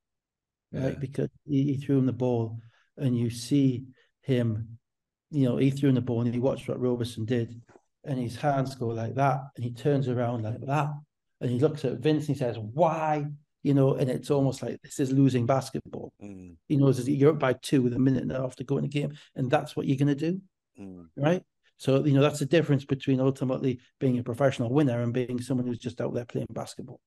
right? 0.71 0.99
Because 0.99 1.29
he, 1.45 1.63
he 1.63 1.77
threw 1.77 1.97
him 1.97 2.05
the 2.05 2.13
ball, 2.13 2.59
and 2.95 3.17
you 3.17 3.31
see 3.31 3.85
him, 4.21 4.77
you 5.33 5.49
know, 5.49 5.57
he 5.57 5.71
threw 5.71 5.89
in 5.89 5.95
the 5.95 6.01
ball, 6.01 6.21
and 6.21 6.33
he 6.33 6.39
watched 6.39 6.67
what 6.67 6.79
Roberson 6.79 7.25
did, 7.25 7.59
and 8.05 8.19
his 8.19 8.35
hands 8.35 8.75
go 8.75 8.87
like 8.87 9.15
that, 9.15 9.41
and 9.55 9.65
he 9.65 9.71
turns 9.71 10.07
around 10.07 10.43
like 10.43 10.61
that, 10.61 10.89
and 11.41 11.49
he 11.49 11.59
looks 11.59 11.83
at 11.83 11.99
Vince 11.99 12.27
and 12.27 12.35
he 12.35 12.39
says, 12.39 12.57
"Why?" 12.59 13.25
You 13.63 13.73
know, 13.73 13.95
and 13.95 14.09
it's 14.09 14.29
almost 14.29 14.61
like 14.61 14.79
this 14.83 14.99
is 14.99 15.11
losing 15.11 15.45
basketball. 15.45 16.11
Mm, 16.21 16.57
He 16.67 16.77
knows 16.77 17.03
that 17.03 17.11
you're 17.11 17.31
up 17.31 17.39
by 17.39 17.53
two 17.53 17.81
with 17.81 17.93
a 17.93 17.99
minute 17.99 18.23
and 18.23 18.31
a 18.31 18.41
half 18.41 18.55
to 18.57 18.63
go 18.63 18.77
in 18.77 18.83
the 18.83 18.89
game, 18.89 19.13
and 19.35 19.49
that's 19.49 19.75
what 19.75 19.87
you're 19.87 19.97
going 19.97 20.15
to 20.15 20.31
do, 20.31 20.41
mm, 20.79 21.07
right? 21.17 21.43
So 21.77 22.05
you 22.05 22.13
know 22.13 22.21
that's 22.21 22.39
the 22.39 22.45
difference 22.45 22.85
between 22.85 23.19
ultimately 23.19 23.79
being 23.99 24.19
a 24.19 24.23
professional 24.23 24.71
winner 24.71 25.01
and 25.01 25.13
being 25.13 25.41
someone 25.41 25.65
who's 25.65 25.79
just 25.79 25.99
out 25.99 26.13
there 26.13 26.25
playing 26.25 26.47
basketball. 26.51 26.99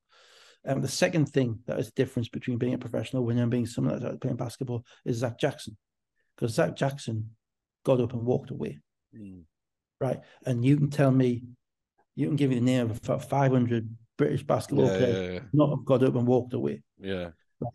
And 0.64 0.83
the 0.83 0.89
second 0.89 1.27
thing 1.27 1.61
that 1.66 1.79
is 1.79 1.87
the 1.87 1.93
difference 1.93 2.29
between 2.29 2.59
being 2.59 2.74
a 2.74 2.79
professional 2.79 3.24
winner 3.24 3.43
and 3.43 3.51
being 3.51 3.66
someone 3.66 3.93
that's 3.93 4.05
out 4.05 4.11
there 4.11 4.18
playing 4.18 4.37
basketball 4.37 4.85
is 5.05 5.18
Zach 5.18 5.39
Jackson, 5.39 5.77
because 6.37 6.55
Zach 6.55 6.74
Jackson 6.74 7.36
got 7.87 8.01
up 8.01 8.12
and 8.12 8.26
walked 8.26 8.51
away, 8.51 8.78
mm. 9.16 9.43
right? 10.01 10.20
And 10.45 10.64
you 10.64 10.76
can 10.76 10.91
tell 10.91 11.12
me, 11.12 11.45
you 12.16 12.26
can 12.26 12.37
give 12.37 12.51
me 12.51 12.57
the 12.57 12.64
name 12.72 12.91
of 12.91 12.99
about 12.99 13.28
500 13.28 13.89
British 14.18 14.43
basketball 14.43 14.89
Yeah, 14.89 14.99
players 14.99 15.34
yeah, 15.34 15.41
not 15.53 15.70
have 15.70 15.84
got 15.84 16.03
up 16.03 16.16
and 16.16 16.26
walked 16.26 16.53
away. 16.53 16.82
yeah, 16.99 17.30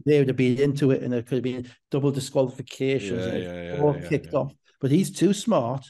They 0.05 0.19
would 0.19 0.27
have 0.27 0.37
been 0.37 0.59
into 0.59 0.91
it, 0.91 1.01
and 1.01 1.13
there 1.13 1.21
could 1.21 1.35
have 1.35 1.43
been 1.43 1.65
double 1.89 2.11
disqualifications, 2.11 3.25
Yeah, 3.25 3.33
and 3.33 3.43
yeah, 3.43 3.73
yeah, 3.73 3.81
all 3.81 3.95
yeah, 3.95 4.09
kicked 4.09 4.33
yeah. 4.33 4.39
off. 4.39 4.53
But 4.81 4.91
he's 4.91 5.11
too 5.11 5.33
smart 5.33 5.85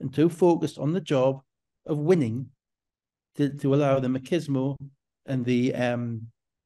and 0.00 0.12
too 0.14 0.30
focused 0.30 0.78
on 0.78 0.92
the 0.92 1.00
job 1.00 1.42
of 1.84 1.98
winning 1.98 2.50
to, 3.36 3.50
to 3.50 3.74
allow 3.74 4.00
the 4.00 4.08
machismo 4.08 4.76
and 5.26 5.44
the 5.44 5.74
um 5.74 6.22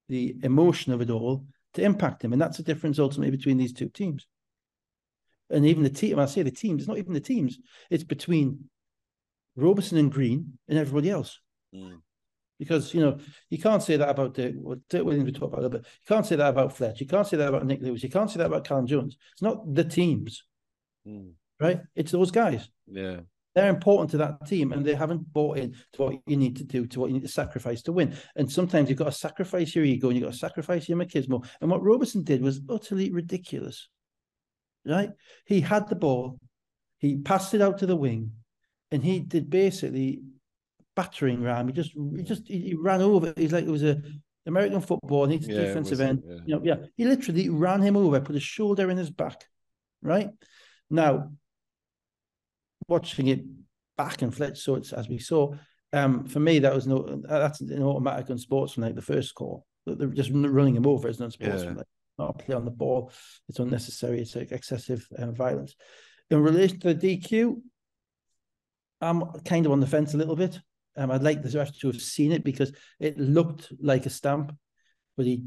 the 0.09 0.35
emotion 0.43 0.93
of 0.93 1.01
it 1.01 1.09
all 1.09 1.45
to 1.73 1.81
impact 1.81 2.23
him, 2.23 2.31
and 2.33 2.41
that's 2.41 2.57
the 2.57 2.63
difference 2.63 2.99
ultimately 2.99 3.35
between 3.35 3.57
these 3.57 3.73
two 3.73 3.89
teams. 3.89 4.27
And 5.49 5.65
even 5.65 5.83
the 5.83 5.89
team, 5.89 6.19
I 6.19 6.25
say 6.25 6.41
the 6.41 6.51
teams, 6.51 6.81
it's 6.81 6.87
not 6.87 6.97
even 6.97 7.13
the 7.13 7.19
teams; 7.19 7.59
it's 7.89 8.03
between 8.03 8.65
Roberson 9.55 9.97
and 9.97 10.11
Green 10.11 10.57
and 10.67 10.79
everybody 10.79 11.09
else 11.09 11.39
Mm, 11.73 12.01
because 12.59 12.93
you 12.93 13.01
know 13.01 13.17
you 13.49 13.57
can't 13.57 13.81
say 13.81 13.97
that 13.97 14.09
about 14.09 14.35
Dirk, 14.35 14.53
well, 14.57 14.77
Dirk 14.89 15.05
Williams 15.05 15.25
we 15.25 15.31
talked 15.31 15.53
about 15.53 15.65
it, 15.65 15.71
but 15.71 15.81
you 15.81 16.07
can't 16.07 16.25
say 16.25 16.35
that 16.35 16.49
about 16.49 16.75
Fletch. 16.75 17.01
You 17.01 17.07
can't 17.07 17.27
say 17.27 17.37
that 17.37 17.49
about 17.49 17.65
Nick 17.65 17.81
Lewis. 17.81 18.03
You 18.03 18.09
can't 18.09 18.29
say 18.29 18.37
that 18.37 18.47
about 18.47 18.65
Callum 18.65 18.87
Jones. 18.87 19.17
It's 19.33 19.41
not 19.41 19.73
the 19.73 19.83
teams, 19.83 20.43
mm. 21.07 21.31
right? 21.59 21.81
It's 21.95 22.11
those 22.11 22.31
guys. 22.31 22.69
yeah, 22.87 23.21
They're 23.55 23.69
important 23.69 24.11
to 24.11 24.17
that 24.17 24.45
team, 24.45 24.71
and 24.71 24.85
they 24.85 24.93
haven't 24.93 25.33
bought 25.33 25.57
in 25.57 25.75
to 25.93 26.01
what 26.01 26.15
you 26.27 26.37
need 26.37 26.57
to 26.57 26.63
do, 26.63 26.85
to 26.87 26.99
what 26.99 27.07
you 27.07 27.15
need 27.15 27.23
to 27.23 27.27
sacrifice 27.27 27.81
to 27.83 27.91
win. 27.91 28.15
And 28.35 28.51
sometimes 28.51 28.89
you've 28.89 28.99
got 28.99 29.05
to 29.05 29.11
sacrifice 29.11 29.75
your 29.75 29.85
ego, 29.85 30.09
and 30.09 30.17
you've 30.17 30.25
got 30.25 30.33
to 30.33 30.39
sacrifice 30.39 30.87
your 30.87 30.99
machismo. 30.99 31.45
And 31.59 31.71
what 31.71 31.83
Robertson 31.83 32.23
did 32.23 32.43
was 32.43 32.61
utterly 32.69 33.11
ridiculous, 33.11 33.89
right? 34.85 35.09
He 35.45 35.61
had 35.61 35.87
the 35.89 35.95
ball, 35.95 36.39
he 36.97 37.17
passed 37.17 37.53
it 37.53 37.61
out 37.61 37.79
to 37.79 37.85
the 37.85 37.95
wing, 37.95 38.31
and 38.91 39.03
he 39.03 39.19
did 39.19 39.49
basically 39.49 40.21
battering 40.95 41.41
ram. 41.41 41.67
He 41.67 41.73
just, 41.73 41.91
he 41.93 42.23
just, 42.23 42.47
he 42.47 42.75
ran 42.77 43.01
over. 43.01 43.33
He's 43.35 43.51
like 43.51 43.65
it 43.65 43.71
was 43.71 43.83
a 43.83 44.01
American 44.45 44.81
football. 44.81 45.23
And 45.23 45.33
he's 45.33 45.47
Yeah, 45.47 45.65
defensive 45.65 46.01
end. 46.01 46.23
yeah. 46.25 46.37
You 46.45 46.55
know, 46.55 46.61
yeah. 46.63 46.75
He 46.95 47.05
literally 47.05 47.49
ran 47.49 47.81
him 47.81 47.97
over, 47.97 48.19
put 48.21 48.35
his 48.35 48.43
shoulder 48.43 48.89
in 48.89 48.97
his 48.97 49.09
back. 49.09 49.43
Right 50.01 50.29
now, 50.89 51.31
watching 52.87 53.27
it 53.27 53.45
back 53.97 54.21
and 54.21 54.35
Fletch 54.35 54.59
so 54.59 54.75
it's 54.75 54.91
as 54.91 55.07
we 55.07 55.17
saw. 55.17 55.53
Um, 55.93 56.25
for 56.25 56.39
me, 56.39 56.59
that 56.59 56.73
was 56.73 56.87
no, 56.87 57.21
that's 57.27 57.61
an 57.61 57.81
automatic 57.81 58.29
on 58.29 58.37
sports 58.37 58.73
from 58.73 58.83
like 58.83 58.95
the 58.95 59.01
first 59.01 59.33
call. 59.35 59.65
They're 59.85 60.07
just 60.07 60.31
running 60.33 60.75
him 60.75 60.87
over 60.87 61.07
is 61.07 61.19
Yeah. 61.39 61.75
Not 62.17 62.39
play 62.39 62.55
on 62.55 62.65
the 62.65 62.71
ball. 62.71 63.11
It's 63.49 63.59
unnecessary. 63.59 64.21
It's 64.21 64.35
like 64.35 64.51
excessive 64.51 65.07
um, 65.17 65.35
violence. 65.35 65.75
In 66.29 66.41
relation 66.41 66.79
to 66.81 66.93
the 66.93 67.17
DQ, 67.17 67.61
I'm 69.01 69.23
kind 69.43 69.65
of 69.65 69.71
on 69.71 69.79
the 69.79 69.87
fence 69.87 70.13
a 70.13 70.17
little 70.17 70.35
bit. 70.35 70.59
Um, 70.95 71.11
I'd 71.11 71.23
like 71.23 71.41
the 71.41 71.57
ref 71.57 71.77
to 71.79 71.87
have 71.87 72.01
seen 72.01 72.31
it 72.31 72.43
because 72.43 72.71
it 72.99 73.17
looked 73.17 73.71
like 73.81 74.05
a 74.05 74.09
stamp, 74.09 74.55
but 75.17 75.25
he, 75.25 75.43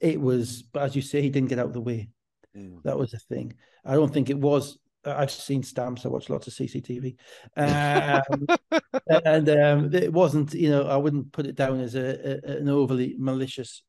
it 0.00 0.20
was. 0.20 0.62
But 0.62 0.84
as 0.84 0.96
you 0.96 1.02
say, 1.02 1.22
he 1.22 1.30
didn't 1.30 1.50
get 1.50 1.58
out 1.58 1.66
of 1.66 1.74
the 1.74 1.80
way. 1.80 2.08
Mm. 2.56 2.82
That 2.82 2.98
was 2.98 3.10
the 3.10 3.18
thing. 3.18 3.54
I 3.84 3.94
don't 3.94 4.12
think 4.12 4.30
it 4.30 4.38
was. 4.38 4.78
I've 5.04 5.30
seen 5.30 5.62
stamps. 5.62 6.04
I 6.04 6.08
watch 6.08 6.30
lots 6.30 6.48
of 6.48 6.54
CCTV, 6.54 7.16
um, 7.56 8.46
and 9.24 9.48
um, 9.50 9.94
it 9.94 10.12
wasn't. 10.12 10.54
You 10.54 10.70
know, 10.70 10.86
I 10.86 10.96
wouldn't 10.96 11.32
put 11.32 11.46
it 11.46 11.54
down 11.54 11.80
as 11.80 11.94
a, 11.94 12.40
a 12.46 12.56
an 12.56 12.68
overly 12.68 13.14
malicious 13.18 13.82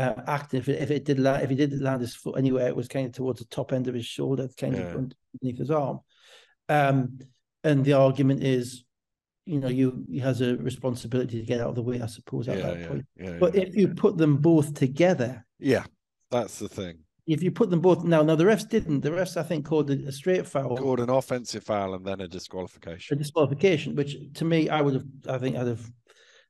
uh, 0.00 0.14
act. 0.26 0.54
If 0.54 0.68
it, 0.68 0.80
if 0.82 0.90
it 0.90 1.04
did 1.04 1.18
land, 1.18 1.42
if 1.44 1.50
he 1.50 1.56
did 1.56 1.80
land 1.80 2.00
his 2.00 2.14
foot 2.14 2.38
anywhere, 2.38 2.68
it 2.68 2.76
was 2.76 2.88
kind 2.88 3.06
of 3.06 3.12
towards 3.12 3.38
the 3.40 3.46
top 3.46 3.72
end 3.72 3.88
of 3.88 3.94
his 3.94 4.06
shoulder, 4.06 4.48
kind 4.58 4.74
Yeah. 4.76 4.82
of 4.82 4.94
underneath 4.96 5.58
his 5.58 5.70
arm. 5.70 6.00
Um, 6.68 7.18
and 7.64 7.84
the 7.84 7.94
argument 7.94 8.42
is, 8.42 8.84
you 9.44 9.58
know, 9.60 9.68
you 9.68 10.04
he 10.08 10.18
has 10.20 10.40
a 10.40 10.56
responsibility 10.56 11.40
to 11.40 11.46
get 11.46 11.60
out 11.60 11.68
of 11.70 11.74
the 11.74 11.82
way. 11.82 12.00
I 12.00 12.06
suppose 12.06 12.48
at 12.48 12.58
yeah, 12.58 12.66
that 12.66 12.80
yeah, 12.80 12.88
point. 12.88 13.06
But 13.40 13.54
if 13.56 13.74
you 13.76 13.88
put 13.88 14.16
them 14.16 14.36
both 14.36 14.74
together, 14.74 15.44
yeah, 15.58 15.84
that's 16.30 16.58
the 16.58 16.68
thing. 16.68 16.98
if 17.26 17.42
you 17.42 17.50
put 17.50 17.70
them 17.70 17.80
both 17.80 18.04
now, 18.04 18.22
now 18.22 18.36
the 18.36 18.44
refs 18.44 18.68
didn't. 18.68 19.00
The 19.00 19.10
refs, 19.10 19.36
I 19.36 19.42
think, 19.42 19.66
called 19.66 19.90
a, 19.90 19.94
a 20.08 20.12
straight 20.12 20.46
foul, 20.46 20.76
Called 20.76 21.00
an 21.00 21.10
offensive 21.10 21.64
foul 21.64 21.94
and 21.94 22.04
then 22.04 22.20
a 22.20 22.28
disqualification. 22.28 23.16
a 23.16 23.18
disqualification, 23.18 23.94
which 23.96 24.16
to 24.34 24.44
me, 24.44 24.68
I 24.68 24.80
would 24.80 24.94
have, 24.94 25.06
I 25.28 25.38
think, 25.38 25.56
I'd 25.56 25.66
have 25.66 25.90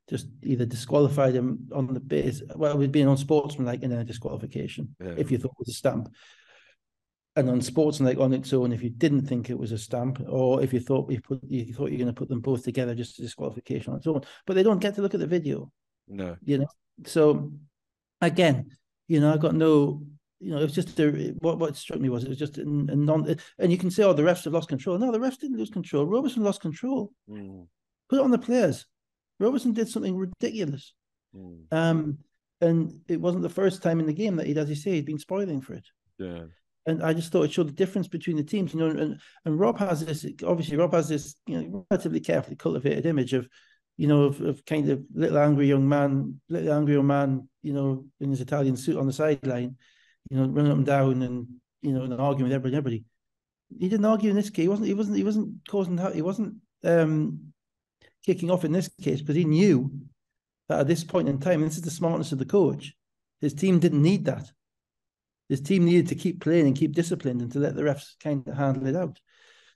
just 0.09 0.27
either 0.43 0.65
disqualified 0.65 1.33
him 1.33 1.69
on 1.73 1.93
the 1.93 1.99
base. 1.99 2.41
Well, 2.55 2.77
we'd 2.77 2.91
be 2.91 3.01
an 3.01 3.07
unsportsmanlike 3.07 3.81
then 3.81 3.91
a 3.93 4.03
disqualification 4.03 4.95
Yeah. 4.99 5.15
if 5.17 5.31
you 5.31 5.37
thought 5.37 5.51
it 5.51 5.59
was 5.59 5.69
a 5.69 5.73
stamp. 5.73 6.09
And 7.37 7.47
on 7.47 7.55
unsportsmanlike 7.55 8.17
on 8.17 8.33
its 8.33 8.51
own 8.51 8.73
if 8.73 8.83
you 8.83 8.89
didn't 8.89 9.25
think 9.25 9.49
it 9.49 9.57
was 9.57 9.71
a 9.71 9.77
stamp, 9.77 10.21
or 10.27 10.61
if 10.61 10.73
you 10.73 10.81
thought 10.81 11.09
you 11.09 11.21
put 11.21 11.39
you 11.47 11.73
thought 11.73 11.89
you're 11.89 11.97
going 11.97 12.13
to 12.13 12.19
put 12.19 12.27
them 12.27 12.41
both 12.41 12.63
together, 12.63 12.93
just 12.93 13.19
a 13.19 13.21
disqualification 13.21 13.93
on 13.93 13.99
its 13.99 14.07
own. 14.07 14.21
But 14.45 14.55
they 14.55 14.63
don't 14.63 14.79
get 14.81 14.95
to 14.95 15.01
look 15.01 15.13
at 15.13 15.21
the 15.21 15.27
video. 15.27 15.71
No. 16.09 16.35
you 16.43 16.57
know. 16.57 16.67
So 17.05 17.53
again, 18.19 18.71
you 19.07 19.21
know, 19.21 19.33
I 19.33 19.37
got 19.37 19.55
no, 19.55 20.03
you 20.41 20.51
know, 20.51 20.57
it 20.57 20.63
was 20.63 20.75
just 20.75 20.99
a, 20.99 21.33
what 21.39 21.57
what 21.57 21.77
struck 21.77 22.01
me 22.01 22.09
was 22.09 22.25
it 22.25 22.29
was 22.29 22.37
just 22.37 22.57
a, 22.57 22.63
a 22.63 22.65
non, 22.65 23.33
and 23.59 23.71
you 23.71 23.77
can 23.77 23.91
say, 23.91 24.03
oh, 24.03 24.11
the 24.11 24.23
refs 24.23 24.43
have 24.43 24.53
lost 24.53 24.67
control. 24.67 24.97
No, 24.97 25.09
the 25.13 25.19
refs 25.19 25.39
didn't 25.39 25.57
lose 25.57 25.69
control. 25.69 26.05
Robertson 26.05 26.43
lost 26.43 26.59
control. 26.59 27.13
Mm, 27.29 27.65
Put 28.09 28.19
it 28.19 28.23
on 28.23 28.31
the 28.31 28.37
players. 28.39 28.85
Robertson 29.41 29.73
did 29.73 29.89
something 29.89 30.15
ridiculous. 30.17 30.93
mm, 31.35 31.63
Um, 31.71 32.17
and 32.61 33.01
it 33.07 33.19
wasn't 33.19 33.43
the 33.43 33.49
first 33.49 33.81
time 33.81 33.99
in 33.99 34.05
the 34.05 34.13
game 34.13 34.35
that 34.35 34.45
he'd, 34.45 34.57
as 34.57 34.69
you 34.69 34.75
say, 34.75 34.91
he'd 34.91 35.05
been 35.05 35.17
spoiling 35.19 35.61
for 35.61 35.73
it. 35.73 35.85
yeah. 36.17 36.43
And 36.87 37.03
I 37.03 37.13
just 37.13 37.31
thought 37.31 37.43
it 37.43 37.51
showed 37.53 37.67
the 37.67 37.73
difference 37.73 38.07
between 38.07 38.37
the 38.37 38.43
teams, 38.43 38.73
you 38.73 38.79
know. 38.79 38.87
And 38.87 39.19
and 39.45 39.59
Rob 39.59 39.77
has 39.77 40.03
this 40.03 40.25
obviously 40.43 40.77
Rob 40.77 40.93
has 40.93 41.07
this 41.07 41.35
you 41.45 41.61
know 41.61 41.85
relatively 41.91 42.19
carefully 42.19 42.55
cultivated 42.55 43.05
image 43.05 43.33
of, 43.33 43.47
you 43.97 44.07
know, 44.07 44.23
of, 44.23 44.41
of 44.41 44.65
kind 44.65 44.89
of 44.89 45.03
little 45.13 45.37
angry 45.37 45.67
young 45.67 45.87
man, 45.87 46.41
little 46.49 46.73
angry 46.73 46.95
young 46.95 47.05
man, 47.05 47.47
you 47.61 47.73
know, 47.73 48.05
in 48.19 48.31
his 48.31 48.41
Italian 48.41 48.75
suit 48.75 48.97
on 48.97 49.05
the 49.05 49.13
sideline, 49.13 49.75
you 50.31 50.37
know, 50.37 50.47
running 50.47 50.71
up 50.71 50.77
and 50.77 50.85
down 50.87 51.21
and 51.21 51.47
you 51.83 51.91
know, 51.91 52.01
and 52.01 52.13
arguing 52.15 52.49
with 52.49 52.53
everybody. 52.55 52.77
everybody. 52.77 53.05
He 53.79 53.87
didn't 53.87 54.05
argue 54.05 54.31
in 54.31 54.35
this 54.35 54.49
case. 54.49 54.63
He 54.63 54.67
wasn't. 54.67 54.87
He 54.87 54.95
wasn't. 54.95 55.17
He 55.17 55.23
wasn't 55.23 55.67
causing. 55.69 55.99
He 56.13 56.23
wasn't 56.23 56.55
um, 56.83 57.50
kicking 58.25 58.51
off 58.51 58.65
in 58.65 58.71
this 58.71 58.89
case 59.01 59.19
because 59.19 59.35
he 59.35 59.45
knew 59.45 59.91
that 60.69 60.79
at 60.79 60.87
this 60.87 61.03
point 61.03 61.29
in 61.29 61.39
time, 61.39 61.61
this 61.61 61.75
is 61.75 61.81
the 61.81 61.91
smartness 61.91 62.31
of 62.31 62.39
the 62.39 62.45
coach. 62.45 62.93
His 63.39 63.53
team 63.53 63.79
didn't 63.79 64.01
need 64.01 64.25
that. 64.25 64.51
His 65.49 65.61
team 65.61 65.85
needed 65.85 66.07
to 66.07 66.15
keep 66.15 66.41
playing 66.41 66.67
and 66.67 66.77
keep 66.77 66.93
disciplined 66.93 67.41
and 67.41 67.51
to 67.51 67.59
let 67.59 67.75
the 67.75 67.81
refs 67.81 68.13
kind 68.23 68.47
of 68.47 68.55
handle 68.55 68.87
it 68.87 68.95
out. 68.95 69.19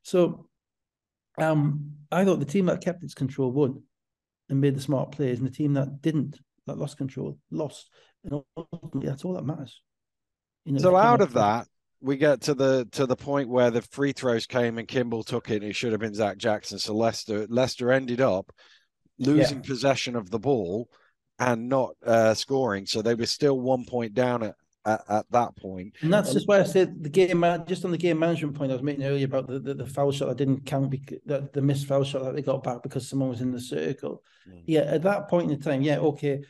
So 0.04 0.48
um, 1.38 1.92
I 2.12 2.24
thought 2.24 2.40
the 2.40 2.46
team 2.46 2.68
that 2.68 2.84
kept 2.84 3.04
its 3.04 3.14
control 3.14 3.52
won 3.52 3.84
and 4.48 4.62
made 4.62 4.76
the 4.76 4.82
smart 4.82 5.12
plays, 5.12 5.40
and 5.40 5.48
the 5.48 5.52
team 5.52 5.74
that 5.74 6.02
didn't, 6.02 6.40
that 6.68 6.78
lost 6.78 6.98
control, 6.98 7.40
lost. 7.50 7.90
And 8.24 8.44
ultimately, 8.56 9.10
that's 9.10 9.26
all 9.26 9.34
that 9.34 9.46
matters. 9.46 9.82
You 10.66 10.74
know, 10.74 10.78
if 10.78 10.84
So 10.84 10.92
you 10.92 10.98
out 10.98 11.22
of 11.22 11.34
that, 11.34 11.68
we 12.02 12.18
get 12.18 12.42
to 12.42 12.54
the 12.54 12.88
to 12.92 13.06
the 13.06 13.16
point 13.16 13.50
where 13.50 13.72
the 13.72 13.82
free 13.82 14.12
throws 14.12 14.46
came 14.46 14.78
and 14.78 14.88
Kimball 14.88 15.24
took 15.24 15.50
it. 15.50 15.62
And 15.62 15.66
it 15.66 15.76
should 15.76 15.92
have 15.92 16.02
been 16.02 16.14
Zach 16.14 16.38
Jackson. 16.38 16.80
So 16.80 16.94
Leicester 16.94 17.48
Leicester 17.50 17.92
ended 17.92 18.22
up 18.22 18.52
losing 19.18 19.62
possession 19.62 20.16
of 20.16 20.30
the 20.30 20.40
ball 20.40 20.90
and 21.40 21.70
not 21.70 21.96
uh, 22.06 22.34
scoring. 22.34 22.86
So 22.86 23.02
they 23.02 23.16
were 23.16 23.26
still 23.26 23.60
one 23.60 23.86
point 23.86 24.14
down 24.14 24.44
at, 24.44 24.56
at, 24.86 25.02
at 25.10 25.26
that 25.32 25.56
point. 25.58 25.96
And 26.02 26.14
that's 26.14 26.34
just 26.34 26.48
why 26.48 26.60
I 26.60 26.64
said 26.64 27.04
the 27.04 27.10
game 27.10 27.46
just 27.68 27.86
on 27.86 27.92
the 27.92 27.98
game 27.98 28.20
management 28.20 28.56
point 28.56 28.72
I 28.72 28.76
was 28.76 28.84
making 28.84 29.04
earlier 29.04 29.26
about 29.26 29.48
the, 29.48 29.60
the, 29.60 29.74
the 29.74 29.86
foul 29.86 30.12
shot 30.12 30.28
that 30.30 30.38
didn't 30.38 30.66
count 30.66 30.90
because 30.90 31.20
the, 31.26 31.50
the 31.54 31.62
missed 31.62 31.88
foul 31.88 32.04
shot 32.04 32.24
that 32.24 32.36
they 32.36 32.42
got 32.42 32.64
back 32.64 32.84
because 32.84 33.08
someone 33.08 33.30
was 33.30 33.42
in 33.42 33.52
the 33.52 33.60
circle. 33.60 34.22
Mm. 34.50 34.64
Yeah, 34.66 34.82
at 34.82 35.04
that 35.04 35.28
point 35.28 35.52
in 35.52 35.60
time, 35.60 35.82
yeah, 35.82 35.98
okay. 35.98 36.42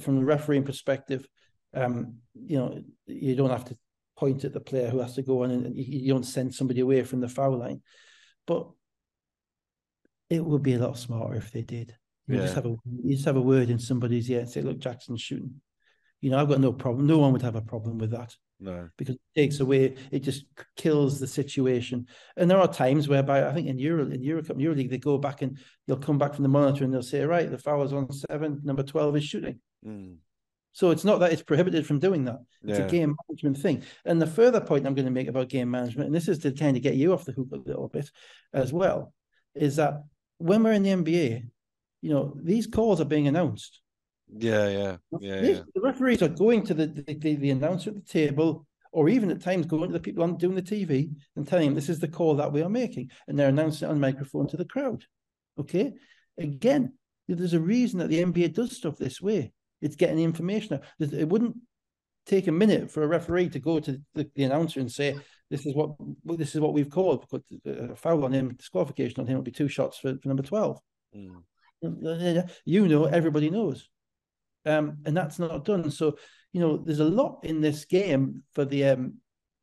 From 0.00 0.16
the 0.16 0.24
refereeing 0.24 0.64
perspective, 0.64 1.26
um, 1.72 2.16
you 2.34 2.58
know, 2.58 2.82
you 3.06 3.34
don't 3.34 3.48
have 3.48 3.64
to 3.66 3.78
point 4.20 4.44
at 4.44 4.52
the 4.52 4.60
player 4.60 4.90
who 4.90 5.00
has 5.00 5.14
to 5.14 5.22
go 5.22 5.42
on 5.42 5.50
and 5.50 5.74
you, 5.74 5.84
you 6.04 6.12
don't 6.12 6.24
send 6.36 6.54
somebody 6.54 6.80
away 6.80 7.02
from 7.02 7.20
the 7.20 7.28
foul 7.28 7.58
line. 7.58 7.80
But 8.46 8.68
it 10.28 10.44
would 10.44 10.62
be 10.62 10.74
a 10.74 10.78
lot 10.78 10.98
smarter 10.98 11.36
if 11.36 11.50
they 11.50 11.62
did. 11.62 11.96
You 12.26 12.36
Yeah. 12.36 12.42
just 12.42 12.54
have 12.54 12.66
a 12.66 12.76
you 13.02 13.14
just 13.16 13.24
have 13.24 13.36
a 13.36 13.40
word 13.40 13.70
in 13.70 13.78
somebody's 13.78 14.30
ear 14.30 14.40
and 14.40 14.48
say, 14.48 14.60
look, 14.62 14.78
Jackson's 14.78 15.22
shooting. 15.22 15.54
You 16.20 16.30
know, 16.30 16.38
I've 16.38 16.48
got 16.48 16.60
no 16.60 16.72
problem. 16.72 17.06
No 17.06 17.18
one 17.18 17.32
would 17.32 17.42
have 17.42 17.56
a 17.56 17.62
problem 17.72 17.96
with 17.98 18.10
that 18.10 18.36
No. 18.60 18.90
because 18.98 19.14
it 19.16 19.22
takes 19.34 19.58
away, 19.60 19.96
it 20.12 20.20
just 20.20 20.44
kills 20.76 21.18
the 21.18 21.26
situation. 21.26 22.06
And 22.36 22.48
there 22.50 22.58
are 22.58 22.68
times 22.84 23.08
whereby 23.08 23.48
I 23.48 23.52
think 23.54 23.66
in 23.68 23.78
Euro 23.78 24.04
in 24.16 24.20
Eurocup, 24.20 24.58
EuroLeague, 24.64 24.90
they 24.90 24.98
go 24.98 25.16
back 25.18 25.40
and 25.42 25.58
they'll 25.86 25.96
come 26.08 26.18
back 26.18 26.34
from 26.34 26.42
the 26.42 26.48
monitor 26.58 26.84
and 26.84 26.92
they'll 26.92 27.02
say, 27.14 27.24
right, 27.24 27.50
the 27.50 27.58
foul 27.58 27.82
is 27.82 27.92
on 27.94 28.12
seven, 28.12 28.60
number 28.62 28.82
twelve 28.82 29.16
is 29.16 29.24
shooting. 29.24 29.58
Mm. 29.84 30.16
So 30.72 30.90
it's 30.90 31.04
not 31.04 31.18
that 31.20 31.32
it's 31.32 31.42
prohibited 31.42 31.86
from 31.86 31.98
doing 31.98 32.24
that. 32.26 32.38
It's 32.62 32.78
Yeah. 32.78 32.86
a 32.86 32.90
game 32.90 33.16
management 33.28 33.58
thing. 33.58 33.82
And 34.04 34.20
the 34.22 34.26
further 34.26 34.60
point 34.60 34.86
I'm 34.86 34.94
going 34.94 35.06
to 35.06 35.10
make 35.10 35.28
about 35.28 35.48
game 35.48 35.70
management, 35.70 36.06
and 36.06 36.14
this 36.14 36.28
is 36.28 36.38
to 36.40 36.52
kind 36.52 36.76
of 36.76 36.82
get 36.82 36.94
you 36.96 37.12
off 37.12 37.24
the 37.24 37.32
hook 37.32 37.48
a 37.52 37.56
little 37.56 37.88
bit 37.88 38.10
as 38.52 38.72
well, 38.72 39.12
is 39.54 39.76
that 39.76 40.04
when 40.38 40.62
we're 40.62 40.72
in 40.72 40.82
the 40.84 40.90
NBA, 40.90 41.42
you 42.02 42.10
know, 42.10 42.36
these 42.42 42.66
calls 42.66 43.00
are 43.00 43.04
being 43.06 43.26
announced. 43.28 43.80
Yeah, 44.32 44.68
yeah, 44.68 44.96
yeah, 45.20 45.40
These- 45.40 45.56
yeah. 45.56 45.62
The 45.74 45.80
referees 45.80 46.22
are 46.22 46.28
going 46.28 46.62
to 46.66 46.74
the, 46.74 46.86
the, 46.86 47.14
the, 47.14 47.34
the 47.36 47.50
announcer 47.50 47.90
at 47.90 47.96
the 47.96 48.02
table, 48.02 48.64
or 48.92 49.08
even 49.08 49.30
at 49.30 49.40
times 49.40 49.66
going 49.66 49.88
to 49.88 49.92
the 49.92 50.00
people 50.00 50.22
on 50.22 50.36
doing 50.36 50.54
the 50.54 50.62
TV 50.62 51.10
and 51.36 51.46
telling 51.46 51.66
them 51.66 51.74
this 51.74 51.88
is 51.88 51.98
the 51.98 52.08
call 52.08 52.36
that 52.36 52.52
we 52.52 52.62
are 52.62 52.68
making. 52.68 53.10
And 53.26 53.36
they're 53.38 53.48
announcing 53.48 53.88
it 53.88 53.90
on 53.90 53.98
microphone 54.00 54.46
to 54.48 54.56
the 54.56 54.64
crowd. 54.64 55.04
Okay. 55.58 55.92
Again, 56.38 56.92
there's 57.28 57.52
a 57.54 57.60
reason 57.60 57.98
that 57.98 58.08
the 58.08 58.20
NBA 58.24 58.48
does 58.54 58.76
stuff 58.76 58.96
this 58.98 59.20
way. 59.20 59.52
It's 59.80 59.96
getting 59.96 60.16
the 60.16 60.24
information 60.24 60.74
out. 60.74 61.12
It 61.12 61.28
wouldn't 61.28 61.56
take 62.26 62.46
a 62.46 62.52
minute 62.52 62.90
for 62.90 63.02
a 63.02 63.06
referee 63.06 63.48
to 63.50 63.58
go 63.58 63.80
to 63.80 64.00
the, 64.14 64.30
the 64.34 64.44
announcer 64.44 64.80
and 64.80 64.90
say, 64.90 65.18
this 65.50 65.66
is 65.66 65.74
what 65.74 65.92
this 66.24 66.54
is 66.54 66.60
what 66.60 66.74
we've 66.74 66.90
called. 66.90 67.22
Because 67.22 67.42
a 67.66 67.96
foul 67.96 68.24
on 68.24 68.32
him, 68.32 68.54
disqualification 68.54 69.20
on 69.20 69.26
him 69.26 69.36
would 69.36 69.44
be 69.44 69.50
two 69.50 69.68
shots 69.68 69.98
for, 69.98 70.16
for 70.18 70.28
number 70.28 70.42
12 70.42 70.80
Mm. 71.16 71.42
you 72.64 72.86
know, 72.86 73.06
everybody 73.06 73.50
knows. 73.50 73.88
Um, 74.64 74.98
and 75.06 75.16
that's 75.16 75.38
not 75.38 75.64
done. 75.64 75.90
So, 75.90 76.18
you 76.52 76.60
know, 76.60 76.76
there's 76.76 77.00
a 77.00 77.04
lot 77.04 77.40
in 77.42 77.60
this 77.60 77.84
game 77.84 78.44
for 78.52 78.64
the 78.64 78.84
um 78.84 79.14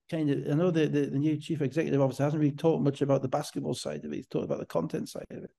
kind 0.09 0.29
of 0.29 0.51
I 0.51 0.55
know 0.55 0.71
the, 0.71 0.87
the, 0.87 1.05
the 1.05 1.19
new 1.19 1.37
chief 1.37 1.61
executive 1.61 2.01
officer 2.01 2.23
hasn't 2.23 2.41
really 2.41 2.55
talked 2.55 2.83
much 2.83 3.01
about 3.01 3.21
the 3.21 3.27
basketball 3.27 3.75
side 3.75 4.03
of 4.03 4.11
it. 4.11 4.15
He's 4.15 4.27
talked 4.27 4.45
about 4.45 4.59
the 4.59 4.65
content 4.65 5.09
side 5.09 5.27
of 5.31 5.43
it. 5.43 5.51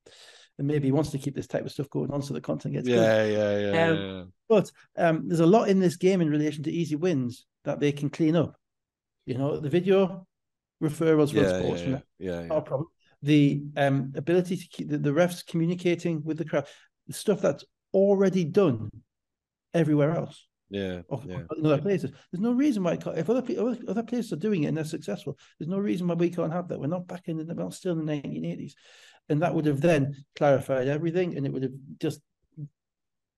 And 0.59 0.67
maybe 0.67 0.89
he 0.89 0.93
wants 0.93 1.11
to 1.11 1.19
keep 1.19 1.35
this 1.35 1.47
type 1.47 1.65
of 1.65 1.71
stuff 1.71 1.89
going 1.91 2.11
on 2.11 2.21
so 2.21 2.35
the 2.35 2.41
content 2.41 2.75
gets 2.75 2.89
good. 2.89 2.97
Yeah, 2.97 3.25
yeah, 3.25 3.59
yeah, 3.59 3.87
Um, 3.87 3.97
yeah. 3.97 4.25
But 4.49 4.73
um, 4.97 5.29
there's 5.29 5.41
a 5.41 5.47
lot 5.47 5.69
in 5.69 5.79
this 5.79 5.97
game 5.97 6.21
in 6.21 6.31
relation 6.31 6.65
to 6.65 6.73
easy 6.73 6.97
wins 6.97 7.47
that 7.65 7.79
they 7.79 7.93
can 7.93 8.11
clean 8.11 8.35
up. 8.35 8.57
You 9.25 9.39
know, 9.39 9.61
the 9.61 9.69
video 9.69 10.27
referrals 10.83 11.31
for 11.31 11.37
Yeah, 11.37 11.43
yeah, 11.43 11.59
sports, 11.61 11.83
yeah, 11.83 11.99
yeah, 12.19 12.47
not 12.47 12.59
a 12.59 12.63
problem. 12.63 12.89
The 13.23 13.63
um, 13.77 14.13
ability 14.17 14.57
to 14.57 14.69
keep 14.69 14.89
the, 14.89 14.99
the 14.99 15.11
refs 15.11 15.47
communicating 15.47 16.23
with 16.25 16.39
the 16.39 16.45
crowd, 16.45 16.67
the 17.07 17.13
stuff 17.13 17.41
that's 17.41 17.65
already 17.93 18.45
done 18.45 18.91
everywhere 19.75 20.17
else 20.17 20.49
yeah, 20.71 21.01
or 21.09 21.23
yeah. 21.25 21.41
in 21.57 21.67
other 21.67 21.79
places. 21.79 22.11
There's 22.31 22.43
no 22.43 22.53
reason 22.53 22.83
why 22.83 22.99
if 23.17 23.31
other 23.31 23.43
people 23.43 23.69
other, 23.69 23.79
other 23.89 24.03
places 24.03 24.33
are 24.33 24.37
doing 24.37 24.65
it 24.65 24.69
and 24.69 24.77
they're 24.77 24.85
successful, 24.85 25.39
there's 25.59 25.69
no 25.69 25.79
reason 25.79 26.07
why 26.07 26.15
we 26.15 26.31
can't 26.31 26.53
have 26.53 26.69
that. 26.69 26.81
We're 26.81 26.89
not 26.89 27.07
back 27.07 27.29
in 27.29 27.39
the 27.39 27.55
we're 27.55 27.63
not 27.63 27.75
still 27.75 27.99
in 27.99 28.05
the 28.05 28.13
1980s, 28.13 28.73
and 29.29 29.43
that 29.43 29.55
would 29.55 29.67
have 29.67 29.81
then 29.81 30.25
clarified 30.37 30.89
everything, 30.89 31.37
and 31.37 31.47
it 31.47 31.53
would 31.53 31.63
have 31.65 31.73
just 32.01 32.21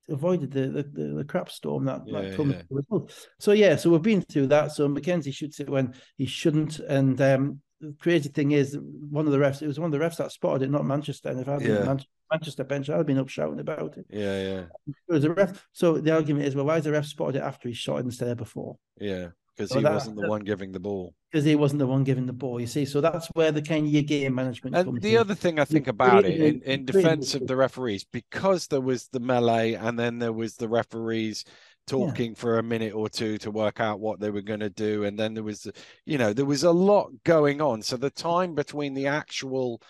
avoided 0.08 0.50
the 0.50 0.68
the, 0.68 0.82
the, 0.82 1.14
the 1.18 1.24
crap 1.24 1.50
storm 1.50 1.84
that, 1.84 2.02
Yeah, 2.06 2.20
that 2.22 2.36
comes 2.36 2.54
yeah. 2.70 2.98
So 3.38 3.52
yeah, 3.52 3.76
so 3.76 3.90
we've 3.90 4.02
been 4.02 4.22
through 4.22 4.48
that. 4.48 4.72
So 4.72 4.88
Mackenzie 4.88 5.30
shoots 5.30 5.60
it 5.60 5.70
when 5.70 5.94
he 6.16 6.26
shouldn't, 6.26 6.78
and 6.80 7.20
um, 7.20 7.60
the 7.80 7.94
crazy 7.98 8.28
thing 8.28 8.52
is, 8.52 8.76
one 8.78 9.26
of 9.26 9.32
the 9.32 9.38
refs, 9.38 9.62
it 9.62 9.66
was 9.66 9.78
one 9.80 9.92
of 9.92 9.98
the 9.98 10.04
refs 10.04 10.16
that 10.18 10.32
spotted 10.32 10.62
it, 10.62 10.70
not 10.70 10.84
Manchester. 10.84 11.30
And 11.30 11.40
if 11.40 11.48
I 11.48 11.54
had 11.54 11.62
Yeah. 11.62 11.78
at 11.78 11.86
Man- 11.86 12.04
Manchester 12.30 12.64
bench, 12.64 12.88
I'd 12.90 12.96
have 12.98 13.06
been 13.06 13.18
up 13.18 13.28
shouting 13.28 13.58
about 13.58 13.96
it. 13.96 14.06
Yeah, 14.10 14.42
yeah, 14.42 14.64
It 14.86 14.94
was 15.08 15.24
a 15.24 15.32
ref. 15.32 15.66
So 15.72 15.98
the 15.98 16.14
argument 16.14 16.46
is, 16.46 16.54
well, 16.54 16.66
why 16.66 16.76
is 16.76 16.84
the 16.84 16.92
ref 16.92 17.06
spotted 17.06 17.36
it 17.36 17.42
after 17.42 17.68
he 17.68 17.74
shot 17.74 17.96
it 17.96 18.04
instead 18.04 18.28
of 18.28 18.36
before? 18.36 18.76
yeah. 19.00 19.28
Because 19.60 19.70
So 19.72 19.78
he 19.78 19.82
that- 19.84 19.92
wasn't 19.92 20.16
the 20.16 20.26
one 20.28 20.40
giving 20.42 20.72
the 20.72 20.80
ball. 20.80 21.14
Because 21.30 21.44
he 21.44 21.54
wasn't 21.54 21.80
the 21.80 21.86
one 21.86 22.02
giving 22.02 22.24
the 22.24 22.32
ball. 22.32 22.58
You 22.58 22.66
see, 22.66 22.86
so 22.86 23.02
that's 23.02 23.28
where 23.34 23.52
the 23.52 23.60
kind 23.60 23.86
of 23.86 23.92
your 23.92 24.02
game 24.02 24.34
management 24.34 24.74
And 24.74 24.86
comes 24.86 25.02
the 25.02 25.14
in. 25.16 25.18
other 25.18 25.34
thing 25.34 25.60
I 25.60 25.66
think 25.66 25.86
about 25.86 26.24
it, 26.24 26.40
in, 26.40 26.62
in 26.62 26.84
defense 26.86 27.34
of 27.34 27.46
the 27.46 27.56
referees, 27.56 28.04
because 28.10 28.66
there 28.68 28.80
was 28.80 29.08
the 29.08 29.20
melee 29.20 29.74
and 29.74 29.98
then 29.98 30.18
there 30.18 30.32
was 30.32 30.56
the 30.56 30.66
referees 30.68 31.44
talking 31.86 32.34
for 32.34 32.58
a 32.58 32.62
minute 32.62 32.94
or 32.94 33.08
two 33.10 33.36
to 33.38 33.50
work 33.50 33.80
out 33.80 34.00
what 34.00 34.18
they 34.18 34.30
were 34.30 34.40
going 34.42 34.60
to 34.60 34.70
do. 34.70 35.04
And 35.04 35.18
then 35.18 35.34
there 35.34 35.42
was, 35.44 35.68
you 36.06 36.16
know, 36.18 36.32
there 36.32 36.46
was 36.46 36.64
a 36.64 36.70
lot 36.70 37.10
going 37.24 37.60
on. 37.60 37.82
So 37.82 37.96
the 37.96 38.10
time 38.10 38.54
between 38.54 38.94
the 38.94 39.08
actual 39.08 39.82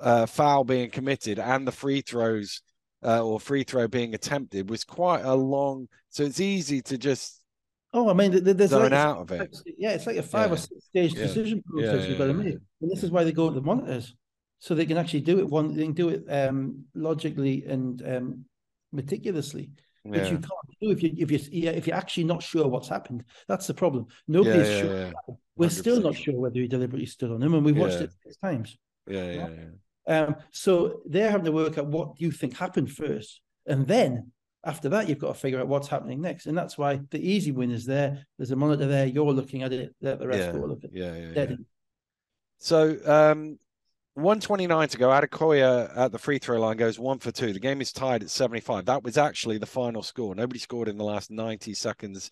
uh, 0.00 0.24
foul 0.26 0.64
being 0.64 0.90
committed 0.90 1.38
and 1.38 1.66
the 1.66 1.72
free 1.72 2.00
throws 2.00 2.62
uh, 3.04 3.22
or 3.24 3.38
free 3.38 3.64
throw 3.64 3.86
being 3.86 4.14
attempted 4.14 4.70
was 4.70 4.84
quite 4.84 5.22
a 5.24 5.34
long. 5.34 5.88
So 6.08 6.22
it's 6.24 6.40
easy 6.40 6.82
to 6.82 6.98
just 6.98 7.39
Oh, 7.92 8.08
I 8.08 8.12
mean, 8.14 8.30
th- 8.32 8.44
th- 8.44 8.56
there's 8.56 8.72
like, 8.72 8.92
out 8.92 9.18
of 9.18 9.32
it. 9.32 9.56
yeah, 9.78 9.90
it's 9.90 10.06
like 10.06 10.16
a 10.16 10.22
five 10.22 10.48
Yeah. 10.50 10.54
or 10.54 10.56
six 10.58 10.84
stage 10.86 11.14
Yeah. 11.14 11.22
decision 11.22 11.62
Yeah, 11.74 11.90
process 11.90 12.08
you've 12.08 12.18
got 12.18 12.26
to 12.26 12.34
make, 12.34 12.46
yeah. 12.54 12.58
and 12.82 12.90
this 12.90 13.02
is 13.02 13.10
why 13.10 13.24
they 13.24 13.32
go 13.32 13.48
to 13.48 13.54
the 13.54 13.60
monitors, 13.62 14.14
so 14.58 14.74
they 14.74 14.86
can 14.86 14.96
actually 14.96 15.22
do 15.22 15.38
it 15.40 15.48
one, 15.48 15.74
they 15.74 15.82
can 15.84 15.92
do 15.94 16.08
it 16.10 16.24
um, 16.28 16.84
logically 16.94 17.64
and 17.64 18.00
um, 18.06 18.44
meticulously. 18.92 19.70
yeah. 20.04 20.12
which 20.12 20.30
you 20.30 20.38
can't 20.38 20.68
do 20.80 20.90
if 20.90 21.02
you 21.02 21.10
if 21.18 21.30
you 21.30 21.70
if 21.70 21.86
you're 21.86 21.96
actually 21.96 22.24
not 22.24 22.42
sure 22.42 22.66
what's 22.68 22.88
happened. 22.88 23.24
That's 23.48 23.66
the 23.66 23.74
problem. 23.74 24.06
Nobody's 24.28 24.68
yeah, 24.68 24.80
sure. 24.80 25.12
We're 25.56 25.68
still 25.70 26.00
not 26.00 26.14
sure 26.14 26.38
whether 26.40 26.58
he 26.58 26.68
deliberately 26.68 27.06
stood 27.06 27.30
on 27.32 27.42
him, 27.42 27.52
and 27.54 27.64
we've 27.64 27.76
watched 27.76 28.00
it 28.00 28.10
six 28.24 28.36
times. 28.38 28.78
Yeah, 29.06 29.30
yeah, 29.30 29.48
yeah. 29.48 29.70
Um, 30.20 30.36
so 30.52 31.02
they're 31.06 31.30
having 31.30 31.44
to 31.44 31.52
work 31.52 31.76
out 31.76 31.86
what 31.88 32.18
you 32.20 32.30
think 32.30 32.56
happened 32.56 32.90
first, 32.90 33.40
and 33.66 33.86
then 33.86 34.32
after 34.64 34.90
that, 34.90 35.08
you've 35.08 35.18
got 35.18 35.28
to 35.28 35.40
figure 35.40 35.60
out 35.60 35.68
what's 35.68 35.88
happening 35.88 36.20
next, 36.20 36.46
and 36.46 36.56
that's 36.56 36.76
why 36.76 37.00
the 37.10 37.18
easy 37.18 37.50
win 37.50 37.70
is 37.70 37.86
there. 37.86 38.26
There's 38.36 38.50
a 38.50 38.56
monitor 38.56 38.86
there. 38.86 39.06
You're 39.06 39.32
looking 39.32 39.62
at 39.62 39.72
it. 39.72 39.94
Let 40.00 40.18
the 40.18 40.28
rest 40.28 40.40
yeah, 40.40 40.52
go 40.52 40.58
look 40.58 40.84
at. 40.84 40.90
Yeah, 40.92 41.16
yeah, 41.16 41.46
yeah. 41.48 41.56
So, 42.58 42.90
um, 43.06 43.58
129 44.14 44.88
to 44.88 44.98
go. 44.98 45.08
Adekoya 45.08 45.96
at 45.96 46.12
the 46.12 46.18
free 46.18 46.38
throw 46.38 46.60
line 46.60 46.76
goes 46.76 46.98
one 46.98 47.18
for 47.18 47.32
two. 47.32 47.54
The 47.54 47.60
game 47.60 47.80
is 47.80 47.92
tied 47.92 48.22
at 48.22 48.28
75. 48.28 48.84
That 48.84 49.02
was 49.02 49.16
actually 49.16 49.56
the 49.56 49.66
final 49.66 50.02
score. 50.02 50.34
Nobody 50.34 50.58
scored 50.58 50.88
in 50.88 50.98
the 50.98 51.04
last 51.04 51.30
90 51.30 51.72
seconds 51.72 52.30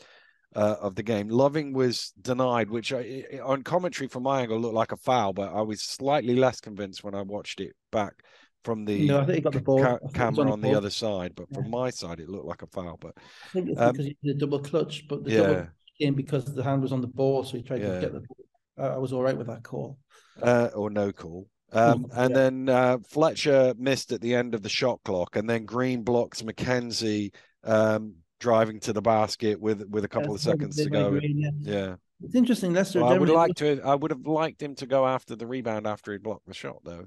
uh, 0.54 0.76
of 0.82 0.96
the 0.96 1.02
game. 1.02 1.28
Loving 1.28 1.72
was 1.72 2.12
denied, 2.20 2.68
which 2.68 2.92
I, 2.92 3.24
on 3.42 3.62
commentary 3.62 4.08
from 4.08 4.24
my 4.24 4.42
angle 4.42 4.58
looked 4.58 4.74
like 4.74 4.92
a 4.92 4.96
foul, 4.98 5.32
but 5.32 5.52
I 5.52 5.62
was 5.62 5.82
slightly 5.82 6.36
less 6.36 6.60
convinced 6.60 7.02
when 7.02 7.14
I 7.14 7.22
watched 7.22 7.60
it 7.60 7.74
back 7.90 8.22
from 8.68 8.84
the, 8.84 9.06
no, 9.06 9.20
I 9.20 9.24
think 9.24 9.36
he 9.36 9.40
got 9.40 9.54
the 9.54 9.62
ball. 9.62 9.82
Ca- 9.82 9.98
camera 10.12 10.52
on, 10.52 10.60
the, 10.60 10.68
the 10.68 10.76
other 10.76 10.90
side. 10.90 11.32
But 11.34 11.46
yeah. 11.48 11.62
from 11.62 11.70
my 11.70 11.88
side, 11.88 12.20
it 12.20 12.28
looked 12.28 12.44
like 12.44 12.60
a 12.60 12.66
foul. 12.66 12.98
But 13.00 13.14
I 13.16 13.48
think 13.54 13.70
it's 13.70 13.80
um, 13.80 13.92
because 13.92 14.04
he 14.04 14.16
did 14.22 14.36
a 14.36 14.38
double 14.38 14.58
clutch, 14.58 15.08
but 15.08 15.24
the 15.24 15.30
yeah. 15.30 15.38
double 15.38 15.66
came 15.98 16.14
because 16.14 16.44
the 16.54 16.62
hand 16.62 16.82
was 16.82 16.92
on 16.92 17.00
the 17.00 17.06
ball, 17.06 17.44
so 17.44 17.56
he 17.56 17.62
tried 17.62 17.80
yeah. 17.80 17.94
to 17.94 18.00
get 18.00 18.12
the 18.12 18.20
ball. 18.20 18.36
I 18.76 18.98
was 18.98 19.14
all 19.14 19.22
right 19.22 19.36
with 19.36 19.46
that 19.46 19.62
call. 19.62 19.96
Uh, 20.42 20.68
or 20.74 20.90
no 20.90 21.12
call. 21.12 21.48
Um, 21.72 22.08
and 22.12 22.30
yeah. 22.30 22.36
then 22.36 22.68
uh, 22.68 22.98
Fletcher 23.08 23.72
missed 23.78 24.12
at 24.12 24.20
the 24.20 24.34
end 24.34 24.54
of 24.54 24.62
the 24.62 24.68
shot 24.68 25.00
clock, 25.02 25.36
and 25.36 25.48
then 25.48 25.64
Green 25.64 26.02
blocks 26.02 26.42
McKenzie 26.42 27.32
um, 27.64 28.16
driving 28.38 28.80
to 28.80 28.92
the 28.92 29.02
basket 29.02 29.58
with 29.58 29.88
with 29.88 30.04
a 30.04 30.08
couple 30.08 30.34
of 30.34 30.42
seconds 30.42 30.76
to 30.76 30.90
go. 30.90 31.10
Green, 31.10 31.38
yeah. 31.38 31.72
yeah. 31.74 31.94
it's 32.22 32.34
interesting. 32.34 32.74
Leicester. 32.74 33.00
Well, 33.00 33.14
I 33.14 33.18
would 33.18 33.30
like 33.30 33.54
to. 33.56 33.80
I 33.82 33.94
would 33.94 34.10
have 34.10 34.26
liked 34.26 34.62
him 34.62 34.74
to 34.76 34.86
go 34.86 35.06
after 35.06 35.36
the 35.36 35.46
rebound 35.46 35.86
after 35.86 36.12
he 36.12 36.18
blocked 36.18 36.46
the 36.46 36.54
shot, 36.54 36.84
though. 36.84 37.06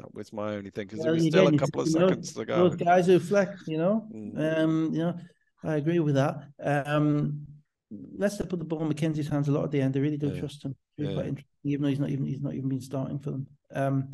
That 0.00 0.14
was 0.14 0.32
my 0.32 0.54
only 0.54 0.70
thing 0.70 0.86
because 0.86 1.04
there 1.04 1.12
was 1.12 1.26
still 1.26 1.48
a 1.48 1.58
couple 1.58 1.82
of 1.82 1.88
seconds 1.88 2.36
know, 2.36 2.42
to 2.42 2.46
go. 2.46 2.56
Those 2.68 2.76
guys 2.76 3.06
who 3.06 3.18
flex, 3.18 3.62
you 3.66 3.78
know, 3.78 4.06
mm. 4.14 4.58
um, 4.58 4.90
you 4.92 5.00
know, 5.00 5.14
I 5.62 5.76
agree 5.76 5.98
with 5.98 6.14
that. 6.14 6.36
Um, 6.58 7.46
Leicester 7.90 8.46
put 8.46 8.58
the 8.58 8.64
ball 8.64 8.82
in 8.82 8.92
McKenzie's 8.92 9.28
hands 9.28 9.48
a 9.48 9.52
lot 9.52 9.64
at 9.64 9.70
the 9.70 9.80
end. 9.80 9.94
They 9.94 10.00
really 10.00 10.16
do 10.16 10.28
yeah. 10.28 10.40
trust 10.40 10.64
him. 10.64 10.74
Really 10.96 11.10
yeah. 11.10 11.16
quite 11.16 11.28
interesting, 11.28 11.50
even 11.64 11.82
though 11.82 11.88
he's 11.88 11.98
not 11.98 12.10
even 12.10 12.26
he's 12.26 12.40
not 12.40 12.54
even 12.54 12.68
been 12.68 12.80
starting 12.80 13.18
for 13.18 13.32
them. 13.32 13.46
Um, 13.74 14.10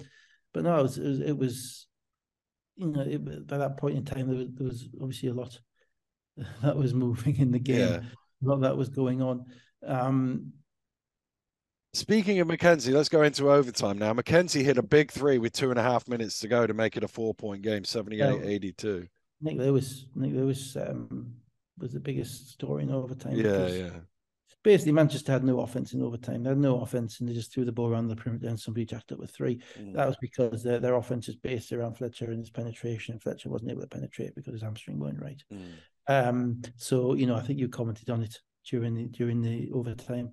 but 0.53 0.65
no, 0.65 0.79
it 0.79 0.83
was, 0.83 0.99
it 0.99 1.07
was, 1.07 1.21
it 1.21 1.39
was 1.39 1.87
you 2.77 2.87
know, 2.89 3.01
it, 3.03 3.47
by 3.47 3.59
that 3.59 3.77
point 3.77 3.97
in 3.97 4.05
time, 4.05 4.29
there 4.29 4.39
was, 4.39 4.49
there 4.55 4.67
was, 4.67 4.89
obviously 5.01 5.29
a 5.29 5.35
lot 5.35 5.59
that 6.63 6.77
was 6.77 6.95
moving 6.95 7.37
in 7.37 7.51
the 7.51 7.59
game. 7.59 7.79
Yeah. 7.79 8.01
A 8.43 8.47
lot 8.47 8.61
that 8.63 8.77
was 8.77 8.89
going 8.89 9.23
on. 9.23 9.45
Um, 9.87 10.53
Speaking 11.97 12.41
of 12.41 12.49
McKenzie, 12.49 12.93
let's 12.93 13.09
go 13.09 13.23
into 13.23 13.51
overtime 13.51 13.97
now. 13.97 14.13
McKenzie 14.13 14.63
hit 14.63 14.77
a 14.77 14.83
big 14.83 15.11
three 15.11 15.39
with 15.39 15.55
two 15.55 15.71
and 15.71 15.79
a 15.79 15.83
half 15.83 16.07
minutes 16.07 16.39
to 16.41 16.47
go 16.47 16.67
to 16.67 16.75
make 16.75 16.99
it 16.99 17.03
a 17.03 17.09
four 17.09 17.33
point 17.33 17.63
game, 17.63 17.85
78 17.85 18.45
82. 18.45 19.09
Nick 19.41 19.57
Lewis, 19.57 20.05
Nick 20.15 20.33
Lewis 20.35 20.77
um, 20.77 21.33
was 21.79 21.95
the 21.95 22.01
biggest 22.01 22.51
story 22.51 22.83
in 22.83 22.91
overtime. 22.91 23.37
Yeah, 23.37 23.69
yeah. 23.69 23.91
Basically, 24.63 24.93
Manchester 24.93 25.33
had 25.33 25.43
no 25.43 25.61
offense 25.61 25.95
in 25.95 26.03
overtime. 26.03 26.43
They 26.43 26.51
had 26.51 26.59
no 26.59 26.83
offense, 26.83 27.21
and 27.21 27.29
they 27.31 27.33
just 27.33 27.51
threw 27.51 27.65
the 27.65 27.73
ball 27.73 27.91
around 27.91 28.09
the 28.09 28.17
perimeter, 28.17 28.49
and 28.49 28.61
somebody 28.61 28.85
jacked 28.85 29.13
up 29.13 29.19
with 29.19 29.31
three. 29.31 29.63
Mm. 29.81 29.95
That 29.95 30.07
was 30.07 30.17
because 30.21 30.63
their, 30.63 30.79
their 30.79 30.97
offense 30.97 31.29
is 31.29 31.37
based 31.37 31.73
around 31.73 31.95
Fletcher 31.95 32.31
and 32.31 32.41
his 32.41 32.51
penetration. 32.51 33.21
Fletcher 33.21 33.49
wasn't 33.49 33.71
able 33.71 33.81
to 33.81 33.89
penetrate 33.89 34.35
because 34.35 34.53
his 34.53 34.63
hamstring 34.63 34.99
weren't 34.99 35.23
right. 35.23 35.43
Mm. 35.51 35.71
Um, 36.09 36.63
so 36.77 37.15
you 37.15 37.27
know, 37.27 37.37
I 37.37 37.41
think 37.41 37.59
you 37.59 37.71
commented 37.71 38.11
on 38.11 38.23
it 38.23 38.39
during 38.69 38.95
the 38.95 39.07
during 39.07 39.41
the 39.41 39.71
overtime 39.73 40.33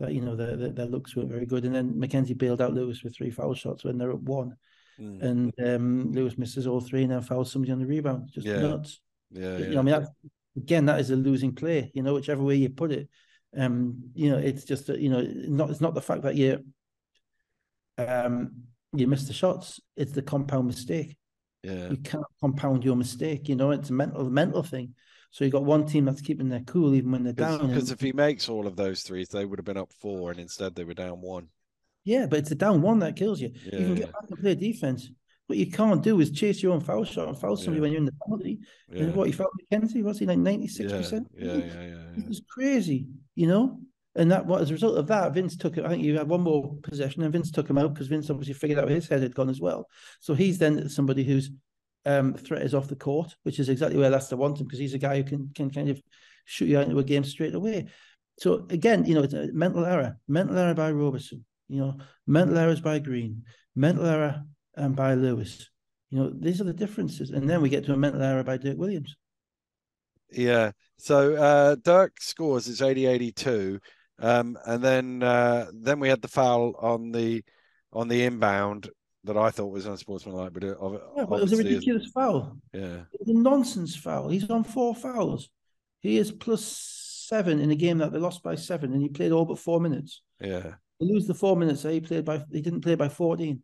that 0.00 0.12
you 0.12 0.20
know 0.20 0.36
their, 0.36 0.56
their 0.56 0.86
looks 0.86 1.14
weren't 1.14 1.30
very 1.30 1.46
good. 1.46 1.64
And 1.64 1.74
then 1.74 1.94
McKenzie 1.94 2.36
bailed 2.36 2.60
out 2.60 2.74
Lewis 2.74 3.02
with 3.02 3.16
three 3.16 3.30
foul 3.30 3.54
shots 3.54 3.84
when 3.84 3.98
they're 3.98 4.10
at 4.10 4.22
one, 4.22 4.56
mm. 4.98 5.22
and 5.22 5.52
um, 5.64 6.12
Lewis 6.12 6.38
misses 6.38 6.66
all 6.66 6.80
three 6.80 7.02
and 7.02 7.12
then 7.12 7.22
fouls 7.22 7.50
somebody 7.50 7.72
on 7.72 7.78
the 7.78 7.86
rebound. 7.86 8.30
Just 8.32 8.46
yeah. 8.46 8.60
nuts. 8.60 9.00
Yeah, 9.30 9.58
you 9.58 9.70
know, 9.70 9.80
I 9.80 9.82
mean, 9.82 10.00
that, 10.00 10.08
again, 10.56 10.86
that 10.86 11.00
is 11.00 11.10
a 11.10 11.16
losing 11.16 11.54
play. 11.54 11.90
You 11.94 12.02
know, 12.02 12.14
whichever 12.14 12.42
way 12.42 12.56
you 12.56 12.70
put 12.70 12.92
it, 12.92 13.08
um, 13.56 14.10
you 14.14 14.30
know, 14.30 14.38
it's 14.38 14.64
just 14.64 14.86
that 14.88 15.00
you 15.00 15.08
know, 15.08 15.22
not 15.22 15.70
it's 15.70 15.80
not 15.80 15.94
the 15.94 16.02
fact 16.02 16.22
that 16.22 16.34
you 16.34 16.64
um 17.98 18.52
you 18.92 19.06
miss 19.06 19.26
the 19.26 19.32
shots; 19.32 19.80
it's 19.96 20.12
the 20.12 20.22
compound 20.22 20.66
mistake. 20.66 21.16
Yeah, 21.62 21.90
you 21.90 21.96
can't 21.98 22.24
compound 22.40 22.84
your 22.84 22.96
mistake. 22.96 23.48
You 23.48 23.56
know, 23.56 23.70
it's 23.70 23.90
a 23.90 23.92
mental 23.92 24.28
mental 24.28 24.62
thing. 24.62 24.94
So 25.34 25.42
you've 25.42 25.52
got 25.52 25.64
one 25.64 25.84
team 25.84 26.04
that's 26.04 26.20
keeping 26.20 26.48
their 26.48 26.60
cool 26.60 26.94
even 26.94 27.10
when 27.10 27.24
they're 27.24 27.32
down. 27.32 27.66
Because 27.66 27.90
if 27.90 28.00
he 28.00 28.12
makes 28.12 28.48
all 28.48 28.68
of 28.68 28.76
those 28.76 29.02
threes, 29.02 29.30
they 29.30 29.44
would 29.44 29.58
have 29.58 29.66
been 29.66 29.76
up 29.76 29.92
four, 29.92 30.30
and 30.30 30.38
instead 30.38 30.76
they 30.76 30.84
were 30.84 30.94
down 30.94 31.20
one. 31.20 31.48
Yeah, 32.04 32.26
but 32.26 32.38
it's 32.38 32.52
a 32.52 32.54
down 32.54 32.82
one 32.82 33.00
that 33.00 33.16
kills 33.16 33.40
you. 33.40 33.50
Yeah, 33.64 33.80
you 33.80 33.84
can 33.84 33.94
get 33.96 34.12
back 34.12 34.30
and 34.30 34.38
play 34.38 34.54
defense. 34.54 35.10
What 35.48 35.58
you 35.58 35.72
can't 35.72 36.04
do 36.04 36.20
is 36.20 36.30
chase 36.30 36.62
your 36.62 36.72
own 36.72 36.80
foul 36.80 37.04
shot 37.04 37.26
and 37.26 37.36
foul 37.36 37.56
somebody 37.56 37.78
yeah. 37.78 37.82
when 37.82 37.90
you're 37.90 37.98
in 37.98 38.04
the 38.04 38.12
penalty. 38.24 38.60
Yeah. 38.88 39.02
And 39.02 39.16
what 39.16 39.26
he 39.26 39.32
felt 39.32 39.50
McKenzie 39.60 40.04
was 40.04 40.20
he 40.20 40.26
like 40.26 40.38
ninety 40.38 40.68
six 40.68 40.92
percent? 40.92 41.26
Yeah, 41.36 41.54
yeah, 41.54 41.82
yeah. 41.82 42.16
It 42.16 42.28
was 42.28 42.40
crazy, 42.48 43.08
you 43.34 43.48
know. 43.48 43.80
And 44.14 44.30
that, 44.30 44.46
what 44.46 44.62
as 44.62 44.70
a 44.70 44.74
result 44.74 44.96
of 44.98 45.08
that, 45.08 45.34
Vince 45.34 45.56
took 45.56 45.76
it. 45.76 45.84
I 45.84 45.88
think 45.88 46.04
you 46.04 46.16
had 46.16 46.28
one 46.28 46.42
more 46.42 46.76
possession, 46.84 47.24
and 47.24 47.32
Vince 47.32 47.50
took 47.50 47.68
him 47.68 47.78
out 47.78 47.92
because 47.92 48.06
Vince 48.06 48.30
obviously 48.30 48.54
figured 48.54 48.78
out 48.78 48.88
his 48.88 49.08
head 49.08 49.22
had 49.22 49.34
gone 49.34 49.50
as 49.50 49.60
well. 49.60 49.88
So 50.20 50.34
he's 50.34 50.58
then 50.58 50.88
somebody 50.88 51.24
who's 51.24 51.50
um, 52.06 52.34
threat 52.34 52.62
is 52.62 52.74
off 52.74 52.88
the 52.88 52.96
court, 52.96 53.34
which 53.42 53.58
is 53.58 53.68
exactly 53.68 53.98
where 53.98 54.10
Leicester 54.10 54.36
want 54.36 54.58
him 54.58 54.66
because 54.66 54.78
he's 54.78 54.94
a 54.94 54.98
guy 54.98 55.16
who 55.16 55.24
can 55.24 55.50
can 55.54 55.70
kind 55.70 55.88
of 55.88 56.00
shoot 56.44 56.66
you 56.66 56.78
out 56.78 56.84
into 56.84 56.98
a 56.98 57.04
game 57.04 57.24
straight 57.24 57.54
away. 57.54 57.86
So 58.38 58.66
again, 58.70 59.04
you 59.04 59.14
know, 59.14 59.22
it's 59.22 59.34
a 59.34 59.48
mental 59.52 59.84
error, 59.84 60.18
mental 60.28 60.58
error 60.58 60.74
by 60.74 60.90
Robertson, 60.90 61.44
you 61.68 61.80
know, 61.80 61.96
mental 62.26 62.58
errors 62.58 62.80
by 62.80 62.98
Green, 62.98 63.44
mental 63.74 64.06
error 64.06 64.42
um, 64.76 64.92
by 64.92 65.14
Lewis. 65.14 65.70
You 66.10 66.18
know, 66.18 66.32
these 66.34 66.60
are 66.60 66.64
the 66.64 66.72
differences, 66.72 67.30
and 67.30 67.48
then 67.48 67.62
we 67.62 67.68
get 67.68 67.84
to 67.86 67.92
a 67.92 67.96
mental 67.96 68.22
error 68.22 68.44
by 68.44 68.56
Dirk 68.56 68.76
Williams. 68.76 69.16
Yeah. 70.30 70.72
So 70.98 71.34
uh, 71.34 71.76
Dirk 71.82 72.20
scores 72.20 72.68
it's 72.68 72.80
80-82. 72.80 73.80
Um, 74.18 74.56
and 74.64 74.82
then 74.82 75.22
uh, 75.22 75.66
then 75.72 75.98
we 75.98 76.08
had 76.08 76.22
the 76.22 76.28
foul 76.28 76.74
on 76.78 77.10
the 77.10 77.42
on 77.92 78.08
the 78.08 78.24
inbound 78.24 78.90
that 79.24 79.36
I 79.36 79.50
thought 79.50 79.72
was 79.72 79.86
unsportsmanlike, 79.86 80.52
but 80.52 80.64
it, 80.64 80.76
yeah, 80.80 81.24
but 81.24 81.36
it 81.36 81.42
was 81.42 81.52
a 81.52 81.56
ridiculous 81.56 82.10
foul. 82.14 82.58
Yeah, 82.72 83.02
it 83.12 83.20
was 83.20 83.28
a 83.28 83.38
nonsense 83.38 83.96
foul. 83.96 84.28
He's 84.28 84.48
on 84.50 84.64
four 84.64 84.94
fouls. 84.94 85.48
He 86.00 86.18
is 86.18 86.30
plus 86.30 87.24
seven 87.28 87.58
in 87.58 87.70
a 87.70 87.74
game 87.74 87.98
that 87.98 88.12
they 88.12 88.18
lost 88.18 88.42
by 88.42 88.54
seven, 88.54 88.92
and 88.92 89.02
he 89.02 89.08
played 89.08 89.32
all 89.32 89.46
but 89.46 89.58
four 89.58 89.80
minutes. 89.80 90.22
Yeah, 90.40 90.74
they 91.00 91.06
lose 91.06 91.26
the 91.26 91.34
four 91.34 91.56
minutes. 91.56 91.82
He 91.82 92.00
played 92.00 92.24
by 92.24 92.42
he 92.52 92.60
didn't 92.60 92.82
play 92.82 92.94
by 92.94 93.08
fourteen. 93.08 93.62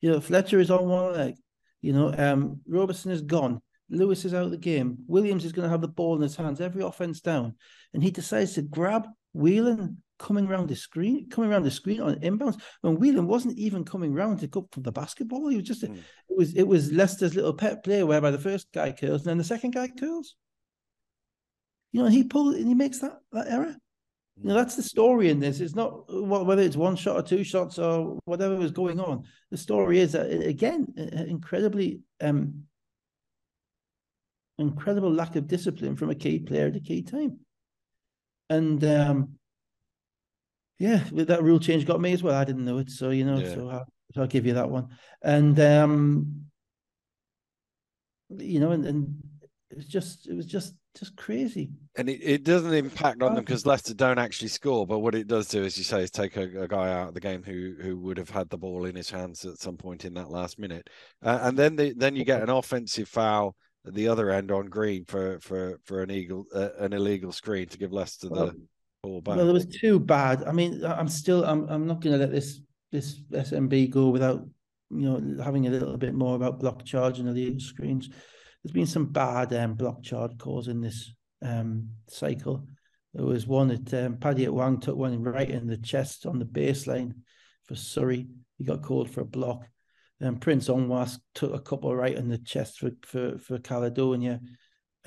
You 0.00 0.12
know, 0.12 0.20
Fletcher 0.20 0.60
is 0.60 0.70
on 0.70 0.88
one 0.88 1.14
leg. 1.14 1.34
You 1.80 1.92
know, 1.92 2.14
um, 2.16 2.60
Robertson 2.66 3.10
is 3.10 3.22
gone. 3.22 3.60
Lewis 3.88 4.24
is 4.24 4.34
out 4.34 4.44
of 4.44 4.50
the 4.50 4.56
game. 4.56 4.98
Williams 5.08 5.44
is 5.44 5.52
going 5.52 5.64
to 5.64 5.70
have 5.70 5.80
the 5.80 5.88
ball 5.88 6.14
in 6.14 6.22
his 6.22 6.36
hands 6.36 6.60
every 6.60 6.82
offense 6.82 7.20
down, 7.20 7.54
and 7.94 8.02
he 8.02 8.10
decides 8.10 8.54
to 8.54 8.62
grab 8.62 9.06
Whelan 9.32 10.02
coming 10.20 10.46
around 10.46 10.68
the 10.68 10.76
screen, 10.76 11.28
coming 11.30 11.50
around 11.50 11.64
the 11.64 11.70
screen 11.70 12.00
on 12.00 12.14
inbounds 12.16 12.60
when 12.82 12.96
Whelan 12.96 13.26
wasn't 13.26 13.58
even 13.58 13.84
coming 13.84 14.12
around 14.12 14.38
to 14.38 14.46
go 14.46 14.68
for 14.70 14.80
the 14.80 14.92
basketball. 14.92 15.48
He 15.48 15.56
was 15.56 15.66
just 15.66 15.82
mm. 15.82 15.96
it 16.28 16.36
was 16.36 16.54
it 16.54 16.64
was 16.64 16.92
Leicester's 16.92 17.34
little 17.34 17.54
pet 17.54 17.82
play 17.82 18.04
whereby 18.04 18.30
the 18.30 18.38
first 18.38 18.68
guy 18.72 18.92
curls 18.92 19.22
and 19.22 19.30
then 19.30 19.38
the 19.38 19.44
second 19.44 19.72
guy 19.72 19.88
curls. 19.88 20.36
You 21.92 22.02
know, 22.02 22.08
he 22.08 22.22
pulled 22.22 22.54
and 22.54 22.68
he 22.68 22.74
makes 22.74 23.00
that 23.00 23.18
that 23.32 23.48
error. 23.48 23.74
You 24.36 24.48
know, 24.48 24.52
hmm. 24.52 24.58
that's 24.58 24.76
the 24.76 24.82
story 24.82 25.30
in 25.30 25.40
this. 25.40 25.60
It's 25.60 25.74
not 25.74 26.04
whether 26.08 26.62
it's 26.62 26.76
one 26.76 26.96
shot 26.96 27.16
or 27.16 27.22
two 27.22 27.42
shots 27.42 27.78
or 27.78 28.18
whatever 28.26 28.54
was 28.56 28.72
going 28.72 29.00
on. 29.00 29.24
The 29.50 29.56
story 29.56 29.98
is 29.98 30.12
that 30.12 30.30
again, 30.30 30.86
incredibly 30.96 32.02
um 32.20 32.64
incredible 34.58 35.10
lack 35.10 35.36
of 35.36 35.48
discipline 35.48 35.96
from 35.96 36.10
a 36.10 36.14
key 36.14 36.38
player 36.38 36.66
at 36.66 36.76
a 36.76 36.80
key 36.80 37.02
time. 37.02 37.38
And 38.50 38.84
um 38.84 39.39
yeah, 40.80 41.04
that 41.12 41.42
rule 41.42 41.60
change 41.60 41.84
got 41.84 42.00
me 42.00 42.14
as 42.14 42.22
well. 42.22 42.34
I 42.34 42.44
didn't 42.44 42.64
know 42.64 42.78
it, 42.78 42.88
so 42.90 43.10
you 43.10 43.26
know, 43.26 43.38
yeah. 43.38 43.54
so, 43.54 43.68
I'll, 43.68 43.86
so 44.14 44.22
I'll 44.22 44.26
give 44.26 44.46
you 44.46 44.54
that 44.54 44.70
one. 44.70 44.88
And 45.22 45.60
um, 45.60 46.46
you 48.30 48.60
know, 48.60 48.70
and, 48.70 48.86
and 48.86 49.22
it's 49.68 49.86
just 49.86 50.26
it 50.26 50.34
was 50.34 50.46
just 50.46 50.74
just 50.98 51.16
crazy. 51.16 51.70
And 51.96 52.08
it, 52.08 52.20
it 52.22 52.44
doesn't 52.44 52.72
impact 52.72 53.22
on 53.22 53.34
them 53.34 53.44
because 53.44 53.66
Leicester 53.66 53.92
don't 53.92 54.18
actually 54.18 54.48
score. 54.48 54.86
But 54.86 55.00
what 55.00 55.14
it 55.14 55.26
does 55.26 55.48
do, 55.48 55.62
as 55.62 55.76
you 55.76 55.84
say, 55.84 56.02
is 56.02 56.10
take 56.10 56.38
a, 56.38 56.62
a, 56.62 56.66
guy 56.66 56.90
out 56.90 57.08
of 57.08 57.14
the 57.14 57.20
game 57.20 57.42
who 57.42 57.74
who 57.78 57.98
would 57.98 58.16
have 58.16 58.30
had 58.30 58.48
the 58.48 58.56
ball 58.56 58.86
in 58.86 58.96
his 58.96 59.10
hands 59.10 59.44
at 59.44 59.58
some 59.58 59.76
point 59.76 60.06
in 60.06 60.14
that 60.14 60.30
last 60.30 60.58
minute. 60.58 60.88
Uh, 61.22 61.40
and 61.42 61.58
then 61.58 61.76
the, 61.76 61.92
then 61.94 62.16
you 62.16 62.24
get 62.24 62.42
an 62.42 62.48
offensive 62.48 63.06
foul 63.06 63.54
at 63.86 63.92
the 63.92 64.08
other 64.08 64.30
end 64.30 64.50
on 64.50 64.64
Green 64.64 65.04
for 65.04 65.40
for 65.40 65.78
for 65.84 66.02
an 66.02 66.10
eagle 66.10 66.46
uh, 66.54 66.70
an 66.78 66.94
illegal 66.94 67.32
screen 67.32 67.68
to 67.68 67.76
give 67.76 67.92
Leicester 67.92 68.30
the 68.30 68.54
well, 69.04 69.46
there 69.46 69.52
was 69.52 69.66
two 69.66 69.98
bad. 69.98 70.44
I 70.44 70.52
mean, 70.52 70.84
I'm 70.84 71.08
still. 71.08 71.44
I'm. 71.44 71.68
I'm 71.68 71.86
not 71.86 72.00
going 72.00 72.12
to 72.12 72.18
let 72.18 72.32
this 72.32 72.60
this 72.92 73.20
SMB 73.32 73.90
go 73.90 74.08
without 74.08 74.46
you 74.90 75.08
know 75.08 75.42
having 75.42 75.66
a 75.66 75.70
little 75.70 75.96
bit 75.96 76.14
more 76.14 76.36
about 76.36 76.60
block 76.60 76.84
charge 76.84 77.18
and 77.18 77.28
illegal 77.28 77.60
screens. 77.60 78.08
there's 78.62 78.72
been 78.72 78.86
some 78.86 79.06
bad 79.06 79.52
um, 79.54 79.74
block 79.74 80.02
charge 80.02 80.36
calls 80.38 80.68
in 80.68 80.80
this 80.80 81.12
um, 81.42 81.88
cycle. 82.08 82.66
There 83.14 83.24
was 83.24 83.46
one 83.46 83.70
at 83.70 83.92
um, 83.94 84.16
Paddy 84.16 84.44
at 84.44 84.54
Wang 84.54 84.80
took 84.80 84.96
one 84.96 85.22
right 85.22 85.50
in 85.50 85.66
the 85.66 85.78
chest 85.78 86.26
on 86.26 86.38
the 86.38 86.44
baseline 86.44 87.12
for 87.64 87.74
Surrey. 87.74 88.28
He 88.58 88.64
got 88.64 88.82
called 88.82 89.10
for 89.10 89.22
a 89.22 89.26
block. 89.26 89.66
And 90.20 90.40
Prince 90.40 90.68
Onwas 90.68 91.18
took 91.34 91.54
a 91.54 91.60
couple 91.60 91.96
right 91.96 92.14
in 92.14 92.28
the 92.28 92.38
chest 92.38 92.80
for 92.80 92.90
for, 93.02 93.38
for 93.38 93.58
Caledonia. 93.58 94.40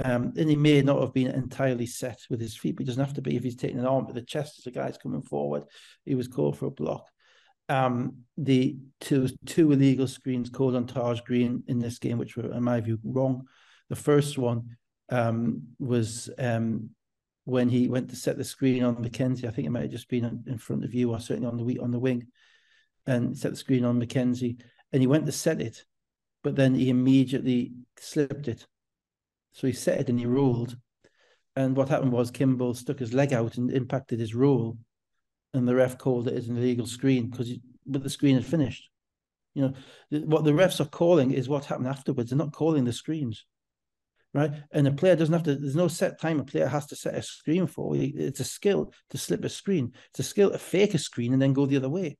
Um, 0.04 0.34
and 0.38 0.50
he 0.50 0.56
may 0.56 0.82
not 0.82 1.02
have 1.02 1.14
been 1.14 1.28
entirely 1.28 1.86
set 1.86 2.20
with 2.30 2.42
his 2.42 2.58
feet, 2.58 2.76
but 2.76 2.84
he 2.84 2.88
doesn't 2.88 3.04
have 3.04 3.14
to 3.16 3.22
be 3.22 3.36
if 3.36 3.44
he's 3.44 3.56
taking 3.56 3.80
an 3.80 3.86
arm 3.86 4.08
to 4.08 4.14
the 4.14 4.24
chest 4.24 4.58
as 4.58 4.64
the 4.64 4.72
guy's 4.72 4.98
coming 4.98 5.22
forward. 5.22 5.64
He 6.04 6.16
was 6.16 6.28
called 6.28 6.58
for 6.58 6.66
a 6.66 6.72
block. 6.72 7.06
Um, 7.70 8.24
the 8.38 8.78
two 9.00 9.30
two 9.46 9.72
illegal 9.72 10.08
screens 10.08 10.50
called 10.50 10.76
on 10.76 10.88
Taj 10.88 11.22
Green 11.22 11.64
in 11.68 11.80
this 11.80 12.00
game, 12.00 12.18
which 12.18 12.36
were, 12.36 12.52
in 12.52 12.64
my 12.64 12.82
view, 12.82 13.00
wrong. 13.04 13.48
The 13.90 13.96
first 13.96 14.38
one 14.38 14.78
um, 15.10 15.68
was 15.80 16.30
um, 16.38 16.90
when 17.46 17.70
he 17.70 17.88
went 17.88 18.10
to 18.10 18.16
set 18.16 18.38
the 18.38 18.44
screen 18.44 18.84
on 18.84 18.98
McKenzie. 18.98 19.46
I 19.46 19.52
think 19.52 19.68
it 19.68 19.72
might 19.72 19.84
have 19.84 19.92
just 19.92 20.10
been 20.10 20.44
in 20.48 20.58
front 20.58 20.84
of 20.84 20.94
you, 20.94 21.12
or 21.12 21.20
certainly 21.20 21.48
on 21.48 21.58
the 21.58 21.80
on 21.80 21.92
the 21.92 22.00
wing, 22.00 22.28
and 23.06 23.38
set 23.38 23.52
the 23.52 23.58
screen 23.58 23.86
on 23.86 24.02
McKenzie. 24.02 24.60
And 24.92 25.02
he 25.02 25.08
went 25.08 25.26
to 25.28 25.32
set 25.32 25.62
it, 25.62 25.86
but 26.44 26.56
then 26.56 26.76
he 26.76 26.90
immediately 26.90 27.74
slipped 27.98 28.48
it. 28.48 28.66
So 29.54 29.68
he 29.68 29.74
set 29.74 30.00
it 30.02 30.10
and 30.10 30.20
he 30.20 30.26
rolled. 30.26 30.78
And 31.56 31.76
what 31.76 31.90
happened 31.90 32.12
was 32.12 32.32
Kimble 32.32 32.74
stuck 32.74 33.00
his 33.00 33.14
leg 33.14 33.32
out 33.32 33.58
and 33.58 33.72
impacted 33.72 34.20
his 34.20 34.34
roll, 34.34 34.78
and 35.54 35.68
the 35.68 35.76
ref 35.76 35.98
called 35.98 36.28
it 36.28 36.34
as 36.34 36.48
an 36.48 36.58
illegal 36.58 36.88
screen 36.88 37.30
because 37.30 37.54
but 37.86 38.02
the 38.02 38.10
screen 38.10 38.36
had 38.36 38.46
finished. 38.46 38.90
You 39.54 39.62
know 40.10 40.22
what 40.26 40.46
the 40.46 40.52
refs 40.52 40.80
are 40.80 40.90
calling 40.90 41.32
is 41.32 41.48
what 41.48 41.66
happened 41.66 41.88
afterwards. 41.88 42.32
They're 42.32 42.38
not 42.38 42.54
calling 42.54 42.86
the 42.86 42.94
screens 42.94 43.46
right? 44.34 44.52
And 44.72 44.88
a 44.88 44.92
player 44.92 45.16
doesn't 45.16 45.34
have 45.34 45.44
to, 45.44 45.56
there's 45.56 45.76
no 45.76 45.88
set 45.88 46.20
time 46.20 46.40
a 46.40 46.44
player 46.44 46.68
has 46.68 46.88
to 46.88 46.96
set 46.96 47.16
a 47.16 47.22
screen 47.22 47.68
for. 47.68 47.94
It's 47.96 48.40
a 48.40 48.46
skill 48.46 48.92
to 49.12 49.18
slip 49.18 49.46
a 49.46 49.50
screen. 49.50 49.94
It's 50.10 50.20
a 50.20 50.24
skill 50.24 50.52
to 50.52 50.58
fake 50.58 50.94
a 50.94 50.98
screen 50.98 51.34
and 51.34 51.42
then 51.42 51.54
go 51.54 51.66
the 51.66 51.78
other 51.78 51.90
way. 51.90 52.18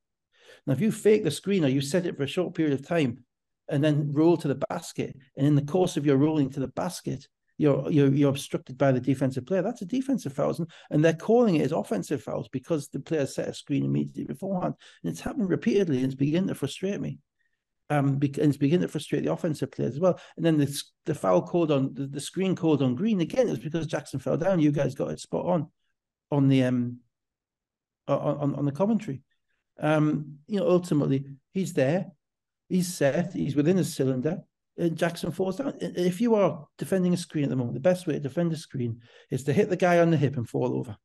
Now, 0.66 0.74
if 0.74 0.82
you 0.82 0.92
fake 0.92 1.24
the 1.24 1.32
screen 1.32 1.66
or 1.66 1.70
you 1.70 1.82
set 1.82 2.06
it 2.06 2.16
for 2.16 2.24
a 2.24 2.28
short 2.28 2.54
period 2.54 2.80
of 2.80 2.88
time 2.88 3.24
and 3.70 3.84
then 3.84 4.12
roll 4.12 4.38
to 4.38 4.48
the 4.48 4.62
basket, 4.70 5.16
and 5.38 5.48
in 5.48 5.56
the 5.56 5.62
course 5.62 5.98
of 5.98 6.06
your 6.06 6.18
rolling 6.18 6.50
to 6.52 6.60
the 6.60 6.68
basket, 6.68 7.28
you're 7.58 7.90
you're 7.92 8.14
you're 8.14 8.30
obstructed 8.30 8.78
by 8.78 8.92
the 8.92 9.00
defensive 9.00 9.46
player. 9.46 9.62
That's 9.62 9.82
a 9.82 9.86
defensive 9.86 10.34
foul, 10.34 10.56
and 10.90 11.04
they're 11.04 11.14
calling 11.14 11.56
it 11.56 11.66
as 11.66 11.72
offensive 11.72 12.24
fouls 12.24 12.50
because 12.50 12.90
the 12.90 13.00
player 13.00 13.26
set 13.26 13.48
a 13.48 13.54
screen 13.54 13.86
immediately 13.86 14.26
beforehand. 14.26 14.76
And 15.04 15.12
it's 15.12 15.22
happened 15.22 15.50
repeatedly, 15.50 15.98
and 15.98 16.06
it's 16.06 16.16
beginning 16.16 16.50
to 16.50 16.56
frustrate 16.56 17.02
me 17.02 17.20
um, 17.90 18.20
and 18.22 18.24
it's 18.24 18.58
beginning 18.58 18.88
to 18.88 18.92
frustrate 18.92 19.24
the 19.24 19.32
offensive 19.32 19.72
players 19.72 19.96
as 19.96 20.00
well. 20.00 20.20
And 20.38 20.46
then 20.46 20.58
the, 20.58 20.84
the 21.06 21.16
foul 21.16 21.42
called 21.42 21.72
on 21.72 21.94
the, 21.94 22.08
the 22.08 22.20
screen 22.20 22.56
called 22.56 22.82
on 22.82 22.96
Green 22.96 23.22
again. 23.22 23.48
It 23.48 23.52
was 23.52 23.60
because 23.60 23.88
Jackson 23.88 24.20
fell 24.20 24.38
down. 24.38 24.60
You 24.60 24.72
guys 24.72 24.96
got 24.96 25.12
it 25.12 25.20
spot 25.20 25.46
on 25.46 25.68
on 26.32 26.48
the 26.48 26.64
um 26.64 26.98
on 28.08 28.56
on 28.56 28.66
the 28.66 28.72
commentary. 28.72 29.22
Um, 29.80 30.38
you 30.48 30.60
know, 30.60 30.70
ultimately 30.70 31.26
he's 31.54 31.74
there, 31.74 32.08
he's 32.70 32.94
set, 32.94 33.34
he's 33.34 33.56
within 33.56 33.78
his 33.78 33.96
cylinder, 33.96 34.40
and 34.78 34.98
Jackson 34.98 35.32
falls 35.32 35.58
down. 35.58 35.74
If 35.80 36.20
you 36.22 36.36
are 36.36 36.68
defending 36.78 37.14
a 37.14 37.18
screen 37.18 37.44
at 37.44 37.50
the 37.50 37.56
moment, 37.56 37.76
the 37.76 37.80
best 37.80 38.08
way 38.08 38.14
to 38.14 38.20
defend 38.20 38.54
a 38.54 38.58
screen 38.58 39.02
is 39.30 39.44
to 39.44 39.54
hit 39.54 39.70
the 39.70 39.78
guy 39.78 40.00
on 40.00 40.12
the 40.12 40.18
hip 40.18 40.38
and 40.38 40.50
fall 40.50 40.76
over. 40.76 40.98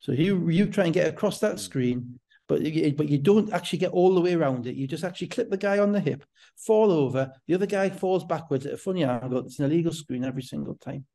So 0.00 0.12
you 0.12 0.48
you 0.48 0.66
try 0.66 0.84
and 0.84 0.94
get 0.94 1.08
across 1.08 1.40
that 1.40 1.58
screen 1.58 2.20
but 2.48 2.62
you, 2.62 2.92
but 2.92 3.08
you 3.08 3.18
don't 3.18 3.52
actually 3.52 3.80
get 3.80 3.90
all 3.90 4.14
the 4.14 4.20
way 4.20 4.34
around 4.34 4.66
it. 4.66 4.76
You 4.76 4.86
just 4.86 5.04
actually 5.04 5.28
clip 5.28 5.50
the 5.50 5.56
guy 5.56 5.78
on 5.78 5.92
the 5.92 6.00
hip, 6.00 6.24
fall 6.56 6.92
over. 6.92 7.32
The 7.48 7.54
other 7.54 7.66
guy 7.66 7.90
falls 7.90 8.24
backwards 8.24 8.66
at 8.66 8.74
a 8.74 8.76
funny 8.76 9.04
angle. 9.04 9.44
It's 9.44 9.58
an 9.58 9.64
illegal 9.64 9.92
screen 9.92 10.24
every 10.24 10.42
single 10.42 10.76
time 10.76 11.06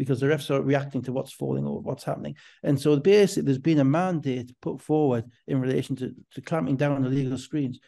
because 0.00 0.18
the 0.18 0.26
refs 0.26 0.50
are 0.50 0.62
reacting 0.62 1.02
to 1.02 1.12
what's 1.12 1.30
falling 1.30 1.66
or 1.66 1.78
what's 1.82 2.04
happening. 2.04 2.34
And 2.62 2.80
so 2.80 2.96
basically, 2.96 3.42
there's 3.42 3.58
been 3.58 3.80
a 3.80 3.84
mandate 3.84 4.50
put 4.62 4.80
forward 4.80 5.26
in 5.46 5.60
relation 5.60 5.94
to, 5.96 6.14
to 6.32 6.40
clamping 6.40 6.76
down 6.76 6.92
on 6.92 7.04
illegal 7.04 7.36
screens, 7.36 7.78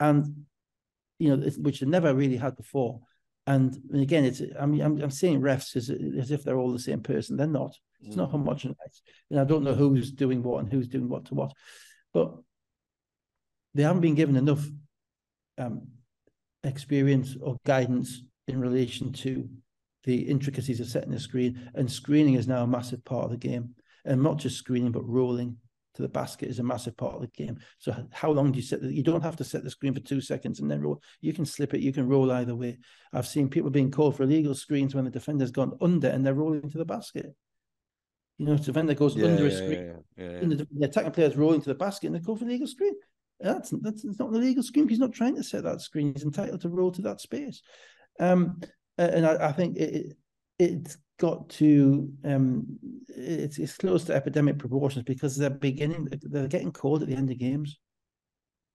and 0.00 0.44
you 1.20 1.36
know, 1.36 1.48
which 1.58 1.78
they 1.78 1.86
never 1.86 2.12
really 2.12 2.36
had 2.36 2.56
before. 2.56 3.02
And 3.46 3.78
again, 3.94 4.24
it's 4.24 4.42
I'm 4.58 4.80
I'm, 4.80 5.00
I'm 5.00 5.10
saying 5.12 5.40
refs 5.40 5.76
as, 5.76 5.88
as 5.88 6.32
if 6.32 6.42
they're 6.42 6.58
all 6.58 6.72
the 6.72 6.80
same 6.80 7.00
person. 7.00 7.36
They're 7.36 7.46
not. 7.46 7.78
It's 8.00 8.16
not 8.16 8.32
mm. 8.32 8.44
homogenized. 8.44 9.02
And 9.30 9.38
I 9.38 9.44
don't 9.44 9.62
know 9.62 9.76
who's 9.76 10.10
doing 10.10 10.42
what 10.42 10.64
and 10.64 10.72
who's 10.72 10.88
doing 10.88 11.08
what 11.08 11.26
to 11.26 11.34
what. 11.34 11.52
But 12.12 12.34
they 13.72 13.84
haven't 13.84 14.00
been 14.00 14.16
given 14.16 14.34
enough 14.34 14.66
um, 15.58 15.86
experience 16.64 17.36
or 17.40 17.56
guidance 17.64 18.20
in 18.48 18.58
relation 18.58 19.12
to 19.12 19.48
the 20.04 20.16
intricacies 20.22 20.80
of 20.80 20.88
setting 20.88 21.12
a 21.14 21.20
screen. 21.20 21.70
And 21.74 21.90
screening 21.90 22.34
is 22.34 22.48
now 22.48 22.62
a 22.62 22.66
massive 22.66 23.04
part 23.04 23.24
of 23.24 23.30
the 23.30 23.36
game. 23.36 23.74
And 24.04 24.22
not 24.22 24.38
just 24.38 24.58
screening, 24.58 24.92
but 24.92 25.08
rolling 25.08 25.56
to 25.94 26.02
the 26.02 26.08
basket 26.08 26.48
is 26.48 26.58
a 26.58 26.62
massive 26.62 26.96
part 26.96 27.14
of 27.14 27.20
the 27.20 27.26
game. 27.28 27.58
So 27.78 27.94
how 28.10 28.30
long 28.30 28.50
do 28.50 28.56
you 28.56 28.64
set 28.64 28.80
the, 28.80 28.92
you 28.92 29.02
don't 29.02 29.22
have 29.22 29.36
to 29.36 29.44
set 29.44 29.62
the 29.62 29.70
screen 29.70 29.94
for 29.94 30.00
two 30.00 30.20
seconds 30.20 30.60
and 30.60 30.70
then 30.70 30.80
roll. 30.80 31.02
You 31.20 31.32
can 31.32 31.44
slip 31.44 31.74
it, 31.74 31.80
you 31.80 31.92
can 31.92 32.08
roll 32.08 32.32
either 32.32 32.54
way. 32.54 32.78
I've 33.12 33.26
seen 33.26 33.48
people 33.48 33.70
being 33.70 33.90
called 33.90 34.16
for 34.16 34.22
illegal 34.22 34.54
screens 34.54 34.94
when 34.94 35.04
the 35.04 35.10
defender's 35.10 35.50
gone 35.50 35.76
under 35.80 36.08
and 36.08 36.24
they're 36.24 36.34
rolling 36.34 36.70
to 36.70 36.78
the 36.78 36.84
basket. 36.84 37.34
You 38.38 38.46
know, 38.46 38.54
a 38.54 38.56
defender 38.56 38.94
goes 38.94 39.14
yeah, 39.14 39.26
under 39.26 39.46
yeah, 39.46 39.52
a 39.52 39.56
screen, 39.56 40.04
yeah, 40.16 40.24
and 40.24 40.52
the, 40.52 40.66
the, 40.72 40.86
attacking 40.86 41.12
player's 41.12 41.36
rolling 41.36 41.60
to 41.60 41.68
the 41.68 41.74
basket, 41.74 42.06
and 42.08 42.16
they 42.16 42.20
go 42.20 42.34
for 42.34 42.44
the 42.44 42.50
legal 42.50 42.66
screen. 42.66 42.94
That's 43.38 43.70
that's 43.82 44.04
it's 44.04 44.18
not 44.18 44.30
an 44.30 44.36
illegal 44.36 44.62
screen. 44.62 44.88
He's 44.88 44.98
not 44.98 45.12
trying 45.12 45.36
to 45.36 45.44
set 45.44 45.64
that 45.64 45.80
screen. 45.80 46.12
He's 46.12 46.24
entitled 46.24 46.62
to 46.62 46.68
roll 46.68 46.90
to 46.92 47.02
that 47.02 47.20
space. 47.20 47.62
Um, 48.18 48.60
and 48.98 49.26
I, 49.26 49.48
I 49.48 49.52
think 49.52 49.76
it, 49.76 50.16
it's 50.58 50.96
got 51.18 51.48
to 51.48 52.10
um, 52.24 52.66
it's 53.08 53.58
it's 53.58 53.76
close 53.76 54.04
to 54.04 54.14
epidemic 54.14 54.58
proportions 54.58 55.04
because 55.04 55.36
they're 55.36 55.50
beginning 55.50 56.08
they're 56.22 56.48
getting 56.48 56.72
called 56.72 57.02
at 57.02 57.08
the 57.08 57.16
end 57.16 57.30
of 57.30 57.38
games. 57.38 57.78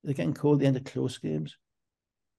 They're 0.04 0.14
getting 0.14 0.34
called 0.34 0.58
at 0.58 0.60
the 0.62 0.68
end 0.68 0.78
of 0.78 0.84
close 0.86 1.18
games 1.18 1.58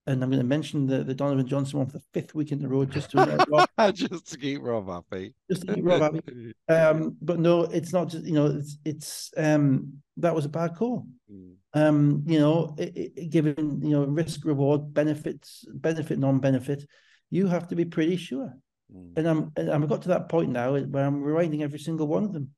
and 0.09 0.23
I'm 0.23 0.31
going 0.31 0.41
to 0.41 0.47
mention 0.47 0.87
the, 0.87 1.05
the 1.05 1.13
Donovan 1.13 1.47
Johnson 1.47 1.81
one 1.81 1.87
for 1.87 1.99
the 1.99 2.05
fifth 2.15 2.35
week 2.35 2.51
in 2.51 2.63
the 2.63 2.69
road 2.69 2.91
just 2.91 3.11
to 3.11 3.45
Rob, 3.51 3.69
just 3.95 4.27
to 4.29 4.39
keep 4.39 4.63
Rob 4.63 4.89
happy. 4.89 5.35
Just 5.51 5.67
to 5.67 5.75
keep 5.75 5.85
Rob 5.85 6.01
happy. 6.01 6.55
Um, 6.69 7.17
but 7.21 7.39
no, 7.39 7.63
it's 7.63 7.93
not 7.93 8.09
just 8.09 8.25
you 8.25 8.33
know 8.33 8.47
it's 8.47 8.79
it's 8.85 9.31
um, 9.37 9.93
that 10.17 10.35
was 10.35 10.47
a 10.47 10.49
bad 10.49 10.77
call. 10.77 11.07
Mm. 11.31 11.55
Um, 11.75 12.25
you 12.27 12.39
know, 12.39 12.75
it, 12.79 12.93
it, 12.97 13.31
given 13.31 13.81
you 13.83 13.91
know 13.91 14.05
risk 14.05 14.47
reward 14.47 14.95
benefits 14.95 15.65
benefit 15.75 16.19
non 16.19 16.39
benefit, 16.39 16.87
you 17.31 17.47
have 17.47 17.69
to 17.69 17.77
be 17.77 17.85
pretty 17.85 18.17
sure. 18.17 18.53
Mm. 18.95 19.13
And 19.17 19.27
I'm 19.27 19.53
and 19.57 19.71
I've 19.71 19.89
got 19.89 20.03
to 20.03 20.09
that 20.09 20.29
point 20.29 20.51
now 20.51 20.73
where 20.73 21.05
I'm 21.05 21.23
rewinding 21.23 21.63
every 21.63 21.79
single 21.79 22.07
one 22.07 22.25
of 22.25 22.33
them. 22.33 22.51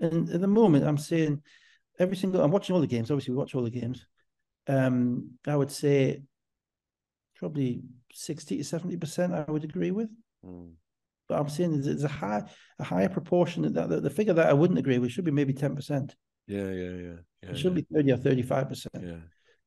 And 0.00 0.28
at 0.30 0.40
the 0.40 0.46
moment, 0.46 0.84
I'm 0.84 0.98
saying 0.98 1.42
every 1.98 2.16
single. 2.16 2.42
I'm 2.42 2.50
watching 2.50 2.74
all 2.74 2.80
the 2.80 2.86
games. 2.86 3.10
Obviously, 3.10 3.32
we 3.32 3.38
watch 3.38 3.54
all 3.54 3.62
the 3.62 3.70
games. 3.70 4.04
Um, 4.66 5.32
I 5.46 5.56
would 5.56 5.72
say 5.72 6.22
probably 7.36 7.82
60 8.12 8.58
to 8.58 8.64
70 8.64 8.96
percent 8.98 9.34
I 9.34 9.50
would 9.50 9.64
agree 9.64 9.90
with. 9.90 10.10
Mm. 10.44 10.72
But 11.28 11.38
I'm 11.38 11.48
saying 11.48 11.80
there's 11.80 12.04
a 12.04 12.08
high 12.08 12.42
a 12.78 12.84
higher 12.84 13.08
proportion 13.08 13.72
that, 13.72 13.88
that 13.88 14.02
the 14.02 14.10
figure 14.10 14.34
that 14.34 14.48
I 14.48 14.52
wouldn't 14.52 14.78
agree 14.78 14.98
with 14.98 15.12
should 15.12 15.24
be 15.24 15.30
maybe 15.30 15.52
10 15.52 15.74
percent. 15.74 16.14
Yeah, 16.46 16.70
yeah, 16.70 16.90
yeah. 16.90 17.12
yeah 17.42 17.50
it 17.50 17.58
should 17.58 17.76
yeah. 17.76 17.82
be 18.02 18.12
30 18.12 18.12
or 18.12 18.16
35 18.18 18.68
percent. 18.68 19.04
Yeah. 19.04 19.16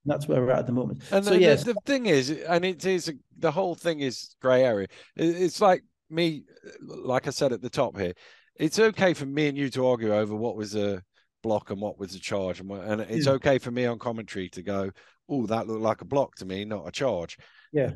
That's 0.06 0.28
where 0.28 0.42
we're 0.42 0.52
at 0.52 0.60
at 0.60 0.68
the 0.68 0.74
moment. 0.74 1.02
And 1.12 1.26
so, 1.26 1.32
the, 1.32 1.40
yes. 1.40 1.64
the, 1.64 1.74
the 1.74 1.80
thing 1.86 2.06
is, 2.06 2.30
and 2.30 2.64
it 2.64 2.86
is 2.86 3.12
the 3.38 3.52
whole 3.52 3.76
thing 3.76 4.00
is 4.02 4.36
grey 4.42 4.64
area. 4.64 4.88
It's 5.16 5.62
like 5.62 5.84
me, 6.10 6.44
like 6.82 7.28
I 7.28 7.32
said 7.32 7.52
at 7.52 7.62
the 7.62 7.70
top 7.70 7.98
here, 7.98 8.14
it's 8.56 8.80
okay 8.80 9.14
for 9.14 9.26
me 9.26 9.48
and 9.48 9.58
you 9.58 9.70
to 9.72 9.88
argue 9.88 10.14
over 10.14 10.36
what 10.36 10.56
was 10.56 10.76
a 10.76 11.02
block 11.44 11.70
and 11.70 11.82
what 11.82 12.00
was 12.00 12.16
a 12.16 12.20
charge, 12.20 12.60
and, 12.60 12.72
and 12.72 13.02
it's 13.02 13.28
yeah. 13.28 13.34
okay 13.34 13.58
for 13.58 13.72
me 13.72 13.86
on 13.86 14.00
commentary 14.00 14.50
to 14.50 14.62
go, 14.62 14.92
"Oh, 15.30 15.46
that 15.48 15.68
looked 15.68 15.82
like 15.82 16.02
a 16.02 16.06
block 16.06 16.36
to 16.36 16.46
me, 16.46 16.66
not 16.66 16.88
a 16.88 16.92
charge." 16.92 17.38
Yeah. 17.72 17.92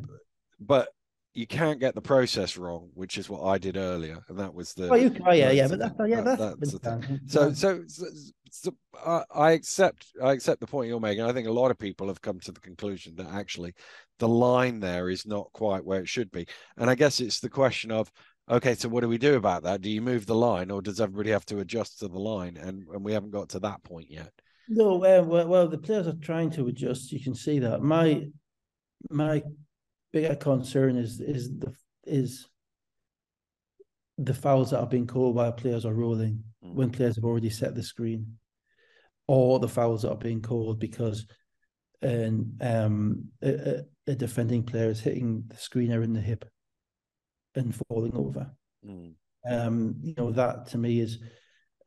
But 0.59 0.89
you 1.33 1.45
can't 1.45 1.79
get 1.79 1.95
the 1.95 2.01
process 2.01 2.57
wrong, 2.57 2.89
which 2.93 3.17
is 3.17 3.29
what 3.29 3.43
I 3.43 3.57
did 3.57 3.77
earlier, 3.77 4.23
and 4.29 4.39
that 4.39 4.53
was 4.53 4.73
the. 4.73 4.89
Oh, 4.89 4.95
you 4.95 5.11
can, 5.11 5.23
yeah, 5.35 5.51
yeah, 5.51 5.67
but 5.67 5.79
that's 5.79 5.95
yeah, 6.07 6.21
that, 6.21 6.59
that's 6.59 6.73
the 6.73 6.79
thing. 6.79 7.19
So, 7.27 7.53
so, 7.53 7.83
so, 7.87 8.05
so 8.49 8.71
uh, 9.05 9.23
I 9.33 9.51
accept, 9.51 10.07
I 10.21 10.31
accept 10.31 10.59
the 10.59 10.67
point 10.67 10.89
you're 10.89 10.99
making. 10.99 11.23
I 11.23 11.31
think 11.31 11.47
a 11.47 11.51
lot 11.51 11.71
of 11.71 11.77
people 11.77 12.07
have 12.07 12.21
come 12.21 12.39
to 12.41 12.51
the 12.51 12.59
conclusion 12.59 13.15
that 13.15 13.27
actually 13.27 13.73
the 14.17 14.27
line 14.27 14.79
there 14.79 15.09
is 15.09 15.25
not 15.25 15.51
quite 15.53 15.85
where 15.85 16.01
it 16.01 16.09
should 16.09 16.31
be, 16.31 16.47
and 16.77 16.89
I 16.89 16.95
guess 16.95 17.19
it's 17.19 17.39
the 17.39 17.49
question 17.49 17.91
of, 17.91 18.11
okay, 18.49 18.73
so 18.73 18.89
what 18.89 19.01
do 19.01 19.07
we 19.07 19.19
do 19.19 19.35
about 19.35 19.63
that? 19.63 19.81
Do 19.81 19.89
you 19.89 20.01
move 20.01 20.25
the 20.25 20.35
line, 20.35 20.71
or 20.71 20.81
does 20.81 20.99
everybody 20.99 21.29
have 21.29 21.45
to 21.45 21.59
adjust 21.59 21.99
to 21.99 22.07
the 22.07 22.19
line? 22.19 22.57
And 22.57 22.87
and 22.91 23.03
we 23.03 23.13
haven't 23.13 23.31
got 23.31 23.49
to 23.49 23.59
that 23.59 23.83
point 23.83 24.09
yet. 24.09 24.31
No, 24.67 24.95
well, 24.97 25.23
well, 25.25 25.47
well 25.47 25.67
the 25.67 25.77
players 25.77 26.07
are 26.07 26.13
trying 26.13 26.49
to 26.51 26.67
adjust. 26.67 27.11
You 27.11 27.19
can 27.19 27.35
see 27.35 27.59
that. 27.59 27.81
My 27.81 28.27
my 29.11 29.43
bigger 30.11 30.35
concern 30.35 30.97
is 30.97 31.19
is 31.19 31.57
the 31.57 31.73
is 32.05 32.47
the 34.17 34.33
fouls 34.33 34.71
that 34.71 34.79
are 34.79 34.87
being 34.87 35.07
called 35.07 35.35
while 35.35 35.51
players 35.51 35.85
are 35.85 35.93
rolling 35.93 36.43
mm. 36.63 36.73
when 36.73 36.89
players 36.89 37.15
have 37.15 37.23
already 37.23 37.49
set 37.49 37.75
the 37.75 37.83
screen, 37.83 38.37
or 39.27 39.59
the 39.59 39.67
fouls 39.67 40.01
that 40.01 40.11
are 40.11 40.17
being 40.17 40.41
called 40.41 40.79
because 40.79 41.25
and 42.01 42.53
um, 42.61 43.25
a, 43.43 43.83
a, 44.07 44.15
defending 44.15 44.63
player 44.63 44.89
is 44.89 45.01
hitting 45.01 45.43
the 45.47 45.55
screener 45.55 46.01
in 46.01 46.13
the 46.13 46.21
hip 46.21 46.45
and 47.55 47.75
falling 47.75 48.15
over. 48.15 48.49
Mm. 48.85 49.15
Um, 49.49 49.95
you 50.01 50.13
know 50.17 50.31
that 50.31 50.67
to 50.67 50.77
me 50.77 50.99
is, 50.99 51.19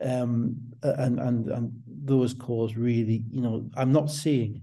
um, 0.03 0.57
and 0.82 1.19
and 1.19 1.49
and 1.49 1.73
those 1.86 2.35
calls 2.35 2.77
really, 2.77 3.24
you 3.31 3.40
know, 3.40 3.70
I'm 3.77 3.93
not 3.93 4.11
seeing, 4.11 4.62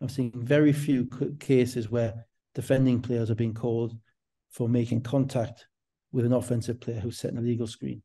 I'm 0.00 0.08
seeing 0.08 0.32
very 0.34 0.72
few 0.72 1.08
cases 1.38 1.90
where 1.90 2.26
defending 2.54 3.00
players 3.00 3.30
are 3.30 3.34
being 3.34 3.54
called 3.54 3.96
for 4.50 4.68
making 4.68 5.02
contact 5.02 5.66
with 6.12 6.24
an 6.24 6.32
offensive 6.32 6.80
player 6.80 7.00
who's 7.00 7.18
setting 7.18 7.38
a 7.38 7.42
legal 7.42 7.66
screen, 7.66 8.02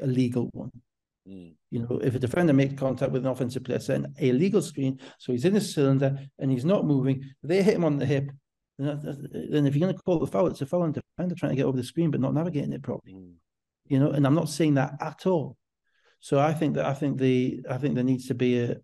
a 0.00 0.06
legal 0.06 0.48
one. 0.52 0.70
Mm. 1.28 1.54
You 1.70 1.80
know, 1.80 1.98
if 2.02 2.14
a 2.14 2.18
defender 2.18 2.52
makes 2.52 2.74
contact 2.74 3.12
with 3.12 3.24
an 3.24 3.32
offensive 3.32 3.64
player 3.64 3.78
setting 3.78 4.14
a 4.18 4.32
legal 4.32 4.62
screen, 4.62 5.00
so 5.18 5.32
he's 5.32 5.44
in 5.44 5.56
a 5.56 5.60
cylinder 5.60 6.18
and 6.38 6.50
he's 6.50 6.64
not 6.64 6.86
moving, 6.86 7.24
they 7.42 7.62
hit 7.62 7.74
him 7.74 7.84
on 7.84 7.98
the 7.98 8.06
hip. 8.06 8.30
Then 8.78 9.66
if 9.66 9.76
you're 9.76 9.86
going 9.86 9.96
to 9.96 10.02
call 10.02 10.18
the 10.18 10.26
foul, 10.26 10.48
it's 10.48 10.60
a 10.60 10.66
foul 10.66 10.82
on 10.82 10.92
the 10.92 11.02
defender 11.16 11.34
trying 11.34 11.50
to 11.50 11.56
get 11.56 11.66
over 11.66 11.76
the 11.76 11.84
screen 11.84 12.10
but 12.10 12.20
not 12.20 12.34
navigating 12.34 12.72
it 12.72 12.82
properly. 12.82 13.14
Mm. 13.14 13.34
You 13.86 13.98
know, 13.98 14.10
and 14.10 14.26
I'm 14.26 14.34
not 14.34 14.48
saying 14.48 14.74
that 14.74 14.94
at 15.00 15.26
all. 15.26 15.56
So 16.20 16.38
I 16.38 16.54
think 16.54 16.76
that 16.76 16.86
I 16.86 16.94
think 16.94 17.18
the 17.18 17.60
I 17.68 17.76
think 17.76 17.94
there 17.94 18.04
needs 18.04 18.28
to 18.28 18.34
be 18.34 18.58
a 18.60 18.76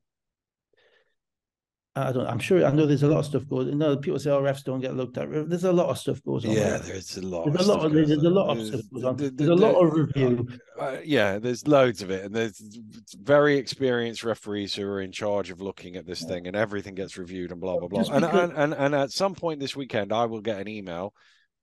I 1.96 2.12
don't. 2.12 2.26
I'm 2.26 2.38
sure. 2.38 2.64
I 2.64 2.70
know 2.70 2.86
there's 2.86 3.02
a 3.02 3.08
lot 3.08 3.18
of 3.18 3.24
stuff 3.24 3.48
goes. 3.48 3.66
You 3.66 3.74
know, 3.74 3.96
people 3.96 4.20
say, 4.20 4.30
"Oh, 4.30 4.40
refs 4.40 4.62
don't 4.62 4.80
get 4.80 4.94
looked 4.94 5.18
at." 5.18 5.28
There's 5.48 5.64
a 5.64 5.72
lot 5.72 5.88
of 5.88 5.98
stuff 5.98 6.22
goes 6.22 6.44
on. 6.44 6.52
Yeah, 6.52 6.78
there's 6.78 7.16
a 7.16 7.22
lot. 7.22 7.52
There's 7.52 7.66
a 7.66 7.72
lot. 7.72 7.84
Of, 7.84 7.92
there's, 7.92 8.10
a 8.10 8.30
lot 8.30 8.56
of 8.56 8.64
stuff 8.64 8.80
goes 8.94 9.04
on. 9.04 9.16
There's 9.16 9.32
the, 9.32 9.44
the, 9.46 9.52
a 9.52 9.54
lot 9.54 9.74
of 9.74 9.92
review. 9.92 10.48
Uh, 10.78 10.82
uh, 10.82 11.00
yeah, 11.04 11.40
there's 11.40 11.66
loads 11.66 12.00
of 12.00 12.12
it, 12.12 12.24
and 12.24 12.34
there's 12.34 12.60
very 13.20 13.56
experienced 13.56 14.22
referees 14.22 14.72
who 14.72 14.86
are 14.86 15.00
in 15.00 15.10
charge 15.10 15.50
of 15.50 15.60
looking 15.60 15.96
at 15.96 16.06
this 16.06 16.22
yeah. 16.22 16.28
thing, 16.28 16.46
and 16.46 16.54
everything 16.54 16.94
gets 16.94 17.18
reviewed 17.18 17.50
and 17.50 17.60
blah 17.60 17.76
blah 17.76 17.88
blah. 17.88 18.04
And, 18.14 18.24
and, 18.24 18.52
and 18.52 18.72
and 18.72 18.94
at 18.94 19.10
some 19.10 19.34
point 19.34 19.58
this 19.58 19.74
weekend, 19.74 20.12
I 20.12 20.26
will 20.26 20.42
get 20.42 20.60
an 20.60 20.68
email 20.68 21.12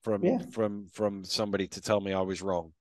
from 0.03 0.25
yeah. 0.25 0.39
from 0.51 0.87
from 0.91 1.23
somebody 1.23 1.69
to 1.69 1.81
tell 1.81 2.01
me 2.01 2.11
I 2.11 2.21
was 2.21 2.41
wrong. 2.41 2.73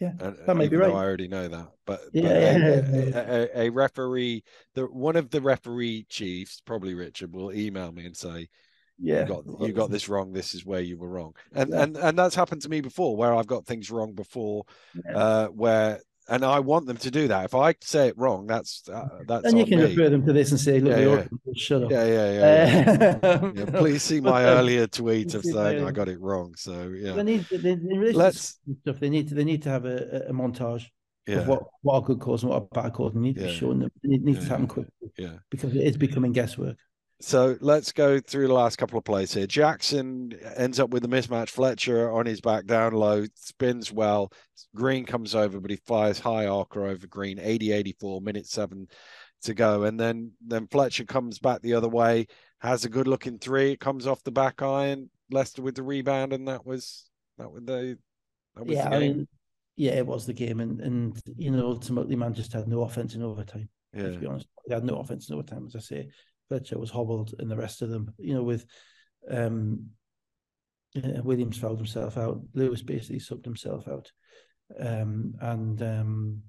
Yeah, 0.00 0.12
and, 0.20 0.36
that 0.46 0.56
may 0.56 0.68
be 0.68 0.76
right. 0.76 0.90
I 0.90 0.94
already 0.94 1.26
know 1.26 1.48
that, 1.48 1.68
but, 1.84 2.00
yeah, 2.12 2.22
but 2.22 2.34
a, 2.94 3.08
yeah, 3.08 3.46
a, 3.62 3.66
a, 3.66 3.70
referee, 3.70 4.44
the 4.74 4.84
one 4.84 5.16
of 5.16 5.30
the 5.30 5.40
referee 5.40 6.06
chiefs, 6.08 6.62
probably 6.64 6.94
Richard, 6.94 7.34
will 7.34 7.52
email 7.52 7.90
me 7.90 8.06
and 8.06 8.16
say, 8.16 8.48
"Yeah, 8.96 9.22
you 9.22 9.26
got 9.26 9.60
you 9.60 9.72
got 9.72 9.90
this 9.90 10.08
wrong. 10.08 10.32
This 10.32 10.54
is 10.54 10.64
where 10.64 10.80
you 10.80 10.98
were 10.98 11.08
wrong." 11.08 11.34
And 11.52 11.70
yeah. 11.70 11.82
and 11.82 11.96
and 11.96 12.16
that's 12.16 12.36
happened 12.36 12.62
to 12.62 12.68
me 12.68 12.80
before, 12.80 13.16
where 13.16 13.34
I've 13.34 13.48
got 13.48 13.66
things 13.66 13.90
wrong 13.90 14.12
before, 14.12 14.66
uh, 15.12 15.48
where 15.48 16.00
and 16.28 16.44
I 16.44 16.60
want 16.60 16.86
them 16.86 16.98
to 16.98 17.10
do 17.10 17.28
that. 17.28 17.46
If 17.46 17.54
I 17.54 17.74
say 17.80 18.08
it 18.08 18.18
wrong, 18.18 18.46
that's 18.46 18.88
uh, 18.88 19.08
that's. 19.26 19.46
And 19.46 19.58
you 19.58 19.64
can 19.64 19.78
me. 19.78 19.86
refer 19.86 20.10
them 20.10 20.24
to 20.26 20.32
this 20.32 20.50
and 20.50 20.60
say, 20.60 20.78
"Look, 20.80 20.96
yeah, 20.96 21.26
yeah. 21.44 21.52
shut 21.56 21.84
up." 21.84 21.90
Yeah, 21.90 22.04
yeah, 22.04 22.32
yeah. 22.32 23.18
yeah. 23.22 23.52
yeah 23.54 23.64
please 23.78 24.02
see 24.02 24.20
my 24.20 24.44
earlier 24.56 24.86
tweet 24.86 25.34
of 25.34 25.42
saying 25.42 25.84
I 25.84 25.90
got 25.90 26.08
it 26.08 26.20
wrong. 26.20 26.54
So 26.56 26.88
yeah, 26.90 27.12
they 27.12 27.22
need 27.22 27.46
they, 27.50 27.74
they, 27.74 28.12
let's 28.12 28.58
stuff. 28.82 29.00
They 29.00 29.08
need 29.08 29.28
to 29.28 29.34
they 29.34 29.44
need 29.44 29.62
to 29.62 29.70
have 29.70 29.86
a, 29.86 30.26
a 30.28 30.32
montage 30.32 30.86
yeah. 31.26 31.36
of 31.36 31.48
what 31.48 31.62
what 31.82 31.98
a 31.98 32.02
good 32.02 32.20
cause 32.20 32.42
and 32.42 32.50
what 32.50 32.62
a 32.62 32.74
bad 32.74 32.92
cause. 32.92 33.14
They 33.14 33.20
need 33.20 33.36
to 33.36 33.44
be 33.44 33.52
showing 33.52 33.80
them. 33.80 33.90
It 34.02 34.22
needs 34.22 34.40
to 34.40 34.50
happen 34.50 34.66
quickly. 34.66 34.92
Yeah, 35.16 35.38
because 35.50 35.74
it 35.74 35.82
is 35.82 35.96
becoming 35.96 36.32
guesswork. 36.32 36.76
So 37.20 37.56
let's 37.60 37.90
go 37.90 38.20
through 38.20 38.46
the 38.46 38.54
last 38.54 38.76
couple 38.76 38.96
of 38.96 39.04
plays 39.04 39.34
here. 39.34 39.46
Jackson 39.46 40.32
ends 40.56 40.78
up 40.78 40.90
with 40.90 41.04
a 41.04 41.08
mismatch. 41.08 41.48
Fletcher 41.48 42.12
on 42.12 42.26
his 42.26 42.40
back 42.40 42.66
down 42.66 42.92
low, 42.92 43.24
spins 43.34 43.92
well. 43.92 44.30
Green 44.74 45.04
comes 45.04 45.34
over, 45.34 45.58
but 45.58 45.72
he 45.72 45.80
fires 45.84 46.20
high 46.20 46.46
arcer 46.46 46.84
over 46.84 47.06
Green. 47.08 47.40
80 47.40 47.72
84, 47.72 48.20
minute 48.20 48.46
seven 48.46 48.86
to 49.42 49.54
go. 49.54 49.82
And 49.82 49.98
then 49.98 50.32
then 50.46 50.68
Fletcher 50.68 51.04
comes 51.04 51.40
back 51.40 51.60
the 51.60 51.74
other 51.74 51.88
way, 51.88 52.28
has 52.60 52.84
a 52.84 52.88
good 52.88 53.08
looking 53.08 53.38
three. 53.38 53.72
It 53.72 53.80
comes 53.80 54.06
off 54.06 54.22
the 54.22 54.30
back 54.30 54.62
iron. 54.62 55.10
Leicester 55.30 55.62
with 55.62 55.74
the 55.74 55.82
rebound, 55.82 56.32
and 56.32 56.48
that 56.48 56.64
was 56.64 57.10
that 57.36 57.50
was 57.50 57.62
the 57.64 57.98
that 58.54 58.66
was 58.66 58.76
yeah, 58.76 58.88
the 58.88 58.96
I 58.96 58.98
mean, 58.98 59.28
yeah, 59.76 59.92
it 59.92 60.06
was 60.06 60.24
the 60.24 60.32
game, 60.32 60.60
and 60.60 60.80
and 60.80 61.20
you 61.36 61.50
know 61.50 61.66
ultimately 61.66 62.16
Manchester 62.16 62.58
had 62.58 62.68
no 62.68 62.82
offense 62.82 63.14
in 63.14 63.22
overtime. 63.22 63.68
Yeah. 63.92 64.10
To 64.10 64.18
be 64.18 64.26
honest, 64.26 64.46
they 64.66 64.74
had 64.74 64.84
no 64.84 64.96
offense 64.96 65.28
in 65.28 65.34
overtime, 65.34 65.66
as 65.66 65.76
I 65.76 65.80
say. 65.80 66.08
Fletcher 66.48 66.78
was 66.78 66.90
hobbled, 66.90 67.34
and 67.38 67.50
the 67.50 67.56
rest 67.56 67.82
of 67.82 67.90
them, 67.90 68.12
you 68.18 68.34
know, 68.34 68.42
with 68.42 68.64
um, 69.30 69.90
uh, 70.96 71.22
Williams 71.22 71.58
fouled 71.58 71.78
himself 71.78 72.16
out. 72.16 72.40
Lewis 72.54 72.82
basically 72.82 73.20
subbed 73.20 73.44
himself 73.44 73.86
out, 73.86 74.10
um, 74.80 75.34
and 75.40 75.82
um, 75.82 76.42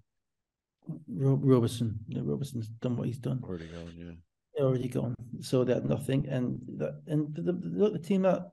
Ro- 1.08 1.40
Robertson, 1.42 2.00
you 2.08 2.18
know, 2.18 2.24
Robertson's 2.24 2.70
done 2.70 2.96
what 2.96 3.08
he's 3.08 3.18
done. 3.18 3.42
Already 3.44 3.68
gone, 3.68 3.94
yeah. 3.96 4.64
Already 4.64 4.90
gone. 4.90 5.16
So 5.42 5.64
they 5.64 5.74
had 5.74 5.86
nothing, 5.86 6.28
and 6.28 6.60
that, 6.78 7.02
and 7.08 7.34
the, 7.36 7.54
the, 7.54 7.90
the 7.92 8.00
team 8.00 8.24
that 8.24 8.52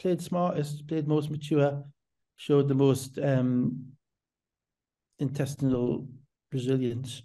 played 0.00 0.20
smartest, 0.20 0.86
played 0.86 1.08
most 1.08 1.30
mature, 1.30 1.84
showed 2.36 2.68
the 2.68 2.74
most 2.74 3.18
um, 3.18 3.84
intestinal 5.18 6.08
resilience, 6.52 7.22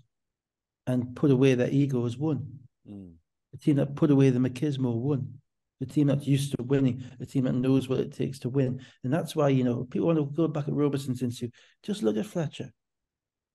and 0.86 1.16
put 1.16 1.32
away 1.32 1.56
their 1.56 1.70
egos 1.70 2.18
won. 2.18 2.46
Mm 2.88 3.14
the 3.54 3.60
team 3.60 3.78
that 3.78 3.96
put 3.96 4.12
away 4.12 4.30
the 4.30 4.40
machismo 4.40 4.94
won. 4.94 5.40
The 5.80 5.86
team 5.86 6.08
that's 6.08 6.28
used 6.28 6.56
to 6.56 6.64
winning, 6.64 7.04
the 7.20 7.26
team 7.26 7.44
that 7.46 7.54
knows 7.54 7.88
what 7.88 8.00
it 8.00 8.14
takes 8.14 8.40
to 8.40 8.50
win. 8.50 8.82
And 9.04 9.14
that's 9.14 9.36
why, 9.36 9.50
you 9.50 9.64
know, 9.64 9.86
people 9.86 10.08
want 10.08 10.18
to 10.18 10.26
go 10.26 10.48
back 10.48 10.68
at 10.68 10.74
Robertson's 10.74 11.22
into 11.22 11.50
just 11.84 12.04
look 12.04 12.18
at 12.18 12.26
Fletcher. 12.26 12.72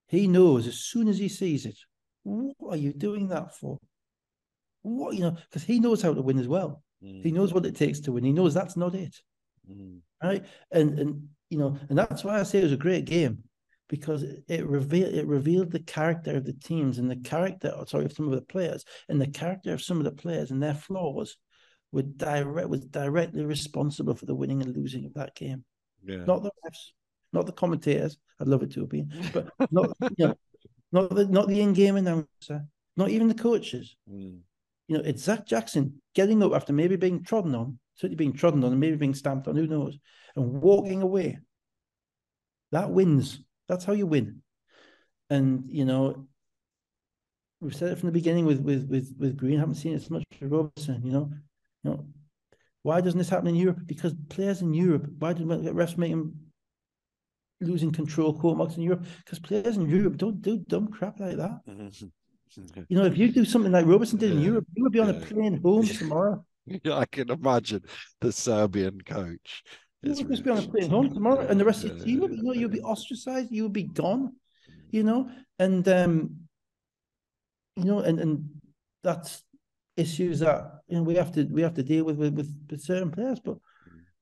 He 0.09 0.27
knows 0.27 0.67
as 0.67 0.79
soon 0.79 1.09
as 1.09 1.19
he 1.19 1.29
sees 1.29 1.67
it, 1.67 1.77
what 2.23 2.75
are 2.75 2.77
you 2.77 2.93
doing 2.93 3.29
that 3.29 3.57
for? 3.57 3.79
What, 4.83 5.15
you 5.15 5.21
know, 5.21 5.37
because 5.49 5.65
he 5.65 5.81
knows 5.81 6.03
how 6.03 6.15
to 6.15 6.23
win 6.23 6.39
as 6.39 6.49
well. 6.49 6.83
Mm. 7.03 7.23
He 7.23 7.33
knows 7.33 7.53
what 7.53 7.67
it 7.67 7.77
takes 7.77 8.01
to 8.01 8.13
win. 8.13 8.25
He 8.25 8.33
knows 8.33 8.55
that's 8.55 8.77
not 8.77 8.95
it. 8.95 9.17
Mm. 9.71 10.01
Right. 10.23 10.45
And 10.71 10.99
and 10.99 11.29
you 11.51 11.59
know, 11.59 11.79
and 11.89 11.99
that's 11.99 12.25
why 12.25 12.39
I 12.39 12.43
say 12.43 12.61
it 12.61 12.65
was 12.65 12.73
a 12.73 12.77
great 12.77 13.05
game 13.05 13.45
because 13.89 14.23
it 14.23 14.67
revealed 14.67 15.15
it 15.15 15.27
revealed 15.27 15.71
the 15.71 15.81
character 15.81 16.37
of 16.37 16.45
the 16.45 16.53
teams 16.53 16.99
and 16.99 17.11
the 17.11 17.17
character 17.17 17.73
sorry 17.87 18.05
of 18.05 18.13
some 18.13 18.27
of 18.27 18.35
the 18.35 18.43
players 18.43 18.85
and 19.09 19.21
the 19.21 19.27
character 19.27 19.73
of 19.73 19.83
some 19.83 19.99
of 19.99 20.05
the 20.05 20.13
players 20.13 20.51
and 20.51 20.63
their 20.63 20.75
flaws 20.75 21.37
were 21.93 22.03
direct 22.03 22.69
was 22.69 22.85
directly 22.87 23.45
responsible 23.45 24.15
for 24.15 24.27
the 24.27 24.35
winning 24.35 24.63
and 24.63 24.77
losing 24.77 25.07
of 25.07 25.15
that 25.15 25.35
game. 25.35 25.65
Yeah. 26.05 26.25
Not 26.25 26.43
the 26.43 26.51
refs, 26.65 26.93
not 27.33 27.47
the 27.47 27.53
commentators. 27.53 28.19
I'd 28.41 28.49
love 28.49 28.63
it 28.63 28.73
to 28.73 28.81
have 28.81 28.91
been, 28.91 29.13
but 29.33 29.49
not 29.71 29.91
you 30.17 30.29
know, 30.29 30.35
not 30.93 31.15
the 31.15 31.27
not 31.27 31.49
the 31.49 31.61
in-game 31.61 31.97
announcer, 31.97 32.67
not 32.97 33.11
even 33.11 33.29
the 33.29 33.35
coaches. 33.35 33.97
Mm. 34.11 34.41
You 34.87 34.97
know, 34.97 35.05
it's 35.05 35.23
Zach 35.23 35.47
Jackson 35.47 36.01
getting 36.15 36.43
up 36.43 36.53
after 36.53 36.73
maybe 36.73 36.97
being 36.97 37.23
trodden 37.23 37.55
on, 37.55 37.79
certainly 37.95 38.17
being 38.17 38.33
trodden 38.33 38.65
on, 38.65 38.73
and 38.73 38.81
maybe 38.81 38.97
being 38.97 39.15
stamped 39.15 39.49
on, 39.49 39.57
who 39.57 39.67
knows, 39.67 39.99
and 40.35 40.63
walking 40.63 41.03
away. 41.03 41.39
That 42.73 42.91
wins 42.91 43.41
that's 43.69 43.85
how 43.85 43.93
you 43.93 44.07
win. 44.07 44.43
And 45.31 45.65
you 45.69 45.85
know, 45.85 46.27
we've 47.61 47.75
said 47.75 47.93
it 47.93 47.99
from 47.99 48.09
the 48.09 48.13
beginning 48.13 48.47
with 48.47 48.61
with 48.61 48.89
with 48.89 49.15
with 49.19 49.37
Green. 49.37 49.57
I 49.57 49.61
haven't 49.61 49.77
seen 49.77 49.95
it 49.95 50.03
so 50.03 50.15
much 50.15 50.25
with 50.41 50.51
Robertson. 50.51 51.03
You 51.05 51.13
know, 51.13 51.31
you 51.85 51.91
know, 51.91 52.07
why 52.83 53.01
doesn't 53.01 53.19
this 53.19 53.29
happen 53.29 53.49
in 53.49 53.57
Europe? 53.57 53.81
Because 53.87 54.15
players 54.29 54.63
in 54.63 54.73
Europe, 54.73 55.07
why 55.19 55.33
do 55.33 55.45
refs 55.45 55.99
make 55.99 56.11
them 56.11 56.35
losing 57.61 57.93
control 57.93 58.39
court 58.39 58.57
marks 58.57 58.77
in 58.77 58.83
Europe? 58.83 59.05
Because 59.25 59.39
players 59.39 59.77
in 59.77 59.89
Europe 59.89 60.17
don't 60.17 60.41
do 60.41 60.59
dumb 60.69 60.89
crap 60.89 61.21
like 61.21 61.37
that. 61.37 61.61
Mm-hmm. 61.69 62.83
you 62.89 62.97
know, 62.99 63.05
if 63.05 63.19
you 63.19 63.31
do 63.31 63.45
something 63.45 63.73
like 63.73 63.87
Robertson 63.87 64.19
did 64.19 64.33
in 64.33 64.41
Europe, 64.41 64.67
you 64.75 64.83
would 64.85 64.93
be 64.93 65.01
on 65.01 65.11
a 65.11 65.15
plane 65.15 65.61
home 65.63 65.87
tomorrow. 65.87 66.45
Yeah, 66.85 66.95
I 66.95 67.07
can 67.07 67.31
imagine 67.31 67.83
the 68.21 68.33
Serbian 68.33 69.01
coach 69.01 69.65
you 70.03 70.15
would 70.15 70.29
just 70.29 70.45
be 70.45 70.51
on 70.51 70.59
a 70.59 70.63
plane 70.63 70.91
home 70.91 71.13
tomorrow, 71.13 71.47
and 71.47 71.59
the 71.59 71.65
rest 71.65 71.85
of 71.85 71.99
the 71.99 72.05
team, 72.05 72.23
you 72.23 72.43
know, 72.43 72.53
you'll 72.53 72.71
be 72.71 72.83
ostracized, 72.83 73.51
you'll 73.51 73.69
be 73.69 73.85
gone, 73.85 74.33
you 74.91 75.03
know, 75.03 75.31
and 75.59 75.87
um, 75.89 76.37
you 77.77 77.85
know, 77.85 78.01
and 78.01 78.21
and 78.21 78.49
that's 79.03 79.43
issues 79.97 80.39
that 80.41 80.81
you 80.87 80.97
know 80.97 81.03
we 81.03 81.17
have 81.17 81.33
to 81.33 81.45
we 81.45 81.63
have 81.63 81.75
to 81.75 81.83
deal 81.83 82.05
with 82.05 82.17
with, 82.17 82.37
with 82.37 82.81
certain 82.81 83.11
players, 83.11 83.41
but 83.41 83.59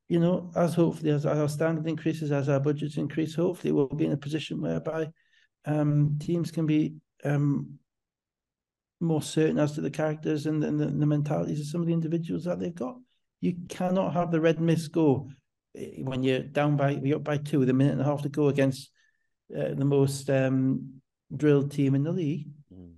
you 0.09 0.21
know, 0.21 0.51
as 0.57 0.75
hopefully 0.75 1.11
as 1.11 1.27
our 1.27 1.49
standard 1.49 1.87
increases, 1.87 2.33
as 2.33 2.49
our 2.49 2.61
budgets 2.61 2.97
increase, 2.97 3.35
hopefully 3.35 3.73
we'll 3.73 3.89
be 3.89 4.07
in 4.07 4.13
a 4.13 4.17
position 4.17 4.61
whereby 4.61 5.09
um, 5.65 6.17
teams 6.21 6.51
can 6.51 6.65
be 6.65 6.95
um, 7.25 7.79
more 9.01 9.23
certain 9.23 9.59
as 9.59 9.73
to 9.73 9.81
the 9.81 9.91
characters 9.91 10.47
and, 10.47 10.63
and 10.63 10.79
the, 10.79 10.87
the, 10.87 11.07
mentalities 11.07 11.61
of 11.61 11.67
some 11.67 11.81
of 11.81 11.89
the 11.89 11.93
individuals 11.93 12.45
that 12.45 12.61
they've 12.61 12.75
got. 12.75 12.97
You 13.41 13.57
cannot 13.69 14.13
have 14.13 14.31
the 14.31 14.41
red 14.41 14.61
mist 14.61 14.93
go 14.93 15.29
when 15.99 16.23
you're 16.23 16.41
down 16.41 16.77
by 16.77 16.91
you're 16.91 17.17
up 17.17 17.25
by 17.25 17.37
two 17.37 17.59
with 17.59 17.71
a 17.71 17.75
minute 17.75 17.93
and 17.93 18.01
a 18.01 18.05
half 18.05 18.23
to 18.23 18.29
go 18.29 18.49
against 18.49 18.91
uh, 19.57 19.75
the 19.75 19.85
most 19.85 20.29
um, 20.31 21.01
drilled 21.35 21.71
team 21.71 21.95
in 21.95 22.03
the 22.03 22.13
league. 22.13 22.49
Mm. 22.73 22.95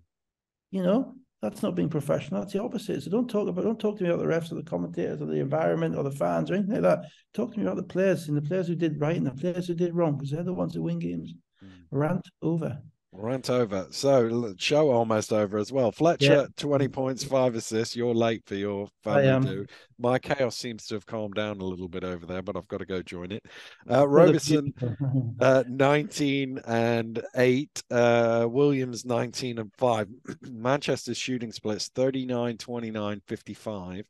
You 0.71 0.83
know 0.83 1.15
that's 1.41 1.63
not 1.63 1.77
being 1.77 1.89
professional. 1.89 2.41
That's 2.41 2.53
the 2.53 2.63
opposite. 2.63 3.03
So 3.03 3.11
don't 3.11 3.31
talk 3.31 3.49
about 3.49 3.65
don't 3.65 3.79
talk 3.79 3.99
to 3.99 4.05
me 4.05 4.11
about 4.11 4.21
the 4.21 4.27
refs 4.27 4.51
or 4.51 4.57
the 4.57 4.63
commentators 4.63 5.23
or 5.23 5.27
the 5.27 5.41
environment 5.41 5.97
or 5.97 6.03
the 6.03 6.11
fans 6.11 6.51
or 6.51 6.55
anything 6.55 6.75
like 6.75 6.83
that. 6.83 7.11
Talk 7.33 7.53
to 7.53 7.59
me 7.59 7.65
about 7.65 7.77
the 7.77 7.83
players 7.83 8.29
and 8.29 8.37
the 8.37 8.43
players 8.43 8.67
who 8.67 8.75
did 8.75 9.01
right 9.01 9.17
and 9.17 9.27
the 9.27 9.33
players 9.33 9.69
who 9.69 9.75
did 9.75 9.95
wrong 9.95 10.17
because 10.17 10.31
they're 10.31 10.43
the 10.43 10.53
ones 10.53 10.75
who 10.75 10.83
win 10.83 10.99
games. 10.99 11.35
Mm. 11.65 11.69
Rant 11.91 12.29
over. 12.43 12.79
Rant 13.12 13.48
over. 13.48 13.86
So 13.90 14.55
show 14.59 14.90
almost 14.90 15.32
over 15.32 15.59
as 15.59 15.72
well. 15.72 15.90
Fletcher, 15.90 16.32
yeah. 16.32 16.47
20 16.56 16.89
points, 16.89 17.24
five 17.24 17.55
assists. 17.55 17.97
You're 17.97 18.14
late 18.14 18.43
for 18.47 18.55
your 18.55 18.89
family 19.02 19.47
do. 19.47 19.66
My 19.98 20.18
chaos 20.18 20.56
seems 20.56 20.86
to 20.86 20.94
have 20.94 21.06
calmed 21.06 21.35
down 21.35 21.60
a 21.60 21.64
little 21.64 21.89
bit 21.89 22.05
over 22.05 22.26
there, 22.26 22.43
but 22.43 22.56
I've 22.56 22.68
got 22.68 22.78
to 22.78 22.86
go 22.86 23.02
join 23.02 23.32
it. 23.32 23.44
Uh, 23.90 24.06
Robertson, 24.06 24.74
uh, 25.40 25.64
19 25.66 26.60
and 26.66 27.22
8. 27.35 27.82
Uh, 27.90 28.47
Williams, 28.48 29.05
19 29.05 29.59
and 29.59 29.72
5. 29.78 30.09
Manchester's 30.43 31.16
shooting 31.16 31.51
splits 31.51 31.89
39, 31.89 32.59
29, 32.59 33.22
55. 33.26 34.05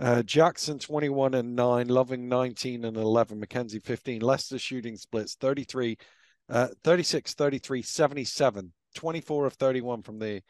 Uh, 0.00 0.22
Jackson 0.22 0.78
21 0.78 1.34
and 1.34 1.54
9, 1.54 1.88
Loving 1.88 2.28
19 2.28 2.86
and 2.86 2.96
11, 2.96 3.38
Mackenzie 3.38 3.78
15. 3.78 4.20
Leicester 4.20 4.58
shooting 4.58 4.96
splits 4.96 5.34
33, 5.36 5.96
uh, 6.52 6.68
36, 6.84 7.34
33, 7.34 7.82
77, 7.82 8.72
24 8.94 9.46
of 9.46 9.54
31 9.54 10.02
from 10.02 10.18
the 10.18 10.42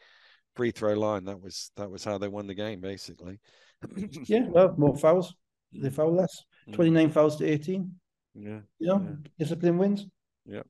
free 0.55 0.71
throw 0.71 0.93
line. 0.93 1.25
That 1.25 1.41
was 1.41 1.71
that 1.77 1.89
was 1.89 2.03
how 2.03 2.17
they 2.17 2.27
won 2.27 2.45
the 2.47 2.53
game, 2.53 2.81
basically. 2.81 3.39
yeah, 4.25 4.45
well, 4.47 4.75
more 4.77 4.97
fouls. 4.97 5.33
They 5.71 5.89
foul 5.89 6.13
less. 6.13 6.43
Mm. 6.69 6.73
29 6.73 7.11
fouls 7.11 7.37
to 7.37 7.45
18. 7.45 7.91
Yeah. 8.35 8.59
You 8.79 8.87
know, 8.87 9.01
yeah. 9.03 9.29
discipline 9.39 9.77
wins. 9.77 10.05
Yeah. 10.45 10.63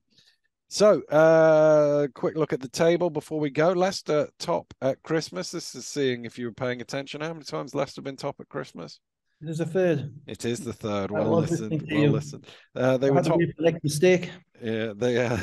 So, 0.68 1.02
uh, 1.02 2.08
quick 2.14 2.36
look 2.36 2.52
at 2.52 2.60
the 2.60 2.68
table 2.68 3.10
before 3.10 3.38
we 3.38 3.50
go. 3.50 3.72
Leicester 3.72 4.28
top 4.38 4.72
at 4.80 5.02
Christmas. 5.02 5.50
This 5.50 5.74
is 5.74 5.86
seeing 5.86 6.24
if 6.24 6.38
you 6.38 6.46
were 6.46 6.52
paying 6.52 6.80
attention. 6.80 7.20
How 7.20 7.32
many 7.32 7.44
times 7.44 7.74
Leicester 7.74 8.02
been 8.02 8.16
top 8.16 8.36
at 8.40 8.48
Christmas? 8.48 8.98
It 9.44 9.50
is 9.50 9.60
a 9.60 9.66
third. 9.66 10.10
It 10.26 10.42
is 10.46 10.60
the 10.60 10.72
third. 10.72 11.10
Well 11.10 11.40
listened. 11.40 11.86
Well 11.92 12.12
listened. 12.12 12.46
Uh, 12.74 12.96
they 12.96 13.10
were 13.10 13.20
top. 13.20 13.38
Like 13.58 13.76
mistake. 13.84 14.30
Yeah, 14.62 14.94
they 14.96 15.26
uh, 15.26 15.36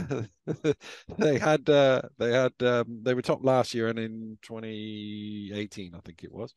they 1.19 1.37
had 1.37 1.69
uh, 1.69 2.01
they 2.17 2.31
had 2.31 2.53
um, 2.61 3.01
they 3.03 3.13
were 3.13 3.21
top 3.21 3.43
last 3.43 3.75
year 3.75 3.89
and 3.89 3.99
in 3.99 4.39
2018, 4.41 5.93
I 5.93 5.99
think 5.99 6.23
it 6.23 6.31
was. 6.31 6.55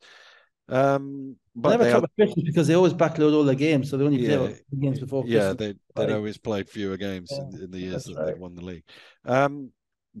Um, 0.67 1.35
but 1.55 1.77
they 1.77 1.91
never 1.91 2.07
Christmas 2.15 2.43
because 2.43 2.65
they 2.65 2.73
always 2.73 2.95
backload 2.95 3.35
all 3.35 3.43
their 3.43 3.53
games, 3.53 3.91
so 3.91 3.97
they 3.97 4.05
only 4.05 4.25
yeah, 4.25 4.37
play 4.37 4.59
games 4.79 4.99
before. 4.99 5.21
Christmas. 5.21 5.43
Yeah, 5.43 5.53
they 5.53 5.75
they'd 5.95 6.13
always 6.15 6.39
played 6.39 6.67
fewer 6.67 6.97
games 6.97 7.29
yeah, 7.31 7.43
in, 7.43 7.63
in, 7.65 7.69
the 7.69 7.79
years 7.79 8.05
that 8.05 8.15
right. 8.15 8.25
they 8.25 8.33
won 8.33 8.55
the 8.55 8.65
league. 8.65 8.85
Um, 9.23 9.69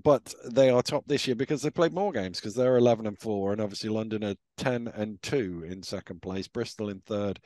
but 0.03 0.33
they 0.51 0.69
are 0.69 0.81
top 0.81 1.05
this 1.07 1.25
year 1.25 1.35
because 1.35 1.61
they 1.61 1.69
played 1.69 1.93
more 1.93 2.11
games 2.11 2.39
because 2.39 2.53
they're 2.53 2.77
11 2.77 3.07
and 3.07 3.17
4 3.17 3.53
and 3.53 3.61
obviously 3.61 3.89
london 3.89 4.23
are 4.23 4.35
10 4.57 4.89
and 4.89 5.21
2 5.21 5.65
in 5.69 5.81
second 5.81 6.21
place 6.21 6.47
bristol 6.47 6.89
in 6.89 6.99
third 7.01 7.39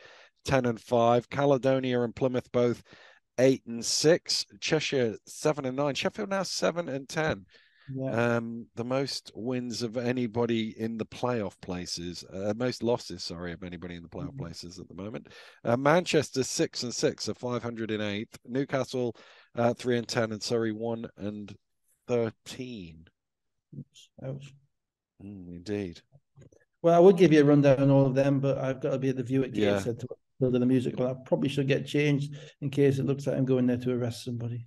10 0.46 0.66
and 0.66 0.82
5 0.82 1.30
caledonia 1.30 2.02
and 2.02 2.16
plymouth 2.16 2.52
both 2.52 2.84
8 3.38 3.62
and 3.68 3.86
6 3.86 4.46
cheshire 4.60 5.16
7 5.26 5.66
and 5.66 5.78
9 5.78 5.94
sheffield 5.94 6.30
now 6.30 6.44
7 6.44 6.90
and 6.90 7.08
10 7.08 7.46
yeah. 7.96 8.36
um 8.36 8.66
the 8.76 8.84
most 8.84 9.32
wins 9.36 9.84
of 9.84 9.98
anybody 9.98 10.76
in 10.80 10.98
the 10.98 11.06
playoff 11.06 11.54
places 11.62 12.24
uh, 12.34 12.54
most 12.56 12.84
losses 12.84 13.24
sorry 13.24 13.52
of 13.52 13.64
anybody 13.64 13.96
in 13.96 14.04
the 14.04 14.10
playoff 14.10 14.30
mm-hmm. 14.30 14.44
places 14.44 14.80
at 14.80 14.88
the 14.88 14.94
moment 14.96 15.28
uh, 15.66 15.78
manchester 15.78 16.44
6 16.44 16.84
and 16.84 16.94
6 16.94 17.30
are 17.30 17.34
508 17.34 18.28
newcastle 18.46 19.16
uh, 19.56 19.74
3 19.74 20.00
and 20.00 20.08
10 20.08 20.32
and 20.32 20.44
surrey 20.44 20.72
1 20.72 21.08
and 21.18 21.56
13. 22.10 23.08
Ouch. 24.26 24.54
Mm, 25.24 25.48
indeed. 25.48 26.02
Well, 26.82 26.96
I 26.96 27.00
would 27.00 27.18
give 27.18 27.32
you 27.32 27.42
a 27.42 27.46
rundown 27.46 27.84
on 27.84 27.92
all 27.92 28.06
of 28.06 28.16
them, 28.16 28.40
but 28.40 28.58
I've 28.58 28.82
got 28.82 28.92
to 28.92 28.98
be 28.98 29.10
at 29.10 29.18
the 29.18 29.24
view 29.24 29.44
at 29.44 29.56
yeah. 29.56 29.80
to 29.80 29.96
build 30.40 30.54
the 30.54 30.66
musical. 30.66 31.08
I 31.08 31.14
probably 31.26 31.50
should 31.50 31.68
get 31.68 31.86
changed 31.86 32.36
in 32.62 32.70
case 32.70 32.98
it 32.98 33.06
looks 33.06 33.28
like 33.28 33.38
I'm 33.38 33.46
going 33.46 33.68
there 33.68 33.78
to 33.78 33.92
arrest 33.92 34.24
somebody. 34.24 34.66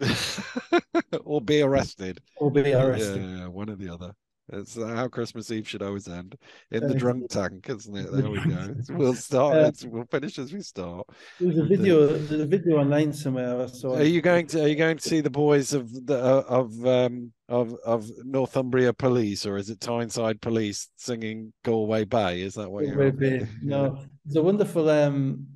or 1.25 1.41
be 1.41 1.63
arrested. 1.63 2.21
Or 2.37 2.51
be 2.51 2.73
arrested. 2.73 3.23
Yeah, 3.23 3.39
yeah, 3.39 3.47
one 3.47 3.71
or 3.71 3.77
the 3.77 3.89
other. 3.89 4.13
It's 4.53 4.77
how 4.77 5.09
Christmas 5.09 5.51
Eve 5.51 5.67
should 5.67 5.83
always 5.83 6.09
end 6.09 6.37
in 6.71 6.87
the 6.87 6.95
drunk 6.95 7.29
tank, 7.31 7.69
isn't 7.69 7.97
it? 7.97 8.13
There 8.13 8.31
we 8.31 8.39
go. 8.41 8.75
We'll 8.91 9.15
start. 9.15 9.57
Uh, 9.57 9.73
we'll 9.85 10.05
finish 10.05 10.39
as 10.39 10.53
we 10.53 10.61
start. 10.61 11.07
There's 11.41 11.59
a 11.59 11.65
video. 11.65 12.07
There's 12.07 12.41
a 12.43 12.47
video 12.47 12.79
online 12.79 13.13
somewhere. 13.13 13.67
So 13.69 13.95
are 13.95 14.03
you 14.03 14.21
going 14.21 14.47
to? 14.49 14.65
Are 14.65 14.69
you 14.69 14.77
going 14.77 14.99
to 14.99 15.09
see 15.09 15.21
the 15.21 15.31
boys 15.31 15.73
of 15.73 16.07
the 16.07 16.23
uh, 16.23 16.45
of 16.47 16.87
um 16.87 17.33
of 17.49 17.75
of 17.85 18.11
Northumbria 18.25 18.93
Police, 18.93 19.47
or 19.47 19.57
is 19.57 19.71
it 19.71 19.81
Tyneside 19.81 20.41
Police 20.41 20.91
singing 20.97 21.53
Galway 21.65 22.05
Bay? 22.05 22.43
Is 22.43 22.55
that 22.55 22.71
what 22.71 22.85
Galway 22.85 23.05
you're? 23.05 23.13
Bay. 23.13 23.47
No, 23.63 23.99
it's 24.27 24.37
a 24.37 24.43
wonderful 24.43 24.89
um 24.91 25.47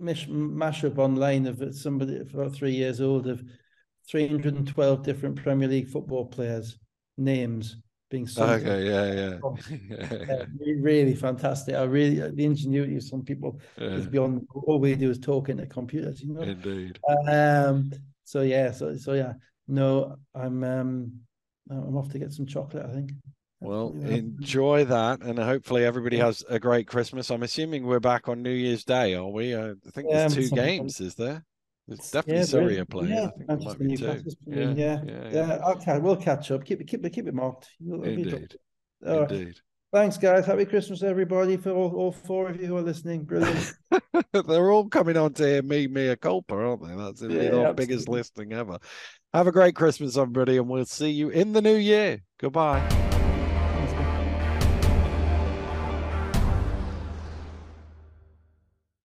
mash 0.00 0.26
mashup 0.28 0.98
online 0.98 1.46
of 1.46 1.62
somebody 1.74 2.18
about 2.18 2.54
three 2.54 2.72
years 2.72 3.00
old 3.00 3.28
of 3.28 3.42
312 4.10 5.02
different 5.04 5.36
Premier 5.36 5.68
League 5.68 5.88
football 5.88 6.26
players 6.26 6.78
names 7.20 7.76
being 8.10 8.26
sung. 8.26 8.50
Okay, 8.50 8.86
yeah, 8.86 9.12
yeah. 9.12 10.08
Yeah, 10.60 10.74
really 10.80 11.14
fantastic. 11.14 11.74
I 11.74 11.84
really 11.84 12.16
the 12.30 12.44
ingenuity 12.44 12.96
of 12.96 13.04
some 13.04 13.22
people 13.22 13.60
yeah. 13.78 13.88
is 13.88 14.06
beyond 14.06 14.46
all 14.52 14.78
we 14.78 14.94
do 14.94 15.10
is 15.10 15.18
talking 15.18 15.56
to 15.58 15.66
computers, 15.66 16.22
you 16.22 16.34
know. 16.34 16.42
Indeed. 16.42 16.98
Um 17.28 17.92
so 18.24 18.42
yeah, 18.42 18.72
so 18.72 18.96
so 18.96 19.12
yeah. 19.12 19.34
No, 19.68 20.16
I'm 20.34 20.64
um 20.64 21.12
I'm 21.70 21.96
off 21.96 22.10
to 22.10 22.18
get 22.18 22.32
some 22.32 22.46
chocolate, 22.46 22.84
I 22.84 22.92
think. 22.92 23.12
Well, 23.62 23.94
enjoy 24.06 24.86
that, 24.86 25.20
and 25.20 25.38
hopefully 25.38 25.84
everybody 25.84 26.16
has 26.16 26.42
a 26.48 26.58
great 26.58 26.86
Christmas. 26.86 27.30
I'm 27.30 27.42
assuming 27.42 27.84
we're 27.84 28.00
back 28.00 28.26
on 28.26 28.42
New 28.42 28.50
Year's 28.50 28.84
Day, 28.84 29.14
are 29.14 29.28
we? 29.28 29.54
Uh, 29.54 29.74
I 29.86 29.90
think 29.90 30.08
there's 30.10 30.34
two 30.34 30.48
games, 30.48 30.98
is 30.98 31.14
there? 31.14 31.44
It's 31.90 32.10
definitely 32.10 32.40
yeah, 32.40 32.46
Surrey 32.46 32.84
playing. 32.84 33.12
Yeah, 33.12 33.28
I 33.48 33.56
think 33.56 33.64
might 33.64 33.78
be 33.78 33.96
too. 33.96 34.22
Yeah, 34.46 34.70
yeah, 34.70 35.00
yeah, 35.04 35.28
yeah. 35.32 35.58
Okay, 35.70 35.98
we'll 35.98 36.16
catch 36.16 36.50
up. 36.50 36.64
Keep 36.64 36.82
it, 36.82 36.86
keep 36.86 37.04
it, 37.04 37.10
keep 37.10 37.26
it 37.26 37.34
marked. 37.34 37.68
Indeed. 37.80 38.56
All 39.06 39.22
Indeed. 39.22 39.46
Right. 39.46 39.60
Thanks, 39.92 40.18
guys. 40.18 40.46
Happy 40.46 40.64
Christmas, 40.66 41.02
everybody, 41.02 41.56
for 41.56 41.70
all, 41.70 41.92
all 41.96 42.12
four 42.12 42.48
of 42.48 42.60
you 42.60 42.68
who 42.68 42.76
are 42.76 42.82
listening. 42.82 43.24
Brilliant. 43.24 43.72
They're 44.32 44.70
all 44.70 44.88
coming 44.88 45.16
on 45.16 45.32
to 45.34 45.42
hear 45.42 45.62
me, 45.62 45.88
Mea 45.88 46.14
Culpa, 46.14 46.54
aren't 46.54 46.86
they? 46.86 46.94
That's 46.94 47.22
yeah, 47.22 47.66
our 47.66 47.74
biggest 47.74 48.08
listening 48.08 48.52
ever. 48.52 48.78
Have 49.34 49.48
a 49.48 49.52
great 49.52 49.74
Christmas, 49.74 50.16
everybody, 50.16 50.58
and 50.58 50.68
we'll 50.68 50.84
see 50.84 51.10
you 51.10 51.30
in 51.30 51.52
the 51.52 51.60
new 51.60 51.74
year. 51.74 52.22
Goodbye. 52.38 53.09